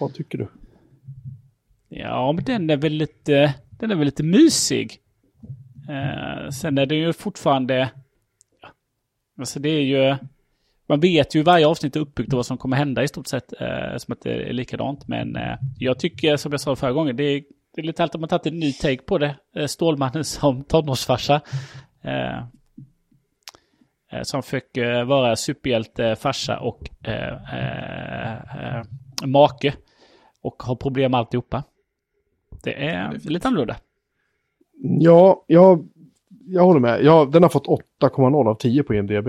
Vad 0.00 0.14
tycker 0.14 0.38
du? 0.38 0.48
Ja, 1.96 2.32
men 2.32 2.44
den 2.44 2.70
är 2.70 2.76
väl 2.76 2.92
lite, 2.92 3.54
den 3.70 3.90
är 3.90 3.94
väl 3.94 4.04
lite 4.04 4.22
mysig. 4.22 4.98
Eh, 5.88 6.50
sen 6.50 6.78
är 6.78 6.86
det 6.86 6.94
ju 6.94 7.12
fortfarande... 7.12 7.90
Alltså 9.38 9.60
det 9.60 9.68
är 9.68 9.82
ju... 9.82 10.16
Man 10.86 11.00
vet 11.00 11.34
ju 11.34 11.42
varje 11.42 11.66
avsnitt 11.66 11.96
är 11.96 12.00
uppbyggt 12.00 12.32
och 12.32 12.36
vad 12.36 12.46
som 12.46 12.58
kommer 12.58 12.76
hända 12.76 13.02
i 13.02 13.08
stort 13.08 13.26
sett. 13.26 13.60
Eh, 13.60 13.96
som 13.96 14.12
att 14.12 14.20
det 14.20 14.48
är 14.48 14.52
likadant. 14.52 15.08
Men 15.08 15.36
eh, 15.36 15.56
jag 15.78 15.98
tycker, 15.98 16.36
som 16.36 16.52
jag 16.52 16.60
sa 16.60 16.76
förra 16.76 16.92
gången, 16.92 17.16
det 17.16 17.24
är, 17.24 17.42
det 17.74 17.80
är 17.80 17.84
lite 17.84 18.02
allt 18.02 18.14
att 18.14 18.20
man 18.20 18.28
tagit 18.28 18.46
en 18.46 18.58
ny 18.58 18.72
take 18.72 19.02
på 19.02 19.18
det. 19.18 19.36
Eh, 19.56 19.66
Stålmannen 19.66 20.24
som 20.24 20.64
tonårsfarsa. 20.68 21.40
Eh, 22.02 22.38
eh, 24.12 24.22
som 24.22 24.42
fick 24.42 24.76
eh, 24.76 25.04
vara 25.04 25.36
superhjälte, 25.36 26.16
farsa 26.16 26.58
och 26.58 27.08
eh, 27.08 28.82
make. 29.24 29.74
Och 30.42 30.62
har 30.62 30.76
problem 30.76 31.10
med 31.10 31.18
alltihopa. 31.18 31.64
Det 32.64 32.74
är, 32.74 33.10
det 33.12 33.26
är 33.26 33.30
lite 33.30 33.48
annorlunda. 33.48 33.76
Ja, 34.82 35.44
jag, 35.46 35.88
jag 36.46 36.62
håller 36.62 36.80
med. 36.80 37.04
Ja, 37.04 37.28
den 37.32 37.42
har 37.42 37.50
fått 37.50 37.66
8,0 38.00 38.48
av 38.48 38.54
10 38.54 38.82
på 38.82 38.94
IMDB. 38.94 39.28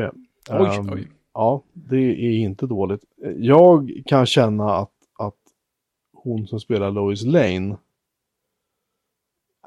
Oj, 0.49 0.77
um, 0.79 0.89
oj. 0.93 1.07
Ja, 1.33 1.63
det 1.73 1.97
är 1.97 2.31
inte 2.31 2.65
dåligt. 2.65 3.01
Jag 3.37 4.01
kan 4.05 4.25
känna 4.25 4.75
att, 4.75 4.91
att 5.19 5.35
hon 6.13 6.47
som 6.47 6.59
spelar 6.59 6.91
Lois 6.91 7.23
Lane 7.23 7.77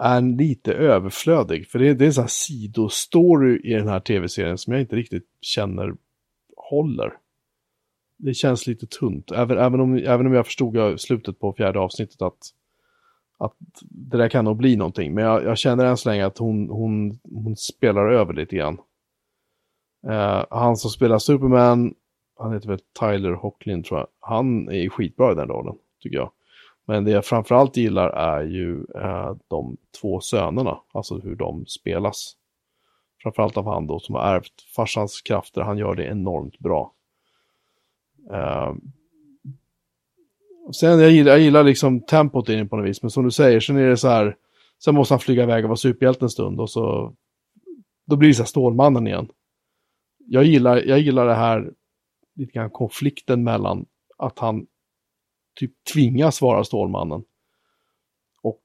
är 0.00 0.20
lite 0.20 0.72
överflödig. 0.72 1.68
För 1.68 1.78
det, 1.78 1.94
det 1.94 2.04
är 2.04 2.06
en 2.06 2.12
sån 2.12 2.22
här 2.22 2.28
sidostory 2.28 3.60
i 3.64 3.74
den 3.74 3.88
här 3.88 4.00
tv-serien 4.00 4.58
som 4.58 4.72
jag 4.72 4.82
inte 4.82 4.96
riktigt 4.96 5.26
känner 5.40 5.94
håller. 6.56 7.12
Det 8.16 8.34
känns 8.34 8.66
lite 8.66 8.86
tunt. 8.86 9.30
Även, 9.30 9.58
även, 9.58 9.80
om, 9.80 9.96
även 9.96 10.26
om 10.26 10.32
jag 10.32 10.46
förstod 10.46 11.00
slutet 11.00 11.38
på 11.38 11.52
fjärde 11.52 11.78
avsnittet 11.78 12.22
att 12.22 12.54
att 13.38 13.56
det 13.80 14.16
där 14.16 14.28
kan 14.28 14.44
nog 14.44 14.56
bli 14.56 14.76
någonting. 14.76 15.14
Men 15.14 15.24
jag, 15.24 15.44
jag 15.44 15.58
känner 15.58 15.84
än 15.84 15.96
så 15.96 16.08
länge 16.08 16.26
att 16.26 16.38
hon, 16.38 16.68
hon, 16.68 17.18
hon 17.22 17.56
spelar 17.56 18.08
över 18.08 18.32
lite 18.32 18.56
grann. 18.56 18.80
Uh, 20.06 20.44
han 20.50 20.76
som 20.76 20.90
spelar 20.90 21.18
Superman, 21.18 21.94
han 22.38 22.52
heter 22.52 22.68
väl 22.68 22.80
Tyler 23.00 23.32
Hocklin 23.32 23.82
tror 23.82 24.00
jag. 24.00 24.08
Han 24.20 24.68
är 24.68 24.88
skitbra 24.88 25.32
i 25.32 25.34
den 25.34 25.48
rollen, 25.48 25.74
tycker 26.02 26.16
jag. 26.16 26.30
Men 26.86 27.04
det 27.04 27.10
jag 27.10 27.24
framförallt 27.24 27.76
gillar 27.76 28.08
är 28.08 28.42
ju 28.42 28.76
uh, 28.76 29.36
de 29.48 29.76
två 30.00 30.20
sönerna, 30.20 30.78
alltså 30.92 31.18
hur 31.18 31.36
de 31.36 31.66
spelas. 31.66 32.34
Framförallt 33.22 33.56
av 33.56 33.66
han 33.66 33.86
då 33.86 34.00
som 34.00 34.14
har 34.14 34.34
ärvt 34.34 34.62
farsans 34.76 35.22
krafter, 35.22 35.60
han 35.60 35.78
gör 35.78 35.94
det 35.94 36.04
enormt 36.04 36.58
bra. 36.58 36.92
Uh, 38.32 38.74
Sen 40.72 41.00
jag 41.00 41.10
gillar, 41.10 41.30
jag 41.30 41.40
gillar 41.40 41.64
liksom 41.64 42.00
tempot 42.00 42.48
i 42.48 42.54
den 42.54 42.68
på 42.68 42.76
något 42.76 42.88
vis, 42.88 43.02
men 43.02 43.10
som 43.10 43.24
du 43.24 43.30
säger, 43.30 43.60
sen 43.60 43.76
är 43.76 43.88
det 43.88 43.96
så 43.96 44.08
här, 44.08 44.36
sen 44.84 44.94
måste 44.94 45.14
han 45.14 45.20
flyga 45.20 45.42
iväg 45.42 45.64
och 45.64 45.68
vara 45.68 45.76
superhjälte 45.76 46.24
en 46.24 46.30
stund 46.30 46.60
och 46.60 46.70
så, 46.70 47.14
då 48.06 48.16
blir 48.16 48.28
det 48.28 48.34
så 48.34 48.42
här 48.42 48.46
Stålmannen 48.46 49.06
igen. 49.06 49.28
Jag 50.18 50.44
gillar, 50.44 50.76
jag 50.76 50.98
gillar 50.98 51.26
det 51.26 51.34
här, 51.34 51.72
lite 52.34 52.52
grann 52.52 52.70
konflikten 52.70 53.44
mellan 53.44 53.86
att 54.18 54.38
han 54.38 54.66
typ 55.56 55.72
tvingas 55.92 56.42
vara 56.42 56.64
Stålmannen 56.64 57.24
och 58.42 58.62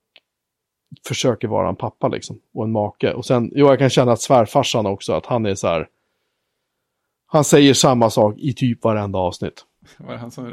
försöker 1.08 1.48
vara 1.48 1.70
en 1.70 1.76
pappa 1.76 2.08
liksom. 2.08 2.40
Och 2.54 2.64
en 2.64 2.72
make. 2.72 3.14
Och 3.14 3.26
sen, 3.26 3.52
jo 3.56 3.68
jag 3.68 3.80
kan 3.80 3.90
känna 3.90 4.12
att 4.12 4.22
svärfarsan 4.22 4.86
också, 4.86 5.14
att 5.14 5.26
han 5.26 5.46
är 5.46 5.56
så 5.56 5.68
här. 5.68 5.90
Han 7.26 7.44
säger 7.44 7.74
samma 7.74 8.10
sak 8.10 8.36
i 8.38 8.54
typ 8.54 8.84
varenda 8.84 9.20
avsnitt. 9.20 9.66
Var 9.98 10.14
det 10.14 10.20
han 10.20 10.32
som 10.32 10.44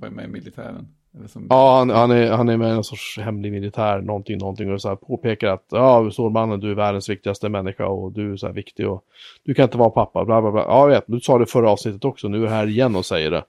var 0.00 0.10
med 0.10 0.24
i 0.24 0.28
militären? 0.28 0.88
Som... 1.26 1.46
Ja, 1.50 1.78
han, 1.78 1.90
han, 1.90 2.10
är, 2.10 2.30
han 2.30 2.48
är 2.48 2.56
med 2.56 2.68
i 2.68 2.76
en 2.76 2.84
sorts 2.84 3.18
hemlig 3.18 3.52
militär, 3.52 4.00
någonting, 4.00 4.38
någonting. 4.38 4.72
Och 4.72 4.80
så 4.80 4.88
här 4.88 4.96
påpekar 4.96 5.48
att, 5.48 5.66
ja, 5.70 6.10
Stålmannen, 6.10 6.60
du 6.60 6.70
är 6.70 6.74
världens 6.74 7.08
viktigaste 7.08 7.48
människa 7.48 7.86
och 7.86 8.12
du 8.12 8.32
är 8.32 8.36
så 8.36 8.46
här 8.46 8.54
viktig 8.54 8.88
och 8.88 9.04
du 9.44 9.54
kan 9.54 9.62
inte 9.62 9.78
vara 9.78 9.90
pappa, 9.90 10.24
bla 10.24 10.42
bla 10.42 10.50
bla. 10.50 10.60
Ja, 10.60 10.80
jag 10.80 10.88
vet, 10.88 11.04
du 11.06 11.20
sa 11.20 11.38
det 11.38 11.46
förra 11.46 11.70
avsnittet 11.70 12.04
också, 12.04 12.28
nu 12.28 12.38
är 12.38 12.44
jag 12.44 12.50
här 12.50 12.66
igen 12.66 12.96
och 12.96 13.06
säger 13.06 13.30
det. 13.30 13.44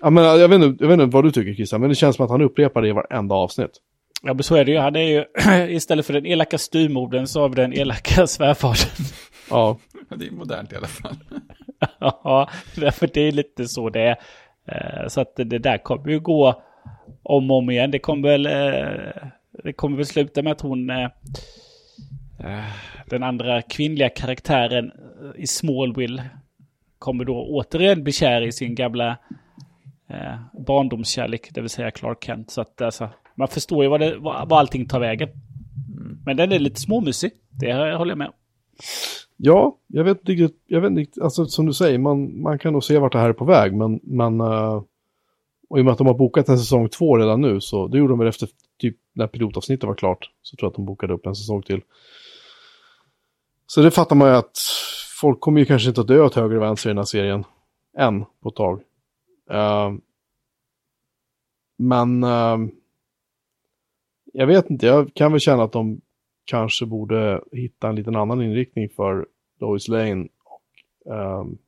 Ja, 0.00 0.10
men 0.10 0.24
jag 0.24 0.48
vet, 0.48 0.62
inte, 0.62 0.84
jag 0.84 0.88
vet 0.88 1.00
inte 1.00 1.14
vad 1.14 1.24
du 1.24 1.30
tycker 1.30 1.54
Christian, 1.54 1.80
men 1.80 1.90
det 1.90 1.96
känns 1.96 2.16
som 2.16 2.24
att 2.24 2.30
han 2.30 2.42
upprepar 2.42 2.82
det 2.82 2.88
i 2.88 2.92
varenda 2.92 3.34
avsnitt. 3.34 3.80
Ja, 4.22 4.34
men 4.34 4.42
så 4.42 4.56
är 4.56 4.64
det 4.64 4.72
ju. 4.72 4.78
Han 4.78 4.96
är 4.96 5.00
ju, 5.00 5.24
istället 5.76 6.06
för 6.06 6.12
den 6.12 6.26
elaka 6.26 6.58
styrmodern 6.58 7.26
så 7.26 7.40
har 7.40 7.48
vi 7.48 7.54
den 7.54 7.72
elaka 7.72 8.26
svärfadern. 8.26 9.06
Ja. 9.50 9.78
Det 10.16 10.26
är 10.26 10.30
modernt 10.30 10.72
i 10.72 10.76
alla 10.76 10.86
fall. 10.86 11.16
ja, 12.00 12.50
därför 12.76 13.10
det 13.14 13.20
är 13.20 13.32
lite 13.32 13.68
så 13.68 13.90
det 13.90 14.00
är. 14.00 14.16
Eh, 14.68 15.08
så 15.08 15.20
att 15.20 15.36
det 15.36 15.58
där 15.58 15.78
kommer 15.78 16.08
ju 16.08 16.20
gå 16.20 16.62
om 17.22 17.50
och 17.50 17.56
om 17.56 17.70
igen. 17.70 17.90
Det 17.90 17.98
kommer 17.98 18.28
väl, 18.28 18.46
eh, 18.46 19.22
det 19.64 19.72
kommer 19.72 19.96
väl 19.96 20.06
sluta 20.06 20.42
med 20.42 20.52
att 20.52 20.60
hon, 20.60 20.90
eh, 20.90 21.08
den 23.06 23.22
andra 23.22 23.62
kvinnliga 23.62 24.08
karaktären 24.08 24.92
i 25.36 25.46
Smallville, 25.46 26.24
kommer 26.98 27.24
då 27.24 27.46
återigen 27.48 28.04
bli 28.04 28.12
kär 28.12 28.42
i 28.42 28.52
sin 28.52 28.74
gamla 28.74 29.16
barndomskärlek, 30.66 31.48
det 31.54 31.60
vill 31.60 31.70
säga 31.70 31.90
Clark 31.90 32.24
Kent. 32.24 32.50
Så 32.50 32.60
att 32.60 32.82
alltså, 32.82 33.08
man 33.34 33.48
förstår 33.48 33.84
ju 33.84 33.90
vad, 33.90 34.00
det, 34.00 34.16
vad, 34.18 34.52
allting 34.52 34.88
tar 34.88 35.00
vägen. 35.00 35.28
Men 36.24 36.36
den 36.36 36.52
är 36.52 36.58
lite 36.58 36.80
småmusig, 36.80 37.32
det 37.50 37.72
håller 37.72 38.10
jag 38.10 38.18
med 38.18 38.26
om. 38.26 38.34
Ja, 39.36 39.78
jag 39.86 40.04
vet 40.04 40.28
inte 40.28 40.54
jag 40.66 40.80
vet 40.80 40.90
inte, 40.90 41.22
alltså 41.22 41.44
som 41.44 41.66
du 41.66 41.72
säger, 41.72 41.98
man, 41.98 42.42
man 42.42 42.58
kan 42.58 42.72
nog 42.72 42.84
se 42.84 42.98
vart 42.98 43.12
det 43.12 43.18
här 43.18 43.28
är 43.28 43.32
på 43.32 43.44
väg, 43.44 43.74
men, 43.74 44.00
men 44.02 44.40
uh, 44.40 44.82
och 45.72 45.78
i 45.78 45.80
och 45.80 45.84
med 45.84 45.92
att 45.92 45.98
de 45.98 46.06
har 46.06 46.14
bokat 46.14 46.48
en 46.48 46.58
säsong 46.58 46.88
två 46.88 47.16
redan 47.16 47.40
nu, 47.40 47.60
så 47.60 47.88
det 47.88 47.98
gjorde 47.98 48.12
de 48.12 48.18
väl 48.18 48.28
efter 48.28 48.48
typ 48.78 48.96
när 49.12 49.26
pilotavsnittet 49.26 49.84
var 49.84 49.94
klart, 49.94 50.30
så 50.42 50.56
tror 50.56 50.66
jag 50.66 50.70
att 50.70 50.76
de 50.76 50.84
bokade 50.84 51.14
upp 51.14 51.26
en 51.26 51.34
säsong 51.34 51.62
till. 51.62 51.82
Så 53.66 53.82
det 53.82 53.90
fattar 53.90 54.16
man 54.16 54.28
ju 54.28 54.34
att 54.34 54.58
folk 55.20 55.40
kommer 55.40 55.60
ju 55.60 55.66
kanske 55.66 55.88
inte 55.88 56.00
att 56.00 56.06
dö 56.06 56.20
åt 56.20 56.34
höger 56.34 56.56
och 56.56 56.62
vänster 56.62 56.88
i 56.88 56.90
den 56.90 56.98
här 56.98 57.04
serien, 57.04 57.44
än 57.98 58.24
på 58.40 58.48
ett 58.48 58.54
tag. 58.54 58.80
Uh, 59.50 59.98
men 61.78 62.24
uh, 62.24 62.68
jag 64.32 64.46
vet 64.46 64.70
inte, 64.70 64.86
jag 64.86 65.14
kan 65.14 65.32
väl 65.32 65.40
känna 65.40 65.62
att 65.62 65.72
de 65.72 66.00
kanske 66.44 66.86
borde 66.86 67.42
hitta 67.52 67.88
en 67.88 67.96
liten 67.96 68.16
annan 68.16 68.42
inriktning 68.42 68.88
för 68.88 69.26
Lois 69.60 69.88
Lane. 69.88 70.28
Och, 70.44 71.12
um, 71.12 71.58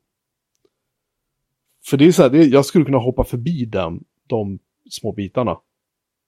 för 1.90 1.96
det 1.96 2.06
är 2.06 2.12
så 2.12 2.22
här, 2.22 2.30
det, 2.30 2.44
jag 2.44 2.66
skulle 2.66 2.84
kunna 2.84 2.98
hoppa 2.98 3.24
förbi 3.24 3.64
den, 3.64 4.04
de 4.26 4.58
små 4.90 5.12
bitarna 5.12 5.58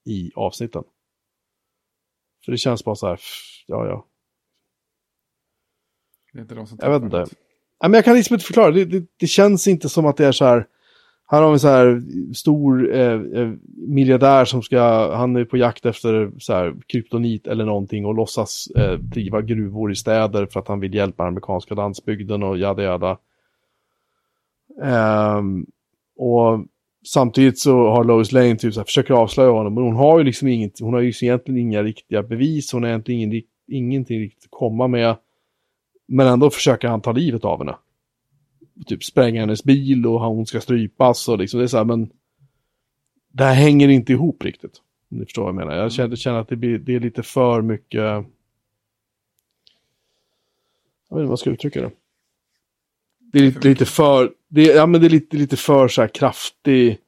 i 0.07 0.31
avsnitten. 0.35 0.83
För 2.45 2.53
det 2.53 2.59
känns 2.59 2.85
bara 2.85 2.95
så 2.95 3.07
här, 3.07 3.21
ja 3.67 3.87
ja. 3.87 4.07
Det 6.33 6.39
är 6.39 6.43
inte 6.43 6.55
de 6.55 6.67
som 6.67 6.79
jag 6.83 6.91
vet 6.91 7.03
inte. 7.03 7.17
Nej, 7.17 7.27
men 7.91 7.95
jag 7.95 8.05
kan 8.05 8.15
liksom 8.15 8.35
inte 8.35 8.47
förklara, 8.47 8.71
det, 8.71 8.85
det, 8.85 9.07
det 9.17 9.27
känns 9.27 9.69
inte 9.69 9.89
som 9.89 10.07
att 10.07 10.17
det 10.17 10.27
är 10.27 10.33
så 10.33 10.45
här, 10.45 10.67
här 11.27 11.43
har 11.43 11.53
vi 11.53 11.59
så 11.59 11.69
här 11.69 12.03
stor 12.35 12.95
eh, 12.95 13.13
eh, 13.13 13.53
miljardär 13.89 14.45
som 14.45 14.63
ska, 14.63 15.13
han 15.17 15.37
är 15.37 15.45
på 15.45 15.57
jakt 15.57 15.87
efter 15.87 16.33
så 16.39 16.53
här 16.53 16.75
kryptonit 16.87 17.47
eller 17.47 17.65
någonting 17.65 18.07
och 18.07 18.15
låtsas 18.15 18.67
eh, 18.77 18.93
driva 18.93 19.43
gruvor 19.43 19.93
i 19.93 19.97
städer 19.97 20.47
för 20.47 20.61
att 20.61 20.69
han 20.69 20.81
vill 20.81 20.95
hjälpa 20.95 21.25
amerikanska 21.25 21.75
landsbygden 21.75 22.43
och 22.43 22.59
jada 22.59 22.83
jada. 22.83 23.19
Um, 24.77 25.67
och 26.17 26.67
samtidigt 27.07 27.59
så 27.59 27.91
har 27.91 28.05
Lois 28.05 28.33
Lane 28.33 28.57
typ 28.57 28.75
så 28.75 28.81
här, 28.81 28.85
försöker 28.85 29.15
avslöja 29.15 29.51
honom, 29.51 29.75
men 29.75 29.85
hon 29.85 29.97
har 29.97 30.19
ju 30.19 30.25
liksom 30.25 30.49
inget, 30.49 30.81
hon 30.81 30.95
har 30.95 31.01
ju 31.01 31.09
egentligen 31.09 31.61
inga 31.61 31.83
riktiga 31.83 32.23
bevis, 32.23 32.73
hon 32.73 32.83
har 32.83 32.91
egentligen 32.91 33.21
ingen, 33.21 33.43
ingenting 33.69 34.21
riktigt 34.21 34.45
att 34.45 34.51
komma 34.51 34.89
med. 34.89 35.17
Men 36.09 36.27
ändå 36.27 36.51
försöker 36.51 36.89
han 36.89 37.01
ta 37.01 37.13
livet 37.13 37.45
av 37.45 37.59
henne 37.59 37.77
typ 38.87 39.05
spränga 39.05 39.41
hennes 39.41 39.65
bil 39.65 40.07
och 40.07 40.21
hon 40.21 40.47
ska 40.47 40.61
strypas 40.61 41.29
och 41.29 41.39
liksom 41.39 41.59
det 41.59 41.65
är 41.65 41.69
så 41.69 41.77
här, 41.77 41.85
men 41.85 42.11
det 43.29 43.45
här 43.45 43.55
hänger 43.55 43.89
inte 43.89 44.13
ihop 44.13 44.45
riktigt. 44.45 44.83
Om 45.11 45.19
ni 45.19 45.25
förstår 45.25 45.43
vad 45.43 45.49
jag 45.49 45.57
menar. 45.57 45.77
Jag 45.77 45.93
känner, 45.93 46.17
känner 46.17 46.39
att 46.39 46.49
det, 46.49 46.57
blir, 46.57 46.79
det 46.79 46.95
är 46.95 47.01
lite 47.01 47.23
för 47.23 47.63
mycket... 47.63 48.01
Jag 51.09 51.17
vet 51.17 51.21
inte 51.21 51.25
vad 51.25 51.31
jag 51.31 51.39
ska 51.39 51.51
uttrycka 51.51 51.81
det. 51.81 51.91
Det 53.33 53.39
är 53.39 53.43
lite, 53.43 53.69
lite 53.69 53.85
för, 53.85 54.35
det 54.49 54.71
är, 54.71 54.77
ja 54.77 54.87
men 54.87 55.01
det 55.01 55.07
är 55.07 55.11
lite, 55.11 55.37
lite 55.37 55.57
för 55.57 55.89
så 55.89 56.01
här 56.01 56.09
kraftig 56.09 56.99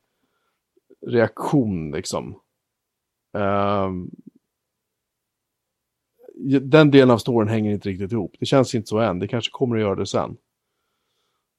reaktion 1.06 1.90
liksom. 1.90 2.40
Um, 3.32 4.10
den 6.62 6.90
delen 6.90 7.10
av 7.10 7.18
storyn 7.18 7.48
hänger 7.48 7.72
inte 7.72 7.88
riktigt 7.88 8.12
ihop. 8.12 8.36
Det 8.40 8.46
känns 8.46 8.74
inte 8.74 8.88
så 8.88 8.98
än. 8.98 9.18
Det 9.18 9.28
kanske 9.28 9.50
kommer 9.50 9.76
att 9.76 9.82
göra 9.82 9.94
det 9.94 10.06
sen. 10.06 10.36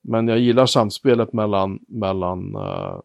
Men 0.01 0.27
jag 0.27 0.39
gillar 0.39 0.65
samspelet 0.65 1.33
mellan, 1.33 1.79
mellan 1.87 2.55
uh, 2.55 3.01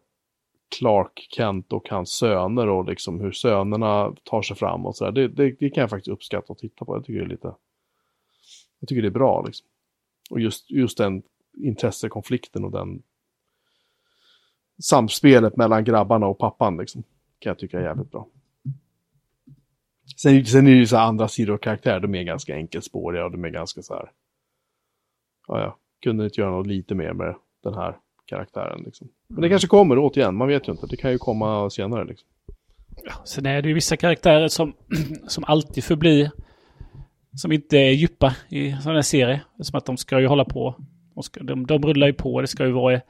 Clark 0.78 1.26
Kent 1.30 1.72
och 1.72 1.88
hans 1.88 2.10
söner 2.10 2.68
och 2.68 2.84
liksom 2.84 3.20
hur 3.20 3.32
sönerna 3.32 4.14
tar 4.24 4.42
sig 4.42 4.56
fram 4.56 4.86
och 4.86 4.96
sådär. 4.96 5.12
Det, 5.12 5.28
det, 5.28 5.56
det, 5.60 5.70
kan 5.70 5.80
jag 5.80 5.90
faktiskt 5.90 6.12
uppskatta 6.12 6.52
att 6.52 6.58
titta 6.58 6.84
på. 6.84 6.96
Jag 6.96 7.04
tycker 7.04 7.20
det 7.20 7.26
är 7.26 7.28
lite... 7.28 7.54
Jag 8.80 8.88
tycker 8.88 9.02
det 9.02 9.08
är 9.08 9.10
bra 9.10 9.44
liksom. 9.46 9.66
Och 10.30 10.40
just, 10.40 10.70
just 10.70 10.98
den 10.98 11.22
intressekonflikten 11.56 12.64
och 12.64 12.70
den 12.70 13.02
samspelet 14.82 15.56
mellan 15.56 15.84
grabbarna 15.84 16.26
och 16.26 16.38
pappan 16.38 16.76
liksom. 16.76 17.02
Kan 17.38 17.50
jag 17.50 17.58
tycka 17.58 17.78
är 17.78 17.82
jävligt 17.82 18.10
bra. 18.10 18.28
Sen, 20.16 20.46
sen 20.46 20.66
är 20.66 20.70
det 20.70 20.76
ju 20.76 20.86
så 20.86 20.96
andra 20.96 21.28
sidor 21.28 21.54
och 21.54 21.62
karaktärer, 21.62 22.00
de 22.00 22.14
är 22.14 22.22
ganska 22.22 22.54
enkelspåriga 22.54 23.24
och 23.24 23.30
de 23.30 23.44
är 23.44 23.50
ganska 23.50 23.82
så 23.82 23.94
här. 23.94 24.10
Ja, 25.48 25.60
ja, 25.60 25.78
kunde 26.02 26.24
inte 26.24 26.40
göra 26.40 26.50
något 26.50 26.66
lite 26.66 26.94
mer 26.94 27.12
med 27.12 27.34
den 27.62 27.74
här 27.74 27.96
karaktären. 28.26 28.82
Liksom. 28.84 29.08
Men 29.28 29.42
det 29.42 29.48
kanske 29.48 29.68
kommer 29.68 29.98
återigen, 29.98 30.34
man 30.34 30.48
vet 30.48 30.68
ju 30.68 30.72
inte. 30.72 30.86
Det 30.86 30.96
kan 30.96 31.12
ju 31.12 31.18
komma 31.18 31.70
senare. 31.70 32.04
Liksom. 32.04 32.28
Ja, 33.04 33.12
sen 33.24 33.46
är 33.46 33.62
det 33.62 33.68
ju 33.68 33.74
vissa 33.74 33.96
karaktärer 33.96 34.48
som, 34.48 34.74
som 35.26 35.44
alltid 35.44 35.84
förblir 35.84 36.30
som 37.34 37.52
inte 37.52 37.76
är 37.76 37.90
djupa 37.90 38.36
i 38.48 38.72
sådana 38.72 38.98
här 38.98 39.02
serier. 39.02 39.44
Som 39.60 39.78
att 39.78 39.86
de 39.86 39.96
ska 39.96 40.20
ju 40.20 40.26
hålla 40.26 40.44
på. 40.44 40.74
Ska, 41.22 41.42
de, 41.42 41.66
de 41.66 41.82
rullar 41.82 42.06
ju 42.06 42.12
på. 42.12 42.40
Det 42.40 42.46
ska 42.46 42.66
ju 42.66 42.72
vara 42.72 43.00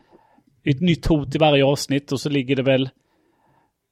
ett 0.65 0.81
nytt 0.81 1.07
hot 1.07 1.35
i 1.35 1.39
varje 1.39 1.65
avsnitt 1.65 2.13
och 2.13 2.21
så 2.21 2.29
ligger 2.29 2.57
det 2.57 2.63
väl 2.63 2.91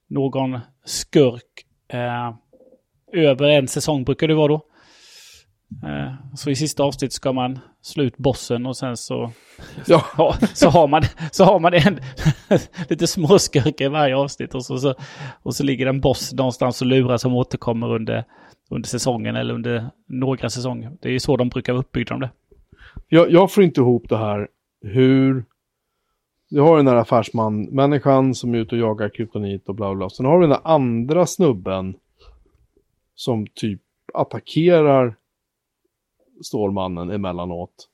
någon 0.07 0.59
skurk 0.85 1.65
eh, 1.87 2.33
över 3.13 3.49
en 3.49 3.67
säsong 3.67 4.03
brukar 4.03 4.27
det 4.27 4.33
vara 4.33 4.47
då. 4.47 4.65
Eh, 5.83 6.13
så 6.35 6.49
i 6.49 6.55
sista 6.55 6.83
avsnitt 6.83 7.13
ska 7.13 7.33
man 7.33 7.59
slå 7.81 8.03
ut 8.03 8.17
bossen 8.17 8.65
och 8.65 8.77
sen 8.77 8.97
så, 8.97 9.31
ja. 9.87 10.05
ja 10.17 10.35
så, 10.53 10.69
har, 10.69 10.87
man, 10.87 11.01
så 11.31 11.43
har 11.43 11.59
man 11.59 11.73
en 11.73 11.99
lite 12.89 13.07
småskurkar 13.07 13.85
i 13.85 13.89
varje 13.89 14.15
avsnitt 14.15 14.55
och 14.55 14.65
så, 14.65 14.77
så, 14.77 14.95
och 15.43 15.55
så 15.55 15.63
ligger 15.63 15.85
det 15.85 15.89
en 15.89 16.01
boss 16.01 16.33
någonstans 16.33 16.81
och 16.81 16.87
lurar 16.87 17.17
som 17.17 17.33
återkommer 17.33 17.95
under, 17.95 18.23
under 18.69 18.89
säsongen 18.89 19.35
eller 19.35 19.53
under 19.53 19.89
några 20.07 20.49
säsonger. 20.49 20.91
Det 21.01 21.07
är 21.07 21.13
ju 21.13 21.19
så 21.19 21.37
de 21.37 21.49
brukar 21.49 21.73
vara 21.73 21.81
uppbyggda 21.81 22.13
om 22.13 22.21
det. 22.21 22.29
Jag, 23.13 23.31
jag 23.31 23.51
får 23.51 23.63
inte 23.63 23.81
ihop 23.81 24.09
det 24.09 24.17
här 24.17 24.47
hur... 24.81 25.45
Du 26.49 26.61
har 26.61 26.77
den 26.77 26.85
där 26.85 26.95
affärsman-människan 26.95 28.35
som 28.35 28.53
är 28.53 28.57
ute 28.57 28.75
och 28.75 28.81
jagar 28.81 29.09
kryptonit 29.09 29.69
och 29.69 29.75
bla 29.75 29.95
bla. 29.95 30.09
Sen 30.09 30.25
har 30.25 30.35
du 30.35 30.41
den 30.41 30.49
där 30.49 30.61
andra 30.63 31.25
snubben 31.25 31.95
som 33.15 33.47
typ 33.47 33.81
attackerar 34.13 35.15
Stålmannen 36.41 37.09
emellanåt. 37.09 37.89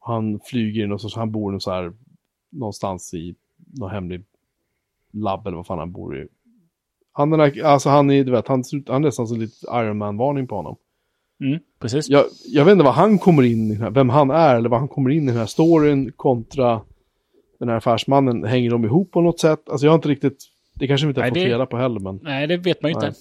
Han 0.00 0.40
flyger 0.44 0.84
in 0.84 0.92
och 0.92 1.00
så, 1.00 1.18
han 1.18 1.32
bor 1.32 1.58
så 1.58 1.70
här, 1.70 1.92
någonstans 2.50 3.14
i 3.14 3.34
någon 3.56 3.90
hemlig 3.90 4.24
labb 5.10 5.46
eller 5.46 5.56
vad 5.56 5.66
fan 5.66 5.78
han 5.78 5.92
bor 5.92 6.22
i. 6.22 6.28
Han 7.12 7.32
är, 7.32 7.64
alltså 7.64 7.88
han 7.88 8.10
är, 8.10 8.24
du 8.24 8.32
vet, 8.32 8.48
han, 8.48 8.64
han 8.86 8.96
är 8.96 9.06
nästan 9.06 9.26
som 9.26 9.38
lite 9.38 9.66
Iron 9.72 9.98
Man-varning 9.98 10.46
på 10.46 10.56
honom. 10.56 10.76
Mm, 11.44 11.60
precis. 11.80 12.08
Jag, 12.08 12.24
jag 12.46 12.64
vet 12.64 12.72
inte 12.72 12.84
vad 12.84 12.94
han 12.94 13.18
kommer 13.18 13.42
in 13.42 13.70
i, 13.70 13.78
vem 13.90 14.08
han 14.08 14.30
är 14.30 14.56
eller 14.56 14.68
vad 14.68 14.78
han 14.78 14.88
kommer 14.88 15.10
in 15.10 15.22
i 15.22 15.26
den 15.26 15.36
här 15.36 15.46
storyn 15.46 16.12
kontra 16.12 16.80
den 17.58 17.68
här 17.68 17.76
affärsmannen. 17.76 18.44
Hänger 18.44 18.70
de 18.70 18.84
ihop 18.84 19.10
på 19.10 19.20
något 19.20 19.40
sätt? 19.40 19.68
Alltså 19.68 19.86
jag 19.86 19.92
har 19.92 19.94
inte 19.94 20.08
riktigt, 20.08 20.38
det 20.74 20.86
kanske 20.86 21.06
vi 21.06 21.08
inte 21.08 21.20
har 21.20 21.28
fått 21.28 21.36
reda 21.36 21.66
på 21.66 21.76
heller 21.76 22.00
men. 22.00 22.20
Nej, 22.22 22.46
det 22.46 22.56
vet 22.56 22.82
man 22.82 22.90
ju 22.90 22.94
inte. 22.94 23.14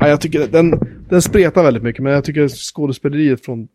Ja, 0.00 0.08
jag 0.08 0.20
tycker 0.20 0.46
den, 0.46 0.74
den 1.08 1.22
spretar 1.22 1.62
väldigt 1.62 1.82
mycket, 1.82 2.02
men 2.02 2.12
jag 2.12 2.24
tycker 2.24 2.48
skådespeleriet 2.48 3.44
från 3.44 3.68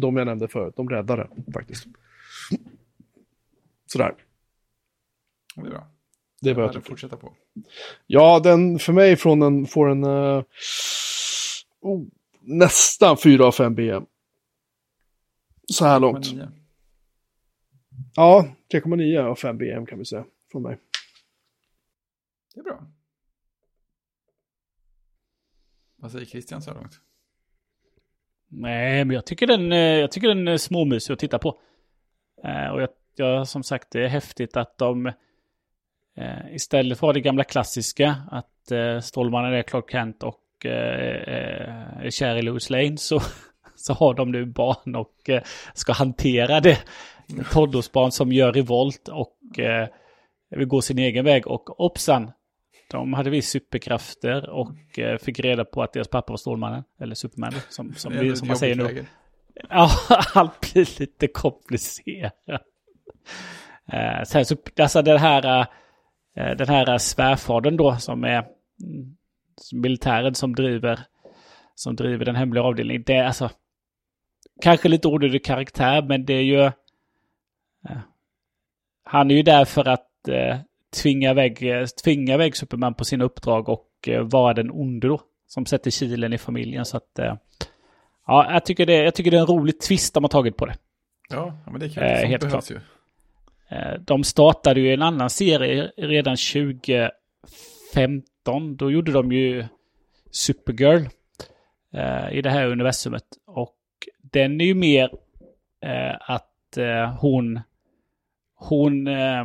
de 0.00 0.16
jag 0.16 0.26
nämnde 0.26 0.48
förut, 0.48 0.74
de 0.76 0.88
räddar 0.88 1.16
det 1.16 1.52
faktiskt. 1.52 1.86
Sådär. 3.86 4.14
Det 5.56 5.60
är 5.60 5.70
bra. 5.70 5.86
Det 6.40 6.50
är 6.50 6.54
vad 6.54 6.64
jag 6.64 6.72
tycker. 6.72 6.88
fortsätta 6.88 7.16
på. 7.16 7.32
Ja, 8.06 8.40
den 8.44 8.78
för 8.78 8.92
mig 8.92 9.16
från 9.16 9.42
en, 9.42 9.66
får 9.66 9.90
en 9.90 10.04
eh, 10.04 10.42
oh, 11.82 12.06
nästan 12.40 13.16
4 13.16 13.46
av 13.46 13.52
5 13.52 13.74
BM. 13.74 14.06
Så 15.72 15.84
här 15.84 16.00
långt. 16.00 16.26
3,9. 16.26 16.48
Ja, 18.14 18.46
3,9 18.72 19.18
av 19.18 19.34
5 19.34 19.58
BM 19.58 19.86
kan 19.86 19.98
vi 19.98 20.04
säga 20.04 20.24
från 20.52 20.62
mig. 20.62 20.78
Det 22.54 22.60
är 22.60 22.64
bra. 22.64 22.86
Vad 25.96 26.12
säger 26.12 26.26
Christian 26.26 26.62
så 26.62 26.70
här 26.70 26.76
långt? 26.76 27.00
Nej, 28.48 29.04
men 29.04 29.14
jag 29.14 29.26
tycker 29.26 29.46
den, 29.46 29.72
eh, 29.72 29.78
jag 29.78 30.10
tycker 30.12 30.28
den 30.28 30.48
är 30.48 30.56
småmysig 30.56 31.12
att 31.12 31.18
titta 31.18 31.38
på. 31.38 31.58
Eh, 32.44 32.68
och 32.68 32.82
jag, 32.82 32.88
jag, 33.16 33.48
som 33.48 33.62
sagt, 33.62 33.90
det 33.90 34.04
är 34.04 34.08
häftigt 34.08 34.56
att 34.56 34.78
de 34.78 35.06
eh, 36.16 36.54
istället 36.54 36.98
för 36.98 37.12
det 37.12 37.20
gamla 37.20 37.44
klassiska, 37.44 38.16
att 38.30 38.48
Stålmannen 39.02 39.52
är 39.52 39.62
Clark 39.62 39.90
Kent 39.90 40.22
och 40.22 40.41
eh, 40.66 41.34
eh, 41.34 42.06
är 42.06 42.10
kär 42.10 42.36
i 42.36 42.42
Louis 42.42 42.70
Lane, 42.70 42.96
så, 42.96 43.20
så 43.76 43.92
har 43.92 44.14
de 44.14 44.32
nu 44.32 44.44
barn 44.44 44.96
och 44.96 45.30
eh, 45.30 45.42
ska 45.74 45.92
hantera 45.92 46.60
det. 46.60 46.78
Tonårsbarn 47.52 48.12
som 48.12 48.32
gör 48.32 48.52
revolt 48.52 49.08
och 49.08 49.58
eh, 49.58 49.88
vill 50.50 50.66
gå 50.66 50.82
sin 50.82 50.98
egen 50.98 51.24
väg. 51.24 51.46
Och 51.46 51.64
hoppsan, 51.68 52.30
de 52.90 53.12
hade 53.12 53.30
visst 53.30 53.48
superkrafter 53.48 54.50
och 54.50 54.98
eh, 54.98 55.18
fick 55.18 55.40
reda 55.40 55.64
på 55.64 55.82
att 55.82 55.92
deras 55.92 56.08
pappa 56.08 56.32
var 56.32 56.36
Stålmannen, 56.36 56.84
eller 57.00 57.14
Superman, 57.14 57.52
som, 57.68 57.94
som, 57.94 58.12
vi, 58.12 58.36
som 58.36 58.48
man 58.48 58.56
säger 58.56 58.74
nu. 58.74 58.84
läge. 58.84 59.06
Ja, 59.68 59.90
allt 60.34 60.72
blir 60.72 61.00
lite 61.00 61.26
komplicerat. 61.26 62.34
Eh, 63.92 64.22
sen 64.26 64.44
så, 64.44 64.56
alltså 64.78 65.02
den 65.02 65.18
här, 65.18 65.66
eh, 66.36 66.56
den 66.56 66.68
här 66.68 66.98
svärfadern 66.98 67.76
då 67.76 67.96
som 67.96 68.24
är 68.24 68.38
mm, 68.38 69.16
militären 69.72 70.34
som 70.34 70.54
driver, 70.54 71.00
som 71.74 71.96
driver 71.96 72.24
den 72.24 72.36
hemliga 72.36 72.64
avdelningen. 72.64 73.02
Det 73.06 73.14
är 73.14 73.24
alltså 73.24 73.50
kanske 74.60 74.88
lite 74.88 75.08
onödig 75.08 75.44
karaktär, 75.44 76.02
men 76.02 76.24
det 76.24 76.34
är 76.34 76.42
ju... 76.42 76.70
Han 79.04 79.30
är 79.30 79.34
ju 79.34 79.42
där 79.42 79.64
för 79.64 79.88
att 79.88 80.28
eh, 80.28 80.56
tvinga, 81.02 81.30
iväg, 81.30 81.62
eh, 81.62 81.86
tvinga 81.86 82.34
iväg 82.34 82.56
Superman 82.56 82.94
på 82.94 83.04
sina 83.04 83.24
uppdrag 83.24 83.68
och 83.68 83.88
eh, 84.06 84.22
vara 84.22 84.54
den 84.54 84.70
onde 84.70 85.08
då. 85.08 85.20
Som 85.46 85.66
sätter 85.66 85.90
kilen 85.90 86.32
i 86.32 86.38
familjen. 86.38 86.84
Så 86.84 86.96
att, 86.96 87.18
eh, 87.18 87.34
ja, 88.26 88.52
jag 88.52 88.64
tycker, 88.64 88.86
det, 88.86 88.96
jag 88.96 89.14
tycker 89.14 89.30
det 89.30 89.36
är 89.36 89.40
en 89.40 89.46
rolig 89.46 89.80
twist 89.80 90.14
de 90.14 90.24
har 90.24 90.28
tagit 90.28 90.56
på 90.56 90.66
det. 90.66 90.74
Ja, 91.30 91.58
men 91.70 91.80
det 91.80 91.88
kul. 91.88 92.02
Eh, 92.02 92.08
helt 92.08 92.42
behövs 92.42 92.70
ju. 92.70 92.80
Eh, 93.68 94.00
De 94.00 94.24
startade 94.24 94.80
ju 94.80 94.94
en 94.94 95.02
annan 95.02 95.30
serie 95.30 95.92
redan 95.96 96.36
2015. 97.92 98.76
Då 98.76 98.90
gjorde 98.90 99.12
de 99.12 99.32
ju 99.32 99.64
Supergirl 100.30 101.06
eh, 101.94 102.32
i 102.32 102.42
det 102.42 102.50
här 102.50 102.66
universumet. 102.66 103.24
Och 103.46 103.78
den 104.32 104.60
är 104.60 104.64
ju 104.64 104.74
mer 104.74 105.10
eh, 105.82 106.30
att 106.30 106.76
eh, 106.76 107.14
hon, 107.18 107.60
hon 108.54 109.06
eh, 109.06 109.44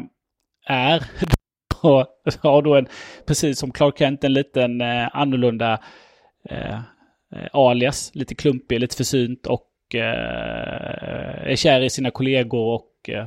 är 0.65 1.03
och 1.81 2.07
har 2.41 2.61
då 2.61 2.75
en, 2.75 2.87
precis 3.25 3.59
som 3.59 3.71
Clark 3.71 3.97
Kent, 3.97 4.23
en 4.23 4.33
liten 4.33 4.81
eh, 4.81 5.15
annorlunda 5.15 5.79
eh, 6.49 6.75
eh, 7.31 7.47
alias. 7.53 8.11
Lite 8.15 8.35
klumpig, 8.35 8.79
lite 8.79 8.95
försynt 8.95 9.47
och 9.47 9.95
eh, 9.95 11.51
är 11.51 11.55
kär 11.55 11.81
i 11.81 11.89
sina 11.89 12.11
kollegor 12.11 12.75
och 12.75 13.09
eh, 13.09 13.25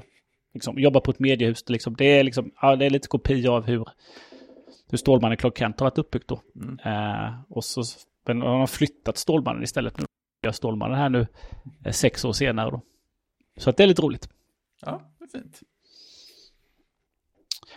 liksom, 0.54 0.78
jobbar 0.78 1.00
på 1.00 1.10
ett 1.10 1.18
mediehus. 1.18 1.68
Liksom. 1.68 1.96
Det, 1.96 2.04
är 2.04 2.24
liksom, 2.24 2.52
ja, 2.62 2.76
det 2.76 2.86
är 2.86 2.90
lite 2.90 3.08
kopia 3.08 3.52
av 3.52 3.66
hur, 3.66 3.84
hur 4.90 4.98
Stålmannen 4.98 5.36
Clark 5.36 5.58
Kent 5.58 5.80
har 5.80 5.86
varit 5.86 5.98
uppbyggt 5.98 6.28
då. 6.28 6.42
Mm. 6.54 6.78
Eh, 6.84 7.40
och 7.48 7.64
så 7.64 7.82
men 8.26 8.42
har 8.42 8.58
de 8.58 8.68
flyttat 8.68 9.16
Stålmannen 9.16 9.62
istället 9.62 9.98
nu. 9.98 10.04
Jag 10.40 10.54
Stålmannen 10.54 10.98
här 10.98 11.08
nu 11.08 11.26
eh, 11.84 11.92
sex 11.92 12.24
år 12.24 12.32
senare 12.32 12.70
då. 12.70 12.82
Så 13.56 13.70
att 13.70 13.76
det 13.76 13.82
är 13.82 13.86
lite 13.86 14.02
roligt. 14.02 14.28
Ja, 14.80 15.14
det 15.18 15.24
är 15.24 15.28
fint. 15.40 15.60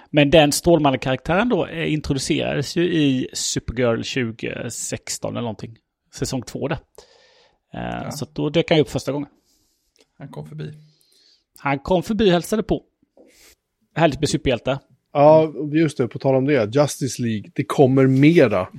Men 0.09 0.29
den 0.29 0.51
Stålmannen-karaktären 0.51 1.49
då 1.49 1.65
eh, 1.65 1.93
introducerades 1.93 2.75
ju 2.75 2.93
i 2.93 3.29
Supergirl 3.33 4.03
2016 4.03 5.31
eller 5.31 5.41
någonting. 5.41 5.77
Säsong 6.13 6.41
två 6.41 6.67
där. 6.67 6.79
Eh, 7.73 8.09
Så 8.09 8.25
att 8.25 8.35
då 8.35 8.49
dök 8.49 8.69
han 8.69 8.79
upp 8.79 8.89
första 8.89 9.11
gången. 9.11 9.29
Han 10.17 10.27
kom 10.27 10.45
förbi. 10.45 10.73
Han 11.57 11.79
kom 11.79 12.03
förbi 12.03 12.27
och 12.27 12.33
hälsade 12.33 12.63
på. 12.63 12.83
Härligt 13.95 14.19
med 14.19 14.29
superhjältar. 14.29 14.79
Ja, 15.13 15.53
just 15.71 15.97
det, 15.97 16.07
på 16.07 16.19
tal 16.19 16.35
om 16.35 16.45
det. 16.45 16.75
Justice 16.75 17.21
League, 17.21 17.51
det 17.53 17.63
kommer 17.63 18.07
mera. 18.07 18.67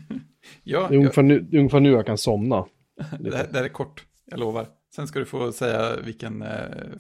Ja, 0.62 0.86
Det 0.89 0.94
är 0.94 0.98
ungefär 0.98 1.23
nu, 1.23 1.40
det 1.40 1.56
är 1.56 1.59
ungefär 1.59 1.81
nu 1.81 1.90
jag 1.90 2.06
kan 2.06 2.19
somna. 2.19 2.56
det, 3.20 3.36
här, 3.36 3.47
det 3.52 3.59
här 3.59 3.65
är 3.65 3.69
kort, 3.69 4.05
jag 4.31 4.40
lovar. 4.40 4.66
Sen 4.97 5.06
ska 5.06 5.19
du 5.19 5.24
få 5.24 5.52
säga 5.52 5.97
vilken 6.05 6.43
eh, 6.43 6.48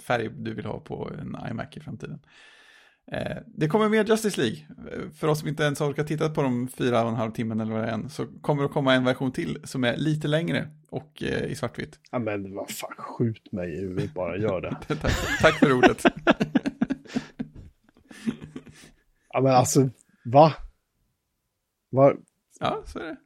färg 0.00 0.28
du 0.36 0.54
vill 0.54 0.64
ha 0.64 0.80
på 0.80 1.10
en 1.20 1.36
iMac 1.50 1.76
i 1.76 1.80
framtiden. 1.80 2.18
Eh, 3.12 3.36
det 3.46 3.68
kommer 3.68 3.88
mer 3.88 4.04
Justice 4.04 4.40
League. 4.40 4.58
För 5.14 5.28
oss 5.28 5.38
som 5.38 5.48
inte 5.48 5.62
ens 5.62 5.80
orkar 5.80 6.04
titta 6.04 6.30
på 6.30 6.42
de 6.42 6.68
fyra 6.68 7.02
och 7.02 7.08
en 7.08 7.14
halv 7.14 7.30
timmen 7.30 7.60
eller 7.60 7.72
vad 7.72 7.82
det 7.82 7.88
är 7.88 7.92
än, 7.92 8.08
så 8.08 8.26
kommer 8.26 8.62
det 8.62 8.66
att 8.66 8.72
komma 8.72 8.94
en 8.94 9.04
version 9.04 9.32
till 9.32 9.58
som 9.64 9.84
är 9.84 9.96
lite 9.96 10.28
längre 10.28 10.68
och 10.90 11.22
eh, 11.22 11.44
i 11.44 11.54
svartvitt. 11.54 11.98
Ja, 12.10 12.18
men 12.18 12.54
vad 12.54 12.70
fan, 12.70 12.94
skjut 12.98 13.52
mig 13.52 13.74
i 13.74 13.80
huvudet 13.80 14.14
bara, 14.14 14.36
gör 14.36 14.60
det. 14.60 14.76
tack, 14.94 15.40
tack 15.40 15.54
för 15.58 15.72
ordet. 15.72 16.04
Ja, 19.34 19.40
men 19.40 19.52
alltså, 19.52 19.90
va? 20.24 20.52
Var, 21.90 22.16
Ja, 22.60 22.82
så 22.86 22.98
är 22.98 23.04
det. 23.04 23.16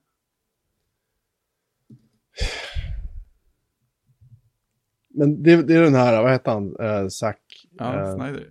men 5.09 5.43
det, 5.43 5.63
det 5.63 5.75
är 5.75 5.83
den 5.83 5.95
här, 5.95 6.23
vad 6.23 6.33
heter 6.33 6.53
han, 6.53 6.77
uh, 6.77 7.09
Zack? 7.09 7.67
Ja, 7.71 8.01
eh, 8.01 8.15
Snyder. 8.15 8.51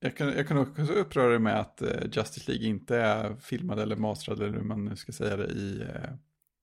Jag 0.00 0.16
kan, 0.16 0.28
jag 0.28 0.48
kan 0.48 0.58
också 0.58 0.82
uppröra 0.82 1.30
dig 1.30 1.38
med 1.38 1.60
att 1.60 1.82
eh, 1.82 2.02
Justice 2.12 2.50
League 2.50 2.66
inte 2.68 2.96
är 2.96 3.36
filmad 3.36 3.78
eller 3.78 3.96
mastrad 3.96 4.42
eller 4.42 4.58
hur 4.58 4.64
man 4.64 4.84
nu 4.84 4.96
ska 4.96 5.12
säga 5.12 5.36
det 5.36 5.46
i 5.46 5.80
eh, 5.80 6.10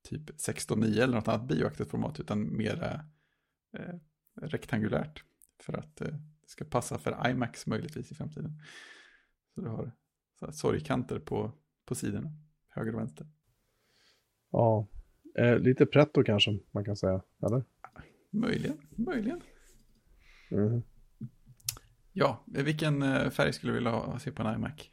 typ 0.10 0.30
16.9 0.30 1.04
eller 1.04 1.16
något 1.16 1.28
annat 1.28 1.48
bioaktigt 1.48 1.92
format 1.92 2.20
utan 2.20 2.58
mer 2.58 3.02
eh, 3.78 3.96
rektangulärt 4.42 5.24
för 5.60 5.74
att 5.74 5.96
det 5.96 6.20
ska 6.46 6.66
passa 6.66 6.98
för 6.98 7.30
IMAX 7.30 7.68
möjligtvis 7.68 8.12
i 8.12 8.16
framtiden. 8.16 8.62
Så 9.56 9.62
du 9.62 9.68
har 9.70 9.92
så 10.40 10.52
sorgkanter 10.52 11.20
på, 11.20 11.52
på 11.86 11.96
sidorna, 11.96 12.32
höger 12.68 12.94
och 12.94 13.00
vänster. 13.00 13.28
ja. 14.52 14.88
Eh, 15.38 15.60
lite 15.60 15.86
pretto 15.86 16.24
kanske, 16.24 16.60
man 16.72 16.86
kan 16.86 16.96
säga, 16.96 17.22
eller? 17.46 17.64
Möjligen, 18.30 18.78
möjligen. 18.90 19.42
Mhm. 20.52 20.84
Ja, 22.12 22.44
vilken 22.48 23.04
eh, 23.04 23.30
färg 23.30 23.54
skulle 23.54 23.72
du 23.72 23.76
vilja 23.76 23.92
ha, 23.92 24.20
se 24.20 24.32
på 24.32 24.44
en 24.44 24.56
iMac? 24.56 24.92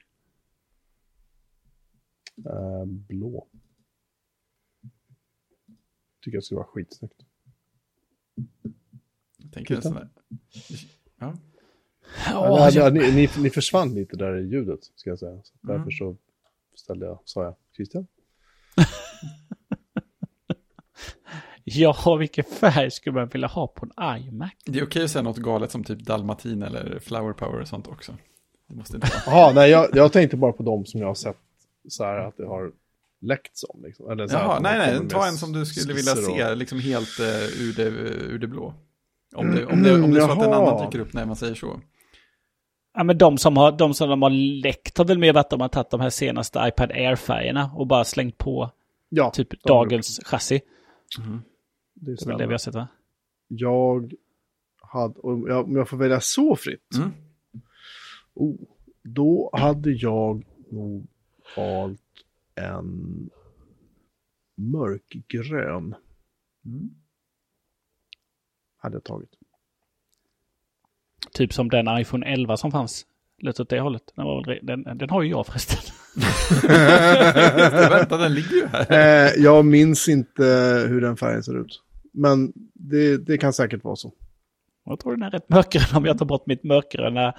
Eh, 2.47 2.85
blå. 2.85 3.49
Tycker 6.21 6.37
jag 6.37 6.45
skulle 6.45 6.57
vara 6.57 6.69
skitsnyggt. 6.69 7.23
Jag 9.37 9.53
tänker 9.53 9.77
en 9.77 9.83
sån 9.83 9.95
där. 9.95 10.09
Ja. 11.17 11.37
Ja, 12.27 12.71
Ja, 12.73 12.91
ni, 12.91 13.13
ni, 13.13 13.29
ni 13.39 13.51
försvann 13.51 13.95
lite 13.95 14.17
där 14.17 14.37
i 14.39 14.49
ljudet, 14.49 14.81
ska 14.97 15.11
jag 15.11 15.19
säga. 15.19 15.41
Så 15.43 15.53
Mm. 15.69 15.77
Därför 15.79 15.91
så 15.91 16.17
ställde 16.77 17.07
jag, 17.07 17.19
sa 17.25 17.43
jag, 17.45 17.55
Christian? 17.77 18.07
ja, 21.65 22.17
vilken 22.19 22.45
färg 22.45 22.91
skulle 22.91 23.15
man 23.15 23.29
vilja 23.29 23.49
ha 23.49 23.67
på 23.67 23.87
en 23.87 24.19
iMac? 24.23 24.51
Det 24.65 24.79
är 24.79 24.85
okej 24.87 25.05
att 25.05 25.11
säga 25.11 25.23
något 25.23 25.37
galet 25.39 25.71
som 25.71 25.85
typ 25.85 25.99
dalmatin 26.01 26.63
eller 26.63 26.99
flower 26.99 27.33
power 27.33 27.61
och 27.61 27.69
sånt 27.69 27.87
också. 27.89 28.17
Det 28.69 28.75
måste 28.75 28.97
inte 28.97 29.09
vara. 29.27 29.37
Jaha, 29.41 29.53
nej, 29.55 29.71
jag, 29.71 29.89
jag 29.97 30.13
tänkte 30.13 30.37
bara 30.37 30.53
på 30.53 30.63
de 30.63 30.87
som 30.87 31.01
jag 31.01 31.07
har 31.07 31.15
sett 31.15 31.37
så 31.89 32.05
här 32.05 32.17
att 32.19 32.37
det 32.37 32.47
har 32.47 32.73
läckts 33.21 33.65
om. 33.69 33.83
Liksom. 33.85 34.11
Eller 34.11 34.27
så 34.29 34.35
Jaha, 34.35 34.61
nej, 34.61 34.79
nej, 34.99 35.09
ta 35.09 35.27
en 35.27 35.37
som 35.37 35.53
du 35.53 35.67
skulle 35.67 35.95
vilja 35.95 36.13
skisser 36.15 36.31
och- 36.31 36.37
se 36.37 36.55
liksom 36.55 36.79
helt 36.81 37.21
uh, 37.21 37.27
ur, 37.63 37.73
det, 37.77 37.83
ur 38.33 38.39
det 38.39 38.47
blå. 38.47 38.75
Om 39.35 39.55
det, 39.55 39.67
om 39.67 39.83
det, 39.83 39.95
om 40.03 40.11
det 40.15 40.21
är 40.21 40.27
så 40.27 40.33
att 40.33 40.39
en 40.45 40.51
Jaha. 40.51 40.73
annan 40.73 40.87
dyker 40.87 40.99
upp 40.99 41.13
när 41.13 41.27
man 41.27 41.37
säger 41.37 41.55
så. 41.55 41.81
Ja, 42.95 43.05
men 43.05 43.19
de 43.19 43.39
som, 43.39 43.57
har, 43.57 43.73
de 43.73 43.95
som 43.95 44.09
de 44.09 44.23
har 44.23 44.31
läckt 44.63 44.99
har 44.99 45.05
väl 45.05 45.19
mer 45.19 45.33
varit 45.33 45.45
att 45.45 45.51
de 45.51 45.61
har 45.61 45.69
tagit 45.69 45.91
de 45.91 46.01
här 46.01 46.11
senaste 46.11 46.59
iPad 46.69 46.91
Air-färgerna 46.91 47.71
och 47.75 47.87
bara 47.87 48.05
slängt 48.05 48.39
på 48.39 48.71
Ja, 49.09 49.31
typ 49.31 49.49
de 49.51 49.57
har 49.73 49.85
dagens 49.85 50.21
chassi. 50.25 50.61
det 51.95 52.11
är 52.11 52.17
Det 52.17 52.23
är 52.23 52.27
väl 52.27 52.39
det 52.39 52.47
vi 52.47 52.53
har 52.53 52.59
sett 52.59 52.75
va? 52.75 52.89
Jag 53.49 54.13
hade, 54.83 55.21
om 55.21 55.47
jag, 55.49 55.65
om 55.65 55.77
jag 55.77 55.89
får 55.89 55.97
välja 55.97 56.21
så 56.21 56.57
fritt, 56.57 56.95
Mm. 56.97 57.11
oh, 58.35 58.57
då 59.03 59.51
hade 59.53 59.91
jag 59.93 60.45
nog 60.71 61.07
valt 61.57 62.01
en 62.55 63.31
mörkgrön. 64.55 65.95
Mm. 66.65 66.91
Hade 68.77 68.97
jag 68.97 69.05
tagit. 69.05 69.31
Typ 71.35 71.53
som 71.53 71.71
den 71.71 71.99
iPhone 71.99 72.27
11 72.27 72.57
som 72.57 72.73
fanns 72.73 73.07
lite 73.43 73.63
åt 73.63 73.69
det 73.71 73.81
hållet. 73.81 74.03
Den, 74.17 74.25
var, 74.25 74.45
väl 74.47 74.55
re- 74.57 74.61
den, 74.63 74.99
den 74.99 75.11
har 75.11 75.23
ju 75.23 75.31
jag 75.31 75.47
förresten. 75.47 75.79
Vänta, 77.91 78.17
den 78.17 78.35
ligger 78.35 78.57
ju 78.57 78.67
här. 78.67 79.27
Eh, 79.27 79.33
jag 79.43 79.65
minns 79.65 80.09
inte 80.09 80.45
hur 80.89 81.01
den 81.01 81.17
färgen 81.17 81.43
ser 81.43 81.61
ut. 81.61 81.83
Men 82.13 82.53
det, 82.75 83.17
det 83.27 83.39
kan 83.39 83.53
säkert 83.53 83.85
vara 83.85 83.97
så. 83.97 84.13
Jag 84.85 85.01
tror 85.01 85.13
den 85.17 85.23
är 85.23 85.31
rätt 85.31 85.49
mörkgrön 85.49 85.97
om 85.97 86.05
jag 86.05 86.19
tar 86.19 86.27
bort 86.27 86.47
mitt 86.47 86.65
mörkgröna 86.65 87.35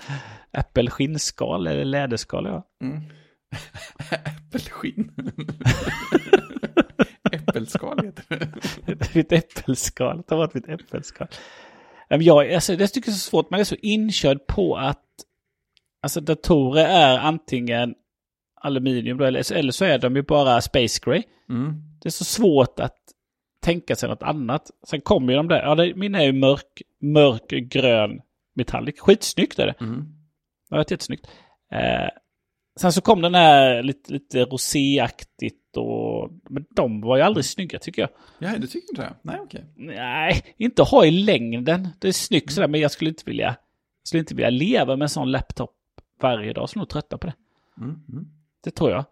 äppelskinnskal 0.57 1.67
eller 1.67 1.85
läderskal. 1.85 2.45
Ja. 2.45 2.67
Mm. 2.83 3.01
Äppelskinn. 4.25 5.11
Äppelskal 7.31 7.99
heter 8.05 8.23
det. 8.85 9.15
mitt 9.15 9.31
äppelskal. 9.31 10.23
Ta 10.23 10.35
bort 10.35 10.53
mitt 10.53 10.67
äppelskal. 10.69 11.27
Jag, 12.21 12.53
alltså, 12.53 12.75
det 12.75 12.87
tycker 12.87 13.09
jag 13.09 13.15
är 13.15 13.17
så 13.17 13.29
svårt. 13.29 13.49
Man 13.49 13.59
är 13.59 13.63
så 13.63 13.75
inkörd 13.81 14.47
på 14.47 14.77
att 14.77 15.05
alltså, 16.01 16.21
datorer 16.21 16.85
är 16.85 17.17
antingen 17.17 17.95
aluminium 18.61 19.21
eller, 19.21 19.53
eller 19.53 19.71
så 19.71 19.85
är 19.85 19.99
de 19.99 20.15
ju 20.15 20.21
bara 20.21 20.61
space 20.61 21.01
gray. 21.03 21.23
Mm. 21.49 21.73
Det 22.01 22.09
är 22.09 22.11
så 22.11 22.23
svårt 22.23 22.79
att 22.79 22.97
tänka 23.61 23.95
sig 23.95 24.09
något 24.09 24.23
annat. 24.23 24.71
Sen 24.87 25.01
kommer 25.01 25.33
ju 25.33 25.37
de 25.37 25.47
där, 25.47 25.61
ja 25.61 25.75
det, 25.75 25.95
min 25.95 26.15
är 26.15 26.23
ju 26.23 26.33
mörk, 26.33 26.81
mörkgrön 27.01 28.21
metallic. 28.55 28.99
Skitsnyggt 28.99 29.59
är 29.59 29.65
det. 29.65 29.75
Mm. 29.81 30.05
Det 30.69 30.75
var 30.75 30.79
jättesnyggt. 30.79 31.27
Eh, 31.73 32.09
sen 32.79 32.93
så 32.93 33.01
kom 33.01 33.21
den 33.21 33.35
här 33.35 33.83
lite, 33.83 34.13
lite 34.13 34.45
roséaktigt 34.45 35.77
och... 35.77 36.12
Men 36.49 36.65
de 36.69 37.01
var 37.01 37.17
ju 37.17 37.23
aldrig 37.23 37.45
snygga 37.45 37.79
tycker 37.79 38.01
jag. 38.01 38.09
Ja, 38.39 38.57
du 38.57 38.67
tycker 38.67 38.89
inte 38.91 39.01
det? 39.01 39.13
Nej, 39.21 39.39
okej. 39.41 39.65
Nej, 39.75 40.53
inte 40.57 40.83
ha 40.83 41.05
i 41.05 41.11
längden. 41.11 41.87
Det 41.99 42.07
är 42.07 42.11
snyggt 42.11 42.51
sådär, 42.53 42.67
men 42.67 42.79
jag 42.79 42.91
skulle 42.91 43.09
inte 43.09 43.23
vilja... 43.25 43.45
Jag 44.01 44.07
skulle 44.07 44.19
inte 44.19 44.35
vilja 44.35 44.49
leva 44.49 44.95
med 44.95 45.05
en 45.05 45.09
sån 45.09 45.31
laptop 45.31 45.71
varje 46.21 46.53
dag. 46.53 46.61
Jag 46.61 46.69
skulle 46.69 46.81
nog 46.81 46.89
tröttna 46.89 47.17
på 47.17 47.27
det. 47.27 47.33
Mm. 47.77 47.89
Mm. 48.09 48.25
Det 48.63 48.71
tror 48.71 48.91
jag. 48.91 49.05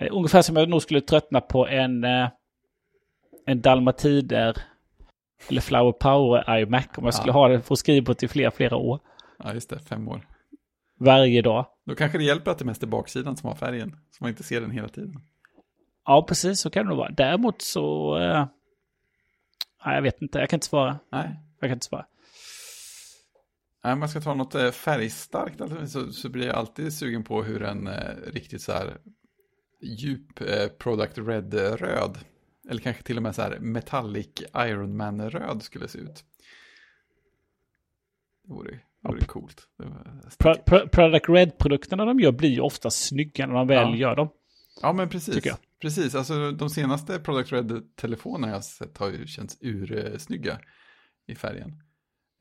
Eh, 0.00 0.08
Ungefär 0.12 0.42
som 0.42 0.56
jag 0.56 0.68
nog 0.68 0.82
skulle 0.82 1.00
tröttna 1.00 1.40
på 1.40 1.66
en... 1.68 2.04
Eh, 2.04 2.28
en 3.46 3.60
Dalmatider 3.60 4.56
eller 5.48 5.60
Flower 5.60 5.92
Power 5.92 6.58
iMac 6.58 6.84
om 6.96 7.04
jag 7.04 7.14
skulle 7.14 7.32
Ja. 7.32 7.58
ha 7.68 7.76
skriva 7.76 8.06
på 8.06 8.14
till 8.14 8.28
flera, 8.28 8.50
flera 8.50 8.76
år. 8.76 9.00
Ja, 9.38 9.54
just 9.54 9.70
det. 9.70 9.78
Fem 9.78 10.08
år. 10.08 10.28
Varje 10.98 11.42
dag. 11.42 11.66
Då 11.86 11.94
kanske 11.94 12.18
det 12.18 12.24
hjälper 12.24 12.50
att 12.50 12.58
det 12.58 12.64
mest 12.64 12.82
är 12.82 12.86
baksidan 12.86 13.36
som 13.36 13.48
har 13.48 13.56
färgen. 13.56 13.96
Så 14.10 14.16
man 14.24 14.30
inte 14.30 14.42
ser 14.42 14.60
den 14.60 14.70
hela 14.70 14.88
tiden. 14.88 15.14
Ja, 16.04 16.24
precis 16.28 16.60
så 16.60 16.70
kan 16.70 16.84
det 16.84 16.88
nog 16.88 16.98
vara. 16.98 17.10
Däremot 17.10 17.62
så... 17.62 18.16
Eh, 18.18 18.46
nej, 19.84 19.94
jag 19.94 20.02
vet 20.02 20.22
inte. 20.22 20.38
Jag 20.38 20.50
kan 20.50 20.56
inte 20.56 20.66
svara. 20.66 20.98
Nej. 21.12 21.40
Jag 21.60 21.68
kan 21.70 21.76
inte 21.76 21.86
svara. 21.86 22.06
Nej, 23.84 23.96
man 23.96 24.08
ska 24.08 24.20
ta 24.20 24.34
något 24.34 24.54
eh, 24.54 24.70
färgstarkt 24.70 25.60
alltså, 25.60 25.86
så, 25.86 26.12
så 26.12 26.28
blir 26.28 26.46
jag 26.46 26.56
alltid 26.56 26.92
sugen 26.92 27.24
på 27.24 27.42
hur 27.42 27.62
en 27.62 27.86
eh, 27.86 28.16
riktigt 28.26 28.62
så 28.62 28.72
här 28.72 28.96
djup 29.82 30.40
eh, 30.40 30.68
product 30.78 31.18
red-röd, 31.18 32.18
eller 32.70 32.80
kanske 32.80 33.02
till 33.02 33.16
och 33.16 33.22
med 33.22 33.34
så 33.34 33.42
här 33.42 33.58
metallic 33.58 34.28
Iron 34.56 34.96
Man-röd 34.96 35.62
skulle 35.62 35.88
se 35.88 35.98
ut. 35.98 36.24
Det 38.44 38.52
vore, 38.52 38.70
det 38.70 39.08
vore 39.08 39.24
coolt. 39.24 39.68
Det 39.78 39.84
Pro, 40.38 40.54
pro, 40.54 40.88
Product 40.88 41.28
Red-produkterna 41.28 42.04
de 42.04 42.20
gör 42.20 42.32
blir 42.32 42.50
ju 42.50 42.60
ofta 42.60 42.90
snygga 42.90 43.46
när 43.46 43.54
de 43.54 43.66
väl 43.66 43.90
Ja. 43.90 43.96
gör 43.96 44.16
dem. 44.16 44.28
Ja, 44.80 44.92
men 44.92 45.08
precis. 45.08 45.34
Precis, 45.80 46.14
alltså 46.14 46.50
de 46.50 46.70
senaste 46.70 47.18
Product 47.18 47.52
Red-telefonerna 47.52 48.48
jag 48.48 48.54
har 48.54 48.60
sett 48.60 48.98
har 48.98 49.10
ju 49.10 49.26
känts 49.26 49.56
ursnygga 49.60 50.60
i 51.26 51.34
färgen. 51.34 51.82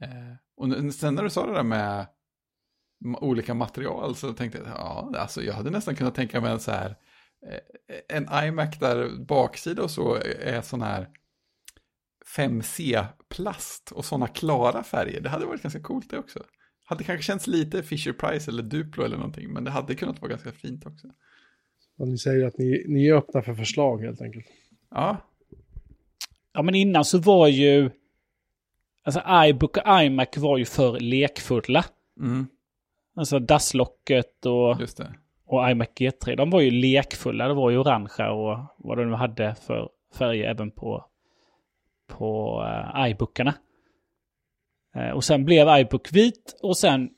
Eh, 0.01 0.35
och 0.57 0.93
sen 0.93 1.15
när 1.15 1.23
du 1.23 1.29
sa 1.29 1.45
det 1.47 1.53
där 1.53 1.63
med 1.63 2.05
olika 3.21 3.53
material 3.53 4.15
så 4.15 4.33
tänkte 4.33 4.57
jag, 4.57 4.67
ja, 4.67 5.13
alltså 5.17 5.41
jag 5.41 5.53
hade 5.53 5.69
nästan 5.69 5.95
kunnat 5.95 6.15
tänka 6.15 6.41
mig 6.41 6.51
en 6.51 6.59
så 6.59 6.71
här, 6.71 6.95
eh, 7.49 8.17
en 8.17 8.47
iMac 8.47 8.79
där 8.79 9.25
baksida 9.25 9.83
och 9.83 9.91
så 9.91 10.15
är 10.39 10.61
sån 10.61 10.81
här 10.81 11.09
5C-plast 12.35 13.91
och 13.91 14.05
sådana 14.05 14.27
klara 14.27 14.83
färger. 14.83 15.21
Det 15.21 15.29
hade 15.29 15.45
varit 15.45 15.61
ganska 15.61 15.81
coolt 15.81 16.09
det 16.09 16.17
också. 16.17 16.43
Hade 16.83 17.03
kanske 17.03 17.23
känts 17.23 17.47
lite 17.47 17.83
Fisher 17.83 18.13
Price 18.13 18.51
eller 18.51 18.63
Duplo 18.63 19.03
eller 19.03 19.17
någonting, 19.17 19.53
men 19.53 19.63
det 19.63 19.71
hade 19.71 19.95
kunnat 19.95 20.21
vara 20.21 20.29
ganska 20.29 20.51
fint 20.51 20.85
också. 20.85 21.07
Och 22.01 22.07
ni 22.07 22.17
säger 22.17 22.47
att 22.47 22.57
ni, 22.57 22.85
ni 22.87 23.07
är 23.07 23.13
öppna 23.13 23.41
för 23.41 23.53
förslag 23.53 24.01
helt 24.01 24.21
enkelt. 24.21 24.45
Ja, 24.89 25.17
Ja, 26.53 26.61
men 26.61 26.75
innan 26.75 27.05
så 27.05 27.19
var 27.19 27.47
ju... 27.47 27.89
Alltså 29.03 29.21
iBook 29.47 29.77
och 29.77 30.03
iMac 30.03 30.37
var 30.37 30.57
ju 30.57 30.65
för 30.65 30.99
lekfulla. 30.99 31.85
mm, 32.19 32.47
Alltså 33.15 33.39
DAS-locket 33.39 34.45
och, 34.45 34.81
och 35.45 35.69
iMac 35.71 35.87
G3. 35.87 36.35
De 36.35 36.49
var 36.49 36.61
ju 36.61 36.71
lekfulla. 36.71 37.47
Det 37.47 37.53
var 37.53 37.69
ju 37.69 37.77
orangea 37.77 38.31
och 38.31 38.57
vad 38.77 38.97
de 38.97 39.09
nu 39.09 39.15
hade 39.15 39.55
för 39.55 39.89
färger 40.17 40.49
även 40.49 40.71
på, 40.71 41.05
på 42.07 42.61
uh, 42.63 43.09
iBookarna. 43.09 43.53
Eh, 44.95 45.09
och 45.09 45.23
sen 45.23 45.45
blev 45.45 45.79
iBook 45.79 46.13
vit 46.13 46.59
och 46.61 46.77
sen 46.77 47.09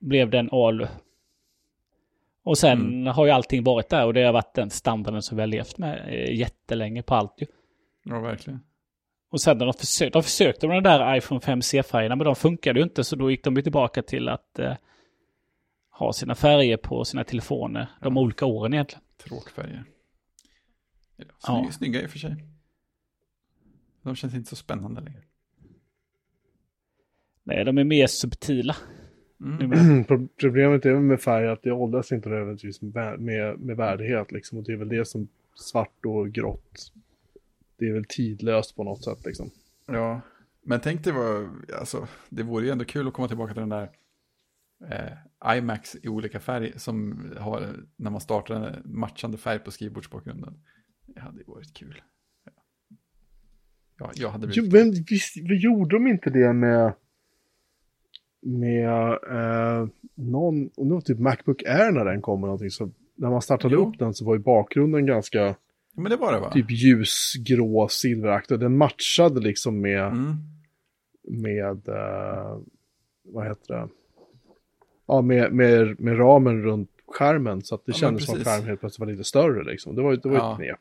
blev 0.00 0.30
den 0.30 0.48
alu. 0.52 0.86
Och 2.50 2.58
sen 2.58 3.06
har 3.06 3.26
ju 3.26 3.30
allting 3.32 3.64
varit 3.64 3.88
där 3.88 4.06
och 4.06 4.14
det 4.14 4.22
har 4.22 4.32
varit 4.32 4.54
den 4.54 4.70
standarden 4.70 5.22
som 5.22 5.36
vi 5.36 5.42
har 5.42 5.46
levt 5.46 5.78
med 5.78 6.08
eh, 6.08 6.34
jättelänge 6.38 7.02
på 7.02 7.14
allt 7.14 7.34
ju. 7.36 7.46
Ja, 8.04 8.20
verkligen. 8.20 8.60
Och 9.30 9.40
sen 9.40 9.58
när 9.58 9.66
de 9.66 9.74
försökte, 9.74 10.18
de 10.18 10.22
försökte 10.22 10.66
med 10.66 10.76
den 10.76 10.82
där 10.82 11.16
iPhone 11.16 11.40
5C-färgerna, 11.40 12.16
men 12.16 12.24
de 12.24 12.36
funkade 12.36 12.78
ju 12.80 12.84
inte, 12.84 13.04
så 13.04 13.16
då 13.16 13.30
gick 13.30 13.44
de 13.44 13.56
ju 13.56 13.62
tillbaka 13.62 14.02
till 14.02 14.28
att 14.28 14.58
eh, 14.58 14.74
ha 15.90 16.12
sina 16.12 16.34
färger 16.34 16.76
på 16.76 17.04
sina 17.04 17.24
telefoner 17.24 17.88
de 18.00 18.16
olika 18.16 18.46
åren 18.46 18.74
egentligen. 18.74 19.04
Tråkfärger. 19.16 19.84
Ja, 21.16 21.24
Ja. 21.42 21.56
snygga, 21.56 21.72
snygga 21.72 22.02
i 22.02 22.06
och 22.06 22.10
för 22.10 22.18
sig. 22.18 22.44
De 24.02 24.16
känns 24.16 24.34
inte 24.34 24.50
så 24.50 24.56
spännande 24.56 25.00
längre. 25.00 25.22
Nej, 27.42 27.64
de 27.64 27.78
är 27.78 27.84
mer 27.84 28.06
subtila. 28.06 28.76
Mm. 29.40 30.04
Problemet 30.40 30.86
är 30.86 30.94
med 30.94 31.20
färg 31.20 31.48
att 31.48 31.62
det 31.62 31.72
åldras 31.72 32.12
inte 32.12 32.28
nödvändigtvis 32.28 32.82
med, 32.82 33.20
med, 33.20 33.60
med 33.60 33.76
värdighet 33.76 34.32
liksom. 34.32 34.58
Och 34.58 34.64
det 34.64 34.72
är 34.72 34.76
väl 34.76 34.88
det 34.88 35.04
som 35.04 35.28
svart 35.54 36.04
och 36.06 36.30
grått. 36.30 36.92
Det 37.78 37.88
är 37.88 37.92
väl 37.92 38.04
tidlöst 38.08 38.76
på 38.76 38.84
något 38.84 39.04
sätt 39.04 39.26
liksom. 39.26 39.50
Ja, 39.86 40.20
men 40.62 40.80
tänk 40.80 41.04
dig 41.04 41.12
vad, 41.12 41.48
alltså, 41.78 42.08
det 42.28 42.42
vore 42.42 42.64
ju 42.64 42.70
ändå 42.70 42.84
kul 42.84 43.08
att 43.08 43.14
komma 43.14 43.28
tillbaka 43.28 43.52
till 43.54 43.60
den 43.60 43.68
där 43.68 43.90
eh, 44.90 45.56
iMacs 45.56 45.96
i 46.02 46.08
olika 46.08 46.40
färg 46.40 46.72
som 46.76 47.24
har, 47.38 47.76
när 47.96 48.10
man 48.10 48.20
startar 48.20 48.54
en 48.54 48.82
matchande 48.84 49.38
färg 49.38 49.58
på 49.58 49.70
skrivbordsbakgrunden. 49.70 50.54
Det 51.06 51.20
hade 51.20 51.38
ju 51.38 51.44
varit 51.46 51.74
kul. 51.74 52.02
Ja, 53.98 54.10
jag 54.14 54.30
hade 54.30 54.46
Jo, 54.52 54.62
blivit... 54.68 54.72
men 54.72 55.04
visst, 55.10 55.36
vi 55.36 55.56
gjorde 55.56 55.96
de 55.96 56.06
inte 56.06 56.30
det 56.30 56.52
med 56.52 56.92
med 58.42 59.10
eh, 59.30 59.88
någon, 60.14 60.68
och 60.76 60.86
var 60.86 61.00
typ 61.00 61.18
Macbook 61.18 61.62
Air 61.62 61.90
när 61.92 62.04
den 62.04 62.22
kom 62.22 62.38
eller 62.38 62.46
någonting 62.46 62.70
så 62.70 62.90
när 63.14 63.30
man 63.30 63.42
startade 63.42 63.74
Jo. 63.74 63.88
upp 63.88 63.98
den 63.98 64.14
så 64.14 64.24
var 64.24 64.34
ju 64.34 64.40
bakgrunden 64.40 65.06
ganska 65.06 65.54
men 65.94 66.10
det 66.10 66.16
var 66.16 66.32
det 66.32 66.40
va? 66.40 66.50
typ 66.52 66.70
ljusgrå 66.70 67.88
silveraktig. 67.88 68.60
Den 68.60 68.76
matchade 68.76 69.40
liksom 69.40 69.80
med, 69.80 70.06
Mm. 70.06 70.34
med 71.22 71.88
eh, 71.88 72.58
vad 73.24 73.46
heter 73.46 73.74
det? 73.74 73.88
Ja, 75.06 75.20
med, 75.22 75.52
med, 75.52 76.00
med 76.00 76.18
ramen 76.18 76.62
runt 76.62 76.90
skärmen 77.06 77.62
så 77.62 77.74
att 77.74 77.86
det 77.86 77.92
Ja, 77.92 77.98
kändes 77.98 78.26
som 78.26 78.34
att 78.38 78.44
skärmen 78.44 78.66
helt 78.68 78.80
plötsligt 78.80 79.00
var 79.06 79.12
lite 79.12 79.24
större 79.24 79.64
liksom. 79.64 79.94
Det 79.96 80.02
var, 80.02 80.16
det 80.16 80.28
var 80.28 80.36
Ja. 80.36 80.52
ett 80.52 80.56
knep. 80.58 80.78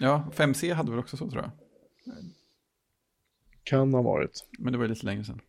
Ja, 0.00 0.28
5C 0.34 0.72
hade 0.74 0.90
väl 0.90 1.00
också 1.00 1.16
så 1.16 1.30
tror 1.30 1.42
jag. 1.42 1.50
Kan 3.64 3.94
ha 3.94 4.02
varit. 4.02 4.46
Men 4.58 4.72
det 4.72 4.78
var 4.78 4.84
ju 4.84 4.88
lite 4.90 5.06
längre 5.06 5.24
sedan. 5.24 5.40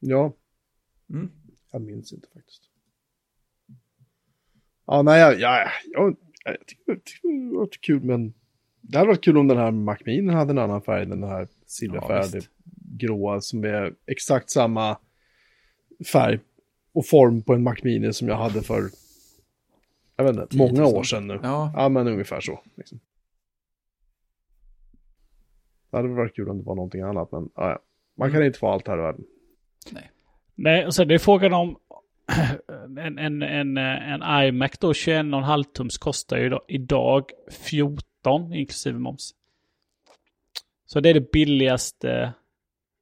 Ja, 0.00 0.32
Mm. 1.10 1.30
jag 1.72 1.82
minns 1.82 2.12
inte 2.12 2.28
faktiskt. 2.34 2.62
Ja, 4.86 5.02
nej, 5.02 5.20
jag, 5.20 5.40
jag, 5.40 5.68
jag, 5.84 6.16
jag 6.44 6.66
tycker 6.66 6.92
det 7.50 7.56
var 7.58 7.68
kul, 7.80 8.02
men 8.04 8.34
det 8.80 8.98
hade 8.98 9.08
varit 9.08 9.24
kul 9.24 9.38
om 9.38 9.48
den 9.48 9.56
här 9.58 9.70
Mac 9.70 9.96
Mini 10.06 10.32
hade 10.32 10.50
en 10.50 10.58
annan 10.58 10.82
färg, 10.82 11.02
än 11.02 11.10
den 11.10 11.22
här 11.22 11.40
Ja, 11.40 11.46
silverfärgade 11.66 12.36
visst. 12.36 12.50
gråa 12.98 13.40
som 13.40 13.64
är 13.64 13.94
exakt 14.06 14.50
samma 14.50 14.98
färg 16.12 16.40
och 16.92 17.06
form 17.06 17.42
på 17.42 17.54
en 17.54 17.62
Mac 17.62 17.76
Mini 17.82 18.12
som 18.12 18.28
jag 18.28 18.36
hade 18.36 18.62
för, 18.62 18.82
jag 20.16 20.24
vet 20.24 20.32
inte, 20.36 20.46
10 20.46 20.58
000 20.58 20.72
många 20.72 20.86
år 20.86 21.02
sedan 21.02 21.26
nu. 21.26 21.40
Ja, 21.42 21.72
Ja, 21.76 21.88
men 21.88 22.08
ungefär 22.08 22.40
så. 22.40 22.60
Liksom. 22.74 23.00
Det 25.90 25.96
hade 25.96 26.08
varit 26.08 26.34
kul 26.36 26.48
om 26.48 26.58
det 26.58 26.64
var 26.64 26.74
någonting 26.74 27.00
annat, 27.02 27.32
men 27.32 27.50
ja, 27.54 27.70
ja. 27.70 27.78
man 28.14 28.28
kan 28.28 28.36
Mm. 28.36 28.46
inte 28.46 28.58
få 28.58 28.68
allt 28.68 28.86
här 28.88 28.98
i 28.98 29.02
världen. 29.02 29.24
Nej, 30.54 30.86
och 30.86 30.94
så 30.94 31.04
det 31.04 31.14
är 31.14 31.18
frågan 31.18 31.52
om 31.52 31.76
en, 32.98 33.18
en, 33.18 33.42
en, 33.42 33.76
en 33.76 34.22
iMac 34.44 34.70
då, 34.78 34.92
21,5 34.92 35.62
tums 35.62 35.98
kostar 35.98 36.36
ju 36.36 36.46
idag, 36.46 36.62
idag 36.68 37.30
14 37.50 38.52
inklusive 38.54 38.98
moms. 38.98 39.34
Så 40.86 41.00
det 41.00 41.10
är 41.10 41.14
det 41.14 41.32
billigaste, 41.32 42.32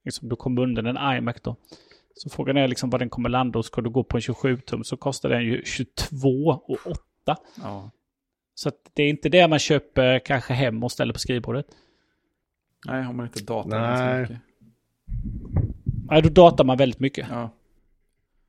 liksom 0.04 0.28
du 0.28 0.36
kommer 0.36 0.62
undan 0.62 0.86
en 0.86 1.16
iMac 1.16 1.36
då. 1.42 1.56
Så 2.14 2.30
frågan 2.30 2.56
är 2.56 2.68
liksom 2.68 2.90
vad 2.90 3.00
den 3.00 3.10
kommer 3.10 3.28
landa 3.28 3.58
och 3.58 3.64
ska 3.64 3.80
du 3.80 3.90
gå 3.90 4.04
på 4.04 4.16
en 4.16 4.20
27-tum 4.20 4.84
så 4.84 4.96
kostar 4.96 5.28
den 5.28 5.44
ju 5.44 5.62
22 5.64 6.28
och 6.66 6.78
8. 6.86 7.36
Ja. 7.62 7.90
Så 8.54 8.68
att 8.68 8.90
det 8.94 9.02
är 9.02 9.08
inte 9.08 9.28
det 9.28 9.48
man 9.48 9.58
köper 9.58 10.18
kanske 10.18 10.54
hem 10.54 10.84
och 10.84 10.92
ställer 10.92 11.12
på 11.12 11.18
skrivbordet. 11.18 11.66
Nej, 12.86 13.02
har 13.02 13.12
man 13.12 13.26
inte 13.26 13.44
dator. 13.44 13.70
Nej. 13.70 13.80
ganska 13.80 14.20
mycket. 14.20 14.48
Nej, 16.10 16.22
då 16.22 16.28
datar 16.28 16.64
man 16.64 16.76
väldigt 16.76 17.00
mycket. 17.00 17.26
Ja. 17.30 17.50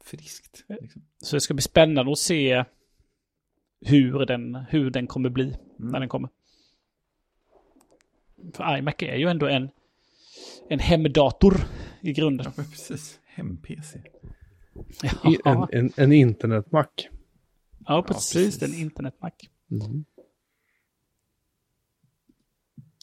Friskt. 0.03 0.63
Liksom. 0.81 1.01
Så 1.17 1.35
det 1.35 1.41
ska 1.41 1.53
bli 1.53 1.61
spännande 1.61 2.11
att 2.11 2.17
se 2.17 2.63
hur 3.81 4.25
den, 4.25 4.55
hur 4.55 4.89
den 4.89 5.07
kommer 5.07 5.29
bli 5.29 5.43
Mm. 5.79 5.91
när 5.91 5.99
den 5.99 6.09
kommer. 6.09 6.29
För 8.53 8.77
iMac 8.77 8.95
är 8.99 9.15
ju 9.15 9.27
ändå 9.29 9.47
en, 9.47 9.69
en 10.69 10.79
hemdator 10.79 11.57
i 12.01 12.13
grunden. 12.13 12.51
Ja, 12.57 12.63
precis. 12.63 13.19
Hem-PC. 13.25 13.99
I- 13.99 14.03
En, 15.13 15.31
Ja, 15.45 15.69
en, 15.71 15.91
en 15.97 16.11
internetmack. 16.11 17.09
ja 17.87 18.03
precis. 18.07 18.33
precis. 18.59 18.61
En 18.73 18.79
internetmac. 18.81 19.33
Mm. 19.71 20.05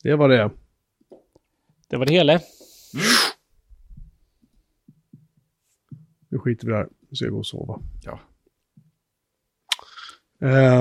Det 0.03 0.15
var 0.16 0.28
det. 0.28 0.51
Det 1.89 1.97
var 1.97 2.07
det 2.07 2.12
hela. 2.12 2.41
Nu 6.28 6.39
skiter 6.39 6.66
vi 6.66 6.73
där. 6.73 6.86
Nu 7.11 7.16
ska 7.16 7.24
jag 7.24 7.32
gå 7.32 7.39
och 7.39 7.47
sova. 7.47 7.81
Ja. 8.05 8.20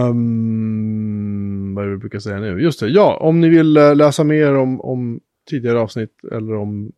Ehm, 0.05 1.73
vad 1.75 1.83
är 1.83 1.87
det 1.89 1.93
vi 1.95 1.99
brukar 1.99 2.19
säga 2.19 2.39
nu? 2.39 2.61
Just 2.61 2.79
det, 2.79 2.87
ja, 2.87 3.17
om 3.21 3.41
ni 3.41 3.49
vill 3.49 3.77
eh, 3.77 3.95
läsa 3.95 4.23
mer 4.23 4.55
om, 4.55 4.81
om 4.81 5.19
tidigare 5.49 5.79
avsnitt 5.79 6.13
eller 6.31 6.55
om 6.55 6.91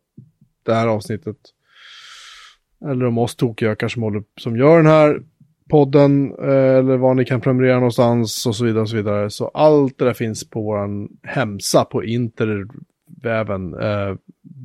det 0.63 0.73
här 0.73 0.87
avsnittet. 0.87 1.37
Eller 2.89 3.05
om 3.05 3.17
oss 3.17 3.35
tokigökar 3.35 3.87
som, 3.87 4.03
håller, 4.03 4.23
som 4.39 4.57
gör 4.57 4.77
den 4.77 4.85
här 4.85 5.21
podden. 5.69 6.31
eh, 6.39 6.75
Eller 6.77 6.97
var 6.97 7.13
ni 7.13 7.25
kan 7.25 7.41
prenumerera 7.41 7.75
någonstans 7.75 8.45
och 8.45 8.55
så 8.55 8.65
vidare. 8.65 8.81
och 8.81 8.89
Så 8.89 8.95
vidare. 8.95 9.29
Så 9.29 9.47
allt 9.47 9.97
det 9.97 10.05
där 10.05 10.13
finns 10.13 10.49
på 10.49 10.61
vår 10.61 11.07
hemsa 11.27 11.85
på 11.85 12.03
interväven. 12.03 13.73
Eh, 13.73 14.15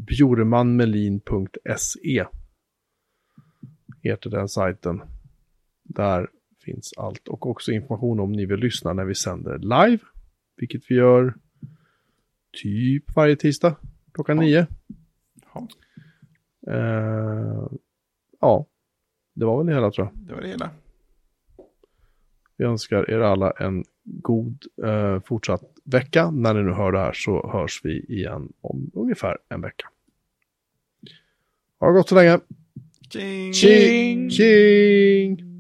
bjuremanmelin.se 0.09 2.25
heter 4.03 4.31
den 4.31 4.49
sajten. 4.49 5.03
Där 5.83 6.29
finns 6.65 6.93
allt 6.97 7.29
och 7.29 7.47
också 7.47 7.73
information 7.73 8.21
om 8.21 8.33
ni 8.33 8.47
vill 8.47 8.61
lyssna 8.61 8.93
när 8.93 9.05
vi 9.05 9.15
sänder 9.15 9.59
live. 9.59 9.99
Vilket 10.57 10.83
vi 10.89 10.95
gör 10.95 11.35
typ 12.63 13.17
varje 13.17 13.37
tisdag 13.37 13.77
klockan 14.13 14.37
Ja. 14.37 14.43
nio. 14.43 14.67
ja, 15.55 15.69
Eh, 16.67 17.69
ja, 18.41 18.67
det 19.35 19.45
var 19.45 19.59
väl 19.59 19.67
det 19.67 19.75
hela 19.75 19.91
tror 19.91 20.07
jag. 20.07 20.17
det 20.27 20.35
var 20.35 20.41
det 20.41 20.49
hela. 20.49 20.71
Vi 22.57 22.65
önskar 22.65 23.11
er 23.11 23.21
alla 23.21 23.51
en 23.51 23.85
god 24.05 24.65
eh, 24.85 25.21
fortsatt 25.21 25.63
vecka. 25.85 26.31
När 26.31 26.55
ni 26.55 26.63
nu 26.63 26.73
hör 26.73 26.93
det 26.93 26.99
här 26.99 27.13
så 27.13 27.51
hörs 27.53 27.81
vi 27.85 28.01
igen 28.01 28.53
om 28.61 28.91
ungefär 28.95 29.39
en 29.49 29.61
vecka. 29.61 29.89
Ha 31.79 31.87
det 31.89 31.93
gott 31.95 32.09
så 32.09 32.15
länge. 32.15 32.41
Ching. 33.13 33.53
Ching. 33.53 34.31
Ching. 34.31 35.52